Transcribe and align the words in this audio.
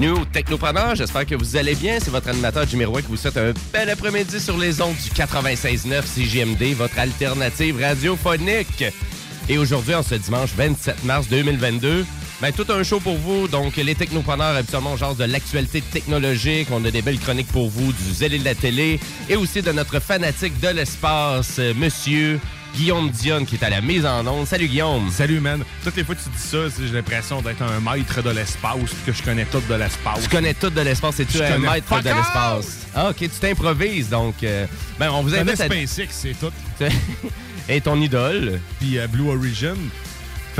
Bienvenue 0.00 0.24
Technopreneur, 0.32 0.94
j'espère 0.94 1.26
que 1.26 1.34
vous 1.34 1.56
allez 1.56 1.74
bien. 1.74 1.98
C'est 2.00 2.10
votre 2.10 2.30
animateur 2.30 2.66
Jimmy 2.66 2.86
Roy 2.86 3.02
qui 3.02 3.08
vous 3.08 3.18
souhaite 3.18 3.36
un 3.36 3.52
bel 3.70 3.90
après-midi 3.90 4.40
sur 4.40 4.56
les 4.56 4.80
ondes 4.80 4.94
du 4.94 5.10
96.9 5.10 6.06
CGMD, 6.06 6.74
votre 6.74 6.98
alternative 6.98 7.78
radiophonique. 7.78 8.82
Et 9.46 9.58
aujourd'hui, 9.58 9.94
en 9.94 10.02
ce 10.02 10.14
dimanche 10.14 10.54
27 10.56 11.04
mars 11.04 11.28
2022, 11.28 12.06
ben, 12.40 12.50
tout 12.50 12.64
un 12.72 12.82
show 12.82 12.98
pour 12.98 13.16
vous. 13.16 13.46
Donc, 13.46 13.76
les 13.76 13.94
technopreneurs, 13.94 14.56
habituellement, 14.56 14.96
genre 14.96 15.14
de 15.14 15.24
l'actualité 15.24 15.82
technologique. 15.82 16.68
On 16.70 16.82
a 16.86 16.90
des 16.90 17.02
belles 17.02 17.20
chroniques 17.20 17.52
pour 17.52 17.68
vous, 17.68 17.92
du 17.92 18.14
zèle 18.14 18.38
de 18.38 18.44
la 18.44 18.54
télé 18.54 18.98
et 19.28 19.36
aussi 19.36 19.60
de 19.60 19.70
notre 19.70 20.00
fanatique 20.00 20.58
de 20.60 20.68
l'espace, 20.68 21.56
euh, 21.58 21.74
monsieur 21.74 22.40
Guillaume 22.74 23.10
Dionne, 23.10 23.44
qui 23.46 23.56
est 23.56 23.64
à 23.64 23.70
la 23.70 23.80
mise 23.80 24.06
en 24.06 24.26
onde. 24.26 24.46
Salut, 24.46 24.68
Guillaume. 24.68 25.10
Salut, 25.10 25.40
man. 25.40 25.62
Toutes 25.84 25.96
les 25.96 26.04
fois 26.04 26.14
que 26.14 26.20
tu 26.22 26.28
dis 26.30 26.38
ça, 26.42 26.58
j'ai 26.78 26.92
l'impression 26.92 27.42
d'être 27.42 27.62
un 27.62 27.80
maître 27.80 28.22
de 28.22 28.30
l'espace, 28.30 28.78
que 29.04 29.12
je 29.12 29.22
connais 29.22 29.44
tout 29.44 29.60
de 29.68 29.74
l'espace. 29.74 30.22
Tu 30.22 30.28
connais 30.28 30.54
tout 30.54 30.70
de 30.70 30.80
l'espace, 30.80 31.16
c'est 31.16 31.26
tu 31.26 31.38
Je 31.38 31.42
un 31.42 31.58
maître 31.58 31.98
de 32.00 32.08
l'espace? 32.08 32.86
Ah, 32.94 33.10
ok, 33.10 33.16
tu 33.18 33.28
t'improvises, 33.28 34.08
donc. 34.08 34.36
euh, 34.42 34.66
ben, 34.98 35.10
on 35.10 35.22
vous 35.22 35.34
invite 35.34 35.60
à. 35.60 35.66
SpaceX, 35.66 36.08
c'est 36.10 36.36
tout. 36.38 36.52
Et 37.68 37.80
ton 37.80 38.00
idole? 38.00 38.60
Puis 38.80 38.98
euh, 38.98 39.06
Blue 39.06 39.28
Origin, 39.28 39.76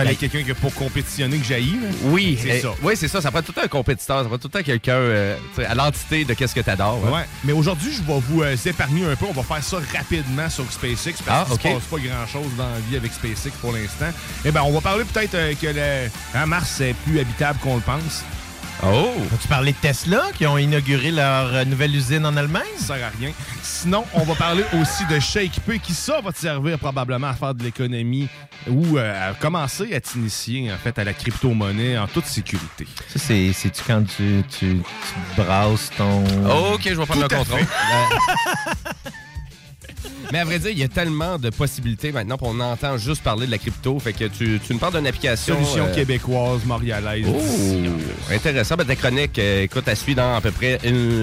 fallait 0.00 0.10
Hey. 0.10 0.16
quelqu'un 0.16 0.42
que 0.42 0.52
pour 0.52 0.74
compétitionner 0.74 1.38
que 1.38 1.52
là. 1.52 1.58
Oui, 2.04 2.38
C'est 2.40 2.50
euh, 2.58 2.62
ça. 2.62 2.68
Oui, 2.82 2.94
c'est 2.96 3.08
ça. 3.08 3.20
Ça 3.20 3.30
prend 3.30 3.40
tout 3.42 3.52
le 3.52 3.54
temps 3.54 3.64
un 3.64 3.68
compétiteur. 3.68 4.22
Ça 4.22 4.28
prend 4.28 4.38
tout 4.38 4.48
le 4.52 4.58
temps 4.58 4.64
quelqu'un 4.64 4.92
euh, 4.94 5.36
à 5.68 5.74
l'entité 5.74 6.24
de 6.24 6.34
qu'est-ce 6.34 6.54
que 6.54 6.60
t'adores. 6.60 7.00
hein. 7.06 7.12
Ouais. 7.12 7.24
Mais 7.44 7.52
aujourd'hui, 7.52 7.92
je 7.92 8.02
vais 8.02 8.20
vous 8.28 8.42
euh, 8.42 8.56
épargner 8.64 9.04
un 9.06 9.16
peu. 9.16 9.26
On 9.28 9.32
va 9.32 9.42
faire 9.42 9.62
ça 9.62 9.78
rapidement 9.96 10.48
sur 10.50 10.64
SpaceX 10.70 11.22
parce 11.24 11.48
Ah, 11.50 11.56
qu'il 11.56 11.70
ok. 11.72 11.80
se 11.82 11.88
passe 11.88 12.00
pas 12.00 12.08
grand-chose 12.08 12.50
dans 12.56 12.68
la 12.70 12.78
vie 12.88 12.96
avec 12.96 13.12
SpaceX 13.12 13.50
pour 13.60 13.72
l'instant. 13.72 14.10
Eh 14.44 14.50
ben, 14.50 14.62
on 14.62 14.72
va 14.72 14.80
parler 14.80 15.04
peut-être 15.04 15.34
euh, 15.34 15.54
que 15.60 15.66
le 15.66 16.10
hein, 16.34 16.46
Mars 16.46 16.80
est 16.80 16.94
plus 17.06 17.20
habitable 17.20 17.58
qu'on 17.60 17.76
le 17.76 17.82
pense. 17.82 18.22
Oh! 18.82 19.10
Tu 19.42 19.48
parlais 19.48 19.72
de 19.72 19.76
Tesla 19.76 20.22
qui 20.34 20.46
ont 20.46 20.56
inauguré 20.56 21.10
leur 21.10 21.54
euh, 21.54 21.64
nouvelle 21.64 21.94
usine 21.94 22.24
en 22.24 22.36
Allemagne? 22.36 22.62
Ça 22.78 22.94
sert 22.94 23.06
à 23.06 23.10
rien. 23.18 23.32
Sinon, 23.62 24.04
on 24.14 24.24
va 24.24 24.34
parler 24.34 24.64
aussi 24.80 25.04
de 25.06 25.18
ShakePay, 25.20 25.78
qui 25.78 25.92
ça 25.92 26.20
va 26.20 26.32
te 26.32 26.38
servir 26.38 26.78
probablement 26.78 27.28
à 27.28 27.34
faire 27.34 27.54
de 27.54 27.62
l'économie 27.62 28.28
ou 28.68 28.96
euh, 28.96 29.30
à 29.30 29.34
commencer 29.34 29.94
à 29.94 30.00
t'initier 30.00 30.72
en 30.72 30.78
fait 30.78 30.98
à 30.98 31.04
la 31.04 31.12
crypto-monnaie 31.12 31.98
en 31.98 32.06
toute 32.06 32.26
sécurité. 32.26 32.86
Ça, 33.08 33.18
c'est, 33.18 33.52
c'est-tu 33.52 33.82
quand 33.86 34.02
tu, 34.04 34.42
tu, 34.48 34.78
tu 34.78 35.40
brasses 35.42 35.90
ton... 35.96 36.24
Ok, 36.72 36.82
je 36.84 36.94
vais 36.94 37.06
prendre 37.06 37.28
Tout 37.28 37.34
le 37.34 37.38
contrôle. 37.38 37.60
Mais 40.32 40.38
à 40.38 40.44
vrai 40.44 40.58
dire, 40.58 40.70
il 40.70 40.78
y 40.78 40.82
a 40.84 40.88
tellement 40.88 41.38
de 41.38 41.50
possibilités 41.50 42.12
maintenant, 42.12 42.36
puis 42.36 42.46
on 42.48 42.60
entend 42.60 42.96
juste 42.98 43.22
parler 43.22 43.46
de 43.46 43.50
la 43.50 43.58
crypto. 43.58 43.98
Fait 43.98 44.12
que 44.12 44.24
tu, 44.24 44.60
tu 44.64 44.72
nous 44.72 44.78
parles 44.78 44.94
d'une 44.96 45.06
application. 45.06 45.54
Solution 45.56 45.86
euh, 45.86 45.94
québécoise, 45.94 46.64
montréalaise. 46.64 47.26
Oh, 47.28 48.32
intéressant. 48.32 48.76
Ben, 48.76 48.86
ta 48.86 48.96
chronique, 48.96 49.38
euh, 49.38 49.64
écoute, 49.64 49.84
elle 49.86 49.96
suit 49.96 50.14
dans 50.14 50.34
à 50.36 50.40
peu 50.40 50.50
près 50.52 50.78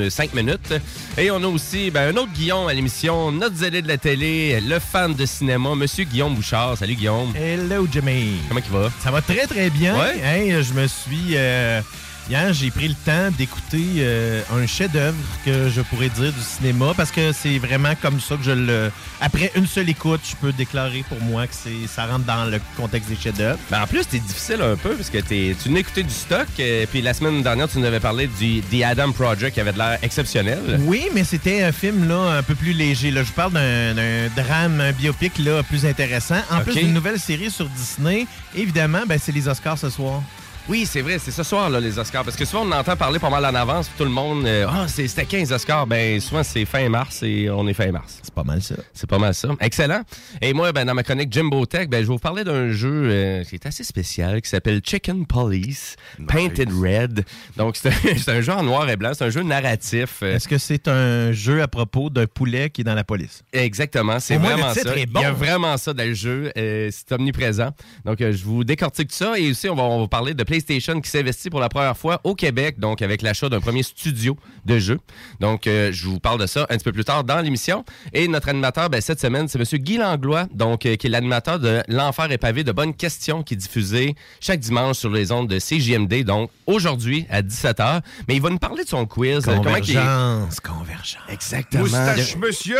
5 0.09 0.33
minutes. 0.33 0.73
Et 1.17 1.31
on 1.31 1.41
a 1.43 1.47
aussi 1.47 1.89
ben, 1.91 2.13
un 2.13 2.17
autre 2.17 2.33
Guillaume 2.33 2.67
à 2.67 2.73
l'émission, 2.73 3.31
notre 3.31 3.55
zélé 3.55 3.81
de 3.81 3.87
la 3.87 3.97
télé, 3.97 4.59
le 4.61 4.79
fan 4.79 5.13
de 5.13 5.25
cinéma, 5.25 5.73
Monsieur 5.75 6.03
Guillaume 6.03 6.35
Bouchard. 6.35 6.77
Salut 6.77 6.95
Guillaume. 6.95 7.33
Hello, 7.35 7.87
Jimmy. 7.91 8.35
Comment 8.47 8.61
il 8.65 8.71
va? 8.77 8.91
Ça 9.01 9.11
va 9.11 9.21
très, 9.21 9.47
très 9.47 9.69
bien. 9.69 9.97
Ouais. 9.97 10.21
Hein, 10.23 10.61
je 10.61 10.73
me 10.73 10.87
suis... 10.87 11.35
euh, 11.35 11.81
hier, 12.29 12.53
j'ai 12.53 12.71
pris 12.71 12.87
le 12.87 12.93
temps 12.93 13.31
d'écouter 13.37 13.85
euh, 13.97 14.41
un 14.53 14.67
chef-d'œuvre 14.67 15.17
que 15.45 15.69
je 15.69 15.81
pourrais 15.81 16.09
dire 16.09 16.31
du 16.31 16.41
cinéma 16.41 16.93
parce 16.95 17.11
que 17.11 17.31
c'est 17.31 17.57
vraiment 17.57 17.93
comme 18.01 18.19
ça 18.19 18.35
que 18.35 18.43
je 18.43 18.51
le... 18.51 18.91
Après 19.21 19.51
une 19.55 19.67
seule 19.67 19.89
écoute, 19.89 20.21
je 20.29 20.35
peux 20.35 20.51
déclarer 20.51 21.03
pour 21.07 21.19
moi 21.21 21.47
que 21.47 21.53
c'est 21.53 21.87
ça 21.87 22.05
rentre 22.05 22.25
dans 22.25 22.45
le 22.45 22.59
contexte 22.75 23.09
des 23.09 23.15
chefs-d'œuvre. 23.15 23.59
Ben, 23.71 23.81
en 23.83 23.87
plus, 23.87 24.03
c'est 24.09 24.19
difficile 24.19 24.61
un 24.61 24.75
peu 24.75 24.95
parce 24.95 25.09
que 25.09 25.19
tu 25.19 25.69
n'as 25.69 25.79
écouté 25.79 26.03
du 26.03 26.13
stock. 26.13 26.47
euh, 26.59 26.85
puis 26.89 27.01
la 27.01 27.13
semaine 27.13 27.41
dernière, 27.41 27.67
tu 27.67 27.79
nous 27.79 27.85
avais 27.85 27.99
parlé 27.99 28.27
du 28.27 28.61
The 28.61 28.83
Adam 28.83 29.11
Project 29.11 29.53
qui 29.53 29.61
avait 29.61 29.73
de 29.73 29.77
l'air 29.77 29.97
exceptionnel. 30.01 30.59
Oui, 30.81 31.07
mais 31.13 31.23
c'était 31.23 31.63
un 31.63 31.71
film 31.71 32.07
là 32.07 32.37
un 32.37 32.43
peu 32.43 32.55
plus 32.55 32.73
léger. 32.73 33.11
Là. 33.11 33.23
Je 33.23 33.31
parle 33.31 33.53
d'un 33.53 34.27
drame, 34.35 34.81
un 34.81 34.91
biopic 34.91 35.37
là, 35.39 35.63
plus 35.63 35.85
intéressant. 35.85 36.41
En 36.51 36.61
plus 36.61 36.75
d'une 36.75 36.93
nouvelle 36.93 37.19
série 37.19 37.49
sur 37.51 37.67
Disney. 37.69 38.27
Évidemment, 38.55 39.03
ben, 39.07 39.19
c'est 39.21 39.31
les 39.31 39.47
Oscars 39.47 39.77
ce 39.77 39.89
soir. 39.89 40.21
Oui, 40.69 40.85
c'est 40.85 41.01
vrai, 41.01 41.17
c'est 41.17 41.31
ce 41.31 41.43
soir, 41.43 41.69
là, 41.69 41.79
les 41.79 41.97
Oscars. 41.97 42.25
Parce 42.25 42.35
que 42.35 42.43
souvent, 42.43 42.65
on 42.65 42.71
entend 42.73 42.97
parler 42.97 43.19
pas 43.19 43.29
mal 43.29 43.45
en 43.45 43.55
avance, 43.55 43.87
puis 43.87 43.97
tout 43.99 44.03
le 44.03 44.09
monde, 44.09 44.45
euh, 44.45 44.67
ah, 44.69 44.85
c'était 44.89 45.23
15 45.23 45.53
Oscars. 45.53 45.87
Ben, 45.87 46.19
souvent, 46.19 46.43
c'est 46.43 46.65
fin 46.65 46.89
mars 46.89 47.23
et 47.23 47.49
on 47.49 47.65
est 47.69 47.73
fin 47.73 47.89
mars. 47.89 48.19
C'est 48.21 48.33
pas 48.33 48.43
mal 48.43 48.61
ça. 48.61 48.75
C'est 48.93 49.09
pas 49.09 49.17
mal 49.17 49.33
ça. 49.33 49.47
Excellent. 49.61 50.01
Et 50.41 50.51
moi, 50.51 50.73
ben, 50.73 50.83
dans 50.83 50.93
ma 50.93 51.03
chronique 51.03 51.31
Jimbo 51.31 51.65
Tech, 51.65 51.87
ben, 51.87 51.99
je 51.99 52.07
vais 52.07 52.13
vous 52.13 52.19
parler 52.19 52.43
d'un 52.43 52.69
jeu 52.73 52.91
euh, 53.05 53.43
qui 53.45 53.55
est 53.55 53.65
assez 53.65 53.85
spécial, 53.85 54.41
qui 54.41 54.49
s'appelle 54.49 54.81
Chicken 54.83 55.25
Police, 55.25 55.95
Painted 56.27 56.69
Red. 56.69 57.23
Donc, 57.55 57.77
c'est 57.81 58.27
un, 58.29 58.41
jeu 58.41 58.51
en 58.51 58.63
noir 58.63 58.89
et 58.89 58.97
blanc. 58.97 59.11
C'est 59.13 59.23
un 59.23 59.29
jeu 59.29 59.43
narratif. 59.43 60.17
euh, 60.21 60.35
Est-ce 60.35 60.49
que 60.49 60.57
c'est 60.57 60.89
un 60.89 61.31
jeu 61.31 61.61
à 61.61 61.69
propos 61.69 62.09
d'un 62.09 62.25
poulet 62.25 62.71
qui 62.71 62.81
est 62.81 62.83
dans 62.83 62.93
la 62.93 63.05
police? 63.05 63.41
Exactement, 63.53 64.19
c'est 64.19 64.37
moins, 64.37 64.49
le 64.49 64.55
vraiment 64.55 64.73
titre 64.73 64.89
ça. 64.89 64.97
est 64.97 65.05
bon. 65.05 65.21
Il 65.21 65.23
y 65.23 65.27
a 65.27 65.31
vraiment 65.31 65.77
ça 65.77 65.93
dans 65.93 66.03
le 66.03 66.13
jeu, 66.13 66.51
euh, 66.57 66.89
c'est 66.91 67.13
omniprésent. 67.13 67.69
Donc, 68.03 68.17
je 68.19 68.43
vous 68.43 68.65
décortique 68.65 69.13
ça 69.13 69.39
et 69.39 69.49
aussi, 69.51 69.69
on 69.69 69.75
va, 69.75 69.83
on 69.83 70.01
va 70.01 70.07
parler 70.09 70.33
de 70.33 70.43
PlayStation 70.43 70.56
PlayStation 70.61 70.99
qui 71.01 71.09
s'investit 71.09 71.49
pour 71.49 71.59
la 71.59 71.69
première 71.69 71.95
fois 71.95 72.19
au 72.23 72.33
Québec, 72.35 72.79
donc 72.79 73.01
avec 73.01 73.21
l'achat 73.21 73.47
d'un 73.49 73.59
premier 73.59 73.83
studio 73.83 74.35
de 74.65 74.79
jeux. 74.79 74.99
Donc, 75.39 75.67
euh, 75.67 75.91
je 75.91 76.07
vous 76.07 76.19
parle 76.19 76.39
de 76.39 76.47
ça 76.47 76.63
un 76.69 76.75
petit 76.77 76.83
peu 76.83 76.91
plus 76.91 77.03
tard 77.05 77.23
dans 77.23 77.39
l'émission. 77.41 77.85
Et 78.13 78.27
notre 78.27 78.49
animateur, 78.49 78.89
ben, 78.89 78.99
cette 79.01 79.19
semaine, 79.19 79.47
c'est 79.47 79.59
M. 79.59 79.79
Guy 79.79 79.97
Langlois, 79.97 80.47
donc, 80.53 80.85
euh, 80.85 80.95
qui 80.95 81.07
est 81.07 81.09
l'animateur 81.09 81.59
de 81.59 81.83
L'Enfer 81.87 82.31
est 82.31 82.37
pavé 82.39 82.63
de 82.63 82.71
bonnes 82.71 82.93
questions 82.95 83.43
qui 83.43 83.53
est 83.53 83.57
diffusé 83.57 84.15
chaque 84.39 84.59
dimanche 84.59 84.97
sur 84.97 85.09
les 85.11 85.31
ondes 85.31 85.47
de 85.47 85.59
CJMD, 85.59 86.23
donc 86.23 86.49
aujourd'hui 86.65 87.25
à 87.29 87.41
17h. 87.41 88.01
Mais 88.27 88.35
il 88.35 88.41
va 88.41 88.49
nous 88.49 88.57
parler 88.57 88.83
de 88.83 88.89
son 88.89 89.05
quiz. 89.05 89.47
euh, 89.47 89.51
est- 89.51 89.55
Convergence, 89.57 90.59
convergence. 90.59 91.17
Exactement. 91.29 91.83
Moustache, 91.83 92.35
monsieur! 92.37 92.77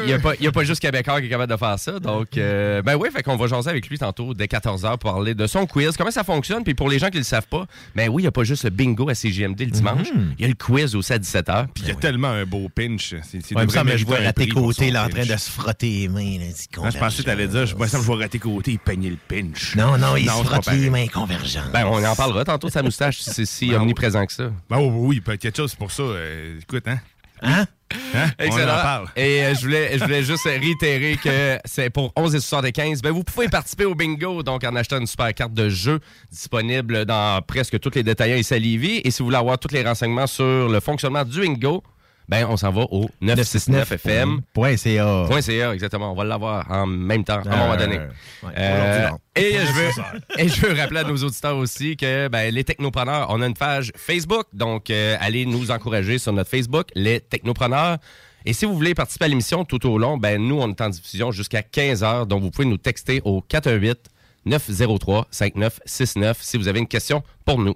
Il 0.00 0.06
n'y 0.06 0.12
a, 0.12 0.18
pas- 0.18 0.34
il 0.38 0.44
y 0.44 0.48
a 0.48 0.52
pas 0.52 0.64
juste 0.64 0.80
Québécois 0.80 1.20
qui 1.20 1.26
est 1.26 1.30
capable 1.30 1.52
de 1.52 1.56
faire 1.58 1.78
ça. 1.78 1.98
Donc, 1.98 2.36
euh, 2.36 2.82
ben 2.82 2.96
oui, 2.96 3.08
fait 3.14 3.22
qu'on 3.22 3.36
va 3.36 3.46
jaser 3.46 3.70
avec 3.70 3.88
lui 3.88 3.98
tantôt 3.98 4.34
dès 4.34 4.46
14h 4.46 4.98
pour 4.98 5.12
parler 5.12 5.34
de 5.34 5.46
son 5.46 5.66
quiz, 5.66 5.96
comment 5.96 6.10
ça 6.10 6.24
fonctionne. 6.24 6.64
Puis 6.64 6.74
pour 6.74 6.88
les 6.88 6.98
gens 6.98 7.08
qui 7.14 7.18
ne 7.18 7.22
le 7.22 7.26
savent 7.26 7.46
pas, 7.48 7.66
ben 7.94 8.08
oui, 8.08 8.22
il 8.22 8.24
n'y 8.24 8.28
a 8.28 8.32
pas 8.32 8.44
juste 8.44 8.64
le 8.64 8.70
bingo 8.70 9.08
à 9.08 9.14
CGMD 9.14 9.60
le 9.60 9.66
dimanche. 9.70 10.08
Il 10.38 10.42
y 10.42 10.44
a 10.44 10.48
le 10.48 10.54
quiz 10.54 10.94
aussi 10.94 11.12
à 11.12 11.18
17h. 11.18 11.66
Puis 11.74 11.84
il 11.84 11.88
y 11.88 11.92
a 11.92 11.94
tellement 11.94 12.28
un 12.28 12.44
beau 12.44 12.68
pinch. 12.68 13.14
C'est, 13.22 13.38
Ouais, 13.38 13.42
il 13.50 13.56
me 13.56 13.60
devrait 13.62 13.78
semble 13.78 13.90
que 13.92 13.96
je 13.98 14.04
vois 14.06 14.18
à 14.18 14.32
tes 14.32 14.46
pour 14.46 14.62
côtés 14.62 14.90
là, 14.90 15.06
en 15.06 15.08
train 15.08 15.24
de 15.24 15.36
se 15.36 15.50
frotter 15.50 15.90
les 15.90 16.08
mains. 16.08 16.38
Là, 16.38 16.46
Ah, 16.82 16.90
je 16.90 16.98
pensais 16.98 17.18
que 17.18 17.22
t'allais 17.26 17.48
dire, 17.48 17.66
je, 17.66 17.74
moi, 17.76 17.88
ça, 17.88 17.98
je 17.98 18.02
vois 18.02 18.22
à 18.24 18.28
tes 18.28 18.38
côtés, 18.38 18.72
il 18.72 18.78
peignait 18.78 19.10
le 19.10 19.16
pinch. 19.28 19.74
Non, 19.76 19.96
non, 19.98 20.16
il 20.16 20.26
Non, 20.26 20.38
se 20.42 20.44
frotte 20.48 20.66
les 20.72 20.90
mains 20.90 21.06
convergentes. 21.08 21.72
Ben, 21.72 21.86
on 21.86 22.04
en 22.04 22.14
parlera 22.16 22.44
tantôt 22.44 22.66
de 22.68 22.72
sa 22.72 22.82
moustache 22.82 23.20
si 23.20 23.30
c'est 23.30 23.46
si 23.46 23.68
Ben 23.70 23.80
omniprésent 23.80 24.26
que 24.26 24.32
ça. 24.32 24.50
Ben 24.68 24.78
oui, 24.80 25.20
oui, 25.26 25.38
quelque 25.38 25.56
chose 25.56 25.74
pour 25.74 25.90
ça. 25.92 26.02
euh, 26.02 26.58
écoute, 26.60 26.86
hein? 26.88 26.98
Hein? 27.42 27.66
Hein? 28.14 28.30
On 28.40 28.44
Excellent. 28.44 28.72
en 28.74 28.82
parle. 28.82 29.08
Et 29.16 29.42
euh, 29.44 29.54
je, 29.54 29.60
voulais, 29.62 29.98
je 29.98 30.04
voulais 30.04 30.22
juste 30.22 30.44
réitérer 30.44 31.16
que 31.22 31.58
c'est 31.64 31.90
pour 31.90 32.12
11 32.16 32.34
et 32.34 32.40
75. 32.40 33.02
Ben, 33.02 33.12
vous 33.12 33.24
pouvez 33.24 33.48
participer 33.48 33.84
au 33.84 33.94
bingo 33.94 34.42
donc 34.42 34.64
en 34.64 34.74
achetant 34.76 34.98
une 34.98 35.06
super 35.06 35.32
carte 35.34 35.54
de 35.54 35.68
jeu 35.68 36.00
disponible 36.30 37.04
dans 37.04 37.40
presque 37.42 37.78
tous 37.80 37.94
les 37.94 38.02
détaillants 38.02 38.36
ici 38.36 38.54
à 38.54 38.58
Lévis. 38.58 39.00
Et 39.04 39.10
si 39.10 39.18
vous 39.20 39.26
voulez 39.26 39.36
avoir 39.36 39.58
tous 39.58 39.72
les 39.72 39.82
renseignements 39.82 40.26
sur 40.26 40.68
le 40.68 40.80
fonctionnement 40.80 41.24
du 41.24 41.40
bingo, 41.40 41.82
ben 42.28 42.46
on 42.48 42.56
s'en 42.56 42.70
va 42.70 42.82
au 42.90 43.08
969fm. 43.22 44.40
Point 44.52 44.76
CA. 44.76 45.26
.ca, 45.40 45.74
exactement. 45.74 46.12
On 46.12 46.14
va 46.14 46.24
l'avoir 46.24 46.70
en 46.70 46.86
même 46.86 47.24
temps, 47.24 47.40
à 47.44 47.54
un 47.54 47.56
moment 47.56 47.76
donné. 47.76 47.98
Euh, 47.98 48.08
ouais. 48.42 48.52
Euh, 48.56 48.74
Aujourd'hui, 48.74 49.10
non. 49.10 49.18
et, 49.36 49.52
je 49.66 49.72
veux, 49.72 50.02
et 50.38 50.48
je 50.48 50.66
veux 50.66 50.80
rappeler 50.80 51.00
à 51.00 51.04
nos 51.04 51.16
auditeurs 51.16 51.56
aussi 51.56 51.96
que 51.96 52.28
ben, 52.28 52.52
les 52.52 52.64
technopreneurs, 52.64 53.26
on 53.30 53.42
a 53.42 53.46
une 53.46 53.54
page 53.54 53.92
Facebook, 53.96 54.46
donc 54.52 54.90
euh, 54.90 55.16
allez 55.20 55.46
nous 55.46 55.70
encourager 55.70 56.18
sur 56.18 56.32
notre 56.32 56.50
Facebook, 56.50 56.88
les 56.94 57.20
technopreneurs. 57.20 57.98
Et 58.46 58.52
si 58.52 58.66
vous 58.66 58.74
voulez 58.74 58.94
participer 58.94 59.24
à 59.24 59.28
l'émission 59.28 59.64
tout 59.64 59.86
au 59.88 59.96
long, 59.96 60.18
ben 60.18 60.40
nous, 60.40 60.60
on 60.60 60.68
est 60.68 60.80
en 60.80 60.90
diffusion 60.90 61.30
jusqu'à 61.30 61.62
15h, 61.62 62.26
donc 62.26 62.42
vous 62.42 62.50
pouvez 62.50 62.68
nous 62.68 62.76
texter 62.76 63.22
au 63.24 63.40
418 63.40 64.10
903 64.46 65.28
5969 65.30 66.38
si 66.42 66.58
vous 66.58 66.68
avez 66.68 66.78
une 66.78 66.86
question 66.86 67.22
pour 67.44 67.58
nous. 67.58 67.74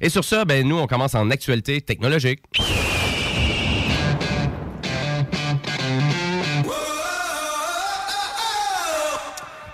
Et 0.00 0.08
sur 0.08 0.24
ça, 0.24 0.44
ben 0.44 0.66
nous, 0.66 0.76
on 0.76 0.86
commence 0.86 1.14
en 1.14 1.30
actualité 1.30 1.80
technologique. 1.80 2.40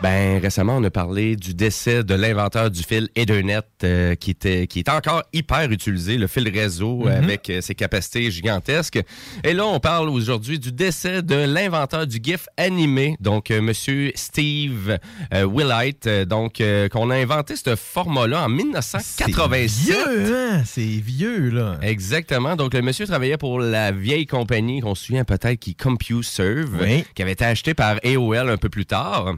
Ben, 0.05 0.39
récemment, 0.39 0.77
on 0.77 0.85
a 0.85 0.91
parlé 0.91 1.35
du 1.35 1.55
décès 1.55 2.05
de 2.05 2.13
l'inventeur 2.15 2.71
du 2.71 2.83
fil 2.83 3.09
Ethernet 3.17 3.61
euh, 3.85 4.15
qui, 4.15 4.33
était, 4.33 4.67
qui 4.67 4.81
est 4.81 4.91
encore 4.91 5.23
hyper 5.33 5.71
utilisé, 5.71 6.19
le 6.19 6.27
fil 6.27 6.47
réseau 6.47 7.09
euh, 7.09 7.17
avec 7.17 7.49
euh, 7.49 7.63
ses 7.63 7.75
capacités 7.75 8.31
gigantesques. 8.31 9.01
Et 9.45 9.55
là, 9.55 9.65
on 9.65 9.81
parle 9.81 10.11
aujourd'hui 10.11 10.59
du 10.59 10.73
décès 10.73 11.23
de 11.23 11.35
l'inventeur 11.37 12.07
du 12.07 12.19
GIF 12.23 12.49
animé, 12.59 13.17
donc 13.19 13.51
euh, 13.51 13.63
Monsieur 13.63 14.13
Steve 14.15 14.99
Willite, 15.33 16.07
donc 16.29 16.63
qu'on 16.93 17.09
a 17.09 17.15
inventé 17.17 17.57
ce 17.57 17.75
format-là 17.75 18.45
en 18.45 18.51
1987. 18.51 19.71
C'est 19.71 19.95
vieux, 19.95 20.35
hein? 20.37 20.63
C'est 20.67 20.83
vieux, 20.83 21.49
là. 21.49 21.79
Exactement. 21.81 22.57
Donc, 22.57 22.75
le 22.75 22.83
monsieur 22.83 23.07
travaillait 23.07 23.39
pour 23.39 23.59
la 23.59 23.91
vieille 23.91 24.27
compagnie 24.27 24.81
qu'on 24.83 24.95
se 24.95 25.07
souvient 25.07 25.25
peut-être 25.25 25.59
qui 25.59 25.75
CompuServe, 25.75 26.77
Oui. 26.83 27.07
qui 27.15 27.23
avait 27.23 27.33
été 27.33 27.47
achetée 27.47 27.73
par 27.73 27.97
AOL 28.05 28.51
un 28.51 28.59
peu 28.59 28.69
plus 28.69 28.85
tard. 28.85 29.37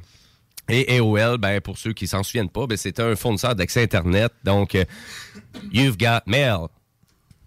Et 0.68 0.98
AOL, 0.98 1.38
ben, 1.38 1.60
pour 1.60 1.78
ceux 1.78 1.92
qui 1.92 2.06
s'en 2.06 2.22
souviennent 2.22 2.48
pas, 2.50 2.66
ben, 2.66 2.76
c'était 2.76 3.02
un 3.02 3.14
fournisseur 3.16 3.54
d'accès 3.54 3.82
Internet. 3.82 4.32
Donc, 4.44 4.74
euh, 4.74 4.84
You've 5.72 5.96
Got 5.96 6.20
Mail. 6.26 6.66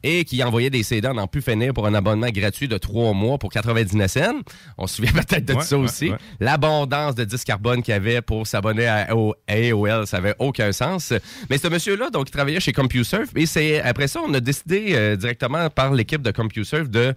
Et 0.01 0.23
qui 0.23 0.41
envoyait 0.45 0.69
des 0.69 0.81
CD 0.81 1.05
en 1.09 1.27
plus 1.27 1.41
finir 1.41 1.73
pour 1.73 1.85
un 1.85 1.93
abonnement 1.93 2.29
gratuit 2.29 2.69
de 2.69 2.77
trois 2.77 3.11
mois 3.11 3.37
pour 3.37 3.51
99 3.51 4.09
cents. 4.09 4.39
On 4.77 4.87
se 4.87 4.95
souvient 4.95 5.11
peut-être 5.11 5.43
de 5.43 5.53
Ouais, 5.55 5.61
ça 5.61 5.77
ouais, 5.77 5.83
aussi. 5.83 6.09
ouais. 6.11 6.17
L'abondance 6.39 7.15
de 7.15 7.25
disques 7.25 7.47
carbone 7.47 7.83
qu'il 7.83 7.91
y 7.91 7.95
avait 7.97 8.21
pour 8.21 8.47
s'abonner 8.47 8.87
à 8.87 9.09
AO- 9.13 9.35
AOL, 9.49 10.07
ça 10.07 10.15
avait 10.15 10.35
aucun 10.39 10.71
sens. 10.71 11.11
Mais 11.49 11.57
ce 11.57 11.67
monsieur-là, 11.67 12.11
donc, 12.11 12.29
il 12.29 12.31
travaillait 12.31 12.61
chez 12.61 12.71
CompuServe. 12.71 13.27
Et 13.35 13.45
c'est 13.45 13.81
après 13.81 14.07
ça, 14.07 14.21
on 14.25 14.33
a 14.33 14.39
décidé 14.39 14.91
euh, 14.93 15.17
directement 15.17 15.69
par 15.69 15.91
l'équipe 15.93 16.21
de 16.21 16.31
CompuServe 16.31 16.87
de 16.87 17.13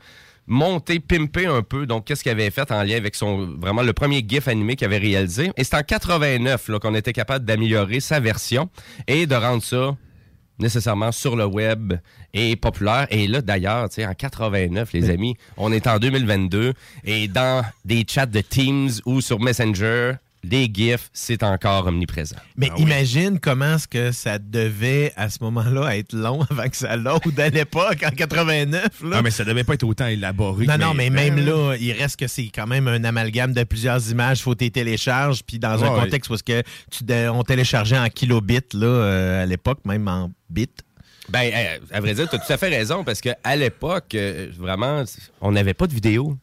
monter, 0.47 1.01
pimper 1.01 1.47
un 1.47 1.63
peu. 1.63 1.87
Donc, 1.87 2.07
qu'est-ce 2.07 2.23
qu'il 2.23 2.33
avait 2.33 2.51
fait 2.51 2.71
en 2.71 2.83
lien 2.83 2.97
avec 2.97 3.15
son 3.15 3.57
vraiment 3.59 3.83
le 3.83 3.93
premier 3.93 4.25
GIF 4.27 4.49
animé 4.49 4.77
qu'il 4.77 4.87
avait 4.87 4.99
réalisé. 4.99 5.51
Et 5.57 5.65
c'est 5.65 5.77
en 5.77 5.83
89 5.83 6.69
là, 6.69 6.79
qu'on 6.79 6.95
était 6.95 7.13
capable 7.13 7.45
d'améliorer 7.45 8.01
sa 8.01 8.21
version 8.21 8.69
et 9.07 9.27
de 9.27 9.35
rendre 9.35 9.63
ça 9.63 9.97
nécessairement 10.59 11.13
sur 11.13 11.37
le 11.37 11.45
web 11.45 11.95
et 12.33 12.57
populaire. 12.57 13.07
Et 13.11 13.27
là, 13.27 13.43
d'ailleurs, 13.43 13.89
tu 13.89 13.97
sais, 13.97 14.07
en 14.07 14.15
89, 14.15 14.93
les 14.93 15.11
amis, 15.11 15.37
on 15.57 15.73
est 15.73 15.87
en 15.87 15.99
2022 15.99 16.73
et 17.05 17.29
dans 17.29 17.65
des 17.85 18.05
chats 18.09 18.27
de 18.27 18.41
Teams 18.41 18.91
ou 19.05 19.21
sur 19.21 19.41
Messenger, 19.41 20.15
les 20.45 20.69
GIFs, 20.73 21.09
c'est 21.13 21.43
encore 21.45 21.87
omniprésent. 21.87 22.37
Mais 22.57 22.69
Ah 22.71 22.75
oui. 22.77 22.83
imagine 22.83 23.39
comment 23.39 23.77
est-ce 23.77 23.87
que 23.87 24.11
ça 24.11 24.39
devait, 24.39 25.13
à 25.17 25.31
ce 25.31 25.39
moment-là, 25.43 25.97
être 25.97 26.13
long 26.15 26.43
avant 26.51 26.69
que 26.69 26.77
ça 26.77 26.97
load 26.97 27.39
à 27.39 27.49
l'époque, 27.49 28.03
en 28.05 28.11
89. 28.11 28.83
Là. 29.05 29.17
Ah, 29.19 29.23
mais 29.23 29.31
ça 29.31 29.45
devait 29.45 29.63
pas 29.65 29.75
être 29.75 29.85
autant 29.85 30.07
élaboré. 30.09 30.67
non, 30.67 30.79
non, 30.79 30.95
mais 30.95 31.11
même 31.11 31.37
là, 31.45 31.75
il 31.81 31.93
reste 31.93 32.17
que 32.19 32.27
c'est 32.27 32.51
quand 32.55 32.67
même 32.67 32.89
un 32.89 33.05
amalgame 33.05 33.53
de 33.53 33.63
plusieurs 33.65 34.11
images. 34.11 34.43
faut 34.43 34.55
que 34.55 34.65
tu 34.65 34.71
télécharges. 34.73 35.43
Puis 35.45 35.59
dans 35.59 35.83
un 35.85 35.93
Ouais, 35.95 36.01
contexte 36.05 36.31
où 36.31 36.35
est-ce 36.35 36.43
que 36.45 36.63
tu 36.91 37.05
on 37.31 37.43
téléchargeait 37.45 37.99
en 37.99 38.09
kilobits 38.09 38.59
là, 38.75 38.87
euh, 38.87 39.43
à 39.43 39.47
l'époque, 39.47 39.81
même 39.85 40.09
en 40.09 40.31
bits. 40.51 40.69
Ben, 41.29 41.51
à 41.93 42.01
vrai 42.01 42.15
dire, 42.15 42.29
tu 42.29 42.35
as 42.35 42.39
tout 42.41 42.53
à 42.53 42.57
fait 42.59 42.69
raison 42.69 43.05
parce 43.05 43.21
qu'à 43.21 43.37
l'époque, 43.57 44.15
euh, 44.15 44.49
vraiment, 44.59 45.05
on 45.41 45.53
n'avait 45.53 45.73
pas 45.75 45.87
de 45.87 45.95
vidéo. 45.95 46.37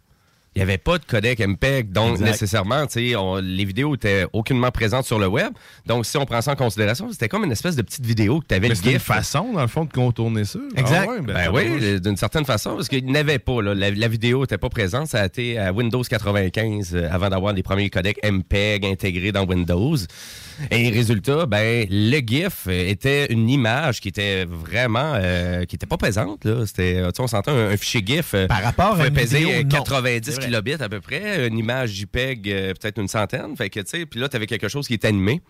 Il 0.55 0.59
n'y 0.59 0.63
avait 0.63 0.79
pas 0.79 0.97
de 0.97 1.05
codec 1.05 1.39
MPEG, 1.39 1.91
donc 1.91 2.13
Exact. 2.13 2.25
nécessairement, 2.25 2.87
tu 2.87 2.93
sais, 3.09 3.15
on- 3.15 3.35
les 3.35 3.65
vidéos 3.65 3.93
étaient 3.93 4.25
aucunement 4.33 4.71
présentes 4.71 5.05
sur 5.05 5.19
le 5.19 5.27
web. 5.27 5.53
Donc, 5.85 6.07
si 6.07 6.17
on 6.17 6.25
prend 6.25 6.41
ça 6.41 6.53
en 6.53 6.55
considération, 6.55 7.07
c'était 7.11 7.29
comme 7.29 7.43
une 7.45 7.51
espèce 7.51 7.75
de 7.75 7.83
petite 7.83 8.03
vidéo 8.05 8.39
que 8.41 8.47
tu 8.47 8.55
avais 8.55 8.67
Mais 8.67 8.73
le 8.73 8.91
une 8.93 8.99
façon, 8.99 9.53
dans 9.53 9.61
le 9.61 9.67
fond, 9.67 9.85
de 9.85 9.91
contourner 9.93 10.45
ça. 10.45 10.57
Exact. 10.75 11.07
Ah 11.07 11.11
ouais, 11.11 11.21
Ben 11.21 11.43
ça 11.45 11.51
oui, 11.51 11.63
euh, 11.81 11.99
d'une 11.99 12.17
certaine 12.17 12.45
façon, 12.45 12.75
parce 12.75 12.87
qu'il 12.89 13.05
n'avait 13.05 13.37
pas. 13.39 13.61
là. 13.61 13.75
La, 13.75 13.91
la 13.91 14.07
vidéo 14.07 14.41
n'était 14.41 14.57
pas 14.57 14.69
présente. 14.69 15.07
Ça 15.07 15.21
a 15.21 15.25
été 15.27 15.59
à 15.59 15.71
Windows 15.71 16.01
95 16.01 16.95
euh, 16.95 17.07
avant 17.11 17.29
d'avoir 17.29 17.53
les 17.53 17.61
premiers 17.63 17.91
codecs 17.91 18.19
MPEG 18.23 18.85
intégrés 18.85 19.31
dans 19.31 19.45
Windows. 19.45 19.95
Et 20.71 20.89
résultat, 20.89 21.45
ben 21.45 21.87
le 21.89 22.19
GIF 22.19 22.67
était 22.67 23.31
une 23.31 23.49
image 23.49 24.01
qui 24.01 24.09
était 24.09 24.45
vraiment 24.45 25.13
euh, 25.15 25.65
qui 25.65 25.75
était 25.75 25.85
pas 25.87 25.97
présente. 25.97 26.45
Là. 26.45 26.65
C'était, 26.65 26.97
euh, 26.97 27.07
tu 27.11 27.15
sais, 27.17 27.21
on 27.23 27.27
s'entend 27.27 27.51
un, 27.53 27.69
un 27.71 27.77
fichier 27.77 28.03
GIF. 28.05 28.33
euh, 28.33 28.47
Par 28.47 28.61
rapport 28.63 28.99
à 28.99 29.07
une 29.07 29.13
vidéo, 29.17 29.49
non. 29.63 29.69
90 29.69 30.21
C'est 30.25 30.35
vrai. 30.35 30.45
kilobits 30.45 30.73
à 30.83 30.89
peu 30.89 30.99
près, 31.01 31.47
une 31.47 31.57
image 31.57 31.91
JPEG 31.91 32.43
peut-être 32.79 32.99
une 32.99 33.07
centaine. 33.07 33.55
Fait 33.57 33.69
que 33.69 33.79
tu 33.79 33.85
sais, 33.87 34.05
puis 34.05 34.19
là 34.19 34.29
tu 34.29 34.35
avais 34.35 34.47
quelque 34.47 34.67
chose 34.67 34.87
qui 34.87 34.93
était 34.95 35.07
animé. 35.07 35.41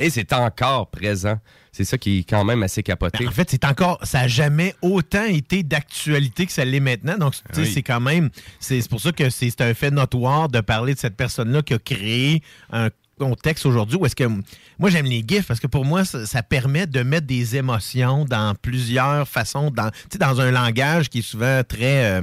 Et 0.00 0.10
c'est 0.10 0.32
encore 0.32 0.90
présent. 0.90 1.38
C'est 1.72 1.84
ça 1.84 1.98
qui 1.98 2.20
est 2.20 2.22
quand 2.28 2.44
même 2.44 2.62
assez 2.62 2.84
capoté. 2.84 3.18
Ben, 3.24 3.28
en 3.30 3.32
fait, 3.32 3.50
c'est 3.50 3.64
encore, 3.64 3.98
ça 4.04 4.20
n'a 4.20 4.28
jamais 4.28 4.74
autant 4.80 5.24
été 5.24 5.64
d'actualité 5.64 6.46
que 6.46 6.52
ça 6.52 6.64
l'est 6.64 6.78
maintenant. 6.78 7.16
Donc, 7.18 7.34
Oui. 7.56 7.66
c'est 7.72 7.82
quand 7.82 7.98
même, 7.98 8.30
c'est 8.60 8.86
pour 8.88 9.00
ça 9.00 9.10
que 9.10 9.28
c'est 9.28 9.50
c'est 9.50 9.60
un 9.62 9.74
fait 9.74 9.90
notoire 9.90 10.48
de 10.48 10.60
parler 10.60 10.94
de 10.94 10.98
cette 11.00 11.16
personne-là 11.16 11.62
qui 11.62 11.74
a 11.74 11.78
créé 11.80 12.42
un 12.70 12.90
contexte 13.18 13.66
aujourd'hui 13.66 13.96
où 13.98 14.06
est-ce 14.06 14.16
que 14.16 14.24
moi 14.78 14.88
j'aime 14.90 15.06
les 15.06 15.22
gifs 15.26 15.46
parce 15.46 15.60
que 15.60 15.66
pour 15.66 15.84
moi 15.84 16.04
ça, 16.04 16.24
ça 16.26 16.42
permet 16.42 16.86
de 16.86 17.02
mettre 17.02 17.26
des 17.26 17.56
émotions 17.56 18.24
dans 18.24 18.54
plusieurs 18.54 19.28
façons 19.28 19.70
dans 19.70 19.90
tu 19.90 19.96
sais, 20.12 20.18
dans 20.18 20.40
un 20.40 20.50
langage 20.50 21.08
qui 21.10 21.18
est 21.18 21.22
souvent 21.22 21.62
très 21.68 22.04
euh, 22.20 22.22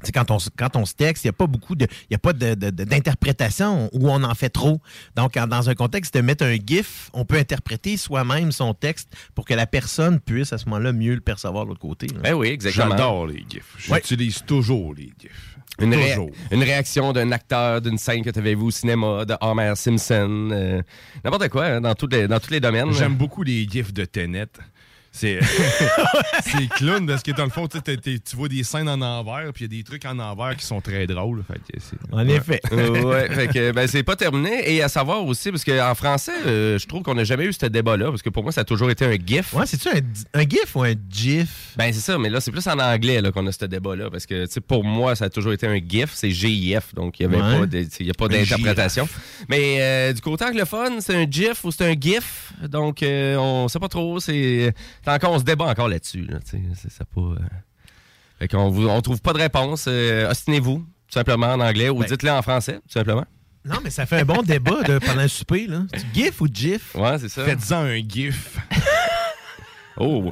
tu 0.00 0.06
sais, 0.08 0.12
quand 0.12 0.30
on, 0.30 0.38
se- 0.38 0.50
quand 0.54 0.76
on 0.76 0.84
se 0.84 0.92
texte, 0.92 1.24
il 1.24 1.28
n'y 1.28 1.30
a 1.30 1.32
pas 1.32 1.46
beaucoup 1.46 1.74
de. 1.74 1.86
Il 2.10 2.12
y 2.12 2.14
a 2.14 2.18
pas 2.18 2.34
d'interprétation 2.34 3.88
où 3.92 4.10
on 4.10 4.22
en 4.24 4.34
fait 4.34 4.50
trop. 4.50 4.80
Donc, 5.16 5.36
en- 5.38 5.46
dans 5.46 5.70
un 5.70 5.74
contexte 5.74 6.14
de 6.14 6.20
mettre 6.20 6.44
un 6.44 6.56
GIF, 6.56 7.10
on 7.14 7.24
peut 7.24 7.36
interpréter 7.38 7.96
soi-même 7.96 8.52
son 8.52 8.74
texte 8.74 9.08
pour 9.34 9.44
que 9.46 9.54
la 9.54 9.66
personne 9.66 10.20
puisse 10.20 10.52
à 10.52 10.58
ce 10.58 10.66
moment-là 10.66 10.92
mieux 10.92 11.14
le 11.14 11.20
percevoir 11.22 11.64
de 11.64 11.70
l'autre 11.70 11.80
côté. 11.80 12.08
là. 12.08 12.20
Ben 12.22 12.34
oui, 12.34 12.48
exactement. 12.48 12.90
J'adore 12.90 13.26
les 13.26 13.44
GIFs. 13.48 13.88
Ouais. 13.90 14.00
J'utilise 14.06 14.42
toujours 14.46 14.94
les 14.94 15.10
GIFs. 15.18 15.55
Une, 15.78 16.62
réaction 16.62 17.12
d'un 17.12 17.32
acteur 17.32 17.80
d'une 17.80 17.98
scène 17.98 18.22
que 18.22 18.30
tu 18.30 18.38
avais 18.38 18.54
vue 18.54 18.62
au 18.62 18.70
cinéma, 18.70 19.24
de 19.24 19.34
Homer 19.40 19.72
Simpson, 19.76 20.48
euh, 20.50 20.82
n'importe 21.24 21.48
quoi, 21.48 21.66
hein, 21.66 21.80
dans, 21.80 21.94
tous 21.94 22.06
les, 22.06 22.26
dans 22.28 22.40
tous 22.40 22.50
les 22.50 22.60
domaines. 22.60 22.92
J'aime 22.92 23.14
beaucoup 23.14 23.42
les 23.42 23.66
GIFs 23.68 23.92
de 23.92 24.04
Tenet. 24.04 24.46
C'est 25.18 25.38
c'est 26.44 26.68
clown 26.76 27.06
parce 27.06 27.22
que 27.22 27.30
dans 27.32 27.44
le 27.44 27.50
fond, 27.50 27.66
tu 27.68 28.36
vois 28.36 28.48
des 28.48 28.62
scènes 28.64 28.88
en 28.88 29.00
envers, 29.00 29.50
puis 29.54 29.64
il 29.64 29.72
y 29.72 29.76
a 29.76 29.78
des 29.78 29.84
trucs 29.84 30.04
en 30.04 30.18
envers 30.18 30.54
qui 30.56 30.64
sont 30.66 30.80
très 30.80 31.06
drôles. 31.06 31.42
Fait 31.46 31.54
que 31.58 31.80
c'est- 31.80 31.96
En 32.14 32.28
effet. 32.28 32.60
Euh, 32.72 33.02
ouais, 33.02 33.28
fait 33.30 33.46
que 33.48 33.72
ben, 33.72 33.86
c'est 33.86 34.02
pas 34.02 34.16
terminé. 34.16 34.70
Et 34.74 34.82
à 34.82 34.88
savoir 34.88 35.24
aussi, 35.24 35.50
parce 35.50 35.64
qu'en 35.64 35.94
français, 35.94 36.32
euh, 36.46 36.78
je 36.78 36.86
trouve 36.86 37.02
qu'on 37.02 37.14
n'a 37.14 37.24
jamais 37.24 37.44
eu 37.46 37.52
ce 37.52 37.66
débat-là, 37.66 38.10
parce 38.10 38.20
que 38.22 38.28
pour 38.30 38.42
moi, 38.42 38.52
ça 38.52 38.60
a 38.60 38.64
toujours 38.64 38.90
été 38.90 39.04
un 39.06 39.16
GIF. 39.16 39.54
Ouais, 39.54 39.64
c'est-tu 39.66 39.88
un, 39.88 40.00
un 40.34 40.42
GIF 40.42 40.74
ou 40.76 40.82
un 40.82 40.92
GIF? 41.10 41.72
Ben 41.76 41.92
c'est 41.92 42.00
ça, 42.00 42.18
mais 42.18 42.28
là, 42.28 42.40
c'est 42.40 42.50
plus 42.52 42.66
en 42.68 42.78
anglais 42.78 43.22
qu'on 43.32 43.46
a 43.46 43.52
ce 43.52 43.64
débat-là, 43.64 44.10
parce 44.10 44.26
que 44.26 44.46
pour 44.60 44.84
moi, 44.84 45.16
ça 45.16 45.26
a 45.26 45.30
toujours 45.30 45.52
été 45.54 45.66
un 45.66 45.78
GIF, 45.78 46.10
c'est 46.14 46.30
GIF, 46.30 46.94
donc 46.94 47.18
il 47.20 47.26
n'y 47.28 47.34
avait 47.34 47.42
Ouais. 47.42 48.12
pas 48.18 48.28
d'interprétation. 48.28 49.08
Mais 49.48 49.76
euh, 49.80 50.12
du 50.12 50.20
côté 50.20 50.44
anglophone, 50.44 51.00
c'est 51.00 51.14
un 51.14 51.26
GIF 51.30 51.64
ou 51.64 51.70
c'est 51.72 51.86
un 51.90 51.94
GIF, 51.98 52.52
donc 52.68 53.02
euh, 53.02 53.36
on 53.36 53.68
sait 53.68 53.78
pas 53.78 53.88
trop, 53.88 54.20
c'est 54.20 54.74
encore, 55.14 55.32
on 55.32 55.38
se 55.38 55.44
débat 55.44 55.66
encore 55.66 55.88
là-dessus, 55.88 56.22
là, 56.22 56.38
ça 56.88 57.04
pas... 57.04 57.20
euh, 57.20 57.36
Fait 58.38 58.48
qu'on 58.48 58.70
vous- 58.70 58.88
on 58.88 59.00
trouve 59.02 59.20
pas 59.22 59.32
de 59.32 59.38
réponse, 59.38 59.86
euh, 59.88 60.30
ostinez-vous, 60.30 60.78
tout 60.78 60.84
simplement 61.12 61.48
en 61.52 61.60
anglais, 61.60 61.88
ou 61.88 62.00
Ben- 62.00 62.06
dites-le 62.06 62.30
en 62.30 62.42
français, 62.42 62.74
tout 62.74 62.92
simplement. 62.92 63.24
Non, 63.64 63.78
mais 63.82 63.90
ça 63.90 64.06
fait 64.06 64.20
un 64.20 64.24
bon 64.24 64.42
débat 64.46 64.82
de, 64.84 64.98
pendant 64.98 65.22
le 65.22 65.28
souper. 65.28 65.66
Là. 65.66 65.82
GIF 66.14 66.40
ou 66.40 66.46
GIF? 66.52 66.94
Ouais, 66.94 67.18
c'est 67.18 67.28
ça. 67.28 67.44
Faites-en 67.44 67.78
un 67.84 67.96
gif. 67.98 68.58
Oh, 69.98 70.30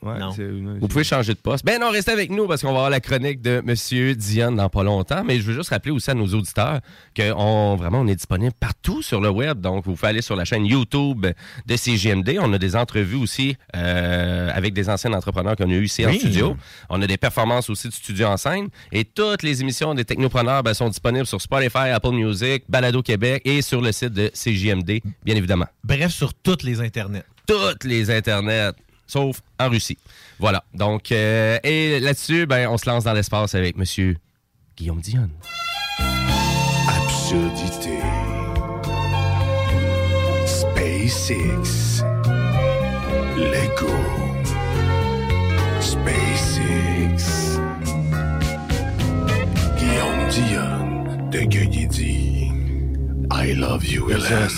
Ouais, 0.00 0.16
Non. 0.18 0.30
c'est- 0.30 0.46
Vous 0.80 0.86
pouvez 0.86 1.02
changer 1.02 1.34
de 1.34 1.38
poste. 1.38 1.64
Ben 1.64 1.80
non, 1.80 1.90
restez 1.90 2.12
avec 2.12 2.30
nous 2.30 2.46
parce 2.46 2.60
qu'on 2.62 2.68
va 2.68 2.74
avoir 2.74 2.90
la 2.90 3.00
chronique 3.00 3.42
de 3.42 3.60
Monsieur 3.64 4.14
Dion 4.14 4.52
dans 4.52 4.68
pas 4.68 4.84
longtemps. 4.84 5.24
Mais 5.24 5.38
je 5.38 5.42
veux 5.42 5.54
juste 5.54 5.70
rappeler 5.70 5.90
aussi 5.90 6.08
à 6.10 6.14
nos 6.14 6.26
auditeurs 6.28 6.80
que 7.14 7.32
on, 7.36 7.74
vraiment, 7.74 8.00
on 8.02 8.06
est 8.06 8.14
disponible 8.14 8.52
partout 8.60 9.02
sur 9.02 9.20
le 9.20 9.28
web. 9.28 9.60
Donc, 9.60 9.84
vous 9.84 9.94
pouvez 9.94 10.08
aller 10.08 10.22
sur 10.22 10.36
la 10.36 10.44
chaîne 10.44 10.64
YouTube 10.66 11.26
de 11.66 11.76
CGMD. 11.76 12.38
On 12.40 12.52
a 12.52 12.58
des 12.58 12.76
entrevues 12.76 13.16
aussi 13.16 13.56
euh, 13.74 14.50
avec 14.54 14.72
des 14.72 14.88
anciens 14.88 15.12
entrepreneurs 15.12 15.56
qu'on 15.56 15.68
a 15.68 15.74
eu 15.74 15.84
ici 15.84 16.06
en 16.06 16.12
studio. 16.12 16.56
On 16.90 17.02
a 17.02 17.06
des 17.08 17.16
performances 17.16 17.68
aussi 17.68 17.88
de 17.88 17.92
studio 17.92 18.26
en 18.28 18.36
scène. 18.36 18.68
Et 18.92 19.04
toutes 19.04 19.42
les 19.42 19.60
émissions 19.62 19.94
des 19.94 20.04
technopreneurs 20.04 20.62
ben, 20.62 20.74
sont 20.74 20.88
disponibles 20.88 21.26
sur 21.26 21.40
Spotify, 21.40 21.88
Apple 21.92 22.10
Music, 22.12 22.62
Balado 22.68 23.02
Québec 23.02 23.42
et 23.44 23.62
sur 23.62 23.80
le 23.80 23.90
site 23.90 24.12
de 24.12 24.30
CGMD, 24.32 25.00
bien 25.24 25.34
évidemment 25.34 25.66
Bref, 25.82 26.12
sur 26.12 26.34
toutes 26.34 26.62
les 26.62 26.80
internets. 26.80 27.24
toutes 27.46 27.84
les 27.84 28.10
internets, 28.10 28.72
sauf 29.08 29.40
en 29.58 29.68
Russie. 29.68 29.98
Voilà. 30.38 30.62
Donc, 30.74 31.10
euh, 31.10 31.58
et 31.64 31.98
là-dessus, 31.98 32.46
ben, 32.46 32.68
on 32.68 32.78
se 32.78 32.88
lance 32.88 33.04
dans 33.04 33.12
l'espace 33.12 33.54
avec 33.54 33.76
Monsieur 33.76 34.16
Guillaume 34.76 35.00
Dion. 35.00 35.28
Absurdité. 36.88 37.98
SpaceX. 40.46 42.04
Lego. 43.36 43.92
SpaceX. 45.80 47.58
Guillaume 49.76 50.28
Dion 50.30 51.30
de 51.30 51.40
Gueugui 51.40 51.88
I 53.30 53.52
love 53.52 53.84
you, 53.84 54.10
Hélène. 54.10 54.48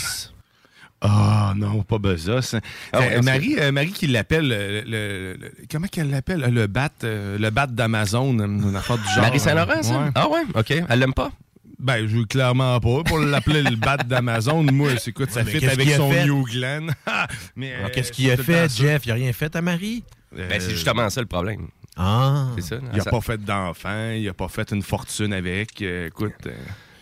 Ah 1.03 1.55
non, 1.57 1.83
pas 1.83 1.99
Bezos. 1.99 2.57
Ah 2.93 3.01
ouais, 3.01 3.17
Euh, 3.17 3.23
Marie, 3.23 3.57
euh, 3.59 3.73
Marie 3.73 3.93
qui 3.93 4.07
l'appelle, 4.07 4.51
euh, 4.53 4.83
le, 4.85 5.41
le- 5.41 5.53
comment 5.71 5.87
qu'elle 5.87 6.11
l'appelle? 6.11 6.41
Le 6.41 6.67
bat, 6.67 6.91
euh, 7.05 7.39
le 7.39 7.51
bat 7.51 7.67
d'Amazon, 7.67 8.39
euh, 8.39 8.45
une 8.45 8.77
affaire 8.77 8.99
du 8.99 9.05
genre. 9.15 9.23
Marie 9.23 9.41
Saint-Laurent, 9.41 9.83
ça? 9.83 9.99
Ouais. 9.99 10.11
Ah 10.15 10.29
ouais? 10.29 10.43
OK. 10.55 10.71
Elle 10.89 10.99
l'aime 10.99 11.15
pas? 11.15 11.31
Ben, 11.79 12.07
je 12.07 12.19
veux 12.19 12.25
clairement 12.27 12.79
pas. 12.81 13.03
Pour 13.05 13.19
l'appeler 13.19 13.63
le 13.63 13.77
bat 13.77 13.97
d'Amazon, 13.97 14.63
moi, 14.65 14.91
c'est 14.99 15.13
quoi, 15.13 15.27
ça 15.27 15.43
mais 15.43 15.53
fit 15.53 15.67
avec 15.67 15.89
son? 15.93 16.13
New 16.13 16.45
Glenn. 16.45 16.95
Mais, 17.57 17.73
euh, 17.73 17.89
Qu'est-ce 17.93 18.13
qu'il 18.13 18.31
a 18.31 18.37
fait. 18.37 18.71
Jeff? 18.71 19.07
Il 19.07 19.13
a 19.13 19.15
rien 19.15 19.33
fait 19.33 19.57
à 19.57 19.63
Marie? 19.63 20.05
Ben, 20.37 20.61
c'est 20.61 20.73
justement 20.73 21.09
ça 21.09 21.23
le 21.23 21.27
problème. 21.27 21.69
Ah. 21.97 22.49
C'est 22.57 22.63
ça? 22.75 22.77
Il 22.93 23.01
a 23.01 23.05
Ça- 23.05 23.11
pas 23.11 23.21
fait 23.23 23.43
d'enfant, 23.43 24.11
il 24.11 24.29
a 24.29 24.35
pas 24.35 24.49
fait 24.49 24.71
une 24.73 24.83
fortune 24.83 25.33
avec. 25.33 25.81
Euh, 25.81 26.09
écoute, 26.09 26.35
euh. 26.47 26.51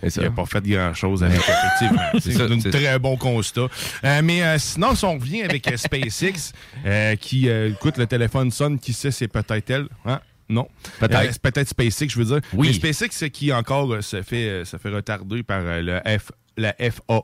Il 0.02 0.24
a 0.24 0.30
pas 0.30 0.46
fait 0.46 0.62
grand-chose 0.62 1.22
avec, 1.24 1.38
effectivement. 1.38 2.02
C'est 2.20 2.40
un 2.40 2.70
très 2.70 2.98
bon 2.98 3.16
constat. 3.16 3.68
Euh, 4.04 4.20
mais 4.22 4.42
euh, 4.42 4.58
sinon, 4.58 4.94
si 4.94 5.04
on 5.04 5.14
revient 5.14 5.42
avec 5.42 5.66
euh, 5.70 5.76
SpaceX, 5.76 6.52
euh, 6.86 7.16
qui, 7.16 7.48
euh, 7.48 7.70
écoute, 7.70 7.98
le 7.98 8.06
téléphone 8.06 8.50
sonne, 8.50 8.78
qui 8.78 8.92
sait, 8.92 9.10
c'est 9.10 9.28
peut-être 9.28 9.70
elle. 9.70 9.88
Hein? 10.04 10.20
Non? 10.48 10.68
Peut-être. 10.98 11.20
Euh, 11.20 11.28
c'est 11.32 11.42
peut-être 11.42 11.68
SpaceX, 11.68 12.08
je 12.08 12.18
veux 12.18 12.24
dire. 12.24 12.40
Oui. 12.54 12.68
Mais 12.68 12.92
SpaceX, 12.92 13.28
qui 13.30 13.52
encore 13.52 13.92
euh, 13.92 14.00
se, 14.00 14.22
fait, 14.22 14.48
euh, 14.48 14.64
se 14.64 14.76
fait 14.76 14.88
retarder 14.88 15.42
par 15.42 15.60
euh, 15.62 15.80
le 15.82 16.18
F 16.18 16.30
la 16.56 16.74
FAA. 16.74 17.22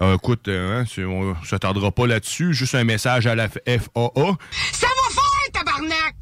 Euh, 0.00 0.14
écoute, 0.14 0.46
euh, 0.48 0.82
hein, 0.82 1.02
on 1.04 1.30
ne 1.30 1.46
s'attardera 1.46 1.90
pas 1.90 2.06
là-dessus. 2.06 2.54
Juste 2.54 2.76
un 2.76 2.84
message 2.84 3.26
à 3.26 3.34
la 3.34 3.48
FAA. 3.48 3.58
Ça 3.74 4.86
va 4.86 5.10
faire, 5.10 5.52
tabarnak! 5.52 6.14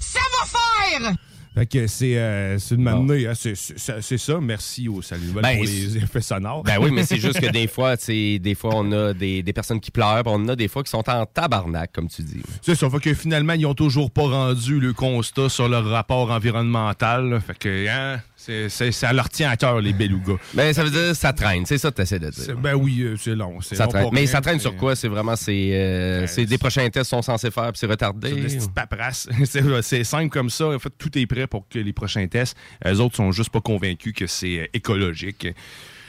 Ça 0.00 0.20
va 0.20 0.46
faire! 0.46 1.16
Fait 1.56 1.64
que 1.64 1.86
c'est 1.86 2.18
euh, 2.18 2.58
manée, 2.76 3.26
hein, 3.26 3.32
c'est 3.34 3.54
ça. 3.56 4.40
Merci 4.42 4.88
au 4.88 5.00
Salut 5.00 5.28
Ben, 5.32 5.56
pour 5.56 5.64
les 5.64 5.96
effets 6.02 6.20
sonores. 6.20 6.62
Ben 6.64 6.76
oui, 6.78 6.90
mais 6.90 7.02
c'est 7.02 7.16
juste 7.16 7.40
que 7.40 7.50
des 7.50 7.66
fois, 7.66 7.96
des 7.96 8.54
fois, 8.54 8.72
on 8.74 8.92
a 8.92 9.14
des, 9.14 9.42
des 9.42 9.52
personnes 9.54 9.80
qui 9.80 9.90
pleurent, 9.90 10.22
on 10.26 10.48
a 10.48 10.54
des 10.54 10.68
fois 10.68 10.82
qui 10.82 10.90
sont 10.90 11.08
en 11.08 11.24
tabarnak, 11.24 11.92
comme 11.92 12.08
tu 12.08 12.20
dis. 12.20 12.42
C'est 12.60 12.74
ça. 12.74 12.90
Fait 12.90 13.00
que 13.00 13.14
finalement, 13.14 13.54
ils 13.54 13.64
ont 13.64 13.72
toujours 13.72 14.10
pas 14.10 14.28
rendu 14.28 14.80
le 14.80 14.92
constat 14.92 15.48
sur 15.48 15.66
leur 15.66 15.86
rapport 15.86 16.30
environnemental. 16.30 17.30
là. 17.30 17.40
Fait 17.40 17.58
que, 17.58 17.88
hein, 17.88 18.20
c'est, 18.46 18.68
c'est- 18.68 18.92
ça 18.92 19.12
leur 19.12 19.28
tient 19.28 19.50
à 19.50 19.56
cœur, 19.56 19.80
les 19.80 19.92
belugas. 19.92 20.36
Ben, 20.54 20.72
ça 20.72 20.84
veut 20.84 20.90
dire 20.90 21.14
ça 21.16 21.32
traîne. 21.32 21.66
C'est 21.66 21.78
ça 21.78 21.90
que 21.90 21.96
tu 21.96 22.02
essaies 22.02 22.18
de 22.18 22.30
C'est- 22.32 22.46
dire. 22.46 22.56
Ben 22.56 22.74
oui, 22.74 23.02
euh, 23.02 23.16
c'est 23.16 23.34
long. 23.34 23.60
C'est 23.60 23.74
Ça 23.74 23.84
long 23.84 23.90
traîne. 23.90 24.02
pour 24.04 24.12
Mais 24.14 24.26
ça 24.26 24.40
traîne 24.40 24.60
sur 24.60 24.76
quoi? 24.76 24.94
C'est 24.94 25.08
vraiment, 25.08 25.34
c'est, 25.36 25.70
euh, 25.72 26.20
Ben, 26.20 26.26
c'est 26.26 26.46
des 26.46 26.58
prochains 26.58 26.88
tests 26.90 27.10
sont 27.10 27.22
censés 27.22 27.50
faire, 27.50 27.72
puis 27.72 27.78
c'est 27.78 27.86
retardé? 27.86 28.28
C'est 28.30 28.34
des 28.36 28.42
petites 28.56 28.74
paperasses. 28.74 29.28
c'est, 29.82 30.04
simple 30.04 30.30
comme 30.30 30.50
ça. 30.50 30.68
En 30.68 30.78
fait, 30.78 30.92
tout 30.96 31.16
est 31.18 31.26
prêt 31.26 31.46
pour 31.46 31.68
que 31.68 31.78
les 31.78 31.92
prochains 31.92 32.26
tests. 32.28 32.56
Les 32.84 33.00
autres 33.00 33.16
sont 33.16 33.32
juste 33.32 33.50
pas 33.50 33.60
convaincus 33.60 34.12
que 34.14 34.26
c'est 34.26 34.60
euh, 34.60 34.66
écologique. 34.72 35.48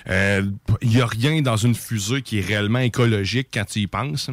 Il 0.10 0.90
n'y 0.90 1.02
a 1.02 1.06
rien 1.06 1.42
dans 1.42 1.58
une 1.58 1.76
fusée 1.76 2.22
qui 2.22 2.40
est 2.40 2.46
réellement 2.46 2.80
écologique 2.80 3.50
quand 3.54 3.66
tu 3.66 3.80
y 3.80 3.88
penses. 3.88 4.30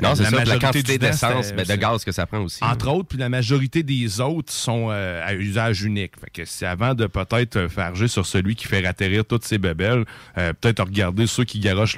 Non, 0.00 0.14
c'est 0.14 0.24
ça. 0.24 0.44
La 0.44 0.58
quantité 0.58 0.98
d'essence, 0.98 1.46
c'est- 1.46 1.54
ben, 1.54 1.66
de 1.66 1.74
gaz 1.80 2.04
que 2.04 2.12
ça 2.12 2.26
prend 2.26 2.38
aussi. 2.40 2.62
Entre 2.62 2.88
autres, 2.88 3.08
puis 3.08 3.18
la 3.18 3.28
majorité 3.28 3.82
des 3.82 4.20
autres 4.20 4.52
sont 4.52 4.88
euh, 4.90 5.20
à 5.26 5.34
usage 5.34 5.82
unique. 5.82 6.12
Fait 6.20 6.30
que 6.30 6.44
c'est 6.44 6.66
avant 6.66 6.94
de 6.94 7.06
peut-être 7.06 7.56
euh, 7.56 7.68
farger 7.68 8.06
sur 8.08 8.24
celui 8.26 8.54
qui 8.54 8.66
fait 8.66 8.84
atterrir 8.86 9.24
toutes 9.24 9.44
ces 9.44 9.58
bébelles, 9.58 10.04
euh, 10.36 10.52
peut-être 10.52 10.82
regarder 10.84 11.26
ceux 11.26 11.44
qui 11.44 11.58
garochent 11.58 11.96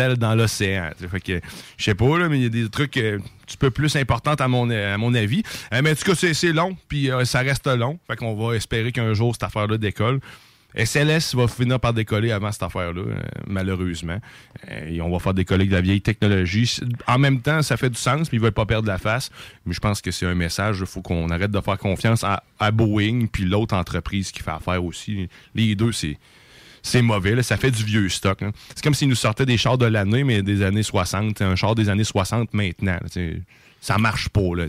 ailes 0.00 0.16
dans 0.16 0.34
l'océan. 0.34 0.90
Fait 1.10 1.20
que 1.20 1.40
je 1.76 1.84
sais 1.84 1.94
pas 1.94 2.18
là, 2.18 2.28
mais 2.28 2.38
il 2.38 2.42
y 2.42 2.46
a 2.46 2.48
des 2.48 2.68
trucs 2.68 2.96
euh, 2.96 3.18
un 3.18 3.46
petit 3.46 3.56
peu 3.56 3.70
plus 3.70 3.96
importants 3.96 4.34
à 4.34 4.46
mon 4.48 4.70
à 4.70 4.96
mon 4.96 5.12
avis. 5.14 5.42
Euh, 5.74 5.80
mais 5.82 5.90
en 5.90 5.94
tout 5.94 6.04
cas, 6.04 6.14
c'est 6.14 6.34
c'est 6.34 6.52
long, 6.52 6.76
puis 6.88 7.10
euh, 7.10 7.24
ça 7.24 7.40
reste 7.40 7.66
long. 7.66 7.98
Fait 8.06 8.16
qu'on 8.16 8.34
va 8.36 8.54
espérer 8.54 8.92
qu'un 8.92 9.12
jour 9.14 9.34
cette 9.34 9.42
affaire-là 9.42 9.76
décolle. 9.76 10.20
SLS 10.74 11.34
va 11.34 11.48
finir 11.48 11.80
par 11.80 11.92
décoller 11.92 12.32
avant 12.32 12.52
cette 12.52 12.62
affaire-là, 12.62 13.02
euh, 13.02 13.20
malheureusement. 13.46 14.18
Euh, 14.70 14.88
et 14.88 15.00
on 15.00 15.10
va 15.10 15.18
faire 15.18 15.34
décoller 15.34 15.66
de 15.66 15.72
la 15.72 15.80
vieille 15.80 16.00
technologie. 16.00 16.80
En 17.06 17.18
même 17.18 17.40
temps, 17.40 17.62
ça 17.62 17.76
fait 17.76 17.90
du 17.90 17.98
sens, 17.98 18.30
mais 18.30 18.38
ils 18.38 18.40
veulent 18.40 18.52
pas 18.52 18.66
perdre 18.66 18.88
la 18.88 18.98
face. 18.98 19.30
Mais 19.66 19.74
je 19.74 19.80
pense 19.80 20.00
que 20.00 20.10
c'est 20.10 20.26
un 20.26 20.34
message. 20.34 20.78
Il 20.80 20.86
faut 20.86 21.02
qu'on 21.02 21.28
arrête 21.30 21.50
de 21.50 21.60
faire 21.60 21.78
confiance 21.78 22.24
à, 22.24 22.70
Boeing 22.70 23.26
puis 23.26 23.44
l'autre 23.44 23.74
entreprise 23.74 24.30
qui 24.30 24.42
fait 24.42 24.50
affaire 24.50 24.84
aussi. 24.84 25.28
Les 25.54 25.74
deux, 25.74 25.92
c'est 25.92 26.18
c'est 26.82 27.02
mauvais. 27.02 27.42
Ça 27.42 27.56
fait 27.56 27.70
du 27.70 27.84
vieux 27.84 28.08
stock. 28.08 28.40
là. 28.40 28.52
C'est 28.74 28.82
comme 28.82 28.94
s'ils 28.94 29.08
nous 29.08 29.14
sortaient 29.14 29.44
des 29.44 29.58
chars 29.58 29.76
de 29.76 29.86
l'année, 29.86 30.24
mais 30.24 30.42
des 30.42 30.62
années 30.62 30.82
60. 30.82 31.42
Un 31.42 31.56
char 31.56 31.74
des 31.74 31.88
années 31.88 32.04
60 32.04 32.54
maintenant. 32.54 32.98
Ça 33.80 33.98
marche 33.98 34.28
pas. 34.28 34.40
Là. 34.56 34.66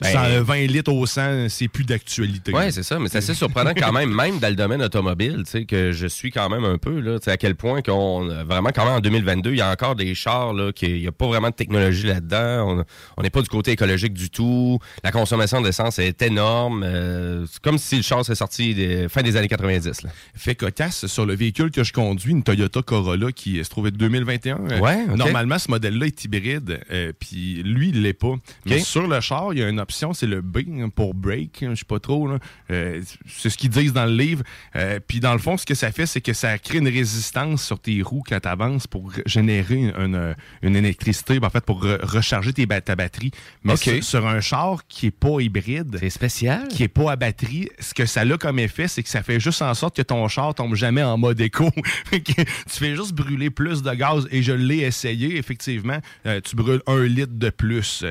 Ben- 0.00 0.12
120 0.12 0.66
litres 0.66 0.92
au 0.92 1.06
100, 1.06 1.48
c'est 1.48 1.68
plus 1.68 1.84
d'actualité. 1.84 2.52
Oui, 2.54 2.70
c'est 2.70 2.82
ça, 2.82 2.98
mais 2.98 3.08
c'est 3.08 3.18
assez 3.18 3.34
surprenant 3.34 3.72
quand 3.74 3.92
même, 3.92 4.14
même 4.14 4.38
dans 4.38 4.48
le 4.48 4.54
domaine 4.54 4.82
automobile, 4.82 5.42
tu 5.44 5.50
sais, 5.50 5.64
que 5.64 5.92
je 5.92 6.06
suis 6.06 6.30
quand 6.30 6.48
même 6.48 6.64
un 6.64 6.78
peu, 6.78 7.00
là, 7.00 7.18
à 7.26 7.36
quel 7.36 7.54
point 7.54 7.82
qu'on, 7.82 8.26
vraiment, 8.44 8.70
quand 8.74 8.84
même 8.84 8.94
en 8.94 9.00
2022, 9.00 9.50
il 9.52 9.56
y 9.58 9.60
a 9.60 9.70
encore 9.70 9.94
des 9.96 10.14
chars, 10.14 10.52
là, 10.52 10.72
qu'il 10.72 11.00
n'y 11.00 11.06
a 11.06 11.12
pas 11.12 11.26
vraiment 11.26 11.48
de 11.50 11.54
technologie 11.54 12.06
là-dedans, 12.06 12.84
on- 13.16 13.22
n'est 13.22 13.30
pas 13.30 13.42
du 13.42 13.48
côté 13.48 13.72
écologique 13.72 14.12
du 14.14 14.30
tout, 14.30 14.78
la 15.04 15.10
consommation 15.12 15.60
d'essence 15.60 15.98
est 15.98 16.20
énorme, 16.22 16.82
euh, 16.84 17.44
c'est 17.50 17.60
comme 17.62 17.78
si 17.78 17.96
le 17.96 18.02
char 18.02 18.24
serait 18.24 18.34
sorti 18.34 18.74
des, 18.74 19.08
fin 19.08 19.22
des 19.22 19.36
années 19.36 19.48
90, 19.48 20.02
là. 20.02 20.10
fait 20.34 20.54
cocasse 20.54 21.06
sur 21.06 21.26
le 21.26 21.34
véhicule 21.34 21.70
que 21.70 21.84
je 21.84 21.92
conduis, 21.92 22.32
une 22.32 22.42
Toyota 22.42 22.82
Corolla 22.82 23.32
qui 23.32 23.62
se 23.64 23.70
trouve 23.70 23.86
être 23.88 23.96
2021. 23.96 24.58
Euh, 24.70 24.80
Ouais. 24.80 25.06
Normalement, 25.06 25.58
ce 25.58 25.70
modèle-là 25.70 26.06
est 26.06 26.24
hybride, 26.24 26.80
euh, 26.90 27.12
puis 27.18 27.62
lui, 27.62 27.90
il 27.90 28.02
l'est 28.02 28.12
pas. 28.14 28.34
Mais 28.66 28.80
sur 28.80 29.06
le 29.06 29.20
char, 29.20 29.52
il 29.52 29.58
y 29.58 29.62
a 29.62 29.68
une 29.68 29.80
option, 29.80 30.12
c'est 30.14 30.26
le 30.26 30.40
B 30.40 30.58
hein, 30.80 30.88
pour 30.88 31.14
break, 31.14 31.62
hein, 31.62 31.70
je 31.74 31.80
sais 31.80 31.84
pas 31.84 31.98
trop. 32.00 32.28
Euh, 32.70 33.02
c'est 33.26 33.50
ce 33.50 33.56
qu'ils 33.58 33.70
disent 33.70 33.92
dans 33.92 34.06
le 34.06 34.14
livre. 34.14 34.42
Euh, 34.76 35.00
Puis 35.06 35.20
dans 35.20 35.32
le 35.32 35.38
fond, 35.38 35.56
ce 35.56 35.66
que 35.66 35.74
ça 35.74 35.92
fait, 35.92 36.06
c'est 36.06 36.20
que 36.20 36.32
ça 36.32 36.58
crée 36.58 36.78
une 36.78 36.88
résistance 36.88 37.62
sur 37.64 37.78
tes 37.78 38.00
roues 38.02 38.22
quand 38.28 38.40
tu 38.40 38.48
avances 38.48 38.86
pour 38.86 39.12
générer 39.26 39.74
une, 39.76 39.94
une- 39.96 40.34
une 40.62 40.76
électricité, 40.76 41.40
ben, 41.40 41.46
en 41.48 41.50
fait, 41.50 41.64
pour 41.64 41.84
re- 41.84 42.04
recharger 42.04 42.52
tes 42.52 42.66
ba- 42.66 42.80
ta 42.80 42.96
batterie. 42.96 43.30
Mais 43.64 43.76
sur, 43.76 44.02
sur 44.04 44.26
un 44.26 44.40
char 44.40 44.86
qui 44.88 45.06
est 45.06 45.10
pas 45.10 45.40
hybride, 45.40 45.96
C'est 46.00 46.10
spécial. 46.10 46.68
qui 46.68 46.82
est 46.82 46.88
pas 46.88 47.12
à 47.12 47.16
batterie, 47.16 47.68
ce 47.78 47.94
que 47.94 48.06
ça 48.06 48.20
a 48.22 48.36
comme 48.38 48.58
effet, 48.58 48.88
c'est 48.88 49.02
que 49.02 49.08
ça 49.08 49.22
fait 49.22 49.40
juste 49.40 49.62
en 49.62 49.74
sorte 49.74 49.96
que 49.96 50.02
ton 50.02 50.26
char 50.28 50.54
tombe 50.54 50.74
jamais 50.74 51.02
en 51.02 51.16
mode 51.18 51.40
éco. 51.40 51.70
Tu 52.10 52.34
fais 52.66 52.94
juste 52.94 53.12
brûler 53.12 53.50
plus 53.50 53.82
de 53.82 53.92
gaz 53.92 54.26
et 54.30 54.42
je 54.42 54.52
l'ai 54.52 54.78
essayé, 54.80 55.36
effectivement, 55.36 55.98
euh, 56.26 56.40
tu 56.40 56.56
brûles 56.56 56.82
un 56.86 57.02
litre 57.04 57.32
de 57.34 57.50
plus. 57.50 58.04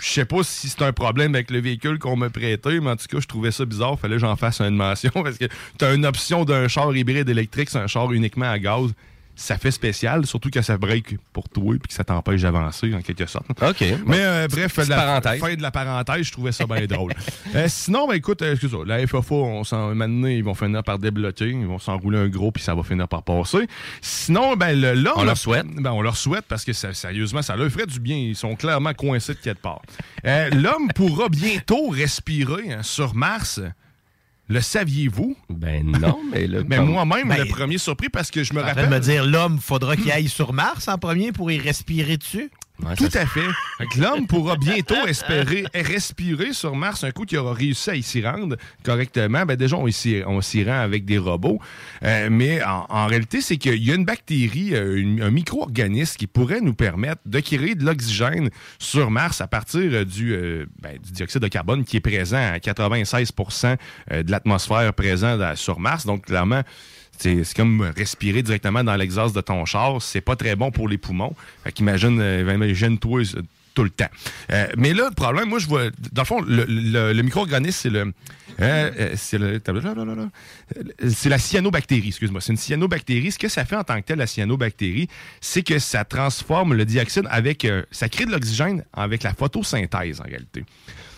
Je 0.00 0.08
sais 0.08 0.24
pas 0.24 0.42
si 0.42 0.68
c'est 0.68 0.82
un 0.82 0.92
problème 0.92 1.34
avec 1.34 1.50
le 1.50 1.60
véhicule 1.60 1.98
qu'on 1.98 2.16
m'a 2.16 2.30
prêté, 2.30 2.80
mais 2.80 2.90
en 2.90 2.96
tout 2.96 3.06
cas, 3.06 3.20
je 3.20 3.26
trouvais 3.26 3.50
ça 3.50 3.66
bizarre. 3.66 3.98
Fallait 3.98 4.14
que 4.14 4.20
j'en 4.20 4.36
fasse 4.36 4.60
une 4.60 4.74
mention 4.74 5.10
parce 5.22 5.36
que 5.36 5.44
tu 5.78 5.84
as 5.84 5.92
une 5.92 6.06
option 6.06 6.44
d'un 6.44 6.68
char 6.68 6.94
hybride 6.96 7.28
électrique, 7.28 7.68
c'est 7.70 7.78
un 7.78 7.86
char 7.86 8.10
uniquement 8.12 8.50
à 8.50 8.58
gaz. 8.58 8.92
Ça 9.42 9.56
fait 9.56 9.70
spécial, 9.70 10.26
surtout 10.26 10.50
que 10.50 10.60
ça 10.60 10.76
break 10.76 11.16
pour 11.32 11.48
toi 11.48 11.74
et 11.74 11.78
que 11.78 11.94
ça 11.94 12.04
t'empêche 12.04 12.42
d'avancer 12.42 12.92
en 12.94 13.00
quelque 13.00 13.24
sorte. 13.24 13.46
OK. 13.62 13.82
Mais 14.04 14.18
euh, 14.20 14.46
bref, 14.48 14.76
la 14.86 14.96
parenthèse. 14.96 15.40
fin 15.40 15.54
de 15.54 15.62
la 15.62 15.70
parenthèse, 15.70 16.26
je 16.26 16.32
trouvais 16.32 16.52
ça 16.52 16.66
bien 16.66 16.84
drôle. 16.88 17.14
Euh, 17.54 17.64
sinon, 17.68 18.06
ben 18.06 18.16
écoute, 18.16 18.42
euh, 18.42 18.52
excuse-moi, 18.52 18.84
la 18.86 19.06
FFA, 19.06 19.34
on 19.34 19.64
s'en, 19.64 19.94
maintenant, 19.94 20.28
ils 20.28 20.44
vont 20.44 20.52
finir 20.52 20.84
par 20.84 20.98
débloquer, 20.98 21.48
ils 21.48 21.66
vont 21.66 21.78
s'enrouler 21.78 22.18
un 22.18 22.28
gros, 22.28 22.52
puis 22.52 22.62
ça 22.62 22.74
va 22.74 22.82
finir 22.82 23.08
par 23.08 23.22
passer. 23.22 23.66
Sinon, 24.02 24.56
ben 24.56 24.78
le, 24.78 24.92
là, 24.92 25.14
On 25.16 25.24
leur 25.24 25.38
souhaite. 25.38 25.64
Ben, 25.74 25.92
on 25.92 26.02
leur 26.02 26.18
souhaite 26.18 26.44
parce 26.46 26.66
que 26.66 26.74
ça- 26.74 26.92
sérieusement, 26.92 27.40
ça 27.40 27.56
leur 27.56 27.70
ferait 27.70 27.86
du 27.86 27.98
bien. 27.98 28.16
Ils 28.18 28.36
sont 28.36 28.54
clairement 28.56 28.92
coincés 28.92 29.32
de 29.32 29.38
quelque 29.38 29.62
part. 29.62 29.80
Euh, 30.26 30.50
L'homme 30.50 30.88
pourra 30.94 31.30
bientôt 31.30 31.88
respirer 31.88 32.74
hein, 32.74 32.82
sur 32.82 33.14
Mars. 33.14 33.58
Le 34.50 34.60
saviez-vous? 34.60 35.36
Ben 35.48 35.86
non, 35.86 36.18
mais 36.32 36.48
là. 36.48 36.58
Mais 36.68 36.80
moi-même, 36.80 37.28
Ben, 37.28 37.38
le 37.38 37.44
premier 37.46 37.78
surpris 37.78 38.08
parce 38.08 38.32
que 38.32 38.42
je 38.42 38.52
me 38.52 38.60
rappelle. 38.60 38.90
me 38.90 38.98
dire, 38.98 39.24
l'homme, 39.24 39.60
faudra 39.60 39.96
qu'il 39.96 40.10
aille 40.10 40.28
sur 40.28 40.52
Mars 40.52 40.88
en 40.88 40.98
premier 40.98 41.30
pour 41.30 41.52
y 41.52 41.58
respirer 41.58 42.16
dessus. 42.16 42.50
Ouais, 42.84 42.94
Tout 42.96 43.08
à 43.12 43.26
fait. 43.26 43.46
L'homme 43.98 44.26
pourra 44.26 44.56
bientôt 44.56 45.06
espérer 45.06 45.64
respirer 45.74 46.52
sur 46.52 46.74
Mars 46.74 47.04
un 47.04 47.10
coup 47.10 47.24
qu'il 47.24 47.38
aura 47.38 47.52
réussi 47.52 47.90
à 47.90 47.94
y 47.94 48.02
s'y 48.02 48.22
rendre 48.24 48.56
correctement. 48.82 49.44
Ben 49.44 49.56
déjà, 49.56 49.76
on 49.76 49.90
s'y 49.90 50.64
rend 50.64 50.80
avec 50.80 51.04
des 51.04 51.18
robots. 51.18 51.58
Euh, 52.02 52.28
mais 52.30 52.62
en, 52.64 52.86
en 52.88 53.06
réalité, 53.06 53.40
c'est 53.40 53.56
qu'il 53.56 53.82
y 53.84 53.92
a 53.92 53.94
une 53.94 54.04
bactérie, 54.04 54.74
euh, 54.74 54.96
une- 54.96 55.22
un 55.22 55.30
micro-organisme 55.30 56.16
qui 56.16 56.26
pourrait 56.26 56.60
nous 56.60 56.74
permettre 56.74 57.20
de 57.26 57.40
créer 57.40 57.74
de 57.74 57.84
l'oxygène 57.84 58.48
sur 58.78 59.10
Mars 59.10 59.40
à 59.40 59.46
partir 59.46 59.82
euh, 59.92 60.04
du, 60.04 60.32
euh, 60.32 60.66
ben, 60.80 60.96
du 60.98 61.12
dioxyde 61.12 61.42
de 61.42 61.48
carbone 61.48 61.84
qui 61.84 61.96
est 61.96 62.00
présent 62.00 62.38
à 62.38 62.58
96% 62.58 63.76
euh, 64.12 64.22
de 64.22 64.30
l'atmosphère 64.30 64.92
présente 64.94 65.40
sur 65.56 65.80
Mars. 65.80 66.06
Donc, 66.06 66.26
clairement, 66.26 66.62
c'est 67.20 67.54
comme 67.54 67.82
respirer 67.96 68.42
directement 68.42 68.82
dans 68.82 68.96
l'exhaust 68.96 69.34
de 69.34 69.40
ton 69.40 69.64
char. 69.66 70.00
C'est 70.00 70.20
pas 70.20 70.36
très 70.36 70.56
bon 70.56 70.70
pour 70.70 70.88
les 70.88 70.98
poumons. 70.98 71.34
Fait 71.64 71.72
qu'imagine, 71.72 72.18
euh, 72.20 72.54
imagine-toi 72.54 73.20
euh, 73.20 73.42
tout 73.74 73.84
le 73.84 73.90
temps. 73.90 74.08
Euh, 74.50 74.66
mais 74.76 74.94
là, 74.94 75.08
le 75.10 75.14
problème, 75.14 75.48
moi, 75.48 75.58
je 75.58 75.66
vois. 75.66 75.90
Dans 76.12 76.22
le 76.22 76.26
fond, 76.26 76.40
le, 76.46 77.22
micro-organisme, 77.22 77.78
c'est 77.82 77.90
le. 77.90 78.12
c'est 81.08 81.28
la 81.28 81.38
cyanobactérie, 81.38 82.08
excuse-moi. 82.08 82.40
C'est 82.40 82.52
une 82.52 82.58
cyanobactérie. 82.58 83.32
Ce 83.32 83.38
que 83.38 83.48
ça 83.48 83.64
fait 83.64 83.76
en 83.76 83.84
tant 83.84 84.00
que 84.00 84.06
tel, 84.06 84.18
la 84.18 84.26
cyanobactérie, 84.26 85.08
c'est 85.40 85.62
que 85.62 85.78
ça 85.78 86.04
transforme 86.04 86.74
le 86.74 86.84
dioxyde 86.84 87.26
avec. 87.30 87.66
ça 87.90 88.08
crée 88.08 88.24
de 88.24 88.32
l'oxygène 88.32 88.84
avec 88.92 89.22
la 89.22 89.34
photosynthèse, 89.34 90.20
en 90.20 90.24
réalité. 90.24 90.64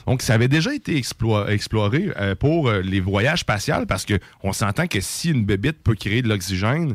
Donc, 0.06 0.22
ça 0.22 0.34
avait 0.34 0.48
déjà 0.48 0.74
été 0.74 1.00
explo- 1.00 1.48
exploré 1.48 2.10
euh, 2.18 2.34
pour 2.34 2.68
euh, 2.68 2.80
les 2.80 3.00
voyages 3.00 3.40
spatials 3.40 3.86
parce 3.86 4.06
qu'on 4.06 4.52
s'entend 4.52 4.86
que 4.86 5.00
si 5.00 5.30
une 5.30 5.44
bébite 5.44 5.82
peut 5.82 5.94
créer 5.94 6.22
de 6.22 6.28
l'oxygène, 6.28 6.94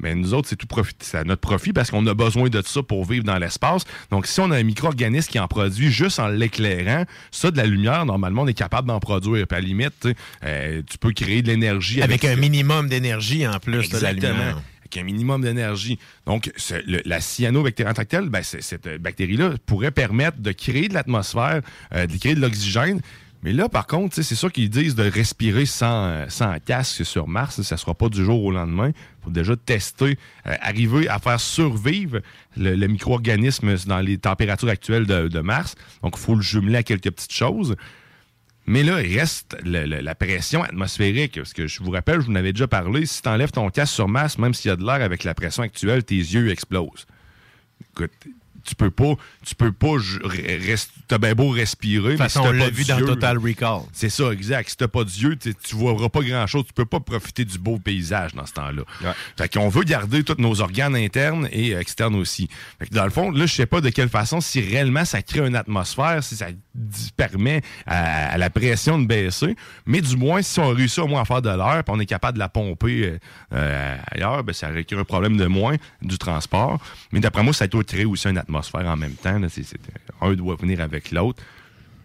mais 0.00 0.14
nous 0.14 0.32
autres, 0.32 0.48
c'est 0.48 0.54
tout 0.56 0.68
profit, 0.68 0.94
à 1.14 1.24
notre 1.24 1.40
profit 1.40 1.72
parce 1.72 1.90
qu'on 1.90 2.06
a 2.06 2.14
besoin 2.14 2.48
de 2.48 2.62
ça 2.64 2.82
pour 2.84 3.04
vivre 3.04 3.24
dans 3.24 3.38
l'espace. 3.38 3.82
Donc, 4.10 4.26
si 4.28 4.38
on 4.40 4.50
a 4.52 4.56
un 4.56 4.62
micro-organisme 4.62 5.28
qui 5.28 5.40
en 5.40 5.48
produit 5.48 5.90
juste 5.90 6.20
en 6.20 6.28
l'éclairant, 6.28 7.04
ça, 7.32 7.50
de 7.50 7.56
la 7.56 7.66
lumière, 7.66 8.06
normalement, 8.06 8.42
on 8.42 8.46
est 8.46 8.54
capable 8.54 8.86
d'en 8.86 9.00
produire. 9.00 9.44
Puis 9.48 9.56
à 9.56 9.60
la 9.60 9.66
limite, 9.66 9.94
tu 10.00 10.14
euh, 10.44 10.82
tu 10.88 10.98
peux 10.98 11.10
créer 11.12 11.42
de 11.42 11.48
l'énergie 11.48 12.00
Avec 12.00 12.24
un 12.24 12.36
minimum 12.36 12.88
d'énergie 12.88 13.44
en 13.46 13.58
plus 13.58 13.88
de 13.88 13.98
la 13.98 14.12
lumière. 14.12 14.62
Avec 14.88 15.02
un 15.02 15.04
minimum 15.04 15.42
d'énergie. 15.42 15.98
Donc, 16.24 16.50
la 17.04 17.20
cyanobactérie 17.20 17.92
ben, 18.28 18.42
cette 18.42 18.86
euh, 18.86 18.96
bactérie-là 18.96 19.50
pourrait 19.66 19.90
permettre 19.90 20.38
de 20.38 20.50
créer 20.52 20.88
de 20.88 20.94
l'atmosphère, 20.94 21.60
euh, 21.94 22.06
de 22.06 22.16
créer 22.16 22.34
de 22.34 22.40
l'oxygène. 22.40 23.02
Mais 23.42 23.52
là, 23.52 23.68
par 23.68 23.86
contre, 23.86 24.14
c'est 24.14 24.34
sûr 24.34 24.50
qu'ils 24.50 24.70
disent 24.70 24.94
de 24.94 25.02
respirer 25.02 25.66
sans, 25.66 26.06
euh, 26.06 26.58
casque 26.64 27.04
sur 27.04 27.28
Mars. 27.28 27.60
Ça 27.60 27.74
ne 27.74 27.78
sera 27.78 27.92
pas 27.92 28.08
du 28.08 28.24
jour 28.24 28.42
au 28.42 28.50
lendemain. 28.50 28.88
Il 28.88 29.24
faut 29.24 29.30
déjà 29.30 29.56
tester, 29.56 30.16
arriver 30.44 31.06
à 31.06 31.18
faire 31.18 31.38
survivre 31.38 32.20
le, 32.56 32.86
micro-organisme 32.86 33.76
dans 33.86 34.00
les 34.00 34.16
températures 34.16 34.70
actuelles 34.70 35.06
de 35.06 35.40
Mars. 35.40 35.74
Donc, 36.02 36.14
il 36.16 36.20
faut 36.20 36.34
le 36.34 36.40
jumeler 36.40 36.78
à 36.78 36.82
quelques 36.82 37.10
petites 37.10 37.34
choses. 37.34 37.76
Mais 38.68 38.82
là, 38.82 39.02
il 39.02 39.18
reste 39.18 39.56
le- 39.64 39.86
le- 39.86 40.00
la 40.00 40.14
pression 40.14 40.62
atmosphérique. 40.62 41.36
Parce 41.36 41.52
que 41.52 41.66
je 41.66 41.82
vous 41.82 41.90
rappelle, 41.90 42.20
je 42.20 42.26
vous 42.26 42.32
en 42.32 42.36
avais 42.36 42.52
déjà 42.52 42.68
parlé, 42.68 43.06
si 43.06 43.22
tu 43.22 43.28
enlèves 43.28 43.50
ton 43.50 43.68
casque 43.70 43.94
sur 43.94 44.08
masse, 44.08 44.38
même 44.38 44.54
s'il 44.54 44.68
y 44.68 44.72
a 44.72 44.76
de 44.76 44.84
l'air 44.84 45.02
avec 45.02 45.24
la 45.24 45.34
pression 45.34 45.62
actuelle, 45.62 46.04
tes 46.04 46.16
yeux 46.16 46.50
explosent. 46.50 47.06
Écoute, 47.92 48.10
tu 48.64 48.74
peux 48.74 48.90
pas, 48.90 49.14
tu 49.46 49.54
peux 49.54 49.72
pas, 49.72 49.96
t'as 51.06 51.16
bien 51.18 51.34
beau 51.34 51.48
respirer, 51.48 52.02
De 52.02 52.10
toute 52.12 52.20
mais 52.20 52.28
si 52.28 52.38
on 52.38 52.52
l'a 52.52 52.68
vu 52.68 52.84
dans 52.84 52.98
Total 52.98 53.38
Recall. 53.38 53.80
c'est 53.92 54.10
ça, 54.10 54.30
exact. 54.30 54.68
Si 54.68 54.76
t'as 54.76 54.88
pas 54.88 55.04
d'yeux, 55.04 55.36
tu 55.36 55.54
tu 55.54 55.74
vois 55.76 55.96
pas 56.10 56.20
grand-chose. 56.20 56.64
Tu 56.66 56.72
peux 56.74 56.84
pas 56.84 57.00
profiter 57.00 57.44
du 57.46 57.58
beau 57.58 57.78
paysage 57.78 58.34
dans 58.34 58.44
ce 58.44 58.52
temps-là. 58.52 58.82
Fait 59.38 59.50
qu'on 59.52 59.68
veut 59.70 59.84
garder 59.84 60.22
tous 60.22 60.36
nos 60.38 60.60
organes 60.60 60.96
internes 60.96 61.48
et 61.50 61.72
externes 61.72 62.16
aussi. 62.16 62.48
Fait 62.78 62.86
que 62.88 62.94
dans 62.94 63.04
le 63.04 63.10
fond, 63.10 63.30
là, 63.30 63.46
je 63.46 63.54
sais 63.54 63.66
pas 63.66 63.80
de 63.80 63.88
quelle 63.88 64.08
façon, 64.10 64.40
si 64.42 64.60
réellement 64.60 65.04
ça 65.06 65.22
crée 65.22 65.46
une 65.46 65.56
atmosphère, 65.56 66.22
si 66.22 66.36
ça 66.36 66.48
permet 67.16 67.62
à, 67.86 68.38
la 68.38 68.50
pression 68.50 68.98
de 68.98 69.06
baisser, 69.06 69.56
mais 69.86 70.00
du 70.00 70.16
moins, 70.16 70.42
si 70.42 70.60
on 70.60 70.68
réussit 70.68 71.00
au 71.00 71.06
moins 71.06 71.22
à 71.22 71.24
faire 71.24 71.42
de 71.42 71.48
l'air, 71.48 71.82
puis 71.84 71.94
on 71.94 72.00
est 72.00 72.06
capable 72.06 72.34
de 72.34 72.38
la 72.38 72.48
pomper 72.48 73.06
euh, 73.06 73.18
euh, 73.54 73.96
ailleurs, 74.12 74.44
ben, 74.44 74.52
ça 74.52 74.68
récure 74.68 74.98
un 74.98 75.04
problème 75.04 75.36
de 75.36 75.46
moins 75.46 75.76
du 76.02 76.18
transport. 76.18 76.80
Mais 77.12 77.20
d'après 77.20 77.42
moi, 77.42 77.52
ça 77.52 77.66
doit 77.66 77.84
créer 77.84 78.04
aussi 78.04 78.28
une 78.28 78.38
atmosphère 78.38 78.86
en 78.86 78.96
même 78.96 79.14
temps. 79.14 79.40
un 80.20 80.34
doit 80.34 80.56
venir 80.56 80.80
avec 80.80 81.10
l'autre. 81.10 81.42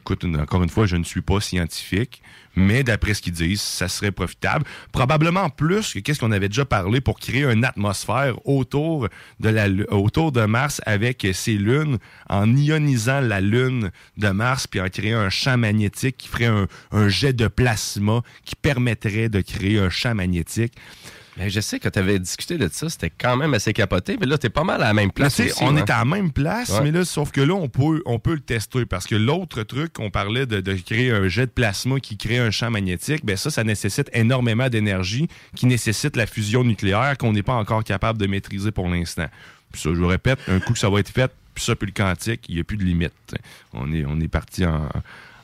Écoute, 0.02 0.26
encore 0.26 0.64
une 0.64 0.70
fois, 0.70 0.86
je 0.86 0.98
ne 0.98 1.04
suis 1.06 1.22
pas 1.22 1.40
scientifique, 1.40 2.22
mais 2.56 2.84
d'après 2.84 3.14
ce 3.14 3.22
qu'ils 3.22 3.34
disent, 3.34 3.62
ça 3.62 3.88
serait 3.88 4.12
profitable. 4.12 4.66
Probablement 4.92 5.50
plus 5.50 5.94
que 5.94 6.00
qu'est-ce 6.00 6.20
qu'on 6.20 6.32
avait 6.32 6.50
déjà 6.50 6.66
parlé 6.66 7.02
pour 7.02 7.20
créer 7.20 7.46
une 7.46 7.66
atmosphère 7.66 8.36
autour 8.48 9.08
de, 9.40 9.50
la, 9.50 9.68
autour 9.92 10.32
de 10.32 10.46
Mars 10.46 10.82
avec 10.86 11.28
ses 11.34 11.54
lunes, 11.54 11.98
en 12.30 12.56
ionisant 12.56 13.22
la 13.22 13.42
lune 13.42 13.92
de 14.18 14.30
Mars, 14.30 14.68
puis 14.68 14.82
en 14.82 14.90
créant 14.90 15.20
un 15.20 15.30
champ 15.30 15.58
magnétique 15.58 16.18
qui 16.18 16.28
ferait 16.28 16.52
un 16.92 17.10
jet 17.10 17.34
de 17.34 17.48
plasma 17.48 18.22
qui 18.46 18.56
permettrait 18.56 19.30
de 19.30 19.42
créer 19.42 19.80
un 19.80 19.90
champ 19.90 20.16
magnétique. 20.16 20.74
Mais 21.38 21.50
je 21.50 21.60
sais 21.62 21.80
que 21.80 21.90
tu 21.90 21.98
avais 21.98 22.20
discuté 22.20 22.58
de 22.58 22.70
ça, 22.72 22.90
c'était 22.90 23.10
quand 23.10 23.36
même 23.38 23.54
assez 23.56 23.74
capoté, 23.74 24.18
mais 24.20 24.28
là, 24.28 24.38
t'es 24.38 24.50
pas 24.50 24.64
mal 24.64 24.82
à 24.84 24.88
la 24.88 24.94
même 24.94 25.12
place. 25.12 25.36
tu 25.36 25.44
aussi, 25.44 25.64
on 25.64 25.76
hein. 25.76 25.78
est 25.78 25.90
à 25.90 26.00
la 26.00 26.06
même 26.06 26.32
place, 26.32 26.70
Ouais. 26.70 26.82
mais 26.84 26.92
là, 26.92 27.04
sauf 27.06 27.32
que 27.32 27.42
là, 27.42 27.54
on 27.56 27.68
peut, 27.70 28.02
on 28.06 28.20
peut 28.20 28.34
le 28.36 28.40
tester 28.40 28.86
parce 28.86 29.08
que 29.08 29.16
l'autre 29.16 29.64
truc 29.64 29.94
qu'on 29.94 30.12
parlait 30.12 30.46
de, 30.46 30.62
de 30.62 30.74
créer 30.76 31.12
un 31.12 31.28
jet 31.28 31.48
de 31.48 31.52
plasma 31.52 32.00
qui 32.00 32.18
crée 32.18 32.38
un 32.38 32.52
champ 32.52 32.70
magnétique, 32.70 33.26
ben 33.26 33.36
ça, 33.36 33.50
ça 33.50 33.64
nécessite 33.64 34.10
énormément 34.14 34.70
d'énergie 34.70 35.28
qui 35.56 35.66
nécessite 35.66 36.16
la 36.16 36.28
fusion 36.28 36.64
nucléaire 36.64 37.18
qu'on 37.18 37.34
n'est 37.34 37.44
pas 37.44 37.56
encore 37.56 37.84
capable 37.84 38.20
de 38.20 38.28
maîtriser 38.28 38.72
pour 38.72 38.88
l'instant. 38.88 39.28
Puis 39.72 39.82
ça, 39.82 39.90
je 39.92 40.00
vous 40.00 40.08
répète, 40.08 40.38
un 40.48 40.60
coup 40.60 40.74
que 40.74 40.80
ça 40.80 40.90
va 40.90 41.00
être 41.00 41.10
fait, 41.10 41.32
puis 41.56 41.64
ça, 41.64 41.76
puis 41.76 41.88
le 41.88 41.94
quantique, 41.94 42.42
il 42.48 42.56
n'y 42.56 42.62
a 42.62 42.64
plus 42.64 42.78
de 42.78 42.84
limite. 42.84 43.14
On 43.74 43.92
est, 43.92 44.06
on 44.06 44.20
est 44.20 44.28
parti 44.28 44.66
en, 44.66 44.88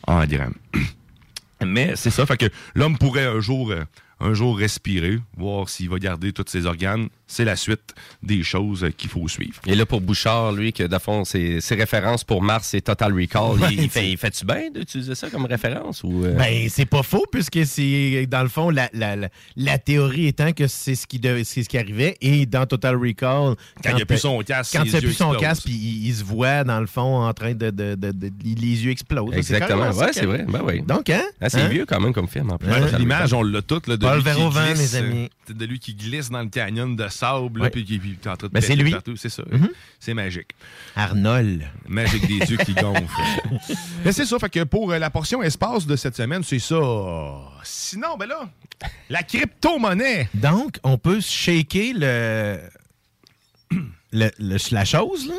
en 0.06 0.25
gramme. 0.25 0.54
Mais 1.65 1.93
c'est 1.95 2.10
ça, 2.12 2.25
fait 2.25 2.38
que 2.38 2.45
l'homme 2.75 2.97
pourrait 2.97 3.25
un 3.25 3.39
jour, 3.41 3.71
euh, 3.71 3.84
un 4.19 4.34
jour 4.34 4.58
respirer, 4.58 5.19
voir 5.38 5.69
s'il 5.69 5.89
va 5.89 5.99
garder 5.99 6.34
tous 6.34 6.45
ses 6.47 6.65
organes. 6.65 7.10
C'est 7.31 7.45
la 7.45 7.55
suite 7.55 7.93
des 8.23 8.41
choses 8.41 8.87
qu'il 8.97 9.07
faut 9.09 9.27
suivre. 9.27 9.61
Et 9.67 9.75
là, 9.75 9.85
pour 9.85 10.01
Bouchard, 10.01 10.51
lui, 10.51 10.73
que, 10.73 10.83
fond, 10.97 11.23
ses, 11.25 11.61
ses 11.61 11.75
références 11.75 12.23
pour 12.23 12.41
Mars, 12.41 12.69
c'est 12.69 12.81
Total 12.81 13.13
Recall. 13.13 13.59
Ouais, 13.59 13.67
il, 13.71 13.83
il 13.83 13.89
fait, 13.89 14.09
il 14.09 14.17
fait-tu 14.17 14.45
bien 14.45 14.71
d'utiliser 14.73 15.13
ça 15.13 15.29
comme 15.29 15.45
référence? 15.45 16.03
Ou, 16.03 16.25
euh, 16.25 16.33
Ben, 16.33 16.67
c'est 16.69 16.87
pas 16.87 17.03
faux, 17.03 17.25
puisque 17.31 17.63
c'est, 17.67 18.25
dans 18.25 18.41
le 18.41 18.49
fond, 18.49 18.71
la, 18.71 18.89
la, 18.93 19.15
la, 19.15 19.29
la 19.55 19.77
théorie 19.77 20.25
étant 20.25 20.53
que 20.53 20.65
c'est 20.65 20.95
ce, 20.95 21.05
qui 21.05 21.19
de- 21.19 21.43
c'est 21.45 21.61
ce 21.61 21.69
qui 21.69 21.77
arrivait. 21.77 22.17
Et 22.19 22.47
dans 22.47 22.65
Total 22.65 22.95
Recall, 22.95 23.55
Quand 23.83 23.89
il 23.91 23.95
n'y 23.95 24.01
a 24.01 24.05
plus 24.07 24.17
son 24.17 24.39
casque, 24.39 24.73
quand 24.75 24.81
ses 24.81 24.87
il 24.87 24.91
n'y 24.91 24.97
a 24.97 24.99
yeux 25.01 25.07
plus 25.09 25.13
son 25.15 25.25
explosent. 25.33 25.41
casque, 25.41 25.63
puis 25.65 25.73
il, 25.73 26.07
il 26.07 26.15
se 26.15 26.23
voit, 26.23 26.63
dans 26.63 26.79
le 26.79 26.87
fond, 26.87 27.21
en 27.27 27.33
train 27.33 27.53
de. 27.53 27.69
de, 27.69 27.93
de- 27.93 28.11
de- 28.11 28.31
les 28.43 28.85
yeux 28.85 28.91
explosent. 28.91 29.35
Exactement. 29.35 29.91
C'est 29.93 29.99
Ouais, 29.99 30.13
c'est 30.13 30.25
vrai. 30.25 30.45
Ben 30.49 30.61
oui. 30.63 30.81
Donc, 30.81 31.09
hein? 31.11 31.21
Ah, 31.39 31.49
c'est 31.49 31.61
Hein? 31.61 31.67
vieux 31.67 31.85
quand 31.85 31.99
même 31.99 32.13
comme 32.13 32.27
film 32.27 32.49
en 32.51 32.57
plus. 32.57 32.69
Ouais, 32.69 32.97
L'image, 32.97 33.33
on 33.33 33.43
l'a 33.43 33.61
toute 33.61 33.87
là, 33.87 33.97
de 33.97 34.05
vent, 34.05 34.17
glisse, 34.49 34.93
mes 34.93 34.95
amis. 34.97 35.23
euh, 35.25 35.27
C'est 35.47 35.57
de 35.57 35.65
lui 35.65 35.77
qui 35.79 35.93
glisse 35.93 36.29
dans 36.31 36.41
le 36.41 36.49
canyon 36.49 36.95
de 36.95 37.07
sable, 37.19 37.69
puis 37.69 37.84
qui 37.86 37.99
t'es 37.99 38.29
en 38.29 38.36
train 38.38 38.47
de 38.47 38.53
Ben, 38.53 38.62
c'est 38.62 38.75
lui. 38.75 38.91
partout. 38.91 39.15
C'est 39.15 39.29
ça. 39.29 39.43
Mhm. 39.51 39.69
C'est 39.99 40.13
magique. 40.13 40.49
Arnold. 40.95 41.63
Magique 41.88 42.27
des 42.27 42.39
yeux 42.51 42.58
qui 42.58 42.73
gonflent. 42.75 43.03
Mais 44.05 44.12
c'est 44.12 44.25
ça, 44.25 44.39
fait 44.39 44.49
que 44.49 44.63
pour 44.63 44.91
euh, 44.91 44.99
la 44.99 45.10
portion 45.10 45.43
espace 45.43 45.86
de 45.86 45.95
cette 45.95 46.15
semaine, 46.15 46.43
c'est 46.43 46.60
ça. 46.60 46.79
Sinon, 47.63 48.17
ben 48.17 48.27
là, 48.27 48.49
la 49.10 49.23
crypto-monnaie. 49.23 50.29
Donc, 50.34 50.79
on 50.84 50.97
peut 50.97 51.19
shaker 51.21 51.93
le, 51.95 52.60
le- 54.12 54.32
le- 54.39 54.58
la 54.71 54.86
chose, 54.86 55.27
là? 55.27 55.34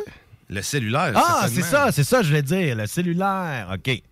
Le 0.48 0.62
cellulaire. 0.62 1.12
Ah, 1.14 1.46
c'est 1.48 1.62
ça, 1.62 1.92
c'est 1.92 2.04
ça, 2.04 2.22
je 2.22 2.28
voulais 2.28 2.42
dire, 2.42 2.74
le 2.76 2.86
cellulaire. 2.86 3.70
OK. 3.74 4.02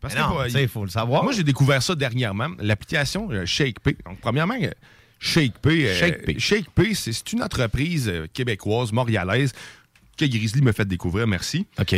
Parce 0.00 0.14
que 0.14 0.18
non, 0.20 0.48
sais, 0.48 0.62
il 0.64 0.68
faut 0.68 0.84
le 0.84 0.90
savoir. 0.90 1.22
Moi, 1.22 1.32
j'ai 1.32 1.44
découvert 1.44 1.82
ça 1.82 1.94
dernièrement, 1.94 2.48
l'application 2.58 3.28
euh, 3.30 3.46
ShakePay. 3.46 3.96
Donc, 4.04 4.18
premièrement, 4.20 4.56
euh, 5.24 5.30
ShakePay, 5.30 5.86
euh, 5.86 5.94
ShakePay. 5.94 6.38
ShakePay, 6.38 6.94
c'est 6.94 7.12
c'est 7.12 7.32
une 7.32 7.42
entreprise 7.42 8.08
euh, 8.08 8.26
québécoise, 8.32 8.92
montréalaise, 8.92 9.52
que 10.16 10.24
Grizzly 10.24 10.62
me 10.62 10.72
fait 10.72 10.86
découvrir, 10.86 11.26
merci, 11.26 11.66
OK. 11.80 11.94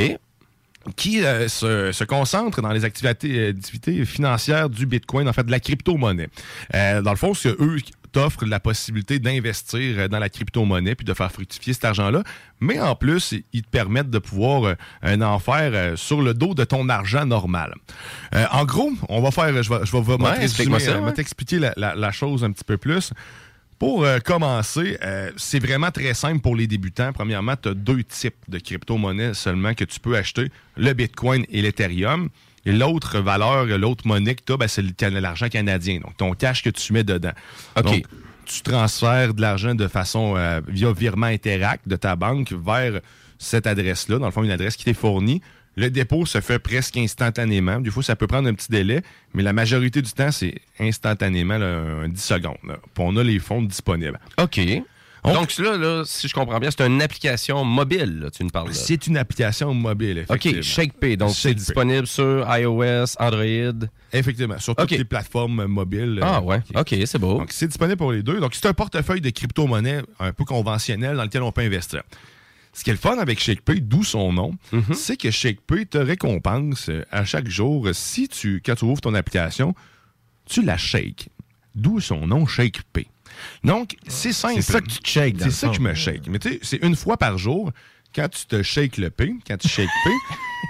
qui 0.97 1.23
euh, 1.25 1.49
se, 1.49 1.93
se 1.93 2.05
concentre 2.05 2.63
dans 2.63 2.71
les 2.71 2.85
activités, 2.85 3.49
activités 3.49 4.05
financières 4.05 4.71
du 4.71 4.87
Bitcoin, 4.87 5.29
en 5.29 5.33
fait, 5.33 5.45
de 5.45 5.51
la 5.51 5.61
crypto-monnaie. 5.61 6.29
Euh, 6.75 7.03
dans 7.03 7.11
le 7.11 7.17
fond, 7.17 7.35
c'est 7.35 7.55
eux 7.61 7.79
qui 8.17 8.23
t'offrent 8.23 8.47
la 8.47 8.61
possibilité 8.61 9.19
d'investir 9.19 9.99
euh, 9.99 10.09
dans 10.09 10.19
la 10.19 10.29
crypto-monnaie 10.29 10.95
puis 10.95 11.05
de 11.05 11.13
faire 11.15 11.31
fructifier 11.31 11.73
cet 11.75 11.85
argent-là. 11.85 12.23
Mais 12.61 12.81
en 12.81 12.95
plus, 12.95 13.35
ils 13.53 13.63
te 13.63 13.69
permettent 13.69 14.11
de 14.11 14.19
pouvoir 14.19 14.65
euh, 14.65 14.75
un 15.03 15.21
en 15.21 15.39
faire 15.39 15.71
euh, 15.75 15.97
sur 15.97 16.23
le 16.23 16.33
dos 16.33 16.55
de 16.55 16.65
ton 16.65 16.89
argent 16.89 17.27
normal. 17.27 17.75
Euh, 18.35 18.45
en 18.53 18.65
gros, 18.65 18.91
on 19.09 19.21
va 19.21 19.31
faire, 19.31 19.63
je 19.63 19.69
vais, 19.69 19.85
je 19.85 19.93
vais 19.93 19.99
Ouais, 21.05 21.13
t'expliquer 21.13 21.59
la, 21.59 21.73
la- 21.77 21.95
la 21.95 22.11
chose 22.13 22.43
un 22.45 22.53
petit 22.53 22.65
peu 22.65 22.79
plus. 22.79 23.13
Pour 23.79 24.05
euh, 24.05 24.19
commencer, 24.21 24.97
euh, 25.03 25.31
c'est 25.37 25.59
vraiment 25.59 25.91
très 25.91 26.15
simple 26.15 26.41
pour 26.41 26.57
les 26.57 26.67
débutants. 26.67 27.13
Premièrement, 27.13 27.55
tu 27.63 27.69
as 27.69 27.75
deux 27.75 28.03
types 28.05 28.35
de 28.49 28.59
crypto-monnaies 28.59 29.35
seulement 29.35 29.75
que 29.75 29.85
tu 29.85 30.01
peux 30.01 30.17
acheter, 30.17 30.51
le 30.79 30.93
Bitcoin 30.95 31.45
et 31.51 31.61
l'Ethereum. 31.61 32.31
Et 32.67 32.73
l'autre 32.73 33.21
valeur, 33.21 33.65
l'autre 33.67 34.07
monnaie 34.07 34.35
que 34.35 34.43
tu 34.45 34.53
as, 34.63 34.69
c'est 34.69 34.83
le 34.83 34.91
can- 34.99 35.11
l'argent 35.11 35.49
canadien, 35.49 36.01
donc 36.01 36.17
ton 36.17 36.33
cash 36.33 36.63
que 36.63 36.71
tu 36.71 36.93
mets 36.93 37.05
dedans. 37.05 37.33
OK. 37.77 37.85
Donc, 37.85 38.05
tu 38.45 38.61
transfères 38.63 39.35
de 39.35 39.41
l'argent 39.41 39.75
de 39.75 39.89
façon 39.89 40.35
euh, 40.37 40.61
via 40.69 40.93
virement 40.93 41.27
Interact 41.27 41.89
de 41.89 41.97
ta 41.97 42.15
banque 42.17 42.53
vers 42.53 43.01
cette 43.39 43.67
adresse-là, 43.67 44.19
dans 44.19 44.27
le 44.27 44.33
fond, 44.33 44.43
une 44.45 44.51
adresse 44.51 44.77
qui 44.77 44.85
t'est 44.85 44.95
fournie. 44.95 45.41
Le 45.79 45.91
dépôt 45.91 46.25
se 46.27 46.41
fait 46.41 46.59
presque 46.59 46.97
instantanément. 46.97 47.81
Des 47.81 47.91
fois, 47.91 48.03
ça 48.03 48.17
peut 48.17 48.27
prendre 48.27 48.49
un 48.49 48.55
petit 48.55 48.71
délai, 48.71 49.03
mais 49.35 49.43
la 49.43 49.53
majorité 49.53 50.01
du 50.01 50.11
temps, 50.11 50.31
c'est 50.33 50.55
instantanément, 50.81 51.59
là, 51.59 51.67
un 52.05 52.09
10 52.09 52.21
secondes. 52.23 52.57
là. 52.67 52.77
Puis 52.95 53.05
on 53.07 53.17
a 53.17 53.23
les 53.23 53.39
fonds 53.39 53.63
disponibles. 53.63 54.19
OK. 54.41 54.61
Donc, 55.35 55.57
là, 55.59 55.77
là, 55.77 56.03
si 56.07 56.29
je 56.29 56.35
comprends 56.35 56.59
bien, 56.59 56.71
c'est 56.71 56.87
une 56.87 57.03
application 57.03 57.65
mobile, 57.65 58.21
là, 58.21 58.31
tu 58.31 58.45
nous 58.45 58.51
parles. 58.51 58.73
C'est 58.73 59.07
une 59.07 59.17
application 59.17 59.75
mobile, 59.75 60.19
effectivement. 60.19 60.59
OK, 60.59 60.65
ShakePay. 60.65 61.17
Donc, 61.17 61.31
c'est 61.35 61.55
disponible 61.55 62.07
sur 62.07 62.47
iOS, 62.57 63.17
Android. 63.19 63.87
Effectivement, 64.13 64.59
sur 64.59 64.75
toutes 64.77 64.91
les 64.91 65.05
plateformes 65.05 65.67
mobiles. 65.67 66.21
Ah 66.23 66.39
euh, 66.39 66.41
ouais. 66.43 66.61
OK, 66.75 66.95
c'est 67.05 67.19
beau. 67.19 67.39
Donc, 67.39 67.53
c'est 67.53 67.67
disponible 67.69 67.97
pour 67.99 68.13
les 68.13 68.23
deux. 68.23 68.41
Donc, 68.41 68.55
c'est 68.55 68.67
un 68.67 68.73
portefeuille 68.75 69.21
de 69.21 69.31
crypto-monnaie 69.31 70.03
un 70.21 70.33
peu 70.33 70.45
conventionnel 70.45 71.17
dans 71.17 71.25
lequel 71.25 71.43
on 71.43 71.53
peut 71.53 71.63
investir. 71.63 72.03
Ce 72.73 72.85
qui 72.85 72.91
est 72.91 72.93
le 72.93 72.99
fun 72.99 73.17
avec 73.19 73.41
ShakePay, 73.41 73.81
d'où 73.81 74.05
son 74.05 74.33
nom, 74.33 74.53
Mhm. 74.71 74.93
c'est 74.95 75.17
que 75.17 75.31
ShakePay 75.31 75.87
te 75.87 75.99
récompense 75.99 76.91
euh, 76.91 77.05
à 77.11 77.25
chaque 77.25 77.49
jour, 77.49 77.89
si 77.95 78.29
tu, 78.29 78.63
quand 78.65 78.75
tu 78.75 78.85
ouvres 78.85 79.01
ton 79.01 79.15
application, 79.15 79.75
tu 80.45 80.63
la 80.63 80.77
shakes. 80.77 81.31
D'où 81.75 82.01
son 82.01 82.27
nom, 82.27 82.47
ShakePay. 82.47 83.07
Donc, 83.65 83.97
c'est 84.07 84.33
simple. 84.33 84.63
C'est 84.63 84.73
ça 84.73 84.81
que 84.81 84.89
tu 84.89 84.99
te 84.99 85.09
shakes, 85.09 85.37
C'est 85.41 85.51
ça 85.51 85.69
que 85.69 85.75
je 85.75 85.81
me 85.81 85.95
shake. 85.95 86.29
Mais 86.29 86.39
tu 86.39 86.51
sais, 86.51 86.59
c'est 86.63 86.83
une 86.83 86.97
fois 86.97 87.17
par 87.17 87.39
jour. 87.39 87.73
Quand 88.15 88.29
tu 88.29 88.47
te 88.47 88.63
shakes 88.63 88.97
le 88.97 89.11
P, 89.11 89.35
quand 89.47 89.59
tu 89.59 89.69
shakes 89.69 89.91
P, 90.05 90.11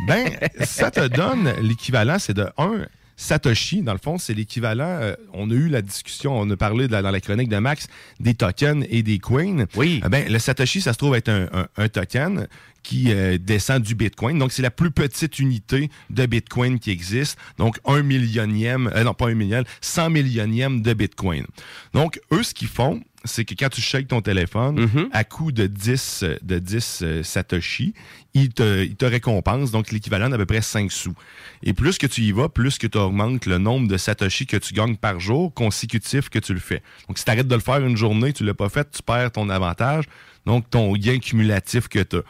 ben, 0.08 0.36
ça 0.64 0.90
te 0.90 1.06
donne 1.06 1.52
l'équivalent, 1.60 2.18
c'est 2.18 2.34
de 2.34 2.48
1 2.58 2.86
Satoshi. 3.16 3.82
Dans 3.82 3.92
le 3.92 3.98
fond, 3.98 4.18
c'est 4.18 4.34
l'équivalent. 4.34 4.84
euh, 5.00 5.14
on 5.32 5.50
a 5.50 5.54
eu 5.54 5.68
la 5.68 5.82
discussion, 5.82 6.38
on 6.38 6.48
a 6.50 6.56
parlé 6.56 6.86
de 6.86 6.92
la- 6.92 7.02
dans 7.02 7.10
la 7.10 7.20
chronique 7.20 7.48
de 7.48 7.58
Max 7.58 7.86
des 8.20 8.34
tokens 8.34 8.84
et 8.90 9.02
des 9.02 9.18
coins. 9.18 9.64
Oui. 9.74 10.00
Eh 10.04 10.08
ben, 10.08 10.30
le 10.30 10.38
Satoshi, 10.38 10.80
ça 10.80 10.92
se 10.92 10.98
trouve 10.98 11.14
être 11.14 11.28
un, 11.28 11.48
un- 11.52 11.68
un 11.76 11.88
token 11.88 12.46
qui 12.82 13.06
euh, 13.12 13.36
descend 13.38 13.82
du 13.82 13.94
Bitcoin. 13.96 14.38
Donc, 14.38 14.52
c'est 14.52 14.62
la 14.62 14.70
plus 14.70 14.90
petite 14.92 15.38
unité 15.40 15.90
de 16.10 16.26
Bitcoin 16.26 16.78
qui 16.78 16.90
existe. 16.92 17.36
Donc, 17.58 17.78
un 17.84 18.02
millionième, 18.02 18.90
euh, 18.94 19.02
non, 19.02 19.14
pas 19.14 19.26
un 19.28 19.34
million, 19.34 19.64
100 19.80 20.10
millionième 20.10 20.82
de 20.82 20.92
Bitcoin. 20.94 21.46
Donc, 21.94 22.20
eux, 22.32 22.42
ce 22.44 22.54
qu'ils 22.54 22.68
font, 22.68 23.00
c'est 23.26 23.44
que 23.44 23.54
quand 23.54 23.68
tu 23.68 23.80
shakes 23.80 24.08
ton 24.08 24.20
téléphone, 24.22 24.80
Mhm. 24.80 25.08
à 25.12 25.24
coût 25.24 25.52
de 25.52 25.66
10, 25.66 26.20
euh, 26.22 26.36
de 26.42 26.58
10 26.58 27.00
euh, 27.02 27.22
Satoshi, 27.22 27.94
ils 28.34 28.50
te, 28.50 28.84
ils 28.84 28.96
te 28.96 29.04
récompensent, 29.04 29.70
donc 29.72 29.92
l'équivalent 29.92 30.28
d'à 30.28 30.36
peu 30.36 30.46
près 30.46 30.62
5 30.62 30.90
sous. 30.92 31.14
Et 31.62 31.72
plus 31.72 31.98
que 31.98 32.06
tu 32.06 32.22
y 32.22 32.32
vas, 32.32 32.48
plus 32.48 32.78
que 32.78 32.86
tu 32.86 32.98
augmentes 32.98 33.46
le 33.46 33.58
nombre 33.58 33.88
de 33.88 33.96
Satoshi 33.96 34.46
que 34.46 34.56
tu 34.56 34.74
gagnes 34.74 34.96
par 34.96 35.20
jour, 35.20 35.52
consécutif 35.54 36.28
que 36.28 36.38
tu 36.38 36.52
le 36.54 36.60
fais. 36.60 36.82
Donc, 37.08 37.18
si 37.18 37.24
tu 37.24 37.30
arrêtes 37.30 37.48
de 37.48 37.54
le 37.54 37.60
faire 37.60 37.84
une 37.84 37.96
journée, 37.96 38.32
tu 38.32 38.44
l'as 38.44 38.54
pas 38.54 38.68
fait, 38.68 38.88
tu 38.90 39.02
perds 39.02 39.32
ton 39.32 39.48
avantage, 39.48 40.04
donc 40.44 40.68
ton 40.70 40.92
gain 40.96 41.18
cumulatif 41.18 41.88
que 41.88 42.00
tu 42.00 42.16
as. 42.16 42.22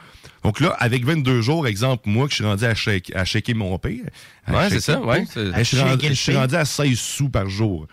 Donc 0.45 0.61
là, 0.61 0.77
avec 0.79 1.05
22 1.05 1.41
jours, 1.41 1.67
exemple, 1.67 2.05
moi, 2.09 2.27
que 2.27 2.31
je 2.31 2.37
suis 2.37 2.45
rendu 2.45 2.65
à, 2.65 2.75
shake, 2.75 3.11
à 3.17 3.25
shaker 3.25 3.57
mon 3.57 3.77
pire. 3.79 4.05
à 4.47 4.53
Ouais, 4.53 4.69
c'est 4.71 4.81
ça, 4.81 5.01
ouais, 5.01 5.25
je 6.11 6.15
suis 6.15 6.37
rendu 6.37 6.55
à 6.55 6.65
16 6.65 6.99
sous 6.99 7.29
par 7.29 7.49
jour. 7.49 7.89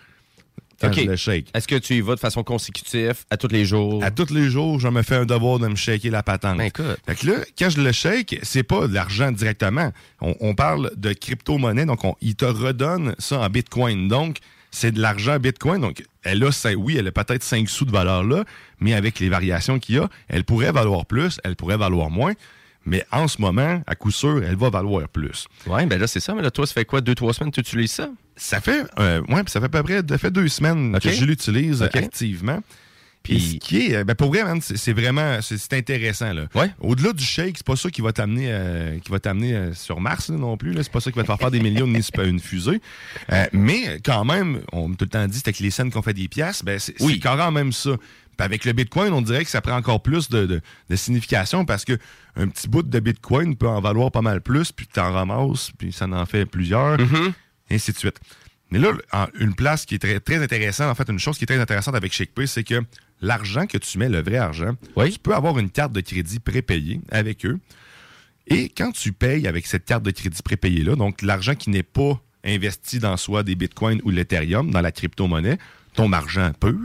Quand 0.84 0.89
OK. 0.89 1.04
je 1.04 1.10
le 1.10 1.15
shake. 1.15 1.48
Est-ce 1.54 1.67
que 1.67 1.76
tu 1.76 1.96
y 1.96 2.02
vas 2.02 2.15
de 2.15 2.19
façon 2.19 2.43
consécutive 2.43 3.15
à 3.30 3.38
tous 3.38 3.48
les 3.48 3.65
jours? 3.65 4.04
À 4.04 4.12
tous 4.12 4.34
les 4.34 4.50
jours, 4.50 4.80
je 4.80 4.88
me 4.88 5.02
fais 5.02 5.15
un 5.15 5.26
devoir 5.26 5.60
de 5.60 5.67
me 5.67 5.76
shaker 5.76 6.12
la 6.12 6.24
patente. 6.24 6.58
Ben, 6.58 6.65
écoute. 6.65 6.98
Fait 7.06 7.15
que 7.15 7.28
là, 7.28 7.34
quand 7.58 7.69
je 7.69 7.82
le 7.82 7.91
shake, 7.91 8.39
c'est 8.43 8.63
pas 8.63 8.88
de 8.88 8.93
l'argent 8.93 9.32
directement. 9.32 9.91
On, 10.22 10.36
on 10.41 10.56
parle 10.56 10.91
de 10.98 11.13
crypto-monnaie, 11.13 11.86
donc 11.86 12.04
on, 12.04 12.15
il 12.22 12.36
te 12.36 12.46
redonne 12.46 13.15
ça 13.17 13.39
en 13.39 13.50
bitcoin. 13.50 14.08
Donc, 14.08 14.38
c'est 14.72 14.91
de 14.91 15.00
l'argent 15.00 15.38
bitcoin. 15.39 15.80
Donc, 15.82 16.04
elle 16.24 16.43
a, 16.43 16.50
oui, 16.76 16.98
elle 16.98 17.08
a 17.08 17.12
peut-être 17.12 17.43
5 17.43 17.69
sous 17.69 17.86
de 17.86 17.91
valeur 17.91 18.24
là, 18.24 18.43
mais 18.80 18.93
avec 18.93 19.19
les 19.19 19.30
variations 19.30 19.80
qu'il 19.80 19.96
y 19.96 19.98
a, 20.00 20.10
elle 20.28 20.43
pourrait 20.43 20.72
valoir 20.72 21.06
plus, 21.06 21.39
elle 21.43 21.56
pourrait 21.56 21.78
valoir 21.78 22.10
moins. 22.10 22.34
Mais 22.86 23.06
en 23.12 23.28
ce 23.28 23.41
moment, 23.41 23.82
à 23.88 23.96
coup 23.96 24.12
sûr, 24.12 24.43
elle 24.43 24.56
va 24.56 24.69
valoir 24.69 25.08
plus. 25.08 25.46
Ouais, 25.67 25.86
ben 25.86 26.00
là, 26.00 26.08
c'est 26.08 26.19
ça. 26.19 26.34
Mais 26.36 26.41
là, 26.41 26.52
toi, 26.52 26.67
ça 26.67 26.74
fait 26.74 26.86
quoi, 26.86 27.02
deux, 27.02 27.15
trois 27.15 27.34
semaines 27.34 27.52
que 27.52 27.56
tu 27.56 27.62
utilises 27.62 27.91
ça? 27.91 28.10
Ça 28.36 28.60
fait, 28.60 28.84
euh, 29.00 29.22
ouais, 29.30 29.43
puis 29.43 29.52
ça 29.52 29.60
fait 29.60 29.67
à 29.67 29.69
peu 29.69 29.84
près 29.84 30.02
ça 30.08 30.17
fait 30.17 30.32
deux 30.32 30.48
semaines 30.48 30.96
OK. 30.96 31.02
que 31.04 31.12
je 31.12 31.24
l'utilise 31.26 31.82
activement. 31.84 32.62
Puis- 33.22 33.39
ce 33.39 33.65
qui 33.65 33.78
est, 33.88 33.96
euh, 33.96 34.04
ben 34.04 34.15
pour 34.15 34.28
vrai, 34.28 34.43
man, 34.43 34.60
c'est 34.62 34.91
vraiment, 34.91 35.39
c'est 35.41 35.72
intéressant 35.72 36.34
là. 36.34 36.48
Ouais. 36.56 36.69
Au-delà 36.82 37.13
du 37.13 37.24
shake, 37.24 37.54
c'est 37.56 37.65
pas 37.65 37.78
ça 37.78 37.89
qui 37.89 38.02
va 38.02 38.12
t'amener, 38.12 38.48
euh, 38.52 39.00
qui 39.00 39.10
va 39.10 39.19
t'amener 39.19 39.54
euh, 39.54 39.74
sur 39.74 40.02
Mars 40.02 40.28
là, 40.28 40.36
non 40.36 40.58
plus. 40.58 40.76
C'est 40.84 40.91
pas 40.91 41.00
ça 41.00 41.10
qui 41.10 41.15
va 41.15 41.22
te 41.24 41.28
faire 41.28 41.38
faire 41.39 41.52
des 41.52 41.62
millions 41.62 41.88
ni 41.88 42.02
pas 42.13 42.26
une 42.26 42.41
fusée. 42.41 42.82
Euh, 43.32 43.46
mais 43.54 44.02
quand 44.04 44.26
même, 44.26 44.60
on 44.74 44.89
m'a 44.89 44.96
tout 44.98 45.06
le 45.06 45.10
temps 45.10 45.26
dit, 45.26 45.38
c'est 45.38 45.48
avec 45.48 45.60
les 45.62 45.72
scènes 45.72 45.89
qu'on 45.89 46.02
fait 46.02 46.13
des 46.13 46.28
pièces, 46.28 46.65
ben 46.65 46.78
c'est 46.80 47.02
Oui. 47.02 47.13
c'est 47.13 47.19
quand 47.22 47.52
même 47.52 47.72
ça. 47.72 47.91
Puis 48.38 48.46
avec 48.46 48.65
le 48.65 48.74
Bitcoin, 48.74 49.13
on 49.13 49.22
dirait 49.22 49.43
que 49.43 49.50
ça 49.52 49.62
prend 49.62 49.76
encore 49.78 50.02
plus 50.02 50.30
de, 50.30 50.46
de- 50.46 50.62
de 50.89 50.96
signification 50.96 51.65
parce 51.65 51.86
que 51.86 51.98
un 52.36 52.48
petit 52.48 52.67
bout 52.67 52.84
de 52.84 53.00
Bitcoin 53.00 53.56
peut 53.56 53.67
en 53.67 53.80
valoir 53.82 54.12
pas 54.12 54.22
mal 54.22 54.41
plus, 54.41 54.72
puis 54.72 54.88
t'en 54.88 55.12
ramasses, 55.13 55.72
puis 55.78 55.91
ça 55.91 56.06
en 56.08 56.26
fait 56.26 56.46
plusieurs, 56.46 57.00
et 57.00 57.76
ainsi 57.76 57.91
de 57.91 57.98
suite. 57.98 58.19
Mais 58.72 58.80
là, 58.80 58.91
en- 59.12 59.28
une 59.39 59.54
place 59.54 59.86
qui 59.86 59.96
est 59.96 60.00
très, 60.00 60.19
très 60.19 60.41
intéressante, 60.41 60.89
en 60.89 60.96
fait, 60.96 61.10
une 61.12 61.19
chose 61.19 61.38
qui 61.38 61.43
est 61.43 61.48
très 61.48 61.60
intéressante 61.60 61.93
avec 61.96 62.12
ShakePay, 62.12 62.48
c'est 62.48 62.63
que 62.63 62.82
l'argent 63.22 63.67
que 63.67 63.78
tu 63.78 63.98
mets, 64.00 64.10
le 64.10 64.22
vrai 64.24 64.38
argent, 64.38 64.74
Oui. 64.96 65.12
tu 65.13 65.19
peux 65.19 65.36
avoir 65.36 65.60
une 65.60 65.69
carte 65.69 65.91
de 65.93 66.02
crédit 66.02 66.39
prépayée 66.39 67.00
avec 67.12 67.46
eux. 67.46 67.60
Et 68.48 68.69
quand 68.69 68.91
tu 68.91 69.13
payes 69.13 69.48
avec 69.48 69.67
cette 69.67 69.86
carte 69.86 70.04
de 70.04 70.12
crédit 70.12 70.41
prépayée-là, 70.41 70.96
donc 70.96 71.22
l'argent 71.22 71.56
qui 71.56 71.69
n'est 71.69 71.84
pas 71.84 72.19
investi 72.43 73.00
dans 73.00 73.15
soit 73.15 73.43
des 73.43 73.56
bitcoins 73.56 74.02
ou 74.04 74.10
l'Ethereum, 74.10 74.72
dans 74.72 74.82
la 74.82 74.91
crypto-monnaie, 74.91 75.58
ton 75.93 76.12
argent 76.13 76.51
pur, 76.60 76.75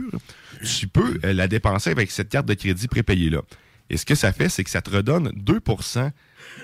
tu 0.64 0.86
peux 0.88 1.18
euh, 1.24 1.32
la 1.32 1.48
dépenser 1.48 1.90
avec 1.90 2.10
cette 2.10 2.28
carte 2.28 2.46
de 2.46 2.54
crédit 2.54 2.88
prépayée-là. 2.88 3.40
Et 3.90 3.96
ce 3.96 4.04
que 4.04 4.14
ça 4.14 4.32
fait, 4.32 4.48
c'est 4.48 4.64
que 4.64 4.70
ça 4.70 4.82
te 4.82 4.90
redonne 4.90 5.30
2% 5.30 6.10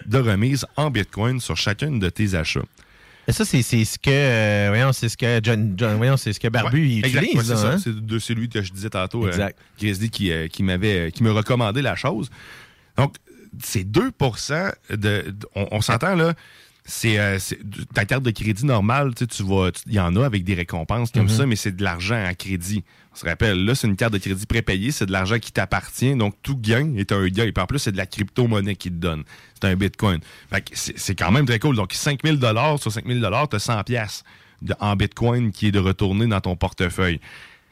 de 0.07 0.19
remise 0.19 0.67
en 0.77 0.91
bitcoin 0.91 1.41
sur 1.41 1.57
chacune 1.57 1.99
de 1.99 2.09
tes 2.11 2.35
achats. 2.35 2.61
Et 3.27 3.33
ça, 3.33 3.47
c'est 3.47 3.63
ce 3.63 3.99
que. 3.99 4.11
euh, 4.11 4.67
voyons, 4.69 4.93
c'est 4.93 5.09
ce 5.09 5.17
que 5.17 5.41
John. 5.43 5.73
John- 5.79 5.97
voyons, 5.97 6.19
c'est 6.19 6.35
ce 6.35 6.41
que 6.41 6.49
Barbu 6.49 6.79
Ouais, 6.83 6.89
il 6.89 7.07
exact, 7.07 7.23
utilise. 7.25 7.51
ouais, 7.53 7.57
c'est 7.79 7.89
hein? 7.91 7.95
De 8.03 8.19
celui 8.19 8.51
que 8.51 8.61
je 8.61 8.71
disais 8.71 8.91
tantôt, 8.91 9.27
Exact. 9.27 9.59
euh, 9.83 9.95
qui, 10.11 10.31
euh, 10.31 10.47
qui 10.49 10.63
m'avait, 10.63 11.11
qui 11.11 11.23
me 11.23 11.33
recommandait 11.33 11.81
la 11.81 11.97
chose. 11.97 12.29
Donc, 12.99 13.15
c'est 13.63 13.85
2 13.85 14.11
de, 14.11 14.97
de- 14.97 15.33
on, 15.55 15.69
on 15.71 15.81
s'entend 15.81 16.15
là. 16.15 16.35
C'est 16.87 17.19
euh, 17.19 17.39
c'est- 17.39 17.59
ta 17.95 18.05
carte 18.05 18.23
de 18.25 18.31
crédit 18.31 18.67
normale, 18.67 19.15
tu 19.15 19.43
vas, 19.43 19.71
il 19.87 19.95
y 19.95 20.01
en 20.01 20.15
a 20.17 20.27
avec 20.27 20.45
des 20.45 20.53
récompenses 20.55 21.11
comme 21.13 21.29
ça, 21.31 21.47
mais 21.47 21.57
c'est 21.57 21.75
de 21.75 21.83
l'argent 21.83 22.23
à 22.23 22.35
crédit. 22.35 22.85
On 23.13 23.17
se 23.17 23.25
rappelle, 23.25 23.65
là, 23.65 23.75
c'est 23.75 23.87
une 23.87 23.97
carte 23.97 24.13
de 24.13 24.19
crédit 24.19 24.45
prépayée, 24.45 24.91
c'est 24.91 25.07
de 25.07 25.13
l'argent 25.13 25.39
qui 25.39 25.51
t'appartient, 25.51 26.15
donc 26.15 26.35
tout 26.43 26.57
gain 26.59 26.95
est 26.97 27.11
un 27.13 27.27
gain. 27.29 27.45
Et 27.45 27.53
puis 27.53 27.63
en 27.63 27.67
plus, 27.67 27.79
c'est 27.79 27.93
de 27.93 27.97
la 27.97 28.05
crypto-monnaie 28.05 28.77
qui 28.77 28.91
te 28.91 28.97
donne. 28.97 29.25
C'est 29.55 29.69
un 29.69 29.77
bitcoin. 29.77 30.21
Fait 30.51 30.61
que 30.61 30.71
c'est 30.75 30.99
c'est 30.99 31.15
quand 31.15 31.31
même 31.31 31.47
très 31.47 31.59
cool. 31.59 31.75
Donc, 31.75 31.95
5000 31.95 32.39
sur 32.79 32.93
5000 32.93 33.27
tu 33.49 33.57
as 33.57 33.59
100 33.59 33.83
pièces 33.85 34.23
en 34.79 34.95
bitcoin 34.95 35.53
qui 35.53 35.69
est 35.69 35.73
de 35.73 35.79
retourner 35.79 36.27
dans 36.27 36.41
ton 36.43 36.55
portefeuille. 36.55 37.19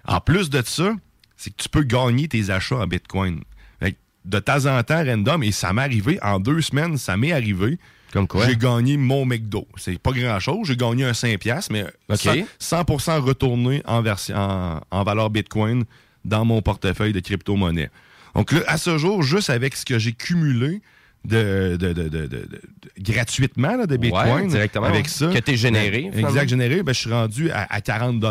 En 0.06 0.20
plus 0.20 0.48
de 0.48 0.62
ça, 0.64 0.94
c'est 1.36 1.50
que 1.50 1.62
tu 1.62 1.68
peux 1.68 1.82
gagner 1.82 2.28
tes 2.28 2.48
achats 2.50 2.76
en 2.76 2.86
Bitcoin. 2.86 3.42
Fait 3.80 3.92
que 3.92 3.96
de 4.24 4.38
temps 4.38 4.66
en 4.66 4.82
temps, 4.82 5.04
random, 5.04 5.42
et 5.42 5.52
ça 5.52 5.72
m'est 5.72 5.82
arrivé, 5.82 6.18
en 6.22 6.40
deux 6.40 6.60
semaines, 6.62 6.96
ça 6.96 7.16
m'est 7.16 7.32
arrivé. 7.32 7.78
Comme 8.12 8.28
quoi? 8.28 8.46
J'ai 8.46 8.56
gagné 8.56 8.96
mon 8.98 9.24
McDo. 9.24 9.66
C'est 9.76 9.98
pas 9.98 10.12
grand-chose. 10.12 10.66
J'ai 10.68 10.76
gagné 10.76 11.04
un 11.04 11.12
5$, 11.12 11.38
piastres, 11.38 11.72
mais 11.72 11.84
OK. 12.10 12.18
100%, 12.18 12.44
100% 12.60 13.18
retourné 13.20 13.82
en, 13.86 14.04
en, 14.06 14.80
en 14.90 15.02
valeur 15.02 15.30
Bitcoin 15.30 15.84
dans 16.24 16.44
mon 16.44 16.60
portefeuille 16.62 17.12
de 17.12 17.20
crypto-monnaie. 17.20 17.90
Donc 18.34 18.52
là, 18.52 18.60
à 18.66 18.76
ce 18.76 18.98
jour, 18.98 19.22
juste 19.22 19.50
avec 19.50 19.74
ce 19.76 19.84
que 19.84 19.98
j'ai 19.98 20.12
cumulé 20.12 20.80
de, 21.24 21.76
de- 21.78 21.92
de- 21.92 22.08
de- 22.08 22.26
de- 22.26 22.26
de- 22.26 22.60
gratuitement 22.98 23.76
là, 23.76 23.86
de 23.86 23.96
Bitcoin, 23.96 24.42
Ouais, 24.42 24.46
directement, 24.46 24.86
avec 24.86 25.08
ça, 25.08 25.26
Que 25.28 25.38
t'es 25.38 25.56
généré, 25.56 26.10
ben, 26.12 26.26
exact, 26.26 26.48
généré, 26.48 26.82
ben, 26.82 26.92
je 26.92 26.98
suis 27.00 27.10
rendu 27.10 27.50
à, 27.50 27.66
à 27.72 27.80
40 27.80 28.22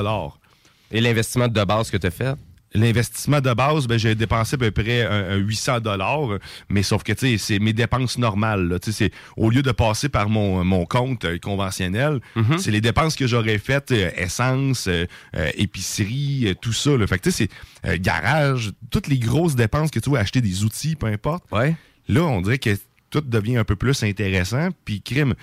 Et 0.92 1.02
l'investissement 1.02 1.48
de 1.48 1.64
base 1.64 1.90
que 1.90 1.98
tu 1.98 2.08
as 2.08 2.12
fait? 2.12 2.36
L'investissement 2.74 3.42
de 3.42 3.54
base, 3.54 3.86
ben, 3.86 4.00
j'ai 4.00 4.16
dépensé 4.16 4.56
à 4.56 4.58
peu 4.58 4.72
près 4.72 5.02
un, 5.06 5.32
un 5.32 5.36
800 5.36 5.82
dollars, 5.82 6.38
mais 6.70 6.84
sauf 6.84 7.04
que 7.04 7.12
tu 7.12 7.20
sais, 7.28 7.38
c'est 7.38 7.60
mes 7.60 7.74
dépenses 7.74 8.18
normales. 8.18 8.68
Là, 8.70 8.80
Tu 8.80 8.92
sais, 8.94 9.06
c'est 9.10 9.12
au 9.36 9.50
lieu 9.50 9.62
de 9.62 9.72
passer 9.72 10.08
par 10.08 10.30
mon, 10.30 10.64
mon 10.64 10.86
compte 10.86 11.26
euh, 11.26 11.38
conventionnel, 11.38 12.20
Mhm. 12.36 12.58
c'est 12.60 12.72
les 12.72 12.80
dépenses 12.82 13.16
que 13.18 13.28
j'aurais 13.28 13.58
faites 13.58 13.92
euh, 13.92 14.10
essence, 14.16 14.88
euh, 14.88 15.06
euh, 15.36 15.50
épicerie, 15.56 16.44
euh, 16.48 16.54
tout 16.54 16.72
ça. 16.74 16.96
Là. 16.96 17.06
Fait 17.08 17.18
que 17.20 17.24
tu 17.24 17.32
sais, 17.32 17.50
c'est 17.84 17.90
euh, 17.90 17.98
garage, 18.00 18.72
toutes 18.90 19.08
les 19.08 19.18
grosses 19.20 19.56
dépenses 19.56 19.92
que 19.92 20.00
tu 20.00 20.10
veux 20.10 20.18
acheter 20.18 20.40
des 20.40 20.64
outils, 20.64 20.96
peu 20.96 21.08
importe. 21.08 21.44
Ouais. 21.52 21.76
Là, 22.08 22.22
on 22.24 22.42
dirait 22.42 22.58
que 22.58 22.70
tout 23.10 23.22
devient 23.22 23.58
un 23.58 23.66
peu 23.66 23.76
plus 23.76 24.02
intéressant. 24.04 24.70
Puis 24.86 25.02
crime. 25.02 25.34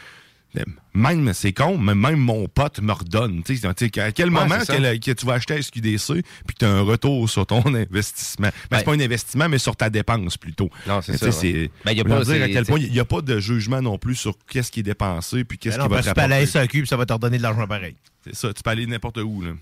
Même, 0.99 1.33
c'est 1.33 1.53
con, 1.53 1.79
mais 1.79 1.95
même 1.95 2.19
mon 2.19 2.49
pote 2.49 2.81
me 2.81 2.93
redonne. 2.93 3.43
À 3.49 4.13
quel 4.13 4.31
moment 4.31 4.49
que, 4.59 4.97
que 4.99 5.13
tu 5.13 5.27
vas 5.27 5.35
acheter 5.35 5.55
à 5.55 5.63
SQDC 5.63 6.23
puis 6.47 6.55
que 6.55 6.59
tu 6.59 6.65
as 6.65 6.71
un 6.71 6.81
retour 6.83 7.31
sur 7.31 7.47
ton 7.47 7.63
investissement? 7.75 8.49
Ben, 8.71 8.79
c'est 8.79 8.85
pas 8.85 8.93
un 8.95 9.01
investissement, 9.01 9.49
mais 9.49 9.59
sur 9.59 9.77
ta 9.77 9.91
dépense 9.91 10.37
plutôt. 10.37 10.71
Non, 10.87 11.01
c'est 11.01 11.17
ça, 11.17 11.31
c'est- 11.33 11.71
Ben, 11.85 11.93
y 11.93 12.01
a 12.01 12.05
pas- 12.05 12.25
dire 12.25 12.43
à 12.43 12.49
quel 12.49 12.65
point 12.67 12.81
il 12.81 12.91
n'y 12.93 13.01
a 13.01 13.05
pas 13.05 13.21
de 13.21 13.39
jugement 13.39 13.81
non 13.81 13.97
plus 13.99 14.17
sur 14.17 14.35
qu'est-ce 14.51 14.73
qui 14.73 14.81
est 14.81 14.85
dépensé 14.85 15.45
puis 15.45 15.57
qu'est-ce 15.59 15.77
Ben 15.77 15.85
qui 15.85 15.89
non, 15.89 15.95
va 15.95 16.03
te 16.03 16.09
tu 16.09 16.15
peux 16.15 16.21
aller 16.21 16.35
à. 16.35 16.47
SAQ 16.47 16.79
puis 16.81 16.89
ça 16.89 16.97
va 16.97 17.07
te 17.07 17.13
redonner 17.13 17.39
de 17.39 17.43
l'argent 17.43 17.67
pareil. 17.67 17.95
C'est 18.25 18.35
ça, 18.35 18.53
tu 18.53 18.63
peux 18.63 18.71
aller 18.71 18.87
n'importe 18.87 19.19
où. 19.19 19.43
Là. 19.43 19.53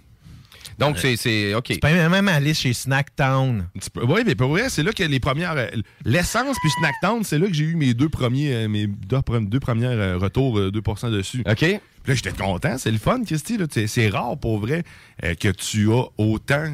Donc, 0.79 0.99
c'est- 0.99 1.17
c'est. 1.17 1.55
OK. 1.55 1.65
Tu 1.69 1.79
peux 1.79 1.89
même 1.89 2.29
aller 2.29 2.53
chez 2.55 2.73
Snacktown. 2.73 3.69
Oui, 4.03 4.23
mais 4.27 4.35
pour 4.35 4.49
vrai, 4.51 4.69
c'est 4.69 4.83
là 4.83 4.93
que 4.93 5.03
les 5.03 5.21
premières. 5.21 5.55
euh, 5.57 5.67
L'essence 6.05 6.57
puis 6.61 6.71
Snacktown, 6.79 7.25
c'est 7.25 7.39
là 7.39 7.47
que 7.47 7.55
j'ai 7.55 7.65
eu 7.65 7.77
mes 7.77 7.95
deux 7.95 8.09
premiers, 8.09 8.53
euh, 8.55 8.69
mes 8.69 8.87
deux, 8.87 9.19
deux 9.43 9.61
premières 9.61 9.91
euh, 9.91 10.19
retours, 10.19 10.59
euh, 10.59 10.71
2% 10.71 11.11
dessus. 11.11 11.43
OK. 11.49 11.59
Puis 11.59 11.73
là, 12.07 12.15
j'étais 12.15 12.33
content, 12.33 12.79
c'est 12.79 12.91
le 12.93 12.99
fun, 12.99 13.23
Christy. 13.25 13.59
C'est 13.87 14.09
rare 14.09 14.37
pour 14.39 14.59
vrai 14.59 14.85
que 15.21 15.49
tu 15.51 15.91
as 15.93 16.05
autant, 16.19 16.71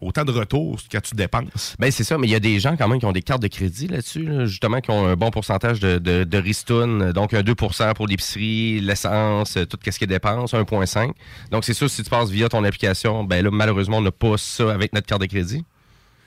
autant 0.00 0.24
de 0.24 0.32
retours 0.32 0.78
quand 0.90 1.00
tu 1.00 1.14
dépenses. 1.14 1.76
Ben 1.78 1.90
c'est 1.90 2.04
ça, 2.04 2.18
mais 2.18 2.26
il 2.26 2.30
y 2.30 2.34
a 2.34 2.40
des 2.40 2.60
gens 2.60 2.76
quand 2.76 2.88
même 2.88 2.98
qui 2.98 3.06
ont 3.06 3.12
des 3.12 3.22
cartes 3.22 3.42
de 3.42 3.48
crédit 3.48 3.88
là-dessus, 3.88 4.24
là, 4.24 4.46
justement, 4.46 4.80
qui 4.80 4.90
ont 4.90 5.06
un 5.06 5.16
bon 5.16 5.30
pourcentage 5.30 5.80
de, 5.80 5.98
de, 5.98 7.12
donc 7.12 7.34
un 7.34 7.42
2% 7.42 7.94
pour 7.94 8.06
l'épicerie, 8.06 8.80
l'essence, 8.80 9.56
euh, 9.56 9.64
tout 9.64 9.78
ce 9.84 9.98
qui 9.98 10.04
est 10.04 10.06
dépenses, 10.06 10.52
1,5. 10.52 11.12
Donc 11.50 11.64
c'est 11.64 11.74
sûr, 11.74 11.88
si 11.90 12.02
tu 12.02 12.10
passes 12.10 12.30
via 12.30 12.48
ton 12.48 12.64
application, 12.64 13.24
ben 13.24 13.44
là, 13.44 13.50
malheureusement, 13.50 13.98
on 13.98 14.02
n'a 14.02 14.12
pas 14.12 14.36
ça 14.36 14.72
avec 14.72 14.92
notre 14.92 15.06
carte 15.06 15.22
de 15.22 15.26
crédit. 15.26 15.64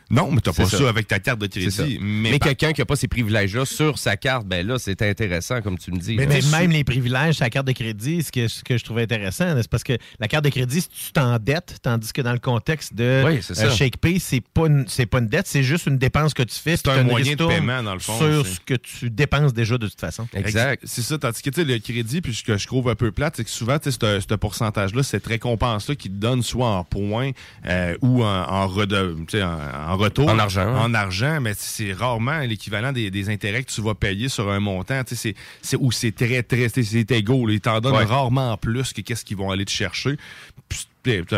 Non, 0.09 0.31
mais 0.31 0.39
t'as 0.41 0.53
C'est 0.53 0.63
pas 0.63 0.69
ça. 0.69 0.77
ça. 0.77 0.89
avec 0.89 1.07
ta 1.07 1.19
carte 1.19 1.39
de 1.39 1.47
C'est 1.51 1.59
crédit. 1.67 1.97
Mais, 2.01 2.31
Mais, 2.31 2.39
par- 2.39 2.47
quelqu'un 2.49 2.73
qui 2.73 2.81
n'a 2.81 2.85
pas 2.85 2.95
ces 2.95 3.07
privilèges-là 3.07 3.65
sur 3.65 3.97
sa 3.99 4.15
carte, 4.17 4.47
ben 4.47 4.65
là, 4.65 4.77
c'est 4.79 5.01
intéressant, 5.01 5.61
comme 5.61 5.77
tu 5.77 5.91
me 5.91 5.97
dis. 5.97 6.15
Mais 6.15 6.27
même 6.51 6.71
les 6.71 6.83
privilèges 6.83 7.35
sur 7.35 7.43
la 7.43 7.49
carte 7.49 7.67
de 7.67 7.71
crédit, 7.73 8.23
ce 8.23 8.31
que, 8.31 8.47
ce 8.47 8.63
que 8.63 8.77
je 8.77 8.83
trouvais 8.83 9.03
intéressant, 9.03 9.53
c'est 9.61 9.69
parce 9.69 9.83
que 9.83 9.93
la 10.19 10.27
carte 10.27 10.43
de 10.45 10.49
crédit, 10.49 10.81
si 10.81 10.89
tu 10.89 11.11
t'endettes, 11.11 11.77
tandis 11.81 12.13
que 12.13 12.21
dans 12.21 12.33
le 12.33 12.39
contexte 12.39 12.93
de 12.93 13.23
Oui, 13.25 13.39
c'est 13.41 13.57
euh, 13.59 13.69
ShakePay, 13.71 14.19
c'est 14.19 14.41
pas, 14.41 14.67
une- 14.67 14.85
c'est 14.87 15.05
pas 15.05 15.19
une 15.19 15.27
dette, 15.27 15.47
c'est 15.47 15.63
juste 15.63 15.87
une 15.87 15.97
dépense 15.97 16.33
que 16.33 16.43
tu 16.43 16.55
fais. 16.55 16.77
C'est 16.77 16.87
un 16.89 17.03
moyen 17.03 17.35
de 17.35 17.45
paiement, 17.45 17.83
dans 17.83 17.93
le 17.93 17.99
fond, 17.99 18.17
Sur 18.17 18.45
c'est- 18.45 18.53
ce 18.55 18.59
que 18.61 18.75
tu 18.75 19.09
dépenses 19.09 19.53
déjà 19.53 19.77
de 19.77 19.87
toute 19.87 19.99
façon. 19.99 20.27
Exact. 20.33 20.83
C'est 20.85 21.01
ça, 21.01 21.17
tandis 21.17 21.41
que 21.41 21.49
tu 21.49 21.61
sais, 21.61 21.65
le 21.67 21.79
crédit, 21.79 22.21
puis 22.21 22.33
ce 22.33 22.43
que 22.43 22.57
je 22.57 22.65
trouve 22.67 22.89
un 22.89 22.95
peu 22.95 23.11
plate, 23.11 23.35
c'est 23.37 23.43
que 23.43 23.49
souvent, 23.49 23.77
sais, 23.81 23.91
ce 23.91 23.97
ce 24.19 24.35
pourcentage-là, 24.35 25.03
cette 25.03 25.27
récompense-là 25.27 25.95
qui 25.95 26.09
te 26.09 26.15
donne 26.15 26.43
soit 26.43 26.67
en 26.69 26.83
points 26.83 27.31
euh, 27.65 27.95
ou 28.01 28.23
en, 28.23 28.27
en 28.43 28.67
retour. 29.97 30.29
En 30.29 30.39
argent. 30.39 30.73
En 30.75 30.93
argent, 30.93 31.39
mais 31.41 31.53
c'est 31.57 31.91
rarement 31.93 32.39
l'équivalent 32.39 32.91
des, 32.91 33.11
des 33.11 33.29
intérêts 33.29 33.63
que 33.63 33.71
tu 33.71 33.81
vas 33.81 33.95
payer 33.95 34.29
sur 34.29 34.49
un 34.49 34.59
montant. 34.59 35.01
C'est- 35.05 35.35
c'est 35.61 35.77
où 35.79 35.91
c'est 35.91 36.11
très, 36.13 36.43
très, 36.43 36.69
c'est- 36.69 37.11
égaux. 37.11 37.49
Ils 37.49 37.59
t'en 37.59 37.79
donnent 37.81 37.95
Ouais. 37.95 38.03
rarement 38.05 38.55
plus 38.57 38.93
que 38.93 39.01
qu'est-ce 39.01 39.25
qu'ils 39.25 39.37
vont 39.37 39.51
aller 39.51 39.65
te 39.65 39.71
chercher. 39.71 40.15
Puis, 40.69 40.87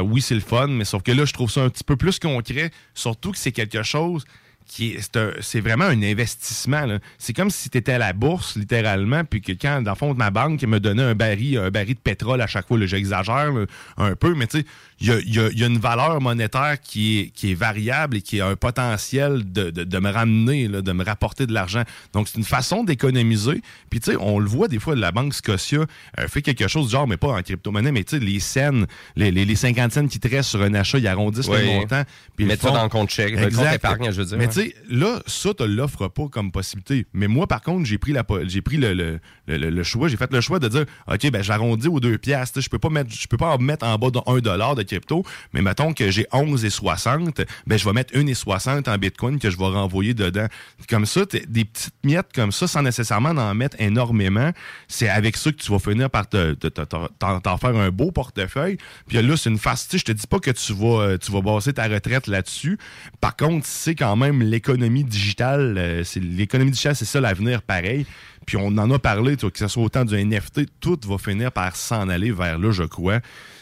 oui, 0.01 0.21
c'est 0.21 0.35
le 0.35 0.41
fun, 0.41 0.67
mais 0.67 0.85
sauf 0.85 1.03
que 1.03 1.11
là, 1.11 1.25
je 1.25 1.33
trouve 1.33 1.51
ça 1.51 1.61
un 1.63 1.69
petit 1.69 1.83
peu 1.83 1.95
plus 1.95 2.19
concret, 2.19 2.71
surtout 2.93 3.31
que 3.31 3.37
c'est 3.37 3.51
quelque 3.51 3.83
chose 3.83 4.25
qui 4.67 4.91
est, 4.91 5.17
c'est 5.41 5.61
vraiment 5.61 5.85
un 5.85 6.03
investissement. 6.03 6.85
C'est 7.17 7.33
comme 7.33 7.49
si 7.49 7.69
tu 7.71 7.77
étais 7.79 7.93
à 7.93 7.97
la 7.97 8.13
bourse, 8.13 8.55
littéralement, 8.55 9.23
puis 9.25 9.41
que 9.41 9.51
quand, 9.53 9.81
dans 9.81 9.91
le 9.91 9.97
fond, 9.97 10.13
ma 10.13 10.29
banque 10.29 10.61
me 10.63 10.79
donnait 10.79 11.01
un 11.03 11.15
baril, 11.15 11.57
un 11.57 11.71
baril 11.71 11.95
de 11.95 11.99
pétrole 11.99 12.39
à 12.41 12.45
chaque 12.47 12.67
fois, 12.67 12.77
j'exagère 12.85 13.51
un 13.97 14.15
peu, 14.15 14.35
mais 14.35 14.45
tu 14.45 14.59
sais, 14.59 14.65
il 15.01 15.07
y 15.07 15.11
a, 15.11 15.19
y 15.21 15.39
a- 15.39 15.49
y 15.51 15.63
a 15.63 15.67
une 15.67 15.77
valeur 15.79 16.19
monétaire 16.21 16.79
qui 16.81 17.19
est, 17.19 17.29
qui 17.29 17.51
est 17.51 17.55
variable 17.55 18.17
et 18.17 18.21
qui 18.21 18.41
a 18.41 18.47
un 18.47 18.55
potentiel 18.55 19.49
de, 19.51 19.69
de- 19.69 19.83
de 19.83 19.99
me 19.99 20.09
ramener, 20.09 20.67
là, 20.67 20.81
de 20.81 20.91
me 20.91 21.03
rapporter 21.03 21.45
de 21.47 21.53
l'argent. 21.53 21.83
Donc, 22.13 22.27
c'est 22.27 22.37
une 22.37 22.43
façon 22.43 22.83
d'économiser. 22.83 23.61
Puis, 23.89 23.99
tu 23.99 24.11
sais, 24.11 24.17
on 24.19 24.39
le 24.39 24.47
voit 24.47 24.67
des 24.67 24.79
fois, 24.79 24.95
la 24.95 25.11
Banque 25.11 25.33
Scotia 25.33 25.79
euh, 26.19 26.27
fait 26.27 26.41
quelque 26.41 26.67
chose 26.67 26.87
du 26.87 26.91
genre, 26.91 27.07
mais 27.07 27.17
pas 27.17 27.29
en 27.29 27.41
crypto-monnaie, 27.41 27.91
mais 27.91 28.03
tu 28.03 28.17
sais, 28.17 28.23
les 28.23 28.39
scènes, 28.39 28.85
les, 29.15 29.31
les, 29.31 29.45
les 29.45 29.55
50 29.55 29.91
cents 29.91 30.07
qui 30.07 30.19
te 30.19 30.27
restent 30.27 30.49
sur 30.49 30.61
un 30.61 30.73
achat, 30.73 30.97
ils 30.97 31.07
arrondissent 31.07 31.47
Oui. 31.47 31.59
le 31.59 31.65
montant. 31.65 32.03
Puis 32.35 32.45
Mettre 32.45 32.63
ça 32.63 32.71
dans 32.71 32.83
le 32.83 32.89
compte 32.89 33.09
chèque, 33.09 33.31
le 33.31 33.37
compte 33.37 33.45
Exact. 33.47 33.75
épargne, 33.75 34.11
je 34.11 34.21
veux 34.21 34.25
dire. 34.25 34.37
Mais 34.37 34.47
tu 34.47 34.61
sais, 34.61 34.75
là, 34.89 35.21
ça, 35.25 35.53
tu 35.53 35.67
l'offres 35.67 36.07
pas 36.07 36.27
comme 36.29 36.51
possibilité. 36.51 37.05
Mais 37.13 37.27
moi, 37.27 37.47
par 37.47 37.61
contre, 37.61 37.85
j'ai 37.85 37.97
pris 37.97 38.11
la 38.11 38.23
j'ai 38.45 38.61
pris 38.61 38.77
le, 38.77 38.93
le, 38.93 39.19
le- 39.47 39.69
le 39.69 39.83
choix, 39.83 40.07
j'ai 40.07 40.17
fait 40.17 40.31
le 40.31 40.41
choix 40.41 40.59
de 40.59 40.67
dire 40.67 40.85
OK, 41.07 41.31
ben 41.31 41.41
j'arrondis 41.41 41.87
aux 41.87 41.99
deux 41.99 42.17
piastres. 42.17 42.61
Je 42.61 42.69
peux 42.69 42.79
pas 42.79 42.89
mettre, 42.89 43.11
je 43.13 43.27
peux 43.27 43.37
pas 43.37 43.55
en 43.55 43.57
mettre 43.57 43.85
en 43.85 43.97
bas 43.97 44.09
de 44.11 44.19
1 44.25 44.39
dollar 44.39 44.75
de 44.75 44.83
crypto, 44.89 45.23
mais 45.53 45.61
mettons 45.61 45.93
que 45.93 46.11
j'ai 46.11 46.23
11,60, 46.31 47.45
ben 47.67 47.77
je 47.79 47.85
vais 47.85 47.93
mettre 47.93 48.13
1,60 48.13 48.89
en 48.89 48.97
Bitcoin 48.97 49.39
que 49.39 49.49
je 49.49 49.57
vais 49.57 49.65
renvoyer 49.65 50.13
dedans. 50.13 50.47
Comme 50.89 51.05
ça, 51.05 51.21
des 51.25 51.65
petites 51.65 51.93
miettes 52.03 52.33
comme 52.33 52.51
ça, 52.51 52.67
sans 52.67 52.81
nécessairement 52.81 53.29
en 53.29 53.53
mettre 53.55 53.77
énormément, 53.79 54.51
c'est 54.87 55.09
avec 55.09 55.37
ça 55.37 55.51
que 55.51 55.57
tu 55.57 55.71
vas 55.71 55.79
finir 55.79 56.09
par 56.09 56.27
te- 56.27 56.53
te- 56.53 56.67
te- 56.67 56.81
te- 56.81 57.39
t'en 57.39 57.57
faire 57.57 57.75
un 57.75 57.89
beau 57.89 58.11
portefeuille. 58.11 58.77
Puis 59.07 59.21
là, 59.21 59.37
c'est 59.37 59.49
une 59.49 59.57
sais, 59.89 59.97
je 59.97 60.05
te 60.05 60.11
dis 60.11 60.27
pas 60.27 60.39
que 60.39 60.51
tu 60.51 60.73
vas, 60.73 61.01
euh, 61.01 61.17
tu 61.17 61.31
vas 61.31 61.41
basser 61.41 61.73
ta 61.73 61.87
retraite 61.87 62.27
là-dessus. 62.27 62.77
Par 63.21 63.35
contre, 63.35 63.65
c'est 63.65 63.95
quand 63.95 64.15
même 64.15 64.41
l'économie 64.41 65.03
digitale. 65.03 65.75
euh, 65.77 66.03
l'économie 66.15 66.71
digitale, 66.71 66.95
c'est 66.95 67.05
ça 67.05 67.19
l'avenir, 67.21 67.61
pareil. 67.61 68.05
Puis 68.45 68.57
on 68.57 68.67
en 68.77 68.89
a 68.91 68.99
parlé, 68.99 69.35
que 69.37 69.47
ce 69.53 69.67
soit 69.67 69.83
autant 69.83 70.05
du 70.05 70.15
NFT, 70.15 70.61
tout 70.79 70.99
va 71.05 71.17
finir 71.17 71.51
par 71.51 71.75
s'en 71.75 72.09
aller 72.09 72.31
vers 72.31 72.57
là, 72.57 72.71
je 72.71 72.83
crois. 72.83 73.19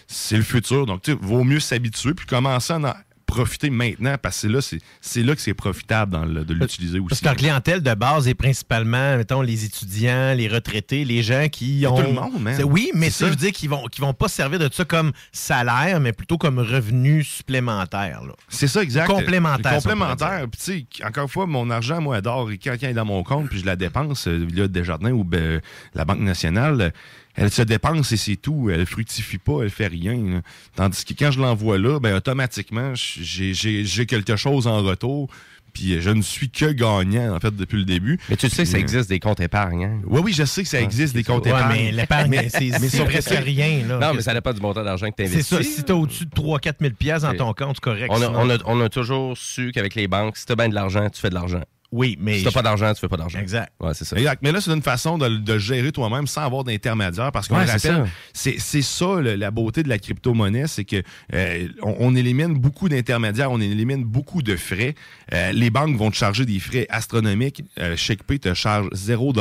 C'est 0.07 0.37
le 0.37 0.43
futur. 0.43 0.85
Donc, 0.85 1.01
tu 1.01 1.11
sais, 1.11 1.17
vaut 1.21 1.43
mieux 1.43 1.59
s'habituer 1.59 2.13
puis 2.13 2.25
commencer 2.25 2.73
à 2.73 2.77
en 2.77 2.93
profiter 3.25 3.69
maintenant 3.69 4.15
parce 4.21 4.43
que 4.43 4.47
là, 4.47 4.59
c'est 4.61 5.21
là 5.21 5.35
que 5.35 5.41
c'est 5.41 5.53
profitable 5.53 6.13
dans 6.13 6.23
le- 6.23 6.45
de 6.45 6.53
l'utiliser 6.53 6.97
Parce 7.01 7.11
aussi. 7.11 7.21
que 7.21 7.25
leur 7.25 7.35
clientèle 7.35 7.83
de 7.83 7.93
base 7.93 8.25
est 8.29 8.33
principalement, 8.35 9.17
mettons, 9.17 9.41
les 9.41 9.65
étudiants, 9.65 10.33
les 10.33 10.47
retraités, 10.47 11.03
les 11.03 11.23
gens 11.23 11.49
qui 11.49 11.85
ont. 11.85 11.97
tout 12.01 12.03
le 12.07 12.13
monde. 12.13 12.49
C'est- 12.55 12.63
Oui, 12.63 12.89
mais 12.95 13.09
ça, 13.09 13.25
je 13.25 13.31
veux 13.31 13.35
dire 13.35 13.51
qu'ils 13.51 13.69
vont, 13.69 13.83
qu'ils 13.87 14.01
vont 14.01 14.13
pas 14.13 14.29
se 14.29 14.35
servir 14.37 14.59
de 14.59 14.69
ça 14.71 14.85
comme 14.85 15.11
salaire, 15.33 15.99
mais 15.99 16.13
plutôt 16.13 16.37
comme 16.37 16.57
revenu 16.59 17.21
supplémentaire. 17.21 18.21
C'est 18.47 18.67
ça, 18.67 18.81
exact. 18.81 19.07
Complémentaire, 19.07 19.75
Complémentaire. 19.75 20.45
Puis, 20.49 20.85
tu 20.87 20.97
sais, 20.99 21.05
encore 21.05 21.23
une 21.23 21.29
fois, 21.29 21.47
mon 21.47 21.69
argent, 21.69 21.99
moi, 21.99 22.15
adore. 22.15 22.49
Et 22.51 22.57
quand, 22.57 22.71
quand 22.71 22.77
il 22.87 22.91
est 22.91 22.93
dans 22.93 23.03
mon 23.05 23.23
compte, 23.23 23.49
puis 23.49 23.59
je 23.59 23.65
la 23.65 23.75
dépense, 23.75 24.27
euh, 24.29 24.47
là, 24.53 24.69
Desjardins 24.69 25.11
ou 25.11 25.25
ben, 25.25 25.59
la 25.93 26.05
Banque 26.05 26.19
nationale, 26.21 26.93
elle 27.37 27.51
se 27.51 27.61
dépense 27.61 28.11
et 28.11 28.17
c'est 28.17 28.35
tout. 28.35 28.69
Elle 28.69 28.85
fructifie 28.85 29.37
pas, 29.37 29.61
elle 29.63 29.69
fait 29.69 29.87
rien. 29.87 30.15
là. 30.15 30.41
Tandis 30.75 31.05
que 31.05 31.13
quand 31.13 31.31
je 31.31 31.39
l'envoie 31.39 31.77
là, 31.77 31.99
ben, 31.99 32.15
automatiquement, 32.15 32.93
j'ai 32.95 33.53
j'ai- 33.53 33.85
j'ai 33.85 34.05
quelque 34.05 34.35
chose 34.35 34.67
en 34.67 34.81
retour. 34.83 35.29
Puis 35.73 36.01
je 36.01 36.09
ne 36.09 36.23
suis 36.23 36.49
que 36.49 36.71
gagnant, 36.71 37.35
en 37.35 37.39
fait, 37.39 37.55
depuis 37.55 37.77
le 37.77 37.83
début. 37.85 38.19
Mais 38.29 38.35
tu 38.35 38.49
sais 38.49 38.63
que 38.63 38.69
ça 38.69 38.79
existe 38.79 39.09
des 39.09 39.19
comptes 39.19 39.39
épargne. 39.41 39.83
hein? 39.85 40.01
Oui, 40.07 40.21
oui, 40.23 40.33
je 40.33 40.43
sais 40.43 40.63
que 40.63 40.69
ça 40.69 40.81
existe, 40.81 41.13
des 41.13 41.23
comptes 41.23 41.43
Ouais, 41.43 41.51
épargne. 41.51 41.75
mais 41.77 41.91
l'épargne, 41.91 42.49
c'est 42.49 42.71
c'est 42.71 43.05
presque 43.05 43.29
c'est- 43.29 43.37
rien. 43.39 43.85
Là, 43.87 43.99
Non, 43.99 44.13
mais 44.15 44.21
ça 44.23 44.33
dépend 44.33 44.53
du 44.53 44.61
montant 44.61 44.83
d'argent 44.83 45.05
que 45.11 45.15
tu 45.21 45.27
C'est 45.27 45.33
investis. 45.35 45.57
ça. 45.57 45.61
Si 45.63 45.83
tu 45.83 45.91
au-dessus 45.91 46.25
de 46.25 46.31
3-4 46.31 46.77
000 46.81 46.93
piastres 46.97 47.31
dans 47.31 47.37
ton 47.37 47.53
compte, 47.53 47.75
c'est 47.75 47.83
correct. 47.83 48.07
On 48.09 48.19
a, 48.23 48.29
on, 48.29 48.49
a, 48.49 48.57
on 48.65 48.81
a 48.81 48.89
toujours 48.89 49.37
su 49.37 49.71
qu'avec 49.71 49.93
les 49.93 50.07
banques, 50.07 50.37
si 50.37 50.47
tu 50.47 50.51
as 50.53 50.55
bien 50.55 50.69
de 50.69 50.73
l'argent, 50.73 51.07
tu 51.13 51.21
fais 51.21 51.29
de 51.29 51.35
l'argent. 51.35 51.61
Oui, 51.91 52.17
mais. 52.19 52.39
Si 52.39 52.45
tu 52.45 52.51
pas 52.51 52.61
d'argent, 52.61 52.93
tu 52.93 52.99
fais 52.99 53.07
pas 53.07 53.15
d'argent. 53.17 53.39
Exact. 53.39 53.71
Ouais, 53.79 53.93
c'est 53.93 54.03
ça. 54.03 54.17
Exact. 54.17 54.41
Mais 54.43 54.51
là, 54.51 54.59
c'est 54.59 54.71
une 54.73 54.81
façon 54.81 55.17
de, 55.17 55.57
gérer 55.57 55.91
toi-même 55.91 56.27
sans 56.27 56.41
avoir 56.41 56.63
d'intermédiaire. 56.65 57.31
Parce 57.31 57.47
qu'on 57.47 57.55
Ouais, 57.57 57.65
c'est 57.65 57.89
rappelle, 57.89 58.07
ça. 58.33 58.51
c'est 58.59 58.81
ça 58.81 59.15
le- 59.21 59.35
la 59.35 59.51
beauté 59.51 59.83
de 59.83 59.89
la 59.89 59.97
crypto-monnaie, 59.97 60.67
c'est 60.67 60.83
que 60.83 61.01
euh, 61.33 61.67
on, 61.81 61.95
on 61.99 62.15
élimine 62.15 62.53
beaucoup 62.59 62.89
d'intermédiaires, 62.89 63.51
on 63.51 63.61
élimine 63.61 64.03
beaucoup 64.03 64.41
de 64.41 64.55
frais. 64.57 64.95
Euh, 65.33 65.51
les 65.53 65.69
banques 65.69 65.95
vont 65.95 66.11
te 66.11 66.17
charger 66.17 66.45
des 66.45 66.59
frais 66.59 66.87
astronomiques. 66.89 67.63
Euh, 67.79 67.95
ShakePay 67.95 68.39
te 68.39 68.53
charge 68.53 68.87
0 68.91 69.33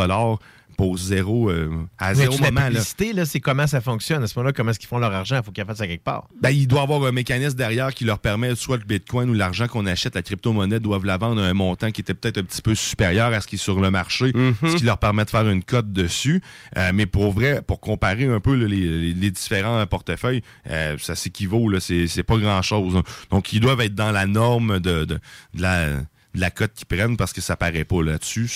pour 0.77 0.99
zéro, 0.99 1.51
euh, 1.51 1.71
à 1.99 2.11
Mais 2.11 2.15
zéro 2.17 2.37
la 2.39 2.51
moment. 2.51 2.61
Là. 2.61 2.67
publicité, 2.69 3.13
là, 3.13 3.25
c'est 3.25 3.41
comment 3.41 3.67
ça 3.67 3.81
fonctionne. 3.81 4.23
À 4.23 4.27
ce 4.27 4.39
moment-là, 4.39 4.53
comment 4.53 4.71
est-ce 4.71 4.79
qu'ils 4.79 4.89
font 4.89 4.99
leur 4.99 5.13
argent? 5.13 5.37
Il 5.37 5.45
faut 5.45 5.53
qu'ils 5.53 5.65
fassent 5.65 5.79
ça 5.79 5.87
quelque 5.87 6.05
part. 6.05 6.29
Ben, 6.41 6.51
il 6.51 6.67
doit 6.67 6.81
y 6.81 6.83
avoir 6.83 7.05
un 7.05 7.13
mécanisme 7.13 7.57
derrière 7.57 7.93
qui 7.95 8.05
leur 8.05 8.19
permet, 8.19 8.55
soit 8.55 8.77
le 8.77 8.85
bitcoin 8.85 9.31
ou 9.31 9.35
l'argent 9.35 9.67
qu'on 9.69 9.87
achète, 9.87 10.15
la 10.15 10.23
crypto-monnaie, 10.23 10.81
doivent 10.81 11.07
la 11.07 11.17
vendre 11.17 11.43
à 11.43 11.47
un 11.47 11.55
montant 11.55 11.91
qui 11.91 12.01
était 12.01 12.15
peut-être 12.15 12.39
un 12.39 12.43
petit 12.43 12.63
peu 12.63 12.75
supérieur 12.75 13.33
à 13.33 13.41
ce 13.41 13.47
qui 13.47 13.57
est 13.57 13.59
sur 13.59 13.81
le 13.81 13.91
marché, 13.91 14.33
ce 14.63 14.77
qui 14.77 14.85
leur 14.85 14.99
permet 14.99 15.25
de 15.25 15.31
faire 15.31 15.49
une 15.49 15.63
cote 15.63 15.93
dessus. 15.93 16.43
Euh, 16.77 16.91
mais 16.95 17.07
pour 17.07 17.33
vrai, 17.33 17.63
pour 17.63 17.81
comparer 17.81 18.27
un 18.27 18.41
peu 18.41 18.55
là, 18.55 18.67
les, 18.67 19.31
différents 19.31 19.85
portefeuilles, 19.87 20.43
euh, 20.71 20.97
ça 20.99 21.15
s'équivaut, 21.15 21.71
c'est 21.81 22.23
pas 22.23 22.37
grand-chose. 22.37 23.03
Donc, 23.31 23.53
ils 23.53 23.61
doivent 23.61 23.81
être 23.81 23.95
dans 23.95 24.13
la 24.13 24.27
norme 24.27 24.79
de, 24.81 25.05
de, 25.05 25.15
de 25.15 25.63
la, 25.63 25.91
de 26.37 26.41
la 26.41 26.51
cote 26.51 26.73
qu'ils 26.75 26.87
prennent 26.87 27.17
parce 27.17 27.33
que 27.33 27.41
ça 27.41 27.57
paraît 27.57 27.85
pas 27.85 28.03
là-dessus. 28.03 28.49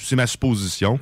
C'est 0.00 0.16
ma 0.16 0.26
supposition. 0.26 0.98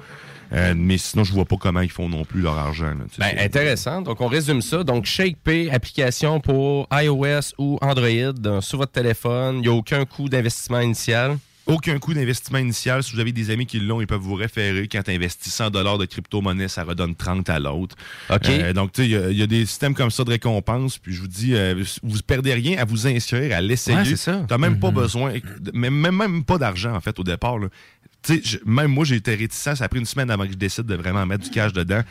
Euh, 0.52 0.74
mais 0.76 0.96
sinon, 0.98 1.24
je 1.24 1.32
vois 1.32 1.44
pas 1.44 1.56
comment 1.56 1.80
ils 1.80 1.90
font 1.90 2.08
non 2.08 2.24
plus 2.24 2.40
leur 2.40 2.56
argent. 2.56 2.86
là. 2.90 3.04
Tu 3.12 3.20
Ben, 3.20 3.34
intéressant. 3.38 4.02
Donc, 4.02 4.20
on 4.20 4.28
résume 4.28 4.62
ça. 4.62 4.84
Donc, 4.84 5.04
ShakePay, 5.06 5.70
application 5.70 6.40
pour 6.40 6.86
iOS 6.92 7.52
ou 7.58 7.78
Android 7.82 8.06
euh, 8.08 8.60
sur 8.60 8.78
votre 8.78 8.92
téléphone. 8.92 9.56
Il 9.56 9.62
n'y 9.62 9.68
a 9.68 9.72
aucun 9.72 10.04
coût 10.04 10.28
d'investissement 10.28 10.80
initial. 10.80 11.36
Aucun 11.66 11.98
coût 11.98 12.14
d'investissement 12.14 12.58
initial. 12.58 13.02
Si 13.02 13.12
vous 13.12 13.18
avez 13.18 13.32
des 13.32 13.50
amis 13.50 13.66
qui 13.66 13.80
l'ont, 13.80 14.00
ils 14.00 14.06
peuvent 14.06 14.20
vous 14.20 14.36
référer. 14.36 14.86
Quand 14.86 15.02
tu 15.02 15.10
investis 15.10 15.52
100 15.52 15.70
de 15.70 16.04
crypto-monnaie, 16.04 16.68
ça 16.68 16.84
redonne 16.84 17.16
30 17.16 17.50
à 17.50 17.58
l'autre. 17.58 17.96
OK. 18.30 18.48
Euh, 18.48 18.72
donc, 18.72 18.92
tu 18.92 19.02
sais, 19.02 19.08
il 19.08 19.10
y 19.12 19.16
a- 19.16 19.30
il 19.30 19.36
y, 19.36 19.42
a 19.42 19.48
des 19.48 19.66
systèmes 19.66 19.92
comme 19.92 20.12
ça 20.12 20.22
de 20.22 20.30
récompense. 20.30 20.96
Puis 20.98 21.12
je 21.12 21.20
vous 21.22 21.26
dis, 21.26 21.56
euh, 21.56 21.82
vous 22.04 22.18
perdez 22.24 22.54
rien 22.54 22.78
à 22.78 22.84
vous 22.84 23.08
inscrire, 23.08 23.56
à 23.56 23.60
l'essayer. 23.60 23.96
Ouais, 23.96 24.04
c'est 24.04 24.16
ça. 24.16 24.42
Tu 24.48 24.56
même 24.58 24.78
pas 24.78 24.92
besoin, 24.92 25.32
de- 25.58 25.72
même, 25.76 25.92
même, 25.94 26.14
même 26.16 26.44
pas 26.44 26.56
d'argent, 26.58 26.94
en 26.94 27.00
fait, 27.00 27.18
au 27.18 27.24
départ. 27.24 27.58
là. 27.58 27.66
Tu 28.26 28.34
sais, 28.34 28.40
je- 28.44 28.58
même 28.70 28.90
moi, 28.90 29.04
j'ai 29.04 29.16
été 29.16 29.34
réticent. 29.34 29.74
Ça 29.74 29.84
a 29.84 29.88
pris 29.88 30.00
une 30.00 30.06
semaine 30.06 30.30
avant 30.30 30.44
que 30.46 30.52
je 30.52 30.56
décide 30.56 30.84
de 30.86 30.94
vraiment 30.96 31.24
mettre 31.26 31.44
du 31.44 31.50
cash 31.50 31.72
dedans. 31.72 32.02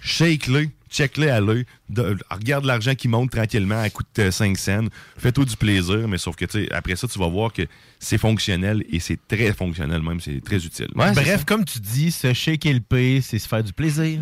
Shake-le, 0.00 0.68
check-le 0.90 1.30
à 1.32 1.40
l'œil. 1.40 1.64
de- 1.88 2.16
Regarde 2.30 2.64
l'argent 2.66 2.94
qui 2.94 3.08
monte 3.08 3.30
tranquillement 3.30 3.80
à 3.80 3.88
coût 3.88 4.02
de 4.14 4.30
5 4.30 4.56
cents. 4.58 4.86
Fais-toi 5.16 5.44
du 5.46 5.56
plaisir, 5.56 6.06
mais 6.08 6.18
sauf 6.18 6.36
que, 6.36 6.44
tu 6.44 6.64
sais, 6.64 6.72
après 6.72 6.96
ça, 6.96 7.08
tu 7.08 7.18
vas 7.18 7.28
voir 7.28 7.52
que 7.52 7.62
c'est 7.98 8.18
fonctionnel 8.18 8.84
et 8.90 9.00
c'est 9.00 9.18
très 9.28 9.52
fonctionnel 9.54 10.02
même. 10.02 10.20
C'est 10.20 10.42
très 10.44 10.56
utile. 10.64 10.88
Ouais, 10.94 11.12
Bref, 11.12 11.44
comme 11.46 11.64
tu 11.64 11.78
dis, 11.78 12.10
se 12.10 12.32
shaker 12.34 12.74
le 12.74 12.80
P, 12.80 13.20
c'est 13.22 13.38
se 13.38 13.48
faire 13.48 13.64
du 13.64 13.72
plaisir. 13.72 14.20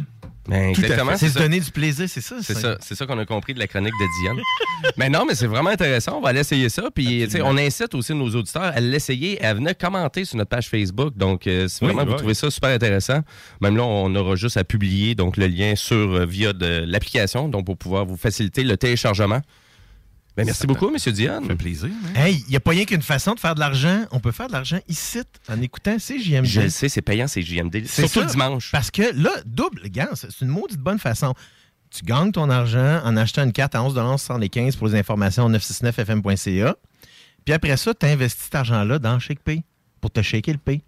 Ben, 0.48 0.70
exactement. 0.70 1.12
C'est 1.16 1.28
se 1.28 1.38
donner 1.38 1.60
du 1.60 1.70
plaisir, 1.70 2.08
c'est 2.08 2.20
ça? 2.20 2.36
C'est 2.42 2.54
ça, 2.54 2.76
c'est 2.80 2.96
ça 2.96 3.06
qu'on 3.06 3.18
a 3.18 3.24
compris 3.24 3.54
de 3.54 3.60
la 3.60 3.68
chronique 3.68 3.92
de 3.92 4.22
Diane. 4.22 4.42
mais 4.96 5.08
non, 5.08 5.24
mais 5.26 5.34
c'est 5.34 5.46
vraiment 5.46 5.70
intéressant. 5.70 6.18
On 6.18 6.20
va 6.20 6.30
aller 6.30 6.40
essayer 6.40 6.68
ça. 6.68 6.90
Puis, 6.92 7.28
on 7.44 7.56
incite 7.56 7.94
aussi 7.94 8.12
nos 8.14 8.28
auditeurs 8.30 8.72
à 8.74 8.80
l'essayer 8.80 9.40
et 9.40 9.44
à 9.44 9.54
venir 9.54 9.76
commenter 9.78 10.24
sur 10.24 10.36
notre 10.36 10.50
page 10.50 10.68
Facebook. 10.68 11.16
Donc, 11.16 11.46
euh, 11.46 11.68
si 11.68 11.84
Oui, 11.84 11.88
vraiment 11.88 12.04
vous 12.04 12.12
ouais. 12.12 12.18
trouvez 12.18 12.34
ça 12.34 12.50
super 12.50 12.70
intéressant, 12.70 13.20
même 13.60 13.76
là, 13.76 13.84
on 13.84 14.12
aura 14.16 14.34
juste 14.34 14.56
à 14.56 14.64
publier 14.64 15.14
donc 15.14 15.36
le 15.36 15.46
lien 15.46 15.76
sur 15.76 15.96
euh, 15.96 16.26
via 16.26 16.52
de 16.52 16.84
l'application, 16.86 17.48
donc 17.48 17.66
pour 17.66 17.76
pouvoir 17.76 18.04
vous 18.04 18.16
faciliter 18.16 18.64
le 18.64 18.76
téléchargement. 18.76 19.40
Ben, 20.36 20.46
merci 20.46 20.66
beaucoup, 20.66 20.88
Monsieur 20.90 21.12
Diane. 21.12 21.42
Ça 21.42 21.48
fait 21.50 21.56
plaisir. 21.56 21.90
hein? 22.16 22.20
Hey, 22.24 22.42
il 22.46 22.50
n'y 22.50 22.56
a 22.56 22.60
pas 22.60 22.70
rien 22.70 22.84
qu'une 22.86 23.02
façon 23.02 23.34
de 23.34 23.40
faire 23.40 23.54
de 23.54 23.60
l'argent. 23.60 24.04
On 24.12 24.18
peut 24.20 24.32
faire 24.32 24.46
de 24.46 24.52
l'argent 24.52 24.78
ici, 24.88 25.20
en 25.48 25.60
écoutant 25.60 25.96
CJMD. 25.98 26.46
Je 26.46 26.60
le 26.62 26.68
sais, 26.70 26.88
c'est 26.88 27.02
payant, 27.02 27.26
c'est 27.28 27.42
JMD. 27.42 27.82
C'est 27.86 28.02
Surtout 28.08 28.20
ça. 28.20 28.24
le 28.24 28.30
dimanche. 28.30 28.70
Parce 28.72 28.90
que 28.90 29.02
là, 29.14 29.30
double, 29.44 29.88
gars, 29.90 30.08
c'est 30.14 30.40
une 30.40 30.48
maudite 30.48 30.80
bonne 30.80 30.98
façon. 30.98 31.34
Tu 31.90 32.02
gagnes 32.04 32.32
ton 32.32 32.48
argent 32.48 33.02
en 33.04 33.14
achetant 33.18 33.44
une 33.44 33.52
carte 33.52 33.74
à 33.74 33.80
11,75 33.80 34.78
pour 34.78 34.86
les 34.88 34.94
informations 34.98 35.50
969fm.ca. 35.50 36.76
Puis 37.44 37.52
après 37.52 37.76
ça, 37.76 37.92
tu 37.92 38.06
investis 38.06 38.44
cet 38.44 38.54
argent-là 38.54 38.98
dans 38.98 39.18
ShakePay 39.18 39.62
pour 40.00 40.10
te 40.10 40.22
shaker 40.22 40.54
le 40.54 40.58
pay. 40.58 40.82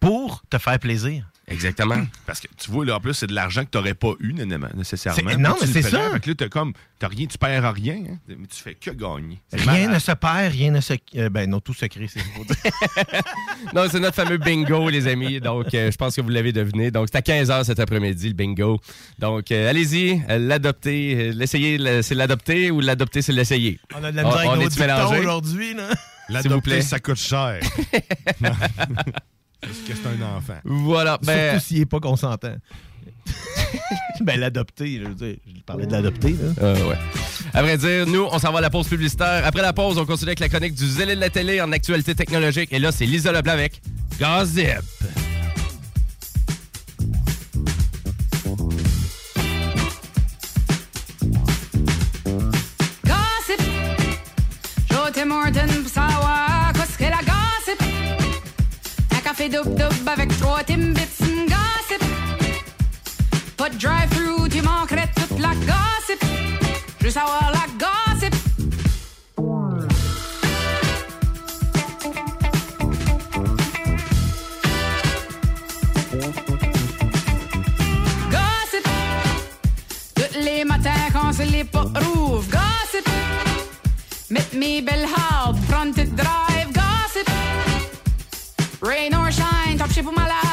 Pour 0.00 0.42
te 0.48 0.56
faire 0.58 0.78
plaisir. 0.78 1.28
Exactement. 1.50 1.96
Parce 2.26 2.40
que 2.40 2.46
tu 2.56 2.70
vois, 2.70 2.84
là, 2.84 2.96
en 2.96 3.00
plus, 3.00 3.14
c'est 3.14 3.26
de 3.26 3.34
l'argent 3.34 3.64
que 3.64 3.70
tu 3.70 3.78
n'aurais 3.78 3.94
pas 3.94 4.12
eu 4.20 4.32
nécessairement. 4.34 5.30
non, 5.38 5.54
tu 5.60 5.66
mais 5.66 5.72
c'est 5.72 5.82
ça. 5.82 6.10
Fait 6.12 6.20
que 6.20 6.28
là, 6.30 6.34
t'as 6.36 6.48
comme, 6.48 6.72
t'as 6.98 7.08
rien, 7.08 7.26
tu 7.26 7.38
perds 7.38 7.72
rien, 7.74 7.96
hein, 8.10 8.18
mais 8.28 8.46
tu 8.46 8.62
fais 8.62 8.74
que 8.74 8.90
gagner. 8.90 9.40
Rien 9.52 9.88
ne 9.90 9.98
se 9.98 10.12
perd, 10.12 10.52
rien 10.52 10.70
ne 10.70 10.80
se. 10.80 10.94
euh, 11.16 11.28
ben 11.28 11.48
non, 11.48 11.60
tout 11.60 11.74
se 11.74 11.86
crée, 11.86 12.08
c'est. 12.08 12.20
Non, 13.74 13.86
c'est 13.90 14.00
notre 14.00 14.14
fameux 14.14 14.38
bingo, 14.38 14.88
les 14.88 15.06
amis. 15.08 15.40
Donc, 15.40 15.74
euh, 15.74 15.90
je 15.90 15.96
pense 15.96 16.14
que 16.16 16.20
vous 16.20 16.28
l'avez 16.28 16.52
deviné. 16.52 16.90
Donc, 16.90 17.08
c'est 17.12 17.18
à 17.18 17.20
15h 17.20 17.64
cet 17.64 17.80
après-midi, 17.80 18.28
le 18.28 18.34
bingo. 18.34 18.80
Donc, 19.18 19.50
euh, 19.50 19.68
allez-y, 19.70 20.22
l'adopter. 20.28 21.32
L'essayer, 21.32 21.76
le- 21.78 22.02
c'est 22.02 22.14
l'adopter 22.14 22.70
ou 22.70 22.80
l'adopter, 22.80 23.22
c'est 23.22 23.32
l'essayer. 23.32 23.78
On 23.94 24.02
a 24.04 24.10
de 24.12 24.16
la 24.16 24.24
misère 24.24 25.10
aujourd'hui, 25.18 25.74
là. 25.74 25.88
L'adopter, 26.28 26.82
ça 26.82 27.00
coûte 27.00 27.16
cher. 27.16 27.60
Parce 29.60 29.78
que 29.78 29.92
c'est 29.94 30.06
un 30.08 30.36
enfant. 30.36 30.58
Voilà. 30.64 31.18
Ben, 31.22 31.50
Surtout 31.52 31.66
s'il 31.66 31.78
n'est 31.80 31.86
pas 31.86 32.00
consentant. 32.00 32.54
ben, 34.20 34.38
l'adopter, 34.40 35.00
je 35.02 35.08
veux 35.08 35.14
dire, 35.14 35.36
je 35.46 35.62
parlais 35.62 35.86
de 35.86 35.92
l'adopter, 35.92 36.30
là. 36.30 36.62
euh, 36.62 36.88
ouais. 36.88 36.96
À 37.52 37.62
vrai 37.62 37.76
dire, 37.76 38.06
nous, 38.06 38.26
on 38.30 38.38
s'en 38.38 38.52
va 38.52 38.58
à 38.58 38.62
la 38.62 38.70
pause 38.70 38.88
publicitaire. 38.88 39.44
Après 39.44 39.62
la 39.62 39.72
pause, 39.72 39.98
on 39.98 40.06
continue 40.06 40.30
avec 40.30 40.40
la 40.40 40.48
chronique 40.48 40.74
du 40.74 40.86
zélé 40.86 41.14
de 41.14 41.20
la 41.20 41.30
télé 41.30 41.60
en 41.60 41.72
actualité 41.72 42.14
technologique. 42.14 42.72
Et 42.72 42.78
là, 42.78 42.92
c'est 42.92 43.06
Lisa 43.06 43.32
Leblanc 43.32 43.52
avec 43.52 43.80
Gossip. 44.18 44.80
Gossip. 53.04 53.60
Morton 55.26 55.68
pour 55.82 56.57
café 59.28 59.50
double-double 59.50 60.08
avec 60.08 60.38
trois 60.38 60.62
Timbits. 60.64 61.18
Gossip. 61.48 62.02
Pas 63.58 63.68
de 63.68 63.76
drive-thru, 63.76 64.48
tu 64.48 64.62
manquerais 64.62 65.10
toute 65.14 65.38
la 65.38 65.50
gossip. 65.70 66.24
Juste 67.02 67.18
avoir 67.18 67.52
la 67.52 67.66
gossip. 67.84 68.34
Gossip. 78.30 78.88
Tous 80.14 80.38
les 80.42 80.64
matins 80.64 80.90
quand 81.12 81.32
c'est 81.34 81.44
les 81.44 81.64
pas 81.64 81.84
rouvre. 82.00 82.44
Gossip. 82.50 83.06
Met 84.30 84.54
me 84.54 84.80
belle 84.80 85.06
hard, 85.14 85.58
prendre 85.66 85.92
tes 85.94 86.04
drive. 86.04 86.47
Gossip. 88.80 88.88
Rain 88.88 89.14
or 89.14 89.30
shine, 89.30 89.78
top 89.78 89.90
shape 89.90 90.06
ou 90.06 90.12
malade. 90.12 90.38
Gossip. 90.38 90.47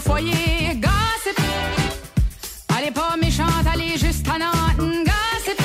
Foyer? 0.00 0.80
Gossip. 0.80 1.38
Elle 2.78 2.88
est 2.88 2.90
pas 2.90 3.16
méchante, 3.20 3.66
elle 3.72 3.80
est 3.82 3.98
juste 3.98 4.24
tannante. 4.24 4.76
Gossip. 4.78 5.60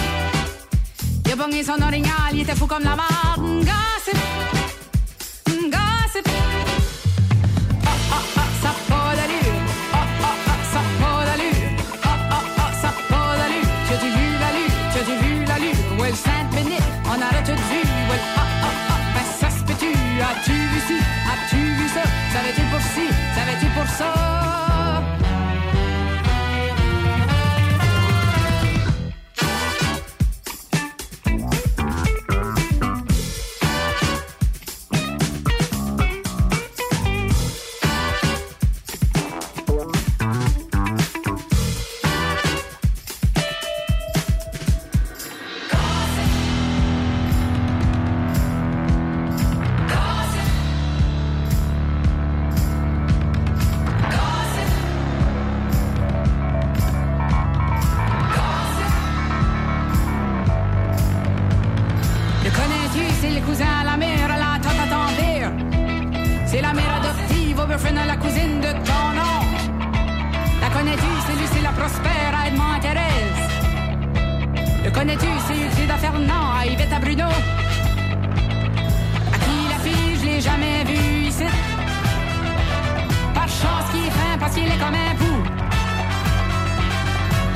Il 1.25 1.31
a 1.31 1.35
pogné 1.35 1.63
son 1.63 1.81
orignal, 1.81 2.31
il 2.33 2.41
était 2.41 2.55
fou 2.55 2.67
comme 2.67 2.83
la 2.83 2.95
marde. 2.95 3.41
Gossip. 3.69 4.17
Gossip. 5.47 6.27
Ah 7.85 7.89
ah 8.11 8.21
ah, 8.37 8.47
ça 8.61 8.71
pas 8.89 9.15
d'allure. 9.17 9.59
Ah 9.93 9.97
ah 10.23 10.35
ah, 10.47 10.57
ça 10.71 10.81
pas 11.01 11.25
d'allure. 11.25 11.69
Ah 12.03 12.07
ah 12.31 12.43
ah, 12.57 12.71
ça 12.81 12.91
pas 13.09 13.37
d'allure. 13.37 13.69
Tu 13.87 13.93
as 13.93 13.97
vu 14.15 14.25
l'allure, 14.41 14.73
tu 14.91 14.97
as 14.99 15.03
vu 15.21 15.31
l'allure? 15.45 15.79
Ouais, 15.99 16.13
Sainte-Bénite, 16.13 16.89
on 17.05 17.21
a 17.21 17.29
tout 17.43 17.61
vu. 17.69 17.81
Ouais, 18.09 18.21
ah 18.37 18.39
ah 18.63 18.67
ah, 18.89 18.99
ben 19.13 19.25
ça 19.39 19.49
se 19.49 19.63
peut-tu? 19.63 19.91
As-tu 20.21 20.51
as-tu 20.51 20.60
sun. 24.01 24.30
C'est 71.51 71.61
la 71.61 71.71
prospère 71.71 72.33
à 72.39 72.47
Edmond 72.47 72.79
Thérèse. 72.81 73.41
Le 74.83 74.91
connais-tu, 74.91 75.27
c'est 75.47 75.57
Utilida 75.67 75.97
Fernand 75.97 76.53
à 76.59 76.65
Yvette 76.65 76.93
à 76.93 76.99
Bruno? 76.99 77.25
À 79.33 79.37
qui 79.43 79.57
la 79.69 79.79
fille, 79.85 80.17
je 80.19 80.25
l'ai 80.25 80.41
jamais 80.41 80.83
vue 80.85 81.27
ici. 81.27 81.45
Pas 83.33 83.45
de 83.45 83.55
chance 83.61 83.85
qu'il 83.91 84.05
est 84.07 84.11
fin 84.11 84.37
parce 84.39 84.53
qu'il 84.55 84.65
est 84.65 84.79
comme 84.83 84.95
un 84.95 85.15
pou. 85.19 85.33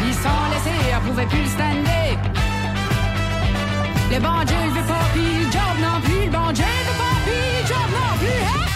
Ils 0.08 0.14
sont 0.14 0.43
laissés, 0.52 0.82
elle 0.93 1.02
pouvait 1.08 1.26
plus 1.26 1.41
le 1.41 1.48
stander. 1.48 2.10
Le 4.12 4.20
bon 4.20 4.43
Dieu, 4.46 4.58
veut 4.76 4.88
pas, 4.88 5.06
puis 5.14 5.30
le 5.39 5.52
job 5.52 5.76
non 5.82 6.00
plus. 6.02 6.26
Le 6.26 6.32
bon 6.32 6.52
Dieu, 6.52 6.66
veut 6.88 6.98
pas, 7.04 7.18
puis 7.26 7.41
le 7.60 7.68
job 7.68 7.88
non 7.91 8.18
plus. 8.20 8.41
Hein? 8.48 8.74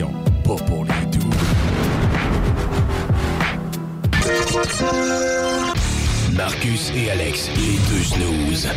Pas 0.00 0.56
pour 0.64 0.86
les 0.86 1.06
doux. 1.10 1.30
Marcus 6.34 6.90
et 6.94 7.10
Alex, 7.10 7.50
les 7.56 7.78
deux 7.90 8.02
snooze. 8.02 8.68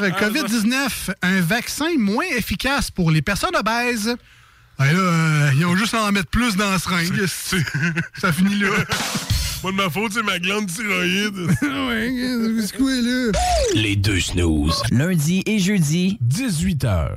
COVID-19, 0.00 1.12
un 1.22 1.40
vaccin 1.40 1.96
moins 1.98 2.26
efficace 2.36 2.90
pour 2.90 3.10
les 3.10 3.22
personnes 3.22 3.56
obèses. 3.56 4.14
Ben 4.78 4.92
là, 4.92 4.98
euh, 4.98 5.50
ils 5.56 5.64
ont 5.64 5.76
juste 5.76 5.94
à 5.94 6.04
en 6.04 6.12
mettre 6.12 6.28
plus 6.28 6.54
dans 6.56 6.70
la 6.70 6.78
seringue. 6.78 7.24
Ça 8.20 8.32
finit 8.32 8.58
là. 8.58 8.68
Pas 9.62 9.70
de 9.70 9.76
ma 9.76 9.88
faute, 9.88 10.12
c'est 10.12 10.22
ma 10.22 10.38
glande 10.38 10.66
thyroïde. 10.66 11.34
ouais, 11.62 12.62
c'est 12.64 12.76
quoi 12.76 12.90
là? 12.92 13.32
Les 13.74 13.96
deux 13.96 14.20
snooze. 14.20 14.82
Lundi 14.92 15.42
et 15.46 15.58
jeudi, 15.58 16.18
18h. 16.22 17.16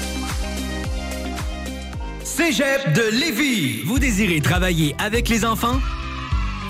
Cégep 2.31 2.93
de 2.93 3.19
Lévis. 3.19 3.81
Vous 3.83 3.99
désirez 3.99 4.39
travailler 4.39 4.95
avec 4.99 5.27
les 5.27 5.43
enfants? 5.43 5.81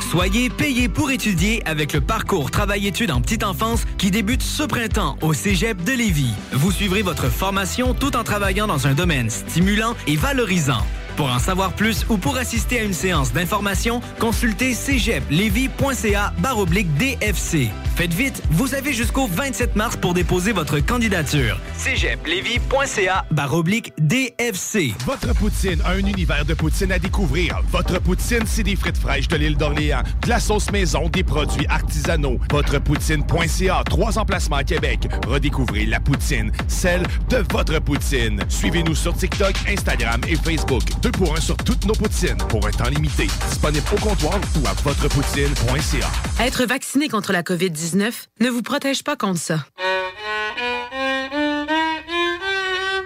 Soyez 0.09 0.49
payé 0.49 0.89
pour 0.89 1.12
étudier 1.12 1.62
avec 1.68 1.93
le 1.93 2.01
parcours 2.01 2.49
Travail-études 2.49 3.12
en 3.12 3.22
petite 3.22 3.43
enfance 3.43 3.84
qui 3.99 4.09
débute 4.09 4.41
ce 4.41 4.64
printemps 4.64 5.18
au 5.22 5.34
Cégep 5.34 5.84
de 5.84 5.91
Lévis. 5.91 6.34
Vous 6.51 6.72
suivrez 6.72 7.03
votre 7.03 7.30
formation 7.30 7.93
tout 7.93 8.16
en 8.16 8.24
travaillant 8.24 8.66
dans 8.66 8.88
un 8.88 8.93
domaine 8.93 9.30
stimulant 9.30 9.95
et 10.07 10.16
valorisant. 10.16 10.84
Pour 11.16 11.32
en 11.32 11.39
savoir 11.39 11.74
plus 11.74 12.05
ou 12.09 12.18
pour 12.18 12.38
assister 12.38 12.80
à 12.80 12.84
une 12.84 12.93
séance 12.93 13.34
d'information, 13.34 14.01
consultez 14.20 14.74
cégeplevy.ca 14.74 16.34
baroblique 16.39 16.93
DFC. 16.97 17.70
Faites 17.95 18.14
vite, 18.14 18.41
vous 18.49 18.74
avez 18.74 18.93
jusqu'au 18.93 19.28
27 19.28 19.76
mars 19.76 19.97
pour 19.97 20.14
déposer 20.14 20.53
votre 20.53 20.80
candidature. 20.80 21.59
cégeplevy.ca 21.78 23.26
baroblique 23.32 23.93
DFC. 23.99 24.93
Votre 25.05 25.36
poutine, 25.36 25.82
un 25.86 25.99
univers 25.99 26.45
de 26.45 26.53
poutine 26.53 26.91
à 26.91 26.99
découvrir. 26.99 27.62
Votre 27.70 27.99
poutine, 27.99 28.43
c'est 28.45 28.64
des 28.64 28.76
frites 28.76 28.97
fraîches 28.97 29.28
de 29.28 29.36
l'île 29.36 29.57
d'Orléans, 29.57 30.03
de 30.24 30.30
la 30.30 30.39
sauce 30.39 30.72
maison, 30.72 31.09
des 31.09 31.24
produits 31.24 31.68
artisanaux. 31.68 32.39
Votrepoutine.ca, 32.49 33.84
trois 33.86 34.18
emplacements 34.18 34.55
à 34.55 34.64
Québec. 34.64 35.07
Redécouvrez 35.28 35.86
la 35.86 35.99
poutine, 35.99 36.51
celle 36.68 37.03
de 37.30 37.43
votre 37.51 37.80
poutine. 37.80 38.41
Suivez-nous 38.47 38.95
sur 38.95 39.14
TikTok, 39.14 39.53
Instagram 39.68 40.22
et 40.28 40.36
Facebook. 40.38 40.84
Pour 41.12 41.36
un 41.36 41.41
sur 41.41 41.57
toutes 41.57 41.86
nos 41.86 41.93
poutines, 41.93 42.38
pour 42.49 42.66
un 42.66 42.72
temps 42.72 42.89
limité. 42.89 43.28
Disponible 43.49 43.86
au 43.93 43.99
comptoir 43.99 44.39
ou 44.62 44.68
à 44.68 44.74
votrepoutine.ca. 44.74 46.43
Être 46.45 46.66
vacciné 46.66 47.09
contre 47.09 47.32
la 47.34 47.43
COVID-19 47.43 48.12
ne 48.39 48.49
vous 48.49 48.62
protège 48.62 49.03
pas 49.03 49.16
contre 49.16 49.39
ça. 49.39 49.66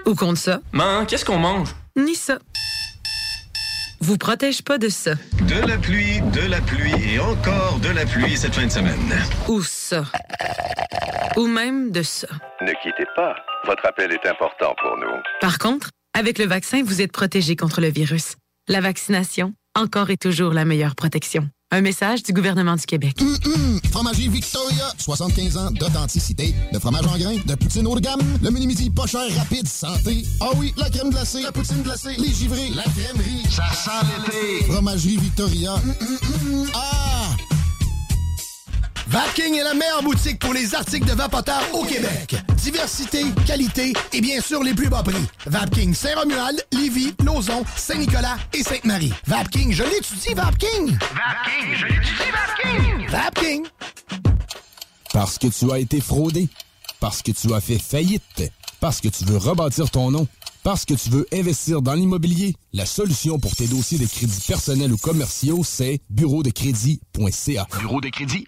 Ou 0.05 0.15
contre 0.15 0.39
ça. 0.39 0.59
Man, 0.71 1.05
qu'est-ce 1.05 1.25
qu'on 1.25 1.39
mange? 1.39 1.69
Ni 1.95 2.15
ça. 2.15 2.37
Vous 4.01 4.17
protège 4.17 4.61
pas 4.61 4.77
de 4.77 4.89
ça. 4.89 5.13
De 5.47 5.67
la 5.67 5.77
pluie, 5.77 6.21
de 6.21 6.47
la 6.47 6.61
pluie 6.61 7.13
et 7.13 7.19
encore 7.19 7.79
de 7.81 7.89
la 7.89 8.05
pluie 8.05 8.37
cette 8.37 8.53
fin 8.53 8.65
de 8.65 8.71
semaine. 8.71 8.99
Ou 9.47 9.61
ça. 9.63 10.03
Ou 11.37 11.47
même 11.47 11.91
de 11.91 12.03
ça. 12.03 12.27
Ne 12.61 12.71
quittez 12.83 13.07
pas. 13.15 13.35
Votre 13.65 13.85
appel 13.87 14.11
est 14.11 14.27
important 14.27 14.75
pour 14.79 14.95
nous. 14.97 15.15
Par 15.41 15.57
contre, 15.57 15.89
avec 16.15 16.39
le 16.39 16.45
vaccin, 16.45 16.81
vous 16.81 17.01
êtes 17.01 17.11
protégé 17.11 17.55
contre 17.57 17.81
le 17.81 17.89
virus. 17.89 18.35
La 18.69 18.79
vaccination, 18.79 19.53
encore 19.77 20.09
et 20.09 20.17
toujours 20.17 20.53
la 20.53 20.63
meilleure 20.63 20.95
protection. 20.95 21.49
Un 21.71 21.81
message 21.81 22.23
du 22.23 22.31
gouvernement 22.31 22.75
du 22.77 22.85
Québec. 22.85 23.17
Hum, 23.19 23.37
hum. 23.45 23.79
Fromagerie 23.91 24.29
Victoria, 24.29 24.93
75 24.97 25.57
ans 25.57 25.71
d'authenticité, 25.71 26.55
de 26.71 26.79
fromage 26.79 27.05
en 27.05 27.17
grains, 27.17 27.35
de 27.45 27.55
poutine 27.55 27.85
haut 27.85 27.95
de 27.95 27.99
gamme, 27.99 28.21
le 28.41 28.49
menu 28.49 28.67
midi 28.67 28.89
pas 28.89 29.07
cher, 29.07 29.27
rapide, 29.35 29.67
santé. 29.67 30.23
Ah 30.39 30.51
oui, 30.55 30.73
la 30.77 30.89
crème 30.89 31.09
glacée, 31.09 31.41
la 31.41 31.51
poutine 31.51 31.81
glacée, 31.83 32.15
les 32.17 32.31
givrés, 32.31 32.69
la 32.69 32.83
crèmerie. 32.83 33.43
Ça 33.49 33.65
sent 33.73 34.07
l'été. 34.25 34.71
Fromagerie 34.71 35.17
Victoria. 35.17 35.73
Hum, 35.73 35.95
hum, 35.99 36.53
hum. 36.61 36.69
Ah! 36.75 37.54
Vapking 39.07 39.53
est 39.55 39.63
la 39.63 39.73
meilleure 39.75 40.01
boutique 40.01 40.39
pour 40.39 40.53
les 40.53 40.73
articles 40.73 41.05
de 41.07 41.13
vapoteurs 41.13 41.63
au 41.73 41.83
Québec. 41.83 42.35
Diversité, 42.55 43.23
qualité 43.45 43.93
et 44.11 44.21
bien 44.21 44.41
sûr 44.41 44.63
les 44.63 44.73
plus 44.73 44.89
bas 44.89 45.03
prix. 45.03 45.23
Vapking 45.45 45.93
Saint-Romuald, 45.93 46.65
Lévis, 46.71 47.13
Lauson, 47.23 47.63
Saint-Nicolas 47.75 48.37
et 48.53 48.63
Sainte-Marie. 48.63 49.13
Vapking, 49.27 49.71
je 49.71 49.83
l'étudie, 49.83 50.33
Vapking! 50.33 50.97
Vapking, 50.97 51.75
je 51.75 51.85
l'étudie, 51.85 52.31
Vapking! 52.33 53.09
Vapking! 53.09 53.65
Parce 55.13 55.37
que 55.37 55.47
tu 55.47 55.71
as 55.71 55.79
été 55.79 56.01
fraudé. 56.01 56.49
Parce 56.99 57.21
que 57.21 57.31
tu 57.31 57.53
as 57.53 57.61
fait 57.61 57.77
faillite. 57.77 58.51
Parce 58.79 59.01
que 59.01 59.07
tu 59.07 59.23
veux 59.25 59.37
rebâtir 59.37 59.89
ton 59.91 60.09
nom. 60.09 60.27
Parce 60.63 60.83
que 60.83 60.95
tu 60.95 61.11
veux 61.11 61.27
investir 61.31 61.83
dans 61.83 61.93
l'immobilier. 61.93 62.55
La 62.73 62.87
solution 62.87 63.37
pour 63.37 63.55
tes 63.55 63.67
dossiers 63.67 63.99
de 63.99 64.07
crédits 64.07 64.43
personnels 64.47 64.91
ou 64.91 64.97
commerciaux, 64.97 65.61
c'est 65.63 65.99
bureau 66.09 66.41
de 66.41 66.49
crédit.ca. 66.49 67.67
Bureau 67.79 68.01
de 68.01 68.09
crédit 68.09 68.47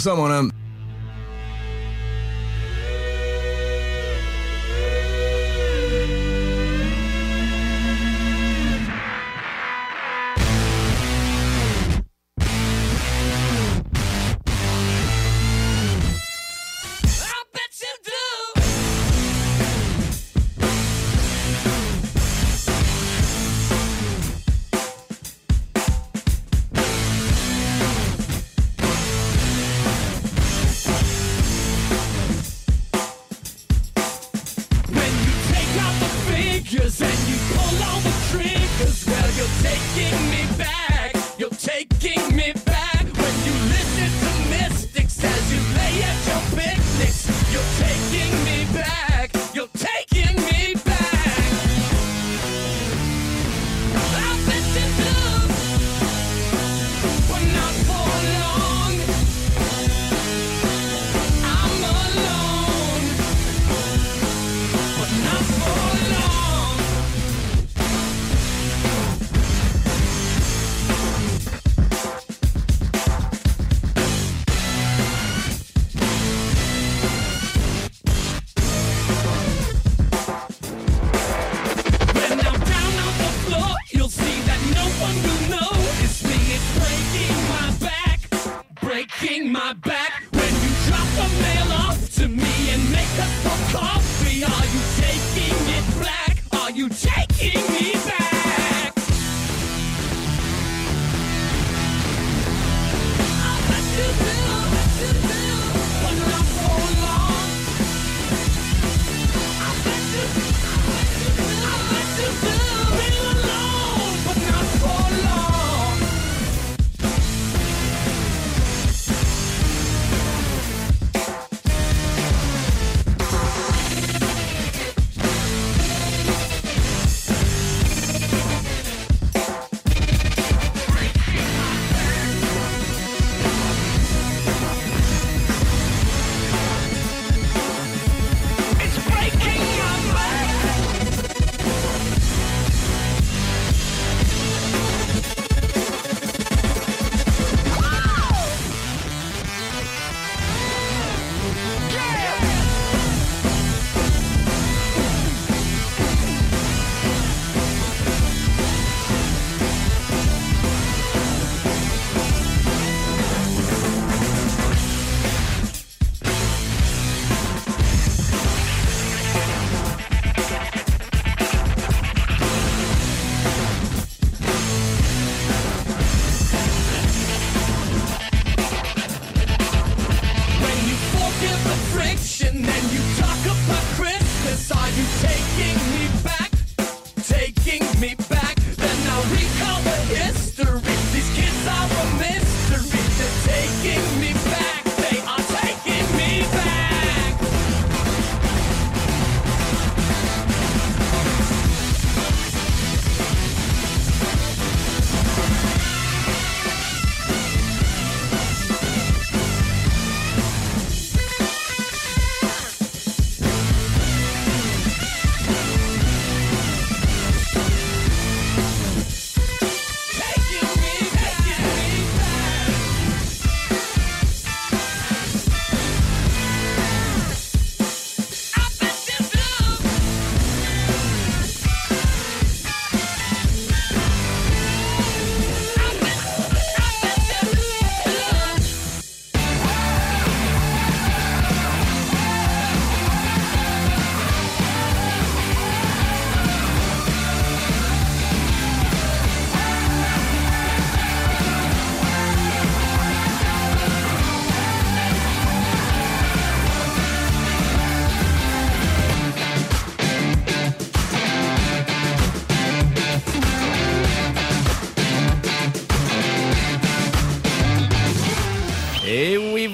some 0.01 0.19
on 0.19 0.31
them. 0.31 0.45
Um, 0.45 0.60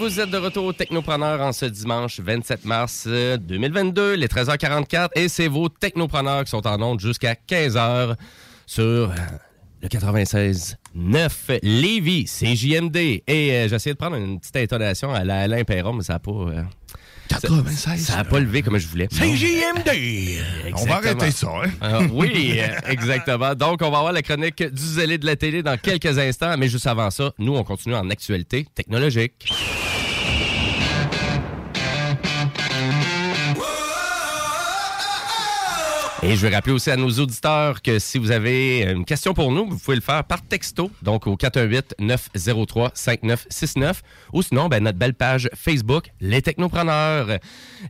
Vous 0.07 0.21
êtes 0.21 0.29
de 0.29 0.37
retour 0.37 0.63
au 0.63 0.71
Technopreneur 0.71 1.41
en 1.41 1.51
ce 1.51 1.65
dimanche 1.65 2.21
27 2.21 2.63
mars 2.63 3.03
euh, 3.07 3.35
2022, 3.35 4.13
les 4.13 4.27
13h44, 4.27 5.09
et 5.15 5.27
c'est 5.27 5.49
vos 5.49 5.67
Technopreneurs 5.67 6.45
qui 6.45 6.51
sont 6.51 6.65
en 6.65 6.81
onde 6.81 7.01
jusqu'à 7.01 7.33
15h 7.33 8.15
sur 8.65 8.83
euh, 8.83 9.07
le 9.81 9.89
96.9 9.89 11.59
Lévis, 11.61 12.23
CJMD. 12.23 12.95
Et 12.95 13.21
euh, 13.27 13.67
j'ai 13.67 13.75
essayé 13.75 13.93
de 13.95 13.97
prendre 13.97 14.15
une 14.15 14.39
petite 14.39 14.55
intonation 14.55 15.13
à 15.13 15.25
la 15.25 15.41
Alain 15.41 15.65
Perron, 15.65 15.91
mais 15.91 16.03
ça 16.03 16.13
n'a 16.13 16.19
pas... 16.19 16.31
euh, 16.31 16.63
96. 17.27 17.99
Ça 18.05 18.15
n'a 18.15 18.23
pas 18.23 18.39
levé 18.39 18.61
comme 18.61 18.77
je 18.77 18.87
voulais. 18.87 19.07
CJMD. 19.07 19.89
On 20.75 20.85
va 20.85 20.95
arrêter 20.95 21.31
ça, 21.31 21.49
hein? 21.63 21.69
Ah, 21.81 21.99
oui, 22.11 22.59
euh, 22.59 22.67
exactement. 22.89 23.53
Donc, 23.55 23.81
on 23.81 23.91
va 23.91 23.97
avoir 23.97 24.13
la 24.13 24.21
chronique 24.21 24.63
du 24.63 24.81
zélé 24.81 25.17
de 25.17 25.25
la 25.25 25.35
télé 25.35 25.61
dans 25.61 25.77
quelques 25.77 26.17
instants, 26.17 26.55
mais 26.57 26.69
juste 26.69 26.87
avant 26.87 27.09
ça, 27.11 27.33
nous, 27.37 27.55
on 27.55 27.63
continue 27.63 27.95
en 27.95 28.09
actualité 28.09 28.65
technologique. 28.73 29.51
Et 36.23 36.35
je 36.35 36.47
vais 36.47 36.55
rappeler 36.55 36.73
aussi 36.73 36.89
à 36.89 36.95
nos 36.95 37.11
auditeurs 37.11 37.83
que 37.83 37.99
si 37.99 38.17
vous 38.17 38.31
avez 38.31 38.81
une 38.81 39.05
question 39.05 39.35
pour 39.35 39.51
nous, 39.51 39.69
vous 39.69 39.77
pouvez 39.77 39.93
le 39.95 40.01
faire 40.01 40.23
par 40.23 40.41
texto, 40.41 40.89
donc 41.03 41.27
au 41.27 41.35
418-903-5969, 41.35 43.97
ou 44.33 44.41
sinon, 44.41 44.67
ben, 44.67 44.83
notre 44.83 44.97
belle 44.97 45.13
page 45.13 45.47
Facebook, 45.53 46.09
Les 46.19 46.41
Technopreneurs. 46.41 47.37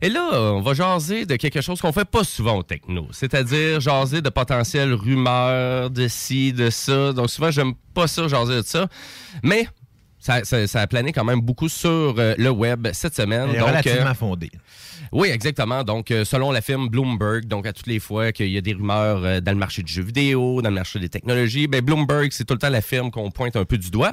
Et 0.02 0.10
là, 0.10 0.52
on 0.52 0.60
va 0.60 0.74
jaser 0.74 1.24
de 1.24 1.36
quelque 1.36 1.62
chose 1.62 1.80
qu'on 1.80 1.92
fait 1.92 2.04
pas 2.04 2.22
souvent 2.22 2.58
au 2.58 2.62
techno, 2.62 3.08
c'est-à-dire 3.12 3.80
jaser 3.80 4.20
de 4.20 4.28
potentielles 4.28 4.92
rumeurs, 4.92 5.88
de 5.88 6.06
ci, 6.06 6.52
de 6.52 6.68
ça. 6.68 7.14
Donc 7.14 7.30
souvent, 7.30 7.50
j'aime 7.50 7.72
pas 7.94 8.08
ça, 8.08 8.28
jaser 8.28 8.56
de 8.56 8.66
ça. 8.66 8.88
Mais 9.42 9.68
ça, 10.28 10.44
ça- 10.44 10.66
ça 10.66 10.80
a 10.82 10.86
plané 10.86 11.12
quand 11.12 11.24
même 11.24 11.40
beaucoup 11.40 11.68
sur 11.70 12.14
euh, 12.18 12.34
le 12.36 12.50
web 12.50 12.88
cette 12.92 13.16
semaine. 13.16 13.46
Donc, 13.52 13.66
relativement 13.66 14.10
euh, 14.10 14.14
fondée. 14.14 14.50
oui, 15.10 15.28
exactement. 15.28 15.84
Donc, 15.84 16.10
euh, 16.10 16.24
selon 16.26 16.52
la 16.52 16.60
firme 16.60 16.88
Bloomberg, 16.90 17.46
donc 17.46 17.66
à 17.66 17.72
toutes 17.72 17.86
les 17.86 17.98
fois 17.98 18.30
qu'il 18.32 18.48
y 18.50 18.58
a 18.58 18.60
des 18.60 18.74
rumeurs 18.74 19.40
dans 19.40 19.52
le 19.52 19.58
marché 19.58 19.82
du 19.82 19.90
jeu 19.90 20.02
vidéo, 20.02 20.60
dans 20.60 20.68
le 20.68 20.74
marché 20.74 20.98
des 20.98 21.08
technologies, 21.08 21.66
ben 21.66 21.80
Bloomberg, 21.80 22.28
c'est 22.32 22.44
tout 22.44 22.54
le 22.54 22.58
temps 22.60 22.68
la 22.68 22.82
firme 22.82 23.10
qu'on 23.10 23.30
pointe 23.30 23.56
un 23.56 23.64
peu 23.64 23.78
du 23.78 23.90
doigt. 23.90 24.12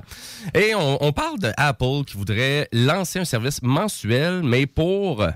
Et 0.53 0.73
on, 0.73 1.03
on 1.03 1.11
parle 1.11 1.37
d'Apple 1.39 2.05
qui 2.07 2.15
voudrait 2.15 2.69
lancer 2.71 3.19
un 3.19 3.25
service 3.25 3.61
mensuel, 3.61 4.41
mais 4.41 4.65
pour, 4.67 5.27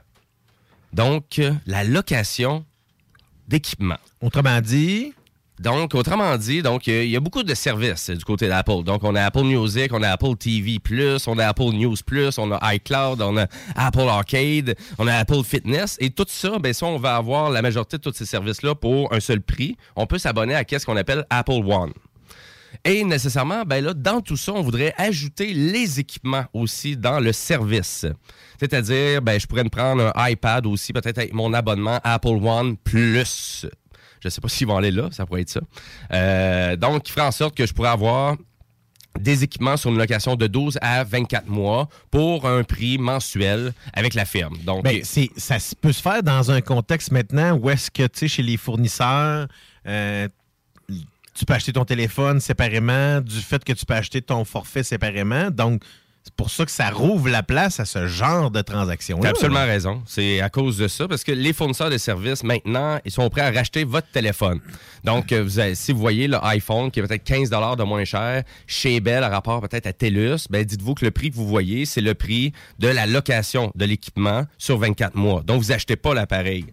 donc, 0.93 1.41
la 1.65 1.83
location 1.83 2.63
d'équipements. 3.47 3.97
Autrement 4.21 4.61
dit... 4.61 5.13
Donc, 5.59 5.93
autrement 5.93 6.37
dit, 6.37 6.61
donc 6.61 6.87
euh, 6.87 7.03
il 7.03 7.09
y 7.09 7.17
a 7.17 7.19
beaucoup 7.19 7.43
de 7.43 7.53
services 7.53 8.09
euh, 8.09 8.15
du 8.15 8.23
côté 8.23 8.47
d'Apple. 8.47 8.83
Donc, 8.85 9.03
on 9.03 9.13
a 9.13 9.23
Apple 9.23 9.43
Music, 9.43 9.91
on 9.93 10.01
a 10.01 10.09
Apple 10.09 10.35
TV+, 10.37 10.79
on 11.27 11.37
a 11.37 11.47
Apple 11.47 11.73
News+, 11.73 11.95
on 12.37 12.51
a 12.53 12.73
iCloud, 12.75 13.21
on 13.21 13.37
a 13.37 13.45
Apple 13.75 14.07
Arcade, 14.07 14.75
on 14.97 15.05
a 15.05 15.15
Apple 15.15 15.43
Fitness. 15.43 15.97
Et 15.99 16.11
tout 16.11 16.25
ça, 16.29 16.57
ben 16.59 16.71
ça, 16.71 16.85
on 16.85 16.97
va 16.97 17.17
avoir 17.17 17.49
la 17.49 17.61
majorité 17.61 17.97
de 17.97 18.01
tous 18.03 18.13
ces 18.13 18.25
services-là 18.25 18.73
pour 18.73 19.13
un 19.13 19.19
seul 19.19 19.41
prix. 19.41 19.75
On 19.97 20.07
peut 20.07 20.17
s'abonner 20.17 20.55
à 20.55 20.63
qu'est-ce 20.63 20.85
qu'on 20.85 20.95
appelle 20.95 21.25
Apple 21.29 21.61
One. 21.65 21.91
Et 22.85 23.03
nécessairement, 23.03 23.63
ben 23.63 23.83
là, 23.83 23.93
dans 23.93 24.21
tout 24.21 24.37
ça, 24.37 24.53
on 24.53 24.61
voudrait 24.61 24.93
ajouter 24.97 25.53
les 25.53 25.99
équipements 25.99 26.45
aussi 26.53 26.95
dans 26.95 27.19
le 27.19 27.33
service. 27.33 28.05
C'est-à-dire, 28.59 29.21
ben, 29.21 29.39
je 29.39 29.45
pourrais 29.45 29.63
me 29.63 29.69
prendre 29.69 30.13
un 30.15 30.29
iPad 30.29 30.65
aussi, 30.65 30.93
peut-être 30.93 31.17
avec 31.17 31.33
mon 31.33 31.53
abonnement 31.53 31.99
Apple 32.03 32.37
One 32.41 32.77
Plus. 32.77 33.65
Je 34.19 34.29
sais 34.29 34.41
pas 34.41 34.47
s'ils 34.49 34.67
vont 34.67 34.77
aller 34.77 34.91
là, 34.91 35.09
ça 35.11 35.25
pourrait 35.25 35.41
être 35.41 35.49
ça. 35.49 35.61
Euh, 36.13 36.75
donc, 36.75 37.03
qui 37.03 37.11
ferait 37.11 37.25
en 37.25 37.31
sorte 37.31 37.55
que 37.55 37.65
je 37.65 37.73
pourrais 37.73 37.89
avoir 37.89 38.35
des 39.19 39.43
équipements 39.43 39.75
sur 39.75 39.89
une 39.89 39.97
location 39.97 40.35
de 40.35 40.47
12 40.47 40.77
à 40.81 41.03
24 41.03 41.47
mois 41.47 41.89
pour 42.11 42.47
un 42.47 42.63
prix 42.63 42.97
mensuel 42.97 43.73
avec 43.93 44.13
la 44.13 44.25
firme. 44.25 44.57
Donc, 44.59 44.83
Ben, 44.83 45.03
ça 45.03 45.57
peut 45.81 45.91
se 45.91 46.01
faire 46.01 46.23
dans 46.23 46.51
un 46.51 46.61
contexte 46.61 47.11
maintenant 47.11 47.57
où 47.57 47.69
est-ce 47.69 47.91
que, 47.91 48.03
tu 48.03 48.19
sais, 48.19 48.27
chez 48.27 48.43
les 48.43 48.55
fournisseurs, 48.57 49.47
euh, 49.87 50.27
tu 51.33 51.45
peux 51.45 51.53
acheter 51.53 51.73
ton 51.73 51.85
téléphone 51.85 52.39
séparément 52.39 53.21
du 53.21 53.39
fait 53.39 53.63
que 53.63 53.73
tu 53.73 53.85
peux 53.85 53.93
acheter 53.93 54.21
ton 54.21 54.45
forfait 54.45 54.83
séparément. 54.83 55.49
Donc, 55.51 55.83
pour 56.39 56.49
ça 56.49 56.63
que 56.63 56.71
ça 56.71 56.89
rouvre 56.89 57.27
la 57.27 57.43
place 57.43 57.81
à 57.81 57.85
ce 57.85 58.07
genre 58.07 58.49
de 58.49 58.61
transaction 58.61 59.19
T'as 59.19 59.31
absolument 59.31 59.65
raison. 59.65 60.01
C'est 60.05 60.39
à 60.39 60.49
cause 60.49 60.77
de 60.77 60.87
ça, 60.87 61.05
parce 61.05 61.25
que 61.25 61.33
les 61.33 61.51
fournisseurs 61.51 61.89
de 61.89 61.97
services, 61.97 62.45
maintenant, 62.45 62.97
ils 63.03 63.11
sont 63.11 63.29
prêts 63.29 63.41
à 63.41 63.51
racheter 63.51 63.83
votre 63.83 64.07
téléphone. 64.07 64.61
Donc, 65.03 65.33
euh, 65.33 65.49
si 65.73 65.91
vous 65.91 65.99
voyez 65.99 66.29
le 66.29 66.37
iPhone 66.45 66.91
qui 66.91 67.01
est 67.01 67.03
peut-être 67.03 67.25
15 67.25 67.49
de 67.49 67.83
moins 67.83 68.05
cher 68.05 68.43
chez 68.67 69.01
Bell 69.01 69.21
à 69.21 69.27
rapport 69.27 69.59
peut-être 69.59 69.85
à 69.85 69.91
TELUS, 69.91 70.47
ben 70.49 70.63
dites-vous 70.63 70.93
que 70.93 71.03
le 71.03 71.11
prix 71.11 71.29
que 71.29 71.35
vous 71.35 71.47
voyez, 71.47 71.85
c'est 71.85 71.99
le 71.99 72.13
prix 72.13 72.53
de 72.79 72.87
la 72.87 73.05
location 73.05 73.73
de 73.75 73.83
l'équipement 73.83 74.45
sur 74.57 74.77
24 74.77 75.15
mois. 75.15 75.41
Donc, 75.41 75.61
vous 75.61 75.73
achetez 75.73 75.97
pas 75.97 76.13
l'appareil. 76.13 76.67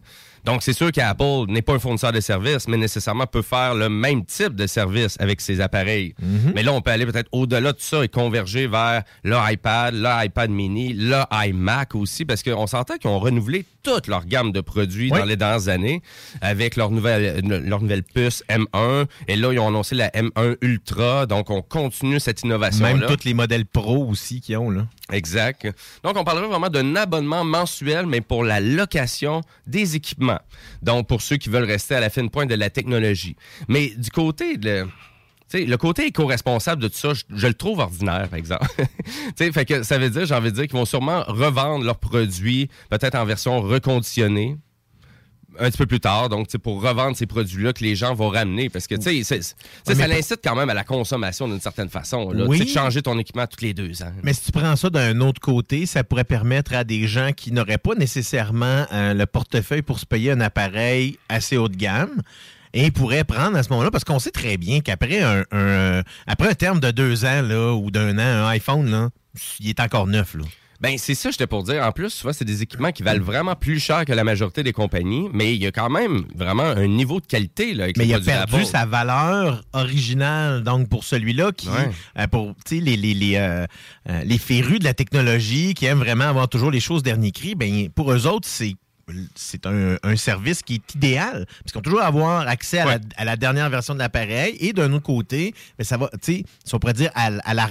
Donc, 0.46 0.62
c'est 0.62 0.72
sûr 0.72 0.92
qu'Apple 0.92 1.44
n'est 1.48 1.60
pas 1.60 1.74
un 1.74 1.78
fournisseur 1.78 2.12
de 2.12 2.20
services, 2.20 2.68
mais 2.68 2.76
nécessairement 2.76 3.26
peut 3.26 3.42
faire 3.42 3.74
le 3.74 3.88
même 3.88 4.24
type 4.24 4.54
de 4.54 4.66
service 4.66 5.16
avec 5.18 5.40
ses 5.40 5.60
appareils. 5.60 6.14
Mais 6.54 6.62
là, 6.62 6.72
on 6.72 6.80
peut 6.80 6.92
aller 6.92 7.04
peut-être 7.04 7.28
au-delà 7.32 7.72
de 7.72 7.80
ça 7.80 8.04
et 8.04 8.08
converger 8.08 8.68
vers 8.68 9.02
le 9.24 9.36
iPad, 9.52 9.92
le 9.94 10.24
iPad 10.24 10.50
mini, 10.50 10.92
le 10.94 11.20
iMac 11.32 11.94
aussi, 11.96 12.24
parce 12.24 12.42
qu'on 12.44 12.66
s'entend 12.66 12.96
qu'ils 12.96 13.10
ont 13.10 13.18
renouvelé 13.18 13.64
toute 13.82 14.06
leur 14.06 14.24
gamme 14.24 14.52
de 14.52 14.60
produits 14.60 15.10
Oui. 15.12 15.18
dans 15.18 15.24
les 15.24 15.36
dernières 15.36 15.68
années 15.68 16.00
avec 16.40 16.76
leur 16.76 16.90
nouvelle, 16.90 17.40
leur 17.44 17.80
nouvelle 17.82 18.02
puce 18.02 18.42
M1. 18.48 19.06
Et 19.28 19.36
là, 19.36 19.52
ils 19.52 19.58
ont 19.58 19.68
annoncé 19.68 19.94
la 19.94 20.10
M1 20.10 20.56
Ultra. 20.60 21.26
Donc, 21.26 21.50
on 21.50 21.62
continue 21.62 22.20
cette 22.20 22.42
innovation-là. 22.42 22.94
Même 22.94 23.06
tous 23.06 23.24
les 23.24 23.34
modèles 23.34 23.66
pro 23.66 24.06
aussi 24.06 24.40
qu'ils 24.40 24.56
ont, 24.58 24.70
là. 24.70 24.86
Exact. 25.12 25.68
Donc, 26.02 26.16
on 26.16 26.24
parlerait 26.24 26.48
vraiment 26.48 26.68
d'un 26.68 26.96
abonnement 26.96 27.44
mensuel, 27.44 28.06
mais 28.06 28.20
pour 28.20 28.42
la 28.42 28.60
location 28.60 29.42
des 29.66 29.94
équipements. 29.94 30.40
Donc, 30.82 31.06
pour 31.06 31.22
ceux 31.22 31.36
qui 31.36 31.48
veulent 31.48 31.64
rester 31.64 31.94
à 31.94 32.00
la 32.00 32.10
fine 32.10 32.28
pointe 32.28 32.48
de 32.48 32.54
la 32.56 32.70
technologie. 32.70 33.36
Mais 33.68 33.92
du 33.96 34.10
côté 34.10 34.56
de... 34.56 34.84
tu 35.48 35.58
sais, 35.58 35.64
le 35.64 35.76
côté 35.76 36.06
éco-responsable 36.06 36.82
de 36.82 36.88
tout 36.88 36.96
ça, 36.96 37.12
je, 37.14 37.46
le 37.46 37.54
trouve 37.54 37.78
ordinaire, 37.78 38.28
par 38.28 38.38
exemple. 38.38 38.66
Fait 39.36 39.64
que 39.64 39.84
ça 39.84 39.98
veut 39.98 40.10
dire, 40.10 40.26
j'ai 40.26 40.34
envie 40.34 40.50
de 40.50 40.56
dire 40.56 40.64
qu'ils 40.66 40.78
vont 40.78 40.84
sûrement 40.84 41.22
revendre 41.28 41.84
leurs 41.84 41.98
produits, 41.98 42.68
peut-être 42.90 43.14
en 43.14 43.24
version 43.24 43.60
reconditionnée, 43.60 44.56
un 45.58 45.68
petit 45.70 45.78
peu 45.78 45.86
plus 45.86 46.00
tard, 46.00 46.28
donc 46.28 46.48
pour 46.58 46.82
revendre 46.82 47.16
ces 47.16 47.26
produits-là 47.26 47.72
que 47.72 47.82
les 47.84 47.96
gens 47.96 48.14
vont 48.14 48.28
ramener. 48.28 48.68
Parce 48.70 48.86
que 48.86 48.94
tu 48.94 49.24
sais, 49.24 49.36
Ouais, 49.86 49.94
ça 49.94 50.06
l'incite 50.06 50.40
quand 50.42 50.54
même 50.56 50.70
à 50.70 50.74
la 50.74 50.84
consommation 50.84 51.48
d'une 51.48 51.60
certaine 51.60 51.88
façon. 51.88 52.30
Là. 52.30 52.44
Oui. 52.46 52.58
De 52.60 52.64
changer 52.68 53.02
ton 53.02 53.18
équipement 53.18 53.46
tous 53.46 53.64
les 53.64 53.74
deux 53.74 54.02
ans. 54.02 54.12
Mais 54.22 54.32
si 54.32 54.42
tu 54.42 54.52
prends 54.52 54.76
ça 54.76 54.90
d'un 54.90 55.20
autre 55.20 55.40
côté, 55.40 55.86
ça 55.86 56.04
pourrait 56.04 56.24
permettre 56.24 56.74
à 56.74 56.84
des 56.84 57.06
gens 57.06 57.30
qui 57.32 57.52
n'auraient 57.52 57.78
pas 57.78 57.94
nécessairement 57.94 58.86
euh, 58.92 59.14
le 59.14 59.26
portefeuille 59.26 59.82
pour 59.82 59.98
se 59.98 60.06
payer 60.06 60.32
un 60.32 60.40
appareil 60.40 61.18
assez 61.28 61.56
haut 61.56 61.68
de 61.68 61.76
gamme 61.76 62.22
et 62.72 62.90
pourraient 62.90 63.24
prendre 63.24 63.56
à 63.56 63.62
ce 63.62 63.70
moment-là, 63.70 63.90
parce 63.90 64.04
qu'on 64.04 64.18
sait 64.18 64.30
très 64.30 64.56
bien 64.58 64.80
qu'après 64.80 65.20
un, 65.22 65.44
un- 65.52 66.02
après 66.26 66.48
un 66.48 66.54
terme 66.54 66.80
de 66.80 66.90
deux 66.90 67.24
ans 67.24 67.40
là, 67.42 67.72
ou 67.74 67.90
d'un 67.90 68.18
an, 68.18 68.44
un 68.44 68.48
iPhone, 68.48 68.90
là, 68.90 69.10
il 69.60 69.68
est 69.70 69.80
encore 69.80 70.06
neuf. 70.06 70.34
Là. 70.34 70.44
Ben, 70.80 70.96
c'est 70.98 71.14
ça, 71.14 71.30
j'étais 71.30 71.46
pour 71.46 71.62
dire. 71.62 71.82
En 71.82 71.92
plus, 71.92 72.10
souvent, 72.10 72.32
c'est 72.32 72.44
des 72.44 72.62
équipements 72.62 72.92
qui 72.92 73.02
valent 73.02 73.24
vraiment 73.24 73.54
plus 73.54 73.80
cher 73.80 74.04
que 74.04 74.12
la 74.12 74.24
majorité 74.24 74.62
des 74.62 74.72
compagnies, 74.72 75.28
mais 75.32 75.54
il 75.54 75.62
y 75.62 75.66
a 75.66 75.72
quand 75.72 75.90
même 75.90 76.24
vraiment 76.34 76.64
un 76.64 76.86
niveau 76.86 77.20
de 77.20 77.26
qualité 77.26 77.74
là, 77.74 77.84
avec 77.84 77.96
Mais 77.96 78.06
il 78.06 78.14
a 78.14 78.20
perdu 78.20 78.64
sa 78.64 78.84
valeur 78.86 79.62
originale. 79.72 80.62
Donc, 80.62 80.88
pour 80.88 81.04
celui-là 81.04 81.52
qui, 81.52 81.68
Ouais. 81.68 81.90
euh, 82.18 82.26
pour 82.26 82.54
tu 82.64 82.76
sais, 82.76 82.80
les, 82.82 82.96
les, 82.96 83.14
les, 83.14 83.36
euh, 83.36 83.66
euh, 84.08 84.22
les 84.24 84.38
férus 84.38 84.78
de 84.78 84.84
la 84.84 84.94
technologie, 84.94 85.74
qui 85.74 85.86
aiment 85.86 85.98
vraiment 85.98 86.24
avoir 86.24 86.48
toujours 86.48 86.70
les 86.70 86.80
choses 86.80 87.02
dernier 87.02 87.32
cri, 87.32 87.54
ben, 87.54 87.88
pour 87.90 88.12
eux 88.12 88.26
autres, 88.26 88.48
c'est 88.48 88.74
c'est 89.34 89.66
un, 89.66 89.96
un 90.02 90.16
service 90.16 90.62
qui 90.62 90.74
est 90.74 90.94
idéal. 90.94 91.46
Parce 91.46 91.72
qu'ils 91.72 91.78
ont 91.78 91.82
toujours 91.82 92.02
avoir 92.02 92.46
accès 92.48 92.78
à, 92.80 92.84
la, 92.86 92.98
à 93.16 93.24
la 93.24 93.36
dernière 93.36 93.70
version 93.70 93.94
de 93.94 93.98
l'appareil. 94.00 94.56
Et 94.60 94.72
d'un 94.72 94.92
autre 94.92 95.04
côté, 95.04 95.54
ben, 95.78 95.84
ça 95.84 95.96
va, 95.96 96.08
tu 96.14 96.18
sais, 96.38 96.44
si 96.64 96.74
on 96.74 96.78
pourrait 96.78 96.92
dire 96.92 97.10
à, 97.14 97.30
la- 97.30 97.68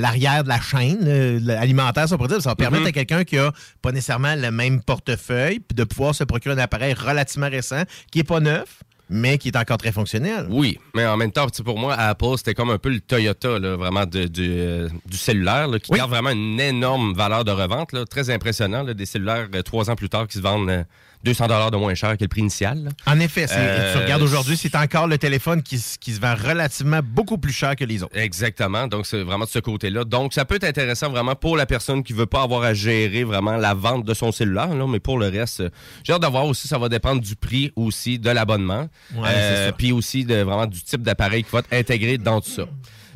l'arrière 0.00 0.44
de 0.44 0.48
la 0.48 0.60
chaîne 0.60 1.00
euh, 1.06 1.58
alimentaire, 1.58 2.06
si 2.06 2.14
on 2.14 2.16
pourrait 2.16 2.28
dire, 2.28 2.42
ça 2.42 2.50
va 2.50 2.56
permettre 2.56 2.82
Mhm. 2.82 2.88
à 2.88 2.92
quelqu'un 2.92 3.24
qui 3.24 3.38
a 3.38 3.52
pas 3.80 3.92
nécessairement 3.92 4.34
le 4.36 4.50
même 4.50 4.80
portefeuille 4.82 5.60
de 5.74 5.84
pouvoir 5.84 6.14
se 6.14 6.24
procurer 6.24 6.54
un 6.54 6.58
appareil 6.58 6.94
relativement 6.94 7.48
récent 7.50 7.82
qui 8.10 8.20
est 8.20 8.24
pas 8.24 8.40
neuf, 8.40 8.82
mais 9.10 9.38
qui 9.38 9.48
est 9.48 9.56
encore 9.56 9.76
très 9.78 9.92
fonctionnel. 9.92 10.46
Oui, 10.50 10.78
mais 10.94 11.04
en 11.06 11.16
même 11.16 11.32
temps, 11.32 11.46
pour 11.64 11.78
moi, 11.78 11.94
Apple, 11.94 12.34
c'était 12.36 12.54
comme 12.54 12.70
un 12.70 12.78
peu 12.78 12.88
le 12.90 13.00
Toyota, 13.00 13.58
là, 13.58 13.76
vraiment, 13.76 14.06
de- 14.06 14.26
du, 14.26 14.46
euh, 14.50 14.88
du 15.06 15.16
cellulaire, 15.16 15.68
là, 15.68 15.78
qui 15.78 15.92
garde 15.92 16.10
vraiment 16.10 16.30
une 16.30 16.58
énorme 16.60 17.12
valeur 17.14 17.44
de 17.44 17.50
revente, 17.50 17.92
là, 17.92 18.04
très 18.06 18.30
impressionnant, 18.30 18.82
là, 18.82 18.94
des 18.94 19.06
cellulaires 19.06 19.48
euh, 19.54 19.62
trois 19.62 19.90
ans 19.90 19.96
plus 19.96 20.08
tard 20.08 20.26
qui 20.28 20.38
se 20.38 20.42
vendent 20.42 20.84
euh, 21.26 21.32
200 21.32 21.70
de 21.70 21.76
moins 21.76 21.94
cher 21.94 22.16
que 22.16 22.24
le 22.24 22.28
prix 22.28 22.40
initial. 22.40 22.84
là. 22.84 22.90
En 23.06 23.18
effet, 23.20 23.46
Euh, 23.50 23.92
tu 23.92 23.98
regardes 24.02 24.22
aujourd'hui, 24.22 24.56
c'est 24.56 24.74
encore 24.76 25.06
le 25.06 25.18
téléphone 25.18 25.62
qui, 25.62 25.78
se 25.78 26.20
vend 26.20 26.34
relativement 26.34 27.00
beaucoup 27.02 27.38
plus 27.38 27.52
cher 27.52 27.76
que 27.76 27.84
les 27.84 28.02
autres. 28.02 28.16
Exactement. 28.16 28.86
Donc, 28.86 29.06
c'est 29.06 29.22
vraiment 29.22 29.44
de 29.44 29.50
ce 29.50 29.58
côté-là. 29.58 30.04
Donc, 30.04 30.32
ça 30.34 30.44
peut 30.44 30.56
être 30.56 30.64
intéressant 30.64 31.10
vraiment 31.10 31.34
pour 31.34 31.56
la 31.56 31.66
personne 31.66 32.02
qui 32.02 32.12
veut 32.12 32.26
pas 32.26 32.42
avoir 32.42 32.62
à 32.62 32.74
gérer 32.74 33.24
vraiment 33.24 33.56
la 33.56 33.74
vente 33.74 34.04
de 34.04 34.14
son 34.14 34.32
cellulaire. 34.32 34.74
Là, 34.74 34.86
mais 34.86 35.00
pour 35.00 35.18
le 35.18 35.28
reste, 35.28 35.60
euh, 35.60 35.70
j'ai 36.04 36.12
hâte 36.12 36.22
de 36.22 36.26
voir 36.26 36.46
aussi, 36.46 36.68
ça 36.68 36.78
va 36.78 36.88
dépendre 36.88 37.20
du 37.20 37.36
prix 37.36 37.72
aussi 37.76 38.18
de 38.18 38.30
l'abonnement. 38.30 38.88
Ouais, 39.14 39.28
Euh. 39.32 39.72
Puis 39.76 39.92
aussi 39.92 40.24
de, 40.24 40.36
vraiment 40.36 40.66
du 40.66 40.82
type 40.82 41.02
d'appareil 41.02 41.44
qui 41.44 41.50
va 41.50 41.60
être 41.60 41.72
intégré 41.72 42.18
dans 42.18 42.40
tout 42.40 42.50
ça. 42.50 42.64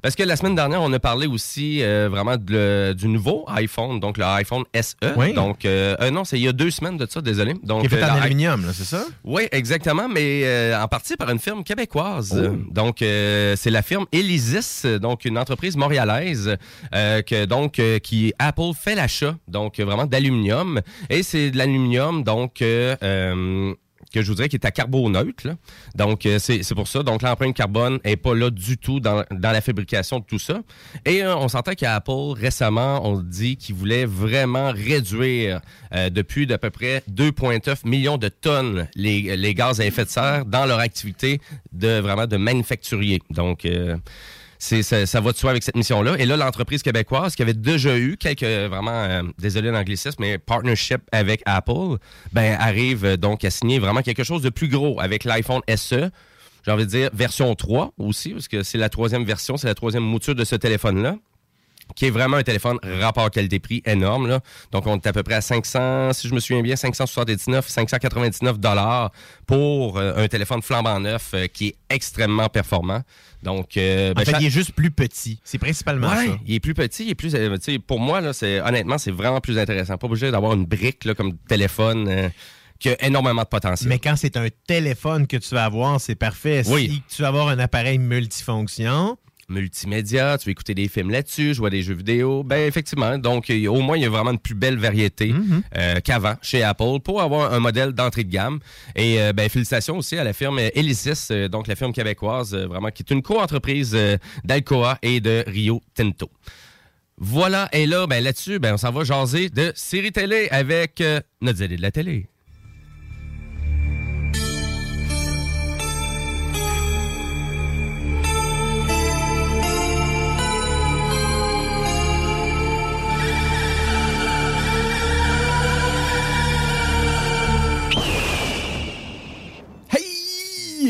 Parce 0.07 0.15
que 0.15 0.23
la 0.23 0.37
semaine 0.37 0.55
dernière, 0.55 0.81
on 0.83 0.93
a 0.93 1.01
parlé 1.01 1.27
aussi 1.27 1.83
euh, 1.83 2.09
vraiment 2.09 2.37
de- 2.37 2.93
du 2.97 3.09
nouveau 3.09 3.45
iPhone, 3.49 3.99
donc 3.99 4.19
le 4.19 4.25
iPhone 4.25 4.63
SE. 4.73 4.95
Oui. 5.17 5.33
Donc, 5.33 5.65
euh, 5.65 5.97
euh, 6.01 6.13
non, 6.13 6.23
c'est 6.25 6.39
il 6.39 6.45
y 6.45 6.47
a 6.49 6.53
deux 6.53 6.71
semaines 6.71 6.97
de 6.97 7.09
ça, 7.11 7.21
désolé. 7.21 7.55
Donc, 7.65 7.81
Qui 7.81 7.87
est 7.87 7.89
fait 7.89 8.05
euh, 8.05 8.13
en 8.13 8.21
aluminium, 8.21 8.65
là, 8.67 8.73
c'est 8.73 8.85
ça? 8.85 9.05
Oui, 9.25 9.49
exactement, 9.51 10.07
mais 10.09 10.73
en 10.81 10.87
partie 10.87 11.17
par 11.17 11.29
une 11.31 11.41
firme 11.41 11.65
québécoise. 11.65 12.41
Oh. 12.41 12.57
Donc, 12.71 12.99
c'est 13.01 13.71
la 13.71 13.83
firme 13.83 14.07
Elysis, 14.13 14.87
donc 15.03 15.25
une 15.25 15.39
entreprise 15.39 15.77
montréalaise 15.77 16.57
que, 16.93 17.45
donc, 17.47 17.81
qui 18.05 18.33
Apple 18.39 18.75
fait 18.81 18.95
l'achat, 18.95 19.35
donc 19.49 19.81
vraiment 19.81 20.07
d'aluminium. 20.07 20.83
Et 21.11 21.25
c'est 21.25 21.51
de 21.51 21.59
l'aluminium, 21.59 22.23
donc. 22.23 22.63
Que 24.17 24.23
je 24.23 24.29
vous 24.29 24.35
dirais 24.35 24.49
qui 24.49 24.57
est 24.57 24.65
à 24.65 24.71
carboneutre. 24.71 25.47
là. 25.47 25.57
Donc, 25.95 26.27
euh, 26.27 26.39
c'est 26.39 26.75
pour 26.75 26.89
ça. 26.89 27.03
Donc, 27.03 27.23
l'empreinte 27.23 27.55
carbone 27.55 27.99
est 28.05 28.17
pas 28.17 28.35
là 28.35 28.51
du 28.51 28.79
tout 28.79 28.99
dans, 29.01 29.25
dans 29.31 29.53
la 29.53 29.61
fabrication 29.61 30.21
de 30.21 30.25
tout 30.25 30.39
ça. 30.39 30.61
Et 31.05 31.23
euh, 31.23 31.37
on 31.37 31.49
s'entend 31.49 31.73
qu'à 31.75 31.95
Apple, 31.95 32.33
récemment, 32.35 33.07
on 33.07 33.21
dit 33.21 33.57
qu'ils 33.57 33.75
voulaient 33.75 34.07
vraiment 34.07 34.73
réduire 34.73 35.61
euh, 35.95 36.11
depuis 36.11 36.47
d'à 36.47 36.59
peu 36.59 36.71
près 36.71 37.03
2,9 37.11 37.87
millions 37.87 38.17
de 38.17 38.29
tonnes 38.29 38.89
les, 38.95 39.37
les 39.37 39.55
gaz 39.55 39.81
à 39.81 39.87
effet 39.87 40.05
de 40.05 40.11
serre 40.11 40.47
dans 40.47 40.65
leur 40.65 40.79
activité 40.79 41.41
de 41.73 41.99
vraiment 42.01 42.27
de 42.27 42.37
manufacturier. 42.37 43.21
Donc, 43.31 43.67
c'est, 44.59 44.83
ça, 44.83 45.21
va 45.21 45.33
de 45.33 45.37
soi 45.37 45.51
avec 45.51 45.63
cette 45.63 45.77
mission-là. 45.77 46.17
Et 46.19 46.27
là, 46.27 46.37
l'entreprise 46.37 46.83
québécoise 46.83 47.35
qui 47.35 47.43
avait 47.43 47.55
déjà 47.55 47.97
eu 47.99 48.17
quelques, 48.17 48.43
vraiment, 48.43 48.91
euh, 48.91 49.23
désolé 49.39 49.71
l'anglicisme, 49.71 50.17
mais 50.21 50.39
partnership 50.39 51.03
avec 51.13 51.43
Apple, 51.47 51.99
ben, 52.33 52.57
arrive 52.59 53.05
euh, 53.05 53.17
donc 53.17 53.45
à 53.45 53.51
signer 53.51 53.79
vraiment 53.79 54.03
quelque 54.03 54.25
chose 54.25 54.43
de 54.43 54.51
plus 54.51 54.69
gros 54.69 55.01
avec 55.01 55.25
l'iPhone 55.25 55.61
SE. 55.77 56.11
J'ai 56.65 56.73
envie 56.73 56.85
de 56.85 56.91
dire 56.91 57.11
version 57.13 57.55
3 57.55 57.93
aussi, 57.99 58.31
parce 58.31 58.49
que 58.49 58.63
c'est 58.63 58.79
la 58.79 58.89
troisième 58.89 59.25
version, 59.25 59.57
c'est 59.57 59.69
la 59.69 59.75
troisième 59.75 60.03
mouture 60.03 60.35
de 60.35 60.45
ce 60.45 60.57
téléphone-là 60.57 61.17
qui 61.95 62.07
est 62.07 62.11
vraiment 62.11 62.37
un 62.37 62.43
téléphone 62.43 62.79
rapport 63.01 63.31
qualité-prix 63.31 63.83
énorme. 63.87 64.29
Là. 64.29 64.41
Donc, 64.73 64.87
on 64.87 64.97
est 64.97 65.07
à 65.07 65.13
peu 65.13 65.23
près 65.23 65.35
à 65.35 65.41
500, 65.41 66.13
si 66.13 66.29
je 66.29 66.35
me 66.35 66.41
souviens 66.41 66.63
bien, 66.63 66.77
579, 66.77 67.69
599 67.69 68.59
dollars 68.59 69.13
pour 69.47 69.99
euh, 69.99 70.15
un 70.17 70.29
téléphone 70.29 70.63
flambant 70.63 70.99
neuf 71.01 71.31
euh, 71.35 71.47
qui 71.47 71.69
est 71.69 71.77
extrêmement 71.89 72.49
performant. 72.49 73.03
Donc, 73.43 73.77
euh, 73.77 74.11
En 74.11 74.15
ben, 74.15 74.25
fait, 74.25 74.37
il 74.41 74.47
est 74.47 74.51
juste 74.51 74.73
plus 74.73 74.91
petit. 74.91 75.41
C'est 75.45 75.59
principalement 75.59 76.09
Ouais, 76.09 76.27
ça. 76.27 76.39
il 76.47 76.55
est 76.55 76.61
plus 76.61 76.75
petit, 76.75 77.05
il 77.05 77.11
est 77.11 77.15
plus. 77.15 77.35
pour 77.87 78.01
moi, 78.01 78.21
là, 78.21 78.33
c'est 78.33 78.61
honnêtement, 78.61 78.99
c'est 78.99 79.11
vraiment 79.13 79.41
plus 79.41 79.59
intéressant. 79.59 79.97
Pas 79.97 80.07
obligé 80.07 80.31
d'avoir 80.31 80.55
une 80.55 80.67
brique 80.67 81.05
là, 81.05 81.15
comme 81.15 81.37
téléphone 81.49 82.31
qui 82.79 82.91
a 82.91 83.07
énormément 83.07 83.43
de 83.43 83.49
potentiel. 83.49 83.89
Mais 83.89 83.99
quand 83.99 84.17
c'est 84.17 84.37
un 84.37 84.49
téléphone 84.67 85.27
que 85.27 85.37
tu 85.37 85.55
vas 85.55 85.65
avoir, 85.65 86.01
c'est 86.01 86.15
parfait. 86.15 86.63
Oui. 86.67 87.03
Si 87.09 87.17
tu 87.17 87.23
vas 87.23 87.29
avoir 87.29 87.49
un 87.49 87.59
appareil 87.59 87.99
multifonction, 87.99 89.17
multimédia, 89.49 90.39
tu 90.39 90.47
veux 90.47 90.53
écouter 90.53 90.75
des 90.75 90.89
films 90.89 91.11
là-dessus, 91.11 91.55
jouer 91.55 91.69
à 91.69 91.71
des 91.71 91.83
jeux 91.83 91.95
vidéo, 91.95 92.43
ben 92.43 92.67
effectivement. 92.67 93.17
Donc, 93.19 93.51
au 93.69 93.81
moins, 93.81 93.97
il 93.97 94.03
y 94.03 94.07
a 94.07 94.09
vraiment 94.11 94.33
une 94.33 94.39
plus 94.39 94.55
belle 94.55 94.79
variété 94.79 95.33
Mhm. 95.33 95.63
euh, 95.77 96.01
qu'avant 96.05 96.35
chez 96.43 96.63
Apple 96.63 97.01
pour 97.05 97.23
avoir 97.23 97.53
un 97.53 97.61
modèle 97.61 97.93
d'entrée 97.93 98.25
de 98.25 98.31
gamme. 98.31 98.59
Et 98.95 99.21
euh, 99.21 99.33
ben, 99.33 99.49
félicitations 99.49 99.99
aussi 99.99 100.17
à 100.17 100.25
la 100.25 100.33
firme 100.33 100.59
Elysis, 100.75 101.29
euh, 101.31 101.49
donc 101.49 101.67
la 101.69 101.77
firme 101.77 101.93
québécoise, 101.93 102.55
vraiment, 102.55 102.91
qui 102.91 103.03
est 103.03 103.13
une 103.13 103.23
co-entreprise 103.23 103.97
d'Alcoa 104.45 104.99
et 105.03 105.21
de 105.21 105.45
Rio 105.47 105.81
Tinto. 105.95 106.31
Voilà, 107.19 107.69
et 107.73 107.87
là, 107.87 108.07
ben, 108.07 108.23
là-dessus, 108.23 108.59
ben, 108.59 108.75
on 108.75 108.77
s'en 108.77 108.93
va 108.93 109.03
jaser 109.05 109.49
de 109.49 109.73
série 109.75 110.13
télé 110.13 110.49
avec 110.51 111.03
notre 111.41 111.59
zélé 111.59 111.77
de 111.77 111.83
la 111.83 111.91
télé. 111.91 112.27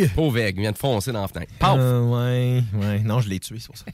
Hey! 0.03 0.09
Pauvre 0.09 0.39
aigle, 0.39 0.59
il 0.59 0.63
vient 0.63 0.73
de 0.73 0.79
foncer 0.79 1.13
dans 1.13 1.23
la 1.23 1.29
fenêtre. 1.29 1.53
Paf! 1.59 1.77
Euh, 1.79 2.01
ouais, 2.03 2.63
ouais. 2.75 2.99
Non, 3.01 3.21
je 3.21 3.29
l'ai 3.29 3.39
tué, 3.41 3.57
c'est 3.59 3.67
pour 3.67 3.77
ça. 3.79 3.85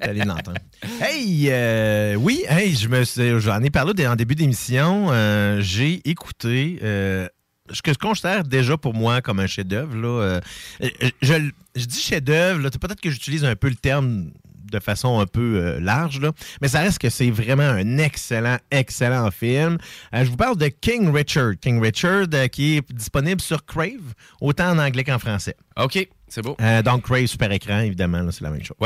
Allez 0.00 0.24
l'entendre. 0.24 0.58
Hey, 1.00 1.46
euh, 1.50 2.14
oui, 2.14 2.44
hey, 2.48 2.74
je 2.74 2.88
me 2.88 3.04
suis- 3.04 3.40
j'en 3.40 3.62
ai 3.62 3.70
parlé 3.70 4.06
en 4.06 4.16
début 4.16 4.34
d'émission. 4.34 5.08
Euh, 5.10 5.60
J'ai 5.60 6.00
écouté 6.08 6.78
euh, 6.82 7.28
ce 7.70 7.82
que 7.82 7.92
je 7.92 7.98
considère 7.98 8.44
déjà 8.44 8.76
pour 8.76 8.94
moi 8.94 9.20
comme 9.22 9.40
un 9.40 9.46
chef-d'œuvre. 9.46 9.96
là. 9.96 10.40
Je, 10.80 11.50
je- 11.76 11.86
dis 11.86 12.00
chef-d'œuvre, 12.00 12.68
peut-être 12.70 13.00
que 13.00 13.10
j'utilise 13.10 13.44
un 13.44 13.54
peu 13.56 13.68
le 13.68 13.76
terme 13.76 14.30
de 14.72 14.80
façon 14.80 15.20
un 15.20 15.26
peu 15.26 15.56
euh, 15.56 15.80
large, 15.80 16.20
là, 16.20 16.32
mais 16.60 16.68
ça 16.68 16.80
reste 16.80 16.98
que 16.98 17.10
c'est 17.10 17.30
vraiment 17.30 17.62
un 17.62 17.98
excellent, 17.98 18.58
excellent 18.70 19.30
film. 19.30 19.78
Euh, 20.14 20.24
je 20.24 20.30
vous 20.30 20.36
parle 20.36 20.56
de 20.56 20.68
King 20.68 21.12
Richard. 21.14 21.52
King 21.60 21.80
Richard 21.80 22.26
euh, 22.34 22.48
qui 22.48 22.78
est 22.78 22.92
disponible 22.92 23.40
sur 23.40 23.64
Crave, 23.64 24.14
autant 24.40 24.70
en 24.70 24.78
anglais 24.78 25.04
qu'en 25.04 25.18
français. 25.18 25.56
OK, 25.76 26.08
c'est 26.28 26.42
beau. 26.42 26.56
Euh, 26.60 26.82
donc, 26.82 27.02
Crave 27.02 27.26
Super 27.26 27.52
Écran, 27.52 27.80
évidemment, 27.80 28.26
c'est 28.30 28.42
la 28.42 28.50
même 28.50 28.64
chose. 28.64 28.76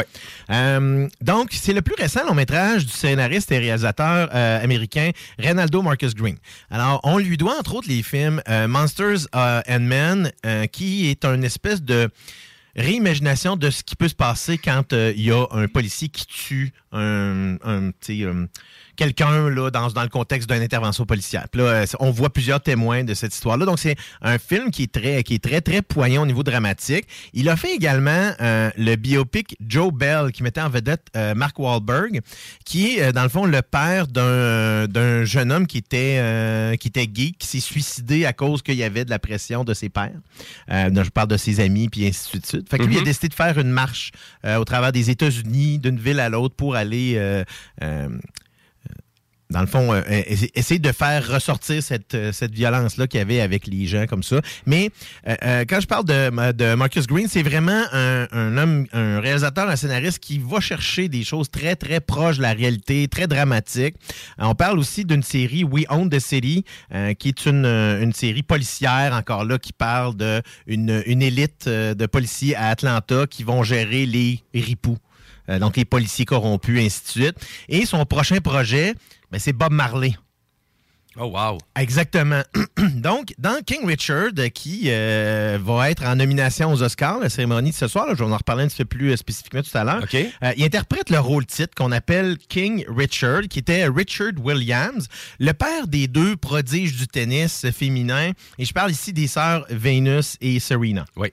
Euh, 0.50 1.08
donc, 1.20 1.50
c'est 1.52 1.72
le 1.72 1.82
plus 1.82 1.94
récent 1.94 2.24
long 2.26 2.34
métrage 2.34 2.84
du 2.84 2.92
scénariste 2.92 3.52
et 3.52 3.58
réalisateur 3.58 4.28
euh, 4.34 4.62
américain 4.62 5.10
Reynaldo 5.38 5.80
Marcus 5.82 6.14
Green. 6.14 6.36
Alors, 6.70 7.00
on 7.04 7.18
lui 7.18 7.36
doit 7.36 7.56
entre 7.58 7.76
autres 7.76 7.88
les 7.88 8.02
films 8.02 8.42
Monsters 8.68 9.28
and 9.32 9.80
Men, 9.80 10.32
qui 10.72 11.08
est 11.10 11.24
une 11.24 11.44
espèce 11.44 11.82
de 11.82 12.10
réimagination 12.76 13.56
de 13.56 13.70
ce 13.70 13.82
qui 13.82 13.96
peut 13.96 14.08
se 14.08 14.14
passer 14.14 14.58
quand 14.58 14.92
euh, 14.92 15.12
il 15.16 15.24
y 15.24 15.30
a 15.30 15.46
un 15.50 15.66
policier 15.66 16.08
qui 16.08 16.26
tue 16.26 16.72
un, 16.92 17.56
un, 17.64 17.90
sais, 18.00 18.22
euh, 18.22 18.46
quelqu'un 18.96 19.48
là, 19.50 19.70
dans, 19.70 19.88
dans 19.88 20.02
le 20.02 20.08
contexte 20.08 20.48
d'une 20.50 20.62
intervention 20.62 21.06
policière. 21.06 21.46
Puis 21.50 21.60
là, 21.60 21.66
euh, 21.68 21.86
on 22.00 22.10
voit 22.10 22.30
plusieurs 22.30 22.60
témoins 22.60 23.04
de 23.04 23.14
cette 23.14 23.34
histoire-là. 23.34 23.66
Donc, 23.66 23.78
c'est 23.78 23.96
un 24.22 24.38
film 24.38 24.70
qui 24.70 24.84
est 24.84 24.92
très, 24.92 25.22
qui 25.22 25.34
est 25.34 25.42
très, 25.42 25.60
très 25.60 25.82
poignant 25.82 26.22
au 26.22 26.26
niveau 26.26 26.42
dramatique. 26.42 27.04
Il 27.32 27.48
a 27.48 27.56
fait 27.56 27.74
également 27.74 28.32
euh, 28.40 28.70
le 28.76 28.96
biopic 28.96 29.56
Joe 29.66 29.92
Bell, 29.92 30.32
qui 30.32 30.42
mettait 30.42 30.60
en 30.62 30.68
vedette 30.70 31.06
euh, 31.16 31.34
Mark 31.34 31.58
Wahlberg, 31.58 32.20
qui 32.64 32.96
est, 32.96 33.02
euh, 33.02 33.12
dans 33.12 33.22
le 33.22 33.28
fond, 33.28 33.44
le 33.44 33.62
père 33.62 34.06
d'un 34.06 34.86
d'un 34.86 35.24
jeune 35.24 35.52
homme 35.52 35.66
qui 35.66 35.78
était, 35.78 36.16
euh, 36.18 36.76
qui 36.76 36.88
était 36.88 37.06
gay, 37.06 37.32
qui 37.38 37.46
s'est 37.46 37.60
suicidé 37.60 38.24
à 38.24 38.32
cause 38.32 38.62
qu'il 38.62 38.74
y 38.76 38.82
avait 38.84 39.04
de 39.04 39.10
la 39.10 39.18
pression 39.18 39.64
de 39.64 39.74
ses 39.74 39.88
pères. 39.88 40.12
Euh, 40.70 40.90
donc, 40.90 41.04
je 41.04 41.10
parle 41.10 41.28
de 41.28 41.36
ses 41.36 41.60
amis, 41.60 41.88
puis 41.88 42.06
ainsi 42.06 42.38
de 42.38 42.46
suite. 42.46 42.68
Fait 42.70 42.78
que 42.78 42.84
lui, 42.84 42.94
il 42.94 42.98
a 42.98 43.00
Mhm. 43.00 43.06
décidé 43.06 43.28
de 43.28 43.34
faire 43.34 43.58
une 43.58 43.70
marche 43.70 44.12
euh, 44.44 44.56
au 44.56 44.64
travers 44.64 44.92
des 44.92 45.10
États-Unis, 45.10 45.78
d'une 45.78 45.98
ville 45.98 46.20
à 46.20 46.28
l'autre, 46.28 46.54
pour 46.54 46.74
aller... 46.76 47.16
euh, 49.50 49.52
euh, 49.52 49.54
dans 49.54 49.60
le 49.60 49.66
fond, 49.66 49.92
euh, 49.92 50.02
essa- 50.08 50.46
essayer 50.54 50.80
de 50.80 50.92
faire 50.92 51.26
ressortir 51.28 51.82
cette, 51.82 52.14
euh, 52.14 52.32
cette 52.32 52.52
violence-là 52.52 53.06
qu'il 53.06 53.18
y 53.18 53.22
avait 53.22 53.40
avec 53.40 53.66
les 53.66 53.86
gens 53.86 54.06
comme 54.06 54.22
ça. 54.22 54.40
Mais 54.66 54.90
euh, 55.28 55.34
euh, 55.42 55.64
quand 55.68 55.80
je 55.80 55.86
parle 55.86 56.04
de, 56.04 56.74
Marcus 56.74 57.06
Green, 57.06 57.28
c'est 57.28 57.42
vraiment 57.42 57.84
un, 57.92 58.56
homme, 58.56 58.86
un 58.92 59.20
réalisateur, 59.20 59.68
un 59.68 59.76
scénariste 59.76 60.18
qui 60.18 60.38
va 60.38 60.60
chercher 60.60 61.08
des 61.08 61.24
choses 61.24 61.50
très, 61.50 61.76
très 61.76 62.00
proches 62.00 62.38
de 62.38 62.42
la 62.42 62.52
réalité, 62.52 63.08
très 63.08 63.26
dramatiques. 63.26 63.96
Euh, 64.40 64.44
on 64.44 64.54
parle 64.54 64.78
aussi 64.78 65.04
d'une 65.04 65.22
série 65.22 65.64
We 65.64 65.84
Own 65.88 66.10
the 66.10 66.18
City, 66.20 66.64
euh, 66.94 67.14
qui 67.14 67.28
est 67.28 67.46
une, 67.46 67.64
euh, 67.64 68.10
série 68.12 68.42
policière, 68.42 69.12
encore 69.12 69.44
là, 69.44 69.58
qui 69.58 69.72
parle 69.72 70.16
de 70.16 70.42
une, 70.66 71.02
une 71.06 71.22
élite 71.22 71.66
euh, 71.66 71.94
de 71.94 72.06
policiers 72.06 72.56
à 72.56 72.68
Atlanta 72.68 73.26
qui 73.28 73.42
vont 73.42 73.62
gérer 73.62 74.06
les 74.06 74.40
ripoux. 74.54 74.96
Euh, 75.48 75.58
donc 75.58 75.76
les 75.76 75.84
policiers 75.84 76.24
corrompus, 76.24 76.80
ainsi 76.80 77.02
de 77.04 77.08
suite. 77.08 77.36
Et 77.68 77.86
son 77.86 78.04
prochain 78.04 78.38
projet, 78.38 78.94
ben, 79.30 79.38
c'est 79.38 79.52
Bob 79.52 79.72
Marley. 79.72 80.14
Oh, 81.18 81.24
wow. 81.24 81.56
Exactement. 81.76 82.42
Donc, 82.96 83.32
dans 83.38 83.62
King 83.64 83.86
Richard, 83.86 84.32
qui 84.52 84.84
euh, 84.86 85.58
va 85.62 85.90
être 85.90 86.04
en 86.04 86.16
nomination 86.16 86.70
aux 86.70 86.82
Oscars, 86.82 87.20
la 87.20 87.30
cérémonie 87.30 87.70
de 87.70 87.74
ce 87.74 87.88
soir, 87.88 88.06
là, 88.06 88.12
je 88.14 88.22
vais 88.22 88.30
en 88.30 88.36
reparler 88.36 88.64
un 88.64 88.68
petit 88.68 88.78
peu 88.78 88.84
plus 88.84 89.12
euh, 89.12 89.16
spécifiquement 89.16 89.62
tout 89.62 89.76
à 89.76 89.84
l'heure, 89.84 90.04
euh, 90.14 90.52
il 90.56 90.64
interprète 90.64 91.08
le 91.08 91.18
rôle 91.18 91.46
titre 91.46 91.74
qu'on 91.74 91.90
appelle 91.90 92.36
King 92.36 92.84
Richard, 92.88 93.42
qui 93.48 93.60
était 93.60 93.86
Richard 93.86 94.32
Williams, 94.42 95.08
le 95.38 95.52
père 95.52 95.86
des 95.86 96.06
deux 96.06 96.36
prodiges 96.36 96.94
du 96.94 97.08
tennis 97.08 97.66
féminin. 97.70 98.32
Et 98.58 98.66
je 98.66 98.74
parle 98.74 98.90
ici 98.90 99.14
des 99.14 99.26
sœurs 99.26 99.64
Venus 99.70 100.36
et 100.42 100.60
Serena. 100.60 101.06
Oui. 101.16 101.32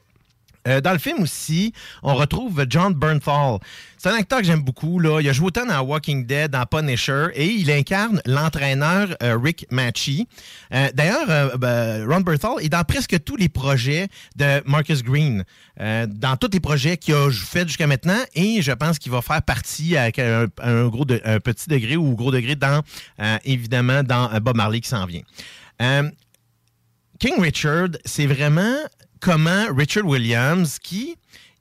Euh, 0.68 0.82
dans 0.82 0.94
le 0.94 0.98
film 0.98 1.22
aussi, 1.22 1.74
on 2.02 2.16
retrouve 2.16 2.66
John 2.70 2.94
Bernthal. 2.94 3.60
C'est 3.98 4.10
un 4.10 4.16
acteur 4.16 4.40
que 4.40 4.46
j'aime 4.46 4.62
beaucoup. 4.62 5.00
Là. 5.00 5.20
Il 5.22 5.30
a 5.30 5.34
joué 5.34 5.48
autant 5.48 5.66
dans 5.66 5.80
Walking 5.82 6.26
Dead, 6.26 6.52
dans 6.52 6.66
Punisher, 6.66 7.28
et 7.36 7.48
il 7.48 7.72
incarne 7.72 8.22
l'entraîneur 8.26 9.16
euh, 9.22 9.38
Rick 9.42 9.66
Matchy. 9.72 10.28
Euh, 10.74 10.90
D'ailleurs, 10.94 11.58
ben, 11.58 12.06
Ron 12.08 12.22
Bernthal 12.22 12.56
est 12.62 12.70
dans 12.70 12.84
presque 12.84 13.24
tous 13.24 13.36
les 13.36 13.50
projets 13.50 14.08
de 14.36 14.62
Marcus 14.66 15.04
Green. 15.04 15.44
Dans 15.80 16.38
tous 16.38 16.52
les 16.54 16.60
projets 16.60 16.98
qu'il 16.98 17.16
a 17.16 17.32
fait 17.32 17.68
jusqu'à 17.68 17.88
maintenant, 17.88 18.20
et 18.36 18.62
je 18.62 18.72
pense 18.72 19.00
qu'il 19.00 19.12
va 19.12 19.22
faire 19.22 19.42
partie 19.42 19.98
avec 19.98 20.20
un, 20.20 20.48
petit 21.44 21.68
degré 21.68 21.98
ou 21.98 22.16
gros 22.16 22.32
degré 22.32 22.56
dans, 22.56 22.84
évidemment, 23.44 24.04
dans 24.04 24.30
Bob 24.40 24.56
Marley 24.56 24.82
qui 24.82 24.90
s'en 24.90 25.06
vient. 25.08 25.24
King 27.20 27.40
Richard, 27.40 27.90
c'est 28.06 28.28
vraiment 28.28 28.76
comment 29.24 29.66
Richard 29.74 30.06
Williams, 30.06 30.80
qui 30.80 31.16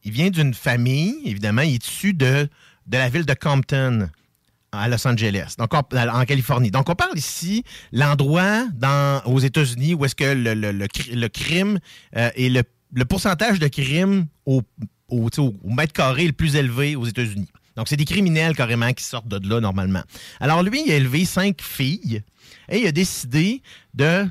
il 0.05 0.11
vient 0.11 0.31
d'une 0.31 0.53
famille, 0.53 1.15
évidemment, 1.25 1.63
il 1.63 1.75
est 1.75 1.87
issu 1.87 2.13
de 2.13 2.49
la 2.91 3.09
ville 3.09 3.25
de 3.25 3.35
Compton 3.35 4.11
à 4.73 4.89
Los 4.89 5.07
Angeles, 5.07 5.55
donc 5.59 5.73
en, 5.75 5.83
Californie. 6.25 6.71
Donc, 6.73 6.89
on 6.89 6.95
parle 6.97 7.17
ici 7.17 7.63
l'endroit 7.93 8.65
aux 9.27 9.39
États-Unis 9.39 9.95
où 9.95 10.05
est-ce 10.05 10.15
que 10.17 10.25
le, 10.25 10.55
le- 10.55 10.73
le 10.73 10.87
cri- 10.89 11.15
le 11.15 11.29
crime 11.29 11.79
euh, 12.17 12.31
et 12.35 12.49
le, 12.51 12.63
pourcentage 13.05 13.59
de 13.61 13.69
crimes 13.69 14.27
au- 14.45 14.63
au 15.09 15.29
mètre 15.65 15.93
carré 15.93 16.27
le 16.27 16.33
plus 16.33 16.57
élevé 16.57 16.97
aux 16.97 17.05
États-Unis. 17.07 17.49
Donc, 17.77 17.87
c'est 17.89 17.97
des 17.97 18.05
criminels 18.07 18.57
carrément 18.57 18.93
qui 18.93 19.05
sortent 19.05 19.29
de 19.29 19.49
là 19.49 19.61
normalement. 19.61 20.03
Alors, 20.41 20.63
lui, 20.65 20.83
il 20.87 20.91
a 20.93 20.97
élevé 20.97 21.25
cinq 21.27 21.61
filles 21.63 22.23
et 22.69 22.81
il 22.81 22.87
a 22.87 22.93
décidé 22.93 23.63
de 23.95 24.27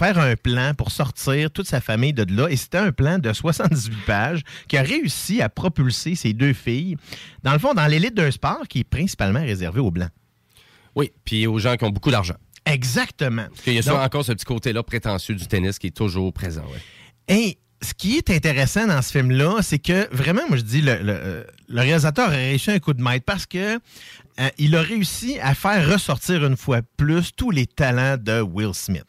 faire 0.00 0.18
un 0.18 0.34
plan 0.34 0.72
pour 0.74 0.90
sortir 0.90 1.50
toute 1.50 1.66
sa 1.66 1.80
famille 1.82 2.12
de 2.14 2.24
là. 2.34 2.48
Et 2.48 2.56
c'était 2.56 2.78
un 2.78 2.90
plan 2.92 3.18
de 3.18 3.32
78 3.32 3.94
pages 4.06 4.40
qui 4.66 4.76
a 4.78 4.82
réussi 4.82 5.42
à 5.42 5.48
propulser 5.50 6.14
ces 6.14 6.32
deux 6.32 6.54
filles, 6.54 6.96
dans 7.42 7.52
le 7.52 7.58
fond, 7.58 7.74
dans 7.74 7.86
l'élite 7.86 8.14
d'un 8.14 8.30
sport 8.30 8.62
qui 8.68 8.80
est 8.80 8.84
principalement 8.84 9.40
réservé 9.40 9.78
aux 9.80 9.90
Blancs. 9.90 10.10
Oui, 10.94 11.12
puis 11.24 11.46
aux 11.46 11.58
gens 11.58 11.76
qui 11.76 11.84
ont 11.84 11.90
beaucoup 11.90 12.10
d'argent. 12.10 12.34
Exactement. 12.66 13.46
Parce 13.50 13.60
qu'il 13.62 13.74
y 13.74 13.78
a 13.78 13.82
Donc- 13.82 14.00
encore 14.00 14.24
ce 14.24 14.32
petit 14.32 14.44
côté-là 14.44 14.82
prétentieux 14.82 15.34
du 15.34 15.46
tennis 15.46 15.78
qui 15.78 15.88
est 15.88 15.96
toujours 15.96 16.32
présent. 16.32 16.62
ouais. 16.62 16.80
Et 17.36 17.58
ce 17.82 17.94
qui 17.94 18.16
est 18.16 18.30
intéressant 18.30 18.86
dans 18.86 19.00
ce 19.02 19.10
film-là, 19.12 19.58
c'est 19.62 19.78
que 19.78 20.08
vraiment, 20.14 20.42
moi 20.48 20.56
je 20.56 20.62
dis, 20.62 20.80
le, 20.82 20.94
le- 20.96 21.12
euh, 21.12 21.44
le 21.68 21.80
réalisateur 21.80 22.28
a 22.28 22.32
réussi 22.32 22.70
un 22.70 22.78
coup 22.78 22.92
de 22.92 23.02
maître 23.02 23.24
parce 23.24 23.46
que 23.46 23.76
euh, 23.76 24.48
il 24.58 24.74
a 24.76 24.82
réussi 24.82 25.38
à 25.40 25.54
faire 25.54 25.88
ressortir 25.90 26.44
une 26.44 26.56
fois 26.56 26.80
plus 26.96 27.30
tous 27.34 27.50
les 27.50 27.66
talents 27.66 28.16
de 28.18 28.40
Will 28.40 28.74
Smith. 28.74 29.04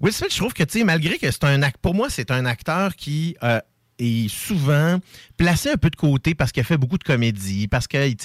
Will 0.00 0.12
Smith, 0.12 0.32
je 0.32 0.38
trouve 0.38 0.52
que, 0.52 0.84
malgré 0.84 1.18
que 1.18 1.30
c'est 1.30 1.44
un 1.44 1.62
acteur, 1.62 1.80
pour 1.80 1.94
moi, 1.94 2.10
c'est 2.10 2.30
un 2.30 2.46
acteur 2.46 2.96
qui 2.96 3.36
euh, 3.42 3.60
est 3.98 4.28
souvent 4.28 4.98
placé 5.36 5.70
un 5.70 5.76
peu 5.76 5.90
de 5.90 5.96
côté 5.96 6.34
parce 6.34 6.52
qu'il 6.52 6.60
a 6.60 6.64
fait 6.64 6.76
beaucoup 6.76 6.98
de 6.98 7.04
comédie, 7.04 7.68
parce 7.68 7.86
qu'il 7.86 8.16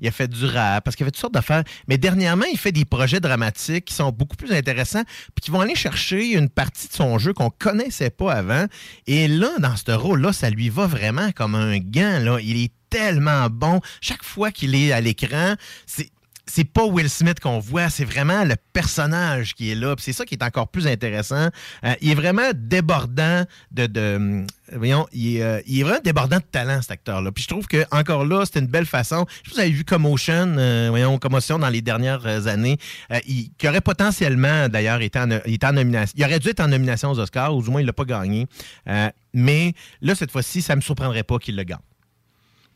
il 0.00 0.08
a 0.08 0.10
fait 0.10 0.28
du 0.28 0.44
rap, 0.44 0.84
parce 0.84 0.96
qu'il 0.96 1.04
a 1.04 1.06
fait 1.06 1.12
toutes 1.12 1.20
sortes 1.20 1.34
d'affaires. 1.34 1.64
Mais 1.88 1.98
dernièrement, 1.98 2.44
il 2.50 2.58
fait 2.58 2.72
des 2.72 2.84
projets 2.84 3.20
dramatiques 3.20 3.86
qui 3.86 3.94
sont 3.94 4.10
beaucoup 4.10 4.36
plus 4.36 4.52
intéressants, 4.52 5.04
puis 5.34 5.42
qui 5.42 5.50
vont 5.50 5.60
aller 5.60 5.74
chercher 5.74 6.32
une 6.32 6.48
partie 6.48 6.88
de 6.88 6.92
son 6.92 7.18
jeu 7.18 7.32
qu'on 7.32 7.50
connaissait 7.50 8.10
pas 8.10 8.32
avant. 8.32 8.66
Et 9.06 9.28
là, 9.28 9.50
dans 9.58 9.76
ce 9.76 9.92
rôle-là, 9.92 10.32
ça 10.32 10.50
lui 10.50 10.68
va 10.68 10.86
vraiment 10.86 11.32
comme 11.32 11.54
un 11.54 11.78
gant. 11.78 12.18
Là. 12.20 12.38
Il 12.40 12.62
est 12.62 12.72
tellement 12.90 13.48
bon. 13.50 13.80
Chaque 14.00 14.22
fois 14.24 14.52
qu'il 14.52 14.74
est 14.74 14.92
à 14.92 15.00
l'écran, 15.00 15.54
c'est 15.86 16.10
c'est 16.48 16.64
pas 16.64 16.84
Will 16.84 17.10
Smith 17.10 17.40
qu'on 17.40 17.58
voit, 17.58 17.90
c'est 17.90 18.04
vraiment 18.04 18.44
le 18.44 18.54
personnage 18.72 19.54
qui 19.54 19.72
est 19.72 19.74
là. 19.74 19.94
C'est 19.98 20.12
ça 20.12 20.24
qui 20.24 20.34
est 20.34 20.42
encore 20.44 20.68
plus 20.68 20.86
intéressant. 20.86 21.48
Euh, 21.84 21.94
il 22.00 22.10
est 22.10 22.14
vraiment 22.14 22.50
débordant 22.54 23.44
de, 23.72 24.16
hum, 24.16 24.46
voyons, 24.72 25.06
il 25.12 25.36
est, 25.38 25.42
euh, 25.42 25.60
il 25.66 25.80
est 25.80 25.82
vraiment 25.82 26.00
débordant 26.04 26.36
de 26.38 26.44
talent 26.44 26.80
cet 26.82 26.92
acteur-là. 26.92 27.32
Puis 27.32 27.42
je 27.44 27.48
trouve 27.48 27.66
que 27.66 27.84
encore 27.90 28.24
là, 28.24 28.44
c'est 28.46 28.60
une 28.60 28.66
belle 28.68 28.86
façon. 28.86 29.26
Je 29.42 29.50
sais 29.50 29.54
vous 29.56 29.60
avez 29.60 29.70
vu 29.70 29.84
Commotion, 29.84 30.54
euh, 30.56 30.86
voyons, 30.90 31.18
Commotion 31.18 31.58
dans 31.58 31.68
les 31.68 31.82
dernières 31.82 32.24
euh, 32.26 32.46
années, 32.46 32.78
euh, 33.10 33.18
il- 33.26 33.50
qui 33.58 33.68
aurait 33.68 33.80
potentiellement 33.80 34.68
d'ailleurs 34.68 35.00
été 35.02 35.18
en, 35.18 35.30
en 35.30 35.72
nomination. 35.72 36.14
Il 36.16 36.24
aurait 36.24 36.38
dû 36.38 36.48
être 36.50 36.60
en 36.60 36.68
nomination 36.68 37.10
aux 37.10 37.18
Oscars, 37.18 37.54
ou 37.56 37.62
du 37.62 37.70
moins 37.70 37.80
il 37.80 37.86
l'a 37.86 37.92
pas 37.92 38.04
gagné. 38.04 38.46
Euh, 38.88 39.08
mais 39.34 39.72
là 40.00 40.14
cette 40.14 40.30
fois-ci, 40.30 40.62
ça 40.62 40.76
me 40.76 40.80
surprendrait 40.80 41.24
pas 41.24 41.38
qu'il 41.38 41.56
le 41.56 41.64
gagne. 41.64 41.78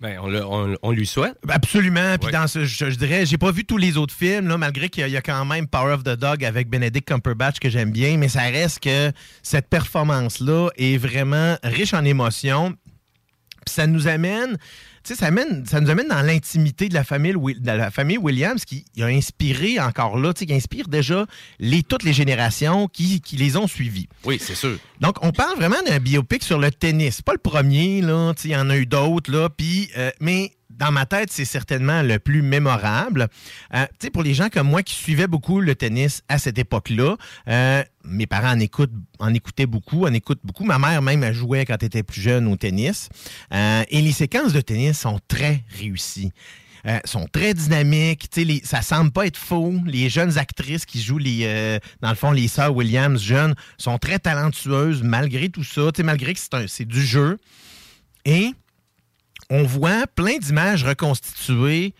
Ben, 0.01 0.19
on, 0.23 0.29
le- 0.29 0.45
on- 0.47 0.77
on 0.83 0.93
lui 0.93 1.07
souhaite. 1.07 1.37
Absolument. 1.47 2.17
Puis 2.17 2.27
Ouais. 2.27 2.33
dans 2.33 2.47
ce, 2.47 2.65
je, 2.65 2.89
je 2.91 2.97
dirais, 2.97 3.27
j'ai 3.27 3.37
pas 3.37 3.53
vu 3.53 3.65
tous 3.67 3.77
les 3.77 3.99
autres 3.99 4.15
films, 4.15 4.49
là, 4.49 4.57
malgré 4.57 4.89
qu'il 4.89 5.03
y, 5.03 5.05
a- 5.05 5.09
il 5.09 5.13
y 5.13 5.17
a 5.17 5.21
quand 5.21 5.45
même 5.45 5.67
Power 5.69 5.93
of 5.93 6.05
the 6.05 6.17
Dog 6.17 6.43
avec 6.43 6.71
Benedict 6.71 7.07
Cumberbatch 7.07 7.59
que 7.59 7.69
j'aime 7.69 7.91
bien, 7.91 8.17
mais 8.17 8.29
ça 8.29 8.41
reste 8.43 8.81
que 8.83 9.13
cette 9.43 9.69
performance-là 9.69 10.71
est 10.79 10.97
vraiment 10.97 11.57
riche 11.63 11.93
en 11.93 12.05
émotions. 12.07 12.71
Puis 13.67 13.75
ça 13.75 13.87
nous 13.87 14.09
amène, 14.09 14.57
sais, 15.05 15.15
ça, 15.15 15.27
amène- 15.27 15.65
ça 15.67 15.81
nous 15.81 15.91
amène 15.91 16.09
dans 16.09 16.23
l'intimité 16.23 16.89
de 16.89 16.95
la 16.95 17.05
famille, 17.05 17.35
Wi- 17.35 17.59
de 17.61 17.67
la 17.71 17.91
famille 17.91 18.19
Williams 18.19 18.65
qui 18.65 18.85
a 19.01 19.07
inspiré 19.07 19.79
encore 19.81 20.19
là, 20.19 20.33
tu 20.35 20.41
sais, 20.41 20.47
qui 20.47 20.55
inspire 20.55 20.89
déjà 20.89 21.27
les, 21.59 21.83
toutes 21.83 22.03
les 22.03 22.13
générations 22.13 22.87
qui, 22.89 23.21
qui 23.21 23.37
les 23.37 23.57
ont 23.57 23.67
suivis. 23.67 24.09
Oui, 24.25 24.39
c'est 24.41 24.55
sûr. 24.55 24.79
Donc, 25.01 25.17
on 25.23 25.33
parle 25.33 25.57
vraiment 25.57 25.83
d'un 25.87 25.99
biopic 25.99 26.43
sur 26.43 26.59
le 26.59 26.71
tennis. 26.71 27.17
C'est 27.17 27.25
pas 27.25 27.33
le 27.33 27.39
premier, 27.39 28.01
là. 28.03 28.33
Tu 28.35 28.43
sais, 28.43 28.49
Il 28.49 28.53
y 28.53 28.57
en 28.57 28.69
a 28.71 28.77
eu 28.77 28.87
d'autres, 28.87 29.31
là. 29.31 29.49
Puis, 29.49 29.91
euh, 29.97 30.11
mais 30.21 30.53
dans 30.81 30.91
ma 30.91 31.05
tête, 31.07 31.31
c'est 31.31 31.45
certainement 31.45 32.03
le 32.03 32.19
plus 32.19 32.43
mémorable. 32.43 33.29
Euh, 33.75 33.85
tu 33.99 34.07
sais, 34.07 34.11
pour 34.11 34.23
les 34.23 34.35
gens 34.35 34.49
comme 34.49 34.67
moi 34.67 34.83
qui 34.83 34.95
suivaient 34.95 35.27
beaucoup 35.27 35.61
le 35.61 35.75
tennis 35.75 36.23
à 36.29 36.39
cette 36.39 36.59
époque-là, 36.59 37.17
euh, 37.49 37.85
mes 38.05 38.27
parents 38.27 38.53
en, 38.53 38.59
écoutent, 38.59 38.91
en 39.19 39.33
écoutaient 39.35 39.67
beaucoup, 39.67 40.07
en 40.07 40.13
écoutent 40.15 40.41
beaucoup. 40.43 40.65
Ma 40.65 40.79
mère 40.79 41.03
même 41.03 41.23
elle 41.23 41.35
jouait 41.35 41.67
quand 41.67 41.77
elle 41.81 41.87
était 41.87 42.03
plus 42.03 42.23
jeune 42.23 42.49
au 42.49 42.57
tennis. 42.57 43.11
Euh, 43.53 43.83
et 43.91 44.01
les 44.01 44.13
séquences 44.13 44.55
de 44.55 44.61
tennis 44.63 44.99
sont 44.99 45.21
très 45.29 45.63
réussies. 45.79 46.33
Euh, 46.87 46.99
sont 47.05 47.27
très 47.31 47.53
dynamiques. 47.53 48.31
Les- 48.37 48.63
ça 48.65 48.81
semble 48.81 49.11
pas 49.11 49.27
être 49.27 49.37
faux. 49.37 49.75
Les 49.85 50.09
jeunes 50.09 50.39
actrices 50.39 50.87
qui 50.87 51.03
jouent 51.03 51.19
les, 51.19 51.41
euh, 51.43 51.79
dans 52.01 52.09
le 52.09 52.15
fond, 52.15 52.31
les 52.33 52.49
sœurs 52.49 52.75
Williams 52.75 53.21
jeunes 53.21 53.55
sont 53.77 53.99
très 53.99 54.19
talentueuses 54.19 55.03
malgré 55.03 55.51
tout 55.51 55.63
ça. 55.63 55.91
Malgré 56.03 56.33
que 56.33 56.41
c'est 56.69 56.87
du 56.87 57.03
jeu. 57.05 57.37
Et 58.25 58.53
on 59.51 59.65
voit 59.65 60.07
plein 60.07 60.39
d'images 60.39 60.85
reconstituées 60.85 61.95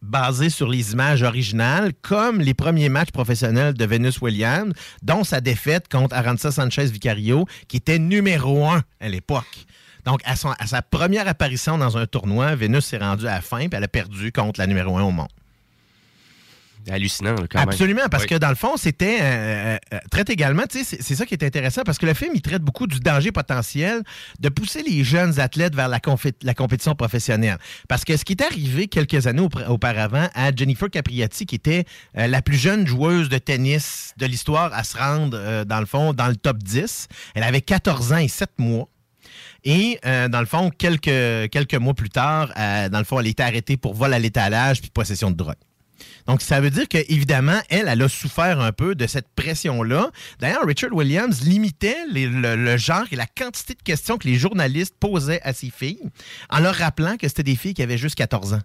basées 0.00 0.50
sur 0.50 0.68
les 0.68 0.92
images 0.92 1.22
originales, 1.22 1.92
comme 2.02 2.40
les 2.40 2.54
premiers 2.54 2.88
matchs 2.88 3.10
professionnels 3.10 3.74
de 3.74 3.84
Venus 3.84 4.20
Williams, 4.20 4.72
dont 5.02 5.24
sa 5.24 5.40
défaite 5.40 5.88
contre 5.88 6.14
Aranza 6.14 6.50
Sanchez 6.50 6.86
Vicario, 6.86 7.46
qui 7.68 7.78
était 7.78 7.98
numéro 7.98 8.66
un 8.66 8.82
à 9.00 9.08
l'époque. 9.08 9.66
Donc, 10.04 10.20
à, 10.24 10.36
sa 10.36 10.82
première 10.82 11.26
apparition 11.26 11.78
dans 11.78 11.96
un 11.96 12.06
tournoi, 12.06 12.54
Venus 12.54 12.84
s'est 12.84 12.98
rendue 12.98 13.26
à 13.26 13.36
la 13.36 13.40
fin, 13.40 13.60
puis 13.60 13.70
elle 13.72 13.84
a 13.84 13.88
perdu 13.88 14.32
contre 14.32 14.60
la 14.60 14.66
numéro 14.66 14.98
un 14.98 15.02
au 15.02 15.10
monde. 15.10 15.28
Hallucinant, 16.90 17.32
là, 17.34 17.44
quand 17.50 17.58
même. 17.60 17.68
Absolument, 17.68 18.08
parce 18.10 18.24
Oui. 18.24 18.28
que 18.30 18.34
dans 18.36 18.48
le 18.50 18.54
fond, 18.54 18.76
c'était. 18.76 19.18
euh, 19.20 19.78
euh, 19.94 19.98
traite 20.10 20.28
également, 20.30 20.64
tu 20.70 20.84
sais, 20.84 20.98
c'est- 21.00 21.14
ça 21.14 21.24
qui 21.26 21.34
est 21.34 21.42
intéressant, 21.42 21.82
parce 21.84 21.98
que 21.98 22.06
le 22.06 22.14
film, 22.14 22.32
il 22.34 22.42
traite 22.42 22.62
beaucoup 22.62 22.86
du 22.86 23.00
danger 23.00 23.32
potentiel 23.32 24.02
de 24.40 24.48
pousser 24.48 24.82
les 24.82 25.02
jeunes 25.04 25.40
athlètes 25.40 25.74
vers 25.74 25.88
la, 25.88 26.00
compétition 26.00 26.94
professionnelle. 26.94 27.58
Parce 27.88 28.04
que 28.04 28.16
ce 28.16 28.24
qui 28.24 28.32
est 28.34 28.42
arrivé 28.42 28.86
quelques 28.88 29.26
années 29.26 29.42
aupa- 29.42 29.66
auparavant 29.68 30.28
à 30.34 30.54
Jennifer 30.54 30.90
Capriati, 30.90 31.46
qui 31.46 31.54
était 31.54 31.84
euh, 32.18 32.26
la 32.26 32.42
plus 32.42 32.56
jeune 32.58 32.86
joueuse 32.86 33.28
de 33.28 33.38
tennis 33.38 34.12
de 34.18 34.26
l'histoire 34.26 34.72
à 34.74 34.84
se 34.84 34.96
rendre, 34.96 35.36
euh, 35.40 35.64
dans 35.64 35.80
le 35.80 35.86
fond, 35.86 36.12
dans 36.12 36.28
le 36.28 36.36
top 36.36 36.58
10, 36.58 37.08
elle 37.34 37.42
avait 37.44 37.60
14 37.62 38.12
ans 38.12 38.18
et 38.18 38.28
7 38.28 38.50
mois. 38.58 38.88
Et 39.64 39.98
euh, 40.04 40.28
dans 40.28 40.40
le 40.40 40.46
fond, 40.46 40.70
quelques, 40.70 41.50
quelques 41.50 41.74
mois 41.74 41.94
plus 41.94 42.10
tard, 42.10 42.52
euh, 42.58 42.88
dans 42.90 42.98
le 42.98 43.04
fond, 43.04 43.18
elle 43.20 43.26
était 43.28 43.42
arrêtée 43.42 43.76
pour 43.78 43.94
vol 43.94 44.12
à 44.12 44.18
l'étalage 44.18 44.80
puis 44.82 44.90
possession 44.90 45.30
de 45.30 45.36
drogue. 45.36 45.54
Donc, 46.26 46.40
ça 46.40 46.60
veut 46.60 46.70
dire 46.70 46.88
qu'évidemment, 46.88 47.60
elle, 47.68 47.86
elle 47.88 48.00
a 48.02 48.08
souffert 48.08 48.60
un 48.60 48.72
peu 48.72 48.94
de 48.94 49.06
cette 49.06 49.28
pression-là. 49.36 50.10
D'ailleurs, 50.40 50.64
Richard 50.66 50.92
Williams 50.92 51.42
limitait 51.42 51.98
les- 52.10 52.26
le, 52.26 52.56
le 52.56 52.76
genre 52.78 53.04
et 53.12 53.16
la 53.16 53.26
quantité 53.26 53.74
de 53.74 53.82
questions 53.82 54.16
que 54.16 54.26
les 54.26 54.36
journalistes 54.36 54.94
posaient 54.98 55.42
à 55.42 55.52
ses 55.52 55.70
filles 55.70 56.00
en 56.50 56.60
leur 56.60 56.74
rappelant 56.74 57.16
que 57.16 57.28
c'était 57.28 57.42
des 57.42 57.56
filles 57.56 57.74
qui 57.74 57.82
avaient 57.82 57.98
juste 57.98 58.14
14 58.14 58.54
ans. 58.54 58.60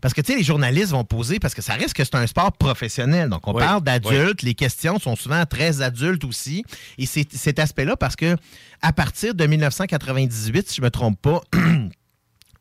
Parce 0.00 0.12
que, 0.12 0.20
tu 0.20 0.32
sais, 0.32 0.38
les 0.38 0.44
journalistes 0.44 0.90
vont 0.92 1.02
poser, 1.04 1.38
parce 1.38 1.54
que 1.54 1.62
ça 1.62 1.74
reste 1.74 1.94
que 1.94 2.04
c'est 2.04 2.14
un 2.14 2.26
sport 2.26 2.52
professionnel. 2.52 3.30
Donc, 3.30 3.48
on 3.48 3.54
Oui, 3.54 3.60
parle 3.62 3.82
d'adultes. 3.82 4.42
Les 4.42 4.52
questions 4.54 4.98
sont 4.98 5.16
souvent 5.16 5.46
très 5.46 5.80
adultes 5.80 6.24
aussi. 6.24 6.62
Et 6.98 7.06
c'est 7.06 7.26
cet 7.34 7.58
aspect-là 7.58 7.96
parce 7.96 8.14
que, 8.14 8.36
à 8.82 8.92
partir 8.92 9.34
de 9.34 9.46
1998, 9.46 10.68
si 10.68 10.76
je 10.76 10.80
ne 10.82 10.84
me 10.86 10.90
trompe 10.90 11.18
pas, 11.22 11.40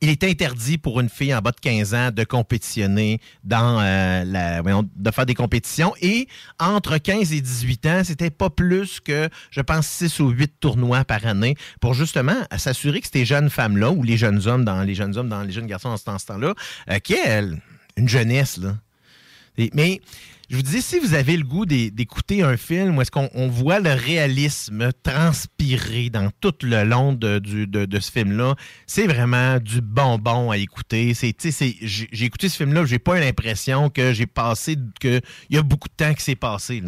il 0.03 0.09
est 0.09 0.25
interdit 0.25 0.77
pour 0.77 0.99
une 0.99 1.07
fille 1.07 1.33
en 1.33 1.39
bas 1.39 1.51
de 1.51 1.59
15 1.61 1.93
ans 1.93 2.11
de 2.11 2.25
compétitionner 2.25 3.21
dans 3.45 3.79
euh, 3.79 4.25
la, 4.25 4.61
de 4.61 5.11
faire 5.11 5.25
des 5.25 5.33
compétitions. 5.33 5.93
Et 6.01 6.27
entre 6.59 6.97
15 6.97 7.31
et 7.31 7.39
18 7.39 7.85
ans, 7.85 8.01
c'était 8.03 8.29
pas 8.29 8.49
plus 8.49 8.99
que, 8.99 9.29
je 9.49 9.61
pense, 9.61 9.87
6 9.87 10.19
ou 10.19 10.27
8 10.27 10.59
tournois 10.59 11.05
par 11.05 11.25
année 11.25 11.55
pour 11.79 11.93
justement 11.93 12.35
s'assurer 12.57 12.99
que 12.99 13.07
ces 13.11 13.23
jeunes 13.23 13.49
femmes-là, 13.49 13.91
ou 13.91 14.03
les 14.03 14.17
jeunes 14.17 14.45
hommes 14.45 14.65
dans 14.65 14.83
les 14.83 14.93
jeunes 14.93 15.17
hommes, 15.17 15.29
dans 15.29 15.41
les 15.41 15.53
jeunes 15.53 15.67
garçons 15.67 15.89
dans 15.89 15.97
ce 15.97 16.03
temps- 16.03 16.19
ce 16.19 16.25
temps-là, 16.25 16.53
euh, 16.89 16.99
qui 16.99 17.13
est 17.13 17.41
une 17.95 18.09
jeunesse, 18.09 18.57
là. 18.57 18.75
Mais 19.73 20.01
je 20.53 20.57
vous 20.57 20.61
dis, 20.61 20.83
si 20.83 20.99
vous 20.99 21.15
avez 21.15 21.35
le 21.35 21.43
goût 21.43 21.65
d'é- 21.65 21.89
d'écouter 21.89 22.43
un 22.43 22.57
film 22.57 22.95
où 22.95 23.01
est-ce 23.01 23.09
qu'on 23.09 23.27
on 23.33 23.47
voit 23.47 23.79
le 23.79 23.91
réalisme 23.91 24.91
transpirer 25.01 26.11
dans 26.11 26.29
tout 26.41 26.53
le 26.61 26.83
long 26.83 27.11
de, 27.11 27.41
ce 27.99 28.11
film-là, 28.11 28.53
c'est 28.85 29.07
vraiment 29.07 29.57
du 29.59 29.81
bonbon 29.81 30.51
à 30.51 30.57
écouter. 30.57 31.13
J'ai 31.15 32.25
écouté 32.25 32.49
ce 32.49 32.57
film-là, 32.57 32.85
j'ai 32.85 32.99
pas 32.99 33.19
l'impression 33.19 33.89
que 33.89 34.13
j'ai 34.13 34.27
passé, 34.27 34.77
que 34.99 35.21
il 35.49 35.55
y 35.55 35.57
a 35.57 35.63
beaucoup 35.63 35.87
de 35.89 35.95
temps 35.95 36.13
qui 36.13 36.21
s'est 36.23 36.35
passé. 36.35 36.83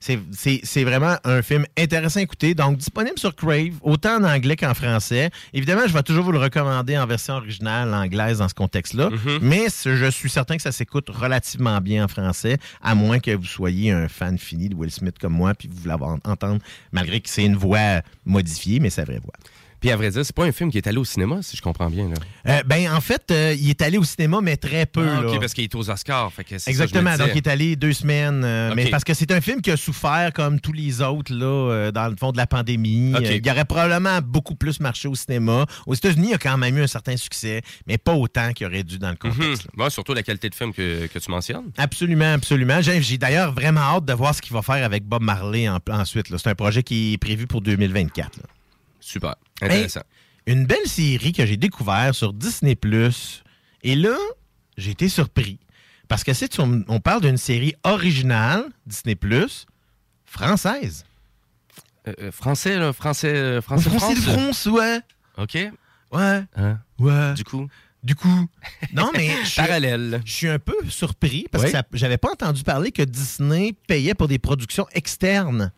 C'est- 0.00 0.84
vraiment 0.84 1.16
un 1.24 1.42
film 1.42 1.64
intéressant 1.76 2.20
à 2.20 2.22
écouter. 2.22 2.54
Donc, 2.54 2.76
disponible 2.78 3.18
sur 3.18 3.34
Crave, 3.34 3.74
autant 3.82 4.16
en 4.20 4.24
anglais 4.24 4.54
qu'en 4.56 4.72
français. 4.74 5.30
Évidemment, 5.52 5.82
je 5.88 5.92
vais 5.92 6.02
toujours 6.02 6.24
vous 6.24 6.32
le 6.32 6.38
recommander 6.38 6.96
en 6.96 7.06
version 7.06 7.34
originale 7.34 7.92
anglaise 7.92 8.38
dans 8.38 8.48
ce 8.48 8.54
contexte-là. 8.54 9.10
Mais 9.42 9.68
ce- 9.68 9.96
je 9.96 10.10
suis 10.10 10.30
certain 10.30 10.56
que 10.56 10.62
ça 10.62 10.72
s'écoute 10.72 11.08
relativement 11.10 11.80
bien 11.80 12.04
en 12.04 12.08
français, 12.08 12.58
à 12.82 12.94
moins 12.94 13.18
que 13.18 13.32
vous 13.32 13.44
soyez 13.44 13.90
un 13.90 14.08
fan 14.08 14.38
fini 14.38 14.68
de 14.68 14.74
Will 14.76 14.90
Smith 14.90 15.16
comme 15.20 15.32
moi, 15.32 15.54
puis 15.54 15.68
vous 15.68 15.76
voulez 15.82 15.94
entendre, 16.24 16.60
malgré 16.92 17.20
que 17.20 17.28
c'est 17.28 17.44
une 17.44 17.56
voix 17.56 18.00
modifiée, 18.24 18.78
mais 18.80 18.90
sa 18.90 19.04
vraie 19.04 19.18
voix. 19.20 19.34
Puis 19.80 19.90
à 19.90 19.96
vrai 19.96 20.10
dire, 20.10 20.24
c'est 20.24 20.34
pas 20.34 20.44
un 20.44 20.52
film 20.52 20.70
qui 20.70 20.78
est 20.78 20.86
allé 20.86 20.98
au 20.98 21.04
cinéma, 21.04 21.38
si 21.42 21.56
je 21.56 21.62
comprends 21.62 21.88
bien. 21.90 22.08
Là. 22.08 22.14
Euh, 22.48 22.62
ben, 22.64 22.90
en 22.92 23.00
fait, 23.00 23.30
euh, 23.30 23.54
il 23.58 23.70
est 23.70 23.80
allé 23.82 23.96
au 23.98 24.04
cinéma, 24.04 24.40
mais 24.42 24.56
très 24.56 24.86
peu. 24.86 25.06
Ah, 25.08 25.22
là. 25.22 25.28
OK, 25.28 25.40
parce 25.40 25.54
qu'il 25.54 25.64
est 25.64 25.74
aux 25.74 25.88
Oscars. 25.90 26.32
Fait 26.32 26.44
que 26.44 26.50
c'est 26.50 26.58
ça, 26.60 26.70
Exactement. 26.70 27.16
Donc, 27.16 27.28
il 27.32 27.36
est 27.38 27.46
allé 27.46 27.76
deux 27.76 27.92
semaines. 27.92 28.42
euh. 28.44 28.72
Mais 28.74 28.86
parce 28.90 29.04
que 29.04 29.14
c'est 29.14 29.30
un 29.32 29.40
film 29.40 29.60
qui 29.60 29.70
a 29.70 29.76
souffert 29.76 30.32
comme 30.34 30.60
tous 30.60 30.72
les 30.72 31.00
autres, 31.02 31.32
là, 31.34 31.90
dans 31.92 32.08
le 32.08 32.16
fond 32.16 32.32
de 32.32 32.36
la 32.36 32.46
pandémie. 32.46 33.14
OK. 33.16 33.22
Euh, 33.24 33.40
il 33.42 33.50
aurait 33.50 33.64
probablement 33.64 34.20
beaucoup 34.22 34.54
plus 34.54 34.80
marché 34.80 35.08
au 35.08 35.14
cinéma. 35.14 35.64
Aux 35.86 35.94
États-Unis, 35.94 36.28
il 36.30 36.34
a 36.34 36.38
quand 36.38 36.56
même 36.58 36.76
eu 36.76 36.82
un 36.82 36.86
certain 36.86 37.16
succès, 37.16 37.62
mais 37.86 37.98
pas 37.98 38.14
autant 38.14 38.52
qu'il 38.52 38.66
aurait 38.66 38.82
dû 38.84 38.98
dans 38.98 39.10
le 39.10 39.16
contexte. 39.16 39.66
Mhm. 39.76 39.82
Ouais, 39.84 39.90
surtout 39.90 40.14
la 40.14 40.22
qualité 40.22 40.48
de 40.50 40.54
film 40.54 40.72
que, 40.72 41.06
que 41.06 41.18
tu 41.18 41.30
mentionnes. 41.30 41.70
Absolument, 41.76 42.32
absolument. 42.34 42.80
J'ai 42.80 43.18
d'ailleurs 43.18 43.52
vraiment 43.52 43.80
hâte 43.80 44.04
de 44.04 44.12
voir 44.12 44.34
ce 44.34 44.42
qu'il 44.42 44.52
va 44.54 44.62
faire 44.62 44.84
avec 44.84 45.04
Bob 45.04 45.22
Marley 45.22 45.68
en- 45.68 45.78
ensuite. 45.90 46.26
C'est 46.36 46.48
un 46.48 46.54
projet 46.54 46.82
qui 46.82 47.14
est 47.14 47.18
prévu 47.18 47.46
pour 47.46 47.60
2024. 47.60 48.36
là. 48.38 48.42
Super. 49.08 49.36
Intéressant. 49.62 50.00
Hey, 50.46 50.52
une 50.52 50.66
belle 50.66 50.86
série 50.86 51.32
que 51.32 51.46
j'ai 51.46 51.56
découvert 51.56 52.14
sur 52.14 52.34
Disney+. 52.34 52.76
Et 53.82 53.96
là, 53.96 54.16
j'ai 54.76 54.90
été 54.90 55.08
surpris. 55.08 55.58
Parce 56.08 56.24
que 56.24 56.34
c'est 56.34 56.58
on, 56.60 56.84
on 56.88 57.00
parle 57.00 57.22
d'une 57.22 57.38
série 57.38 57.74
originale, 57.84 58.64
Disney+, 58.86 59.16
française. 60.26 61.04
Euh, 62.06 62.12
euh, 62.20 62.32
français, 62.32 62.78
là, 62.78 62.92
français, 62.92 63.34
euh, 63.34 63.62
français, 63.62 63.88
Français 63.88 64.14
de 64.14 64.20
France. 64.20 64.66
Ouais. 64.66 65.00
OK. 65.38 65.54
Ouais. 66.12 66.42
Hein? 66.56 66.78
Ouais. 66.98 67.32
Du 67.34 67.44
coup? 67.44 67.66
Du 68.02 68.14
coup. 68.14 68.46
Non, 68.92 69.10
mais. 69.14 69.30
je 69.44 69.56
Parallèle. 69.56 70.20
Je 70.26 70.32
suis 70.32 70.48
un 70.48 70.58
peu 70.58 70.76
surpris 70.88 71.46
parce 71.50 71.64
Oui. 71.64 71.72
que 71.72 71.78
j'avais 71.94 72.18
pas 72.18 72.30
entendu 72.30 72.62
parler 72.62 72.92
que 72.92 73.02
Disney 73.02 73.74
payait 73.86 74.14
pour 74.14 74.28
des 74.28 74.38
productions 74.38 74.86
externes. 74.92 75.72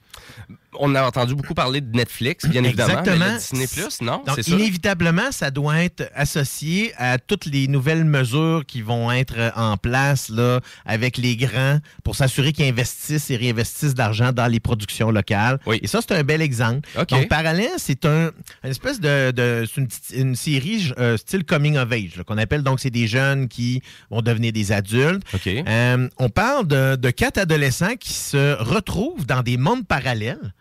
On 0.79 0.95
a 0.95 1.03
entendu 1.03 1.35
beaucoup 1.35 1.55
parler 1.55 1.81
de 1.81 1.97
Netflix, 1.97 2.47
bien 2.47 2.63
évidemment. 2.63 3.01
Exactement. 3.01 3.27
Mais 3.33 3.39
Disney 3.39 3.67
Plus, 3.67 4.01
non, 4.03 4.23
Donc, 4.27 4.47
inévitablement, 4.47 5.33
ça 5.33 5.51
doit 5.51 5.83
être 5.83 6.11
associé 6.15 6.93
à 6.97 7.19
toutes 7.19 7.47
les 7.47 7.67
nouvelles 7.67 8.05
mesures 8.05 8.63
qui 8.67 8.81
vont 8.81 9.11
être 9.11 9.53
en 9.57 9.77
place 9.77 10.29
là, 10.29 10.61
avec 10.87 11.17
les 11.17 11.37
grands 11.37 11.79
pour 12.05 12.15
s'assurer 12.15 12.53
qu'ils 12.53 12.67
investissent 12.67 13.31
et 13.31 13.37
réinvestissent 13.37 13.95
d'argent 13.95 14.33
dans 14.33 14.47
les 14.47 14.61
productions 14.61 15.11
locales. 15.11 15.59
Et 15.83 15.87
ça, 15.87 16.01
c'est 16.07 16.15
un 16.15 16.23
bel 16.23 16.41
exemple. 16.41 16.89
OK. 16.99 17.09
Donc, 17.09 17.29
parallèle, 17.29 17.71
c'est 17.79 18.05
un, 18.05 18.31
une 18.65 18.71
espèce 18.71 19.01
de, 19.01 19.33
de- 19.33 19.67
c'est 19.73 20.17
une, 20.17 20.37
série 20.37 20.93
euh, 20.99 21.17
style 21.17 21.45
coming 21.45 21.77
of 21.77 21.91
age 21.93 22.17
là, 22.17 22.25
qu'on 22.25 22.39
appelle 22.39 22.63
donc 22.63 22.81
c'est 22.81 22.91
des 22.91 23.07
jeunes 23.09 23.49
qui 23.49 23.83
vont 24.11 24.23
devenir 24.23 24.53
des 24.53 24.71
adultes. 24.73 25.23
Euh, 25.47 26.09
on 26.19 26.29
parle 26.29 26.67
de, 26.67 26.97
de 26.97 27.11
quatre 27.11 27.39
adolescents 27.39 27.97
qui 27.99 28.13
se 28.13 28.57
retrouvent 28.63 29.27
dans 29.27 29.43
des 29.43 29.57
mondes 29.57 29.87
parallèles 29.87 30.53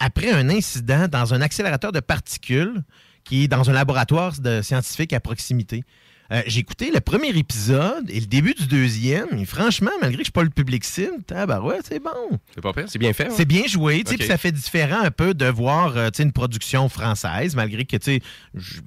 après 0.00 0.30
un 0.30 0.48
incident 0.50 1.08
dans 1.08 1.34
un 1.34 1.40
accélérateur 1.40 1.92
de 1.92 2.00
particules 2.00 2.82
qui 3.24 3.44
est 3.44 3.48
dans 3.48 3.68
un 3.68 3.72
laboratoire 3.72 4.38
de 4.40 4.62
scientifiques 4.62 5.12
à 5.12 5.20
proximité. 5.20 5.84
Euh, 6.30 6.42
J'ai 6.46 6.60
écouté 6.60 6.90
le 6.92 7.00
premier 7.00 7.28
épisode 7.30 8.08
et 8.10 8.20
le 8.20 8.26
début 8.26 8.52
du 8.54 8.66
deuxième. 8.66 9.28
Et 9.38 9.44
franchement, 9.46 9.90
malgré 10.00 10.18
que 10.18 10.22
je 10.22 10.24
suis 10.26 10.32
pas 10.32 10.42
le 10.42 10.50
public 10.50 10.84
cible, 10.84 11.22
tabarouette, 11.26 11.86
c'est 11.88 12.00
bon. 12.02 12.38
C'est 12.54 12.60
pas 12.60 12.72
pire, 12.74 12.84
c'est 12.86 12.98
bien 12.98 13.12
fait. 13.14 13.30
C'est 13.32 13.46
bien 13.46 13.66
joué, 13.66 14.02
tu 14.04 14.08
sais, 14.10 14.14
OK. 14.14 14.18
puis 14.18 14.28
ça 14.28 14.36
fait 14.36 14.52
différent 14.52 15.00
un 15.02 15.10
peu 15.10 15.32
de 15.32 15.46
voir 15.46 15.96
euh, 15.96 16.10
une 16.18 16.32
production 16.32 16.88
française, 16.90 17.56
malgré 17.56 17.86
que, 17.86 17.96
tu 17.96 18.04
sais, 18.16 18.20
je- 18.54 18.80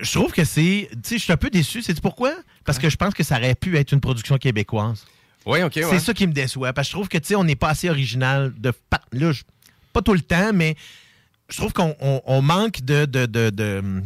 je 0.00 0.12
trouve 0.12 0.32
que 0.32 0.44
c'est. 0.44 0.88
Tu 0.92 0.98
sais, 1.02 1.18
je 1.18 1.22
suis 1.24 1.32
un 1.32 1.36
peu 1.36 1.50
déçu. 1.50 1.82
C'est 1.82 2.00
pourquoi? 2.00 2.34
Parce 2.64 2.78
que 2.78 2.88
je 2.88 2.96
pense 2.96 3.14
que 3.14 3.22
ça 3.24 3.36
aurait 3.36 3.54
pu 3.54 3.76
être 3.76 3.92
une 3.92 4.00
production 4.00 4.38
québécoise. 4.38 5.04
Oui, 5.44 5.62
OK, 5.62 5.72
C'est 5.74 5.84
ouais. 5.84 5.98
ça 5.98 6.14
qui 6.14 6.26
me 6.26 6.32
déçoit. 6.32 6.72
Parce 6.72 6.86
que 6.88 6.90
je 6.92 6.96
trouve 6.96 7.08
que, 7.08 7.18
tu 7.18 7.28
sais, 7.28 7.34
on 7.34 7.44
n'est 7.44 7.56
pas 7.56 7.70
assez 7.70 7.90
original. 7.90 8.52
De, 8.56 8.72
là, 9.12 9.32
je- 9.32 9.42
pas 9.92 10.02
tout 10.02 10.14
le 10.14 10.20
temps, 10.20 10.52
mais 10.54 10.74
je 11.48 11.56
trouve 11.58 11.72
qu'on 11.72 11.94
on- 12.00 12.20
on 12.26 12.42
manque 12.42 12.80
de. 12.82 13.04
de, 13.04 13.26
de, 13.26 13.50
de- 13.50 14.02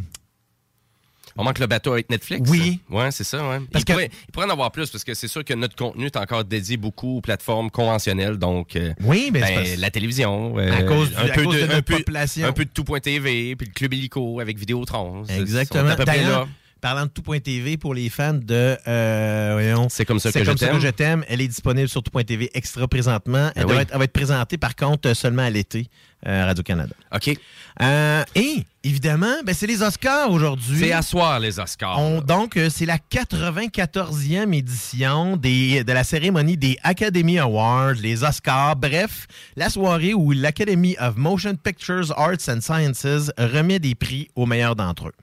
On 1.39 1.43
manque 1.43 1.59
le 1.59 1.67
bateau 1.67 1.91
avec 1.93 2.09
Netflix? 2.09 2.49
Oui. 2.49 2.79
Ouais, 2.89 3.11
c'est 3.11 3.23
ça, 3.23 3.47
ouais. 3.47 3.59
Parce 3.71 3.83
il, 3.83 3.85
que- 3.85 3.91
pourrait, 3.91 4.09
il 4.27 4.31
pourrait 4.31 4.47
en 4.47 4.49
avoir 4.49 4.71
plus 4.71 4.89
parce 4.89 5.03
que 5.03 5.13
c'est 5.13 5.27
sûr 5.27 5.45
que 5.45 5.53
notre 5.53 5.75
contenu 5.75 6.07
est 6.07 6.17
encore 6.17 6.43
dédié 6.43 6.77
beaucoup 6.77 7.17
aux 7.17 7.21
plateformes 7.21 7.69
conventionnelles, 7.69 8.37
donc 8.37 8.75
euh, 8.75 8.91
Oui, 9.03 9.29
mais 9.31 9.41
ben, 9.41 9.53
parce- 9.55 9.75
la 9.77 9.91
télévision, 9.91 10.57
À 10.57 10.81
cause 10.81 11.09
du- 11.11 11.15
à 11.15 11.29
cause 11.29 11.55
de 11.55 11.63
un 11.63 11.67
notre 11.67 11.81
peu, 11.81 11.97
population. 11.97 12.47
un 12.47 12.53
peu 12.53 12.65
de 12.65 12.71
tout.tv, 12.71 13.55
puis 13.55 13.67
le 13.67 13.73
club 13.73 13.93
illico 13.93 14.39
avec 14.39 14.57
Vidéotron. 14.57 15.25
Exactement. 15.25 15.95
peu 15.95 16.05
D'ailleurs. 16.05 16.47
Parlant 16.87 17.05
de 17.05 17.11
tout.tv, 17.11 17.75
pour 17.77 17.93
les 17.93 18.07
fans 18.09 18.33
de. 18.33 18.77
euh, 18.87 19.49
voyons, 19.53 19.87
C'est 19.89 20.05
comme 20.05 20.19
ça 20.19 20.31
que 20.31 20.39
je 20.39 20.45
comme 20.45 20.57
ça 20.57 20.69
que 20.69 20.79
je 20.79 20.87
t'aime. 20.87 21.25
Elle 21.27 21.41
est 21.41 21.47
disponible 21.49 21.89
sur 21.89 22.01
tout.tv 22.01 22.49
extra 22.53 22.87
présentement. 22.87 23.51
Elle, 23.55 23.63
Ben 23.63 23.67
doit 23.67 23.75
oui. 23.75 23.81
être, 23.81 23.89
elle 23.91 23.97
va 23.97 24.03
être 24.05 24.13
présentée, 24.13 24.57
par 24.57 24.75
contre, 24.75 25.13
seulement 25.13 25.41
à 25.43 25.49
l'été 25.49 25.89
euh, 26.25 26.45
Radio-Canada. 26.45 26.93
OK. 27.13 27.37
Euh, 27.81 28.23
et, 28.33 28.65
évidemment, 28.83 29.35
ben, 29.45 29.53
c'est 29.53 29.67
les 29.67 29.83
Oscars 29.83 30.31
aujourd'hui. 30.31 30.79
C'est 30.79 30.91
à 30.91 31.01
soir, 31.03 31.39
les 31.39 31.59
Oscars. 31.59 31.99
On- 31.99 32.21
donc, 32.21 32.57
euh, 32.57 32.69
c'est 32.71 32.87
la 32.87 32.97
94e 32.97 34.51
édition 34.53 35.37
des, 35.37 35.83
de 35.83 35.91
la 35.93 36.03
cérémonie 36.03 36.57
des 36.57 36.77
Academy 36.83 37.37
Awards, 37.37 37.93
les 37.93 38.23
Oscars. 38.23 38.75
Bref, 38.75 39.27
la 39.55 39.69
soirée 39.69 40.13
où 40.13 40.31
l'Academy 40.31 40.95
of 40.99 41.17
Motion 41.17 41.55
Pictures, 41.55 42.11
Arts 42.17 42.49
and 42.49 42.61
Sciences 42.61 43.31
remet 43.37 43.79
des 43.79 43.93
prix 43.95 44.29
aux 44.35 44.45
meilleurs 44.45 44.75
d'entre 44.75 45.09
eux. 45.09 45.13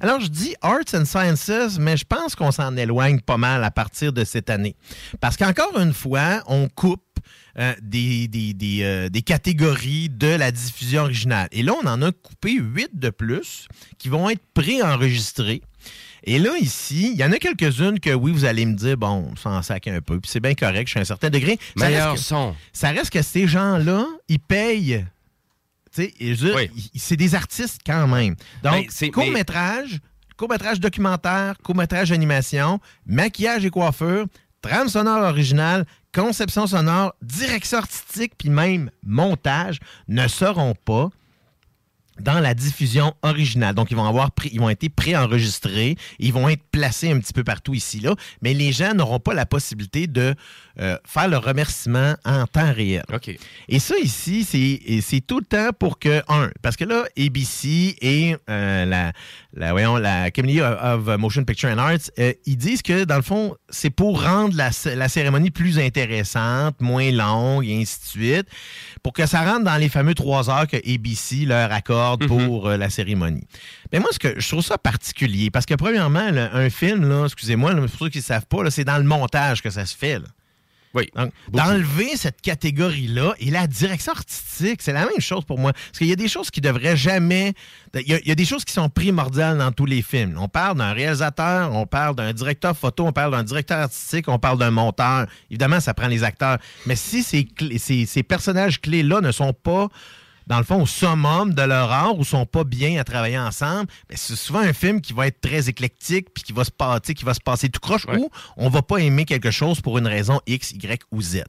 Alors, 0.00 0.20
je 0.20 0.26
dis 0.26 0.54
Arts 0.62 0.80
and 0.94 1.04
Sciences, 1.04 1.78
mais 1.78 1.96
je 1.96 2.04
pense 2.04 2.34
qu'on 2.34 2.50
s'en 2.50 2.76
éloigne 2.76 3.20
pas 3.20 3.36
mal 3.36 3.62
à 3.62 3.70
partir 3.70 4.12
de 4.12 4.24
cette 4.24 4.50
année. 4.50 4.74
Parce 5.20 5.36
qu'encore 5.36 5.78
une 5.78 5.92
fois, 5.94 6.42
on 6.48 6.68
coupe 6.68 7.02
euh, 7.58 7.74
des, 7.82 8.28
des, 8.28 8.52
des, 8.54 8.82
euh, 8.82 9.08
des 9.08 9.22
catégories 9.22 10.08
de 10.08 10.28
la 10.28 10.50
diffusion 10.52 11.02
originale. 11.02 11.48
Et 11.52 11.62
là, 11.62 11.72
on 11.82 11.86
en 11.86 12.00
a 12.02 12.12
coupé 12.12 12.52
huit 12.54 12.90
de 12.94 13.10
plus 13.10 13.66
qui 13.98 14.08
vont 14.08 14.28
être 14.30 14.42
préenregistrées. 14.54 15.62
Et 16.24 16.38
là, 16.38 16.50
ici, 16.58 17.12
il 17.14 17.18
y 17.18 17.24
en 17.24 17.32
a 17.32 17.38
quelques-unes 17.38 17.98
que, 17.98 18.10
oui, 18.10 18.30
vous 18.32 18.44
allez 18.44 18.66
me 18.66 18.74
dire, 18.74 18.96
bon, 18.98 19.34
ça 19.36 19.50
en 19.50 19.62
sac 19.62 19.88
un 19.88 20.00
peu, 20.02 20.20
puis 20.20 20.30
c'est 20.30 20.40
bien 20.40 20.54
correct 20.54 20.86
jusqu'à 20.86 21.00
un 21.00 21.04
certain 21.04 21.30
degré. 21.30 21.58
Ça 21.78 21.86
Meilleur 21.88 22.10
reste 22.12 22.22
que- 22.22 22.28
son. 22.28 22.54
Ça 22.74 22.90
reste 22.90 23.10
que 23.10 23.22
ces 23.22 23.48
gens-là, 23.48 24.06
ils 24.28 24.38
payent. 24.38 25.06
Je 25.96 26.06
ils- 26.22 27.00
c'est 27.00 27.16
des 27.16 27.34
artistes 27.34 27.80
quand 27.84 28.06
même. 28.06 28.36
Ben, 28.62 28.72
Donc, 28.72 28.86
c'est- 28.90 29.10
court-métrage, 29.10 29.98
court-métrage 30.36 30.78
documentaire, 30.78 31.54
court-métrage 31.62 32.12
animation, 32.12 32.80
maquillage 33.06 33.64
et 33.64 33.70
coiffure, 33.70 34.26
trame 34.62 34.88
sonore 34.88 35.22
originale, 35.22 35.84
conception 36.14 36.66
sonore, 36.66 37.14
direction 37.22 37.78
artistique, 37.78 38.34
puis 38.38 38.50
même 38.50 38.90
montage 39.02 39.78
ne 40.08 40.26
seront 40.28 40.74
pas 40.84 41.10
dans 42.20 42.40
la 42.40 42.54
diffusion 42.54 43.14
originale. 43.22 43.74
Donc, 43.74 43.90
ils 43.90 43.96
vont 43.96 44.06
avoir 44.06 44.30
pré- 44.30 44.50
ils 44.52 44.60
vont 44.60 44.70
être 44.70 44.88
préenregistrés, 44.90 45.96
ils 46.18 46.32
vont 46.32 46.48
être 46.48 46.62
placés 46.70 47.10
un 47.10 47.18
petit 47.18 47.32
peu 47.32 47.44
partout 47.44 47.74
ici 47.74 48.00
là, 48.00 48.14
mais 48.42 48.54
les 48.54 48.72
gens 48.72 48.94
n'auront 48.94 49.20
pas 49.20 49.34
la 49.34 49.46
possibilité 49.46 50.06
de 50.06 50.34
euh, 50.80 50.96
faire 51.06 51.28
le 51.28 51.36
remerciement 51.36 52.14
en 52.24 52.46
temps 52.46 52.72
réel. 52.72 53.04
OK. 53.12 53.36
Et 53.68 53.78
ça 53.78 53.98
ici, 53.98 54.44
c'est 54.44 55.20
tout 55.26 55.38
le 55.40 55.44
temps 55.44 55.70
pour 55.78 55.98
que 55.98 56.22
un, 56.28 56.50
parce 56.62 56.76
que 56.76 56.84
là, 56.84 57.04
ABC 57.18 57.96
et 58.00 58.36
euh, 58.48 58.84
la, 58.84 59.12
la 59.52 59.72
voyons 59.72 59.96
la 59.96 60.22
Academy 60.24 60.60
of 60.60 61.06
Motion 61.18 61.44
Picture 61.44 61.70
and 61.70 61.78
Arts, 61.78 62.10
euh, 62.18 62.32
ils 62.46 62.56
disent 62.56 62.82
que 62.82 63.04
dans 63.04 63.16
le 63.16 63.22
fond, 63.22 63.56
c'est 63.68 63.90
pour 63.90 64.22
rendre 64.22 64.56
la, 64.56 64.70
la 64.94 65.08
cérémonie 65.08 65.50
plus 65.50 65.78
intéressante, 65.78 66.80
moins 66.80 67.10
longue 67.10 67.66
et 67.66 67.80
ainsi 67.80 67.98
de 68.00 68.06
suite, 68.06 68.46
pour 69.02 69.12
que 69.12 69.26
ça 69.26 69.42
rentre 69.42 69.64
dans 69.64 69.76
les 69.76 69.88
fameux 69.88 70.14
trois 70.14 70.50
heures 70.50 70.66
que 70.66 70.76
ABC 70.76 71.46
leur 71.46 71.72
accorde 71.72 72.26
pour 72.26 72.68
euh, 72.68 72.76
la 72.76 72.90
cérémonie. 72.90 73.46
Mais 73.92 73.98
moi, 73.98 74.08
ce 74.12 74.18
que 74.18 74.38
je 74.38 74.48
trouve 74.48 74.62
ça 74.62 74.78
particulier, 74.78 75.50
parce 75.50 75.66
que 75.66 75.74
premièrement, 75.74 76.30
là, 76.30 76.50
un 76.54 76.70
film, 76.70 77.08
là, 77.08 77.24
excusez-moi, 77.24 77.74
pour 77.74 77.88
ceux 77.98 78.08
qui 78.08 78.18
ne 78.18 78.22
savent 78.22 78.46
pas, 78.46 78.70
c'est 78.70 78.84
dans 78.84 78.98
le 78.98 79.04
montage 79.04 79.62
que 79.62 79.70
ça 79.70 79.86
se 79.86 79.96
fait. 79.96 80.18
là. 80.18 80.26
Oui. 80.92 81.08
Donc, 81.14 81.30
d'enlever 81.52 82.16
cette 82.16 82.40
catégorie-là 82.40 83.34
et 83.38 83.50
la 83.50 83.66
direction 83.68 84.12
artistique, 84.12 84.82
c'est 84.82 84.92
la 84.92 85.04
même 85.06 85.20
chose 85.20 85.44
pour 85.44 85.58
moi. 85.58 85.72
Parce 85.72 85.98
qu'il 85.98 86.08
y 86.08 86.12
a 86.12 86.16
des 86.16 86.26
choses 86.28 86.50
qui 86.50 86.60
devraient 86.60 86.96
jamais. 86.96 87.54
Il 87.94 88.08
y, 88.08 88.14
a, 88.14 88.18
il 88.20 88.26
y 88.28 88.32
a 88.32 88.34
des 88.34 88.44
choses 88.44 88.64
qui 88.64 88.72
sont 88.72 88.88
primordiales 88.88 89.58
dans 89.58 89.70
tous 89.70 89.86
les 89.86 90.02
films. 90.02 90.36
On 90.40 90.48
parle 90.48 90.78
d'un 90.78 90.92
réalisateur, 90.92 91.72
on 91.72 91.86
parle 91.86 92.16
d'un 92.16 92.32
directeur 92.32 92.76
photo, 92.76 93.06
on 93.06 93.12
parle 93.12 93.32
d'un 93.32 93.44
directeur 93.44 93.78
artistique, 93.78 94.26
on 94.28 94.38
parle 94.38 94.58
d'un 94.58 94.70
monteur. 94.72 95.26
Évidemment, 95.50 95.78
ça 95.80 95.94
prend 95.94 96.08
les 96.08 96.24
acteurs. 96.24 96.58
Mais 96.86 96.96
si 96.96 97.22
ces, 97.22 97.44
clés- 97.44 97.78
ces, 97.78 98.04
ces 98.06 98.22
personnages 98.24 98.80
clés-là 98.80 99.20
ne 99.20 99.30
sont 99.32 99.52
pas 99.52 99.88
dans 100.50 100.58
le 100.58 100.64
fond, 100.64 100.82
au 100.82 100.86
summum 100.86 101.54
de 101.54 101.62
leur 101.62 101.92
art 101.92 102.18
ou 102.18 102.24
sont 102.24 102.44
pas 102.44 102.64
bien 102.64 103.00
à 103.00 103.04
travailler 103.04 103.38
ensemble, 103.38 103.86
ben, 104.08 104.16
c'est 104.16 104.34
souvent 104.34 104.58
un 104.58 104.72
film 104.72 105.00
qui 105.00 105.12
va 105.12 105.28
être 105.28 105.40
très 105.40 105.68
éclectique 105.68 106.34
puis 106.34 106.42
qui 106.42 106.52
va 106.52 106.64
se 106.64 106.72
passer, 106.72 107.14
qui 107.14 107.24
va 107.24 107.34
se 107.34 107.40
passer 107.40 107.68
tout 107.68 107.78
croche 107.78 108.04
ou 108.06 108.28
on 108.56 108.68
va 108.68 108.82
pas 108.82 108.96
aimer 108.96 109.24
quelque 109.26 109.52
chose 109.52 109.80
pour 109.80 109.96
une 109.98 110.08
raison 110.08 110.40
X, 110.48 110.72
Y 110.72 111.04
ou 111.12 111.22
Z. 111.22 111.44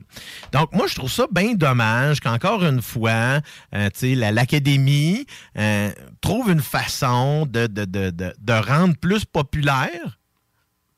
Donc, 0.52 0.72
moi, 0.72 0.86
je 0.86 0.94
trouve 0.94 1.12
ça 1.12 1.26
bien 1.32 1.56
dommage 1.56 2.20
qu'encore 2.20 2.64
une 2.64 2.84
fois, 2.84 3.42
euh, 3.74 3.90
l'Académie 4.04 5.26
euh, 5.58 5.92
trouve 6.22 6.52
une 6.52 6.62
façon 6.62 7.48
de, 7.48 7.66
de, 7.66 7.86
de, 7.86 8.12
de, 8.12 8.36
de 8.40 8.54
rendre 8.54 8.96
plus 8.98 9.26
populaire 9.26 10.20